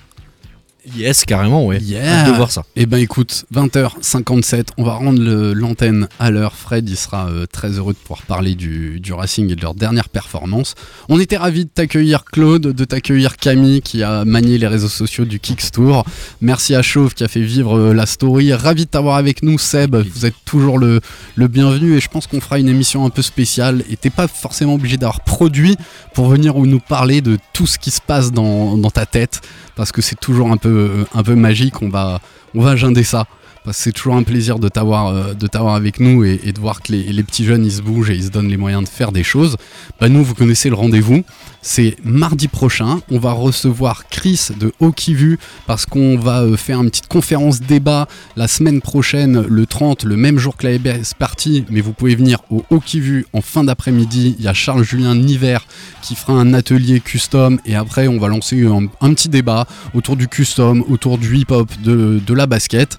Yes, 0.95 1.25
carrément, 1.25 1.65
ouais. 1.65 1.79
Yeah. 1.79 2.21
Hâte 2.21 2.31
de 2.31 2.35
voir 2.37 2.51
ça. 2.51 2.63
Eh 2.75 2.85
ben 2.85 2.97
écoute, 2.97 3.45
20h57, 3.53 4.67
on 4.77 4.83
va 4.83 4.93
rendre 4.93 5.21
l'antenne 5.53 6.07
à 6.19 6.31
l'heure. 6.31 6.55
Fred, 6.55 6.87
il 6.87 6.95
sera 6.95 7.27
euh, 7.29 7.45
très 7.45 7.71
heureux 7.71 7.93
de 7.93 7.97
pouvoir 7.97 8.21
parler 8.23 8.55
du, 8.55 8.99
du 8.99 9.11
Racing 9.11 9.51
et 9.51 9.55
de 9.55 9.61
leur 9.61 9.73
dernière 9.73 10.07
performance. 10.07 10.75
On 11.09 11.19
était 11.19 11.37
ravis 11.37 11.65
de 11.65 11.69
t'accueillir 11.69 12.23
Claude, 12.23 12.61
de 12.61 12.85
t'accueillir 12.85 13.37
Camille 13.37 13.81
qui 13.81 14.03
a 14.03 14.23
manié 14.23 14.57
les 14.57 14.67
réseaux 14.67 14.87
sociaux 14.87 15.25
du 15.25 15.39
Kickstour. 15.39 16.05
Merci 16.41 16.73
à 16.73 16.81
Chauve 16.81 17.13
qui 17.13 17.23
a 17.23 17.27
fait 17.27 17.41
vivre 17.41 17.77
euh, 17.77 17.93
la 17.93 18.05
story. 18.05 18.53
Ravi 18.53 18.85
de 18.85 18.89
t'avoir 18.89 19.17
avec 19.17 19.43
nous 19.43 19.57
Seb, 19.59 19.95
vous 19.95 20.25
êtes 20.25 20.35
toujours 20.45 20.79
le, 20.79 21.01
le 21.35 21.47
bienvenu 21.47 21.97
et 21.97 21.99
je 21.99 22.07
pense 22.07 22.27
qu'on 22.27 22.39
fera 22.39 22.59
une 22.59 22.69
émission 22.69 23.05
un 23.05 23.09
peu 23.09 23.21
spéciale. 23.21 23.83
Et 23.89 23.97
t'es 23.97 24.09
pas 24.09 24.27
forcément 24.27 24.75
obligé 24.75 24.97
d'avoir 24.97 25.21
produit 25.21 25.75
pour 26.13 26.27
venir 26.27 26.55
nous 26.55 26.79
parler 26.79 27.21
de 27.21 27.37
tout 27.53 27.67
ce 27.67 27.77
qui 27.77 27.91
se 27.91 28.01
passe 28.01 28.31
dans, 28.31 28.77
dans 28.77 28.91
ta 28.91 29.05
tête 29.05 29.41
parce 29.77 29.91
que 29.91 30.01
c'est 30.01 30.19
toujours 30.19 30.51
un 30.51 30.57
peu, 30.57 30.76
un 31.13 31.23
peu 31.23 31.35
magique. 31.35 31.81
On 31.81 31.89
va, 31.89 32.19
on 32.55 32.61
ça. 33.03 33.25
Que 33.71 33.73
c'est 33.73 33.91
toujours 33.91 34.15
un 34.15 34.23
plaisir 34.23 34.59
de 34.59 34.69
t'avoir, 34.69 35.07
euh, 35.07 35.33
avec 35.75 35.99
nous 35.99 36.23
et, 36.23 36.37
de 36.37 36.59
voir 36.59 36.81
que 36.81 36.91
les, 36.91 37.23
petits 37.23 37.45
jeunes 37.45 37.65
ils 37.65 37.71
se 37.71 37.81
bougent 37.81 38.09
et 38.09 38.15
ils 38.15 38.25
se 38.25 38.29
donnent 38.29 38.47
les 38.47 38.57
moyens 38.57 38.83
de 38.83 38.89
faire 38.89 39.11
des 39.11 39.23
choses. 39.23 39.57
Bah 39.99 40.09
nous, 40.09 40.23
vous 40.23 40.35
connaissez 40.35 40.69
le 40.69 40.75
rendez-vous. 40.75 41.23
C'est 41.61 41.97
mardi 42.03 42.47
prochain. 42.47 43.01
On 43.11 43.19
va 43.19 43.33
recevoir 43.33 44.07
Chris 44.07 44.49
de 44.57 44.71
Hockey 44.79 45.15
parce 45.65 45.85
qu'on 45.85 46.17
va 46.17 46.41
euh, 46.41 46.55
faire 46.55 46.81
une 46.81 46.89
petite 46.89 47.07
conférence 47.07 47.59
débat 47.59 48.07
la 48.35 48.47
semaine 48.47 48.81
prochaine, 48.81 49.41
le 49.41 49.65
30, 49.65 50.03
le 50.03 50.15
même 50.15 50.37
jour 50.37 50.55
que 50.55 50.65
la 50.65 50.73
EBS 50.73 51.13
Party. 51.17 51.65
Mais 51.69 51.81
vous 51.81 51.93
pouvez 51.93 52.15
venir 52.15 52.39
au 52.49 52.63
Hockey 52.69 53.25
en 53.33 53.41
fin 53.41 53.63
d'après-midi. 53.63 54.35
Il 54.39 54.45
y 54.45 54.47
a 54.47 54.53
Charles-Julien 54.53 55.15
Niver 55.15 55.57
qui 56.01 56.15
fera 56.15 56.33
un 56.33 56.53
atelier 56.53 56.99
custom 56.99 57.59
et 57.65 57.75
après 57.75 58.07
on 58.07 58.17
va 58.17 58.27
lancer 58.27 58.65
un, 58.65 59.13
petit 59.13 59.29
débat 59.29 59.67
autour 59.93 60.15
du 60.15 60.27
custom, 60.27 60.83
autour 60.87 61.17
du 61.17 61.35
hip-hop, 61.37 61.69
de, 61.83 62.33
la 62.33 62.45
basket. 62.45 62.97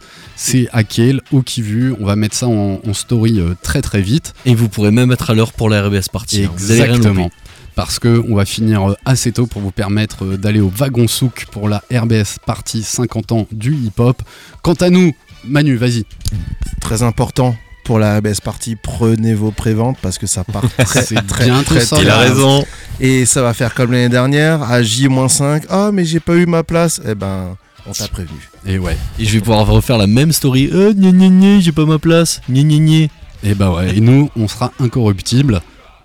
À 0.72 0.82
Kiel, 0.82 1.20
au 1.30 1.42
Kivu. 1.42 1.94
On 2.00 2.06
va 2.06 2.16
mettre 2.16 2.34
ça 2.34 2.48
en, 2.48 2.80
en 2.84 2.94
story 2.94 3.38
euh, 3.38 3.54
très 3.62 3.82
très 3.82 4.00
vite. 4.00 4.34
Et 4.46 4.54
vous 4.54 4.68
pourrez 4.68 4.90
même 4.90 5.12
être 5.12 5.30
à 5.30 5.34
l'heure 5.34 5.52
pour 5.52 5.68
la 5.68 5.82
RBS 5.86 6.08
partie. 6.12 6.44
hein. 6.44 6.50
Exactement. 6.52 7.24
louper. 7.24 7.34
Parce 7.76 8.00
que 8.00 8.24
on 8.28 8.34
va 8.34 8.44
finir 8.44 8.90
euh, 8.90 8.94
assez 9.04 9.30
tôt 9.30 9.46
pour 9.46 9.62
vous 9.62 9.70
permettre 9.70 10.24
euh, 10.24 10.36
d'aller 10.36 10.58
au 10.60 10.68
wagon 10.74 11.06
souk 11.06 11.46
pour 11.52 11.68
la 11.68 11.82
RBS 11.92 12.38
Party 12.44 12.82
50 12.82 13.30
ans 13.32 13.46
du 13.52 13.72
hip-hop. 13.74 14.20
Quant 14.62 14.74
à 14.74 14.90
nous, 14.90 15.12
Manu, 15.44 15.76
vas-y. 15.76 16.04
Très 16.80 17.02
important 17.02 17.54
pour 17.84 17.98
la 17.98 18.16
ABS 18.16 18.40
Party, 18.44 18.76
prenez 18.76 19.32
vos 19.32 19.50
préventes 19.50 19.96
parce 20.02 20.18
que 20.18 20.26
ça 20.26 20.44
part 20.44 20.64
très 20.78 21.04
très 21.22 21.46
bientôt 21.46 21.74
très 21.74 21.86
très 21.86 22.02
Il 22.02 22.10
a 22.10 22.18
raison. 22.18 22.64
Et 23.00 23.24
ça 23.24 23.40
va 23.42 23.54
faire 23.54 23.72
comme 23.74 23.92
l'année 23.92 24.10
dernière, 24.10 24.62
à 24.62 24.82
J-5, 24.82 25.62
ah 25.70 25.90
mais 25.92 26.04
j'ai 26.04 26.20
pas 26.20 26.34
eu 26.34 26.44
ma 26.44 26.62
place, 26.64 27.00
eh 27.08 27.14
ben 27.14 27.56
on 27.88 27.92
t'a 27.92 28.08
prévenu. 28.08 28.50
Et 28.66 28.78
ouais. 28.78 28.96
Et 29.18 29.24
je 29.24 29.32
vais 29.32 29.40
pouvoir 29.40 29.66
refaire 29.66 29.98
la 29.98 30.06
même 30.06 30.32
story. 30.32 30.68
Euh, 30.72 30.92
gna 30.92 31.10
gna 31.10 31.28
gna, 31.28 31.60
j'ai 31.60 31.72
pas 31.72 31.86
ma 31.86 31.98
place. 31.98 32.40
Gna 32.50 32.62
gna 32.62 32.78
gna. 32.78 33.08
Et 33.44 33.54
bah 33.54 33.72
ouais. 33.72 33.96
Et 33.96 34.00
nous, 34.00 34.30
on 34.36 34.48
sera 34.48 34.72
incorruptibles. 34.78 35.60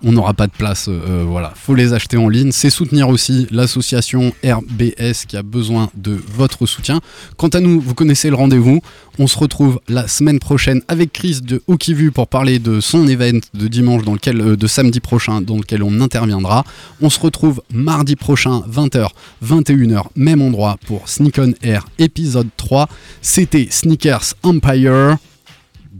On 0.06 0.12
n'aura 0.12 0.34
pas 0.34 0.46
de 0.46 0.52
place, 0.52 0.88
euh, 0.88 1.00
euh, 1.08 1.24
voilà. 1.26 1.52
Faut 1.56 1.74
les 1.74 1.94
acheter 1.94 2.18
en 2.18 2.28
ligne. 2.28 2.52
C'est 2.52 2.68
soutenir 2.68 3.08
aussi 3.08 3.46
l'association 3.50 4.34
RBS 4.44 5.24
qui 5.26 5.36
a 5.38 5.42
besoin 5.42 5.88
de 5.94 6.20
votre 6.36 6.66
soutien. 6.66 7.00
Quant 7.38 7.48
à 7.48 7.60
nous, 7.60 7.80
vous 7.80 7.94
connaissez 7.94 8.28
le 8.28 8.36
rendez-vous. 8.36 8.82
On 9.18 9.26
se 9.26 9.38
retrouve 9.38 9.80
la 9.88 10.06
semaine 10.06 10.40
prochaine 10.40 10.82
avec 10.88 11.12
Chris 11.12 11.40
de 11.42 11.62
Hockeyvu 11.68 12.10
pour 12.10 12.28
parler 12.28 12.58
de 12.58 12.80
son 12.80 13.08
event 13.08 13.38
de 13.54 13.66
dimanche 13.66 14.02
dans 14.02 14.12
lequel, 14.12 14.40
euh, 14.42 14.56
de 14.56 14.66
samedi 14.66 15.00
prochain 15.00 15.40
dans 15.40 15.56
lequel 15.56 15.82
on 15.82 16.00
interviendra. 16.02 16.64
On 17.00 17.08
se 17.08 17.18
retrouve 17.18 17.62
mardi 17.72 18.14
prochain 18.14 18.62
20h, 18.70 19.08
21h, 19.42 20.02
même 20.16 20.42
endroit 20.42 20.76
pour 20.86 21.08
Sneak 21.08 21.38
on 21.38 21.52
Air 21.62 21.86
épisode 21.98 22.48
3. 22.58 22.90
C'était 23.22 23.68
Sneakers 23.70 24.34
Empire. 24.42 25.16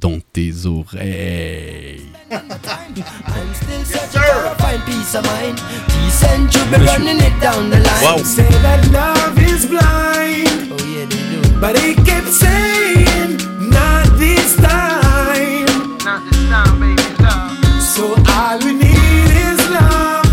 Dans 0.04 0.20
tes 0.34 0.66
oreilles. 0.66 2.02
I'm 2.30 3.54
still 3.54 3.84
searching 3.86 4.20
for 4.20 4.44
a 4.44 4.54
fine 4.58 4.82
peace 4.82 5.14
of 5.14 5.24
mind. 5.24 5.56
Peace 5.88 6.22
and 6.24 6.52
truth, 6.52 6.70
be 6.78 6.84
running 6.84 7.20
it 7.28 7.40
down 7.40 7.70
the 7.70 7.78
line. 7.80 8.02
Wow. 8.04 8.18
Say 8.18 8.46
that 8.66 8.86
love 8.92 9.38
is 9.38 9.64
blind, 9.64 10.72
Oh 10.72 10.84
yeah, 10.84 11.06
they 11.06 11.22
do. 11.32 11.58
but 11.58 11.78
he 11.78 11.94
kept 11.94 12.28
saying, 12.28 13.38
not 13.70 14.04
this 14.18 14.56
time. 14.56 15.64
Not 16.04 16.20
this 16.30 16.42
time, 16.52 16.80
baby, 16.80 17.22
love. 17.22 17.82
So 17.94 18.04
all 18.36 18.58
we 18.58 18.72
need 18.74 19.30
is 19.48 19.60
love 19.70 20.26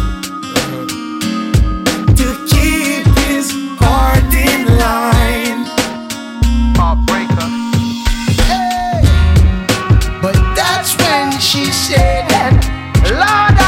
to 2.19 2.27
keep 2.51 3.05
his 3.23 3.47
heart 3.79 4.33
in 4.33 4.67
line. 4.77 5.10
And 11.13 11.41
she 11.41 11.65
said, 11.65 12.53
Lord, 13.03 13.60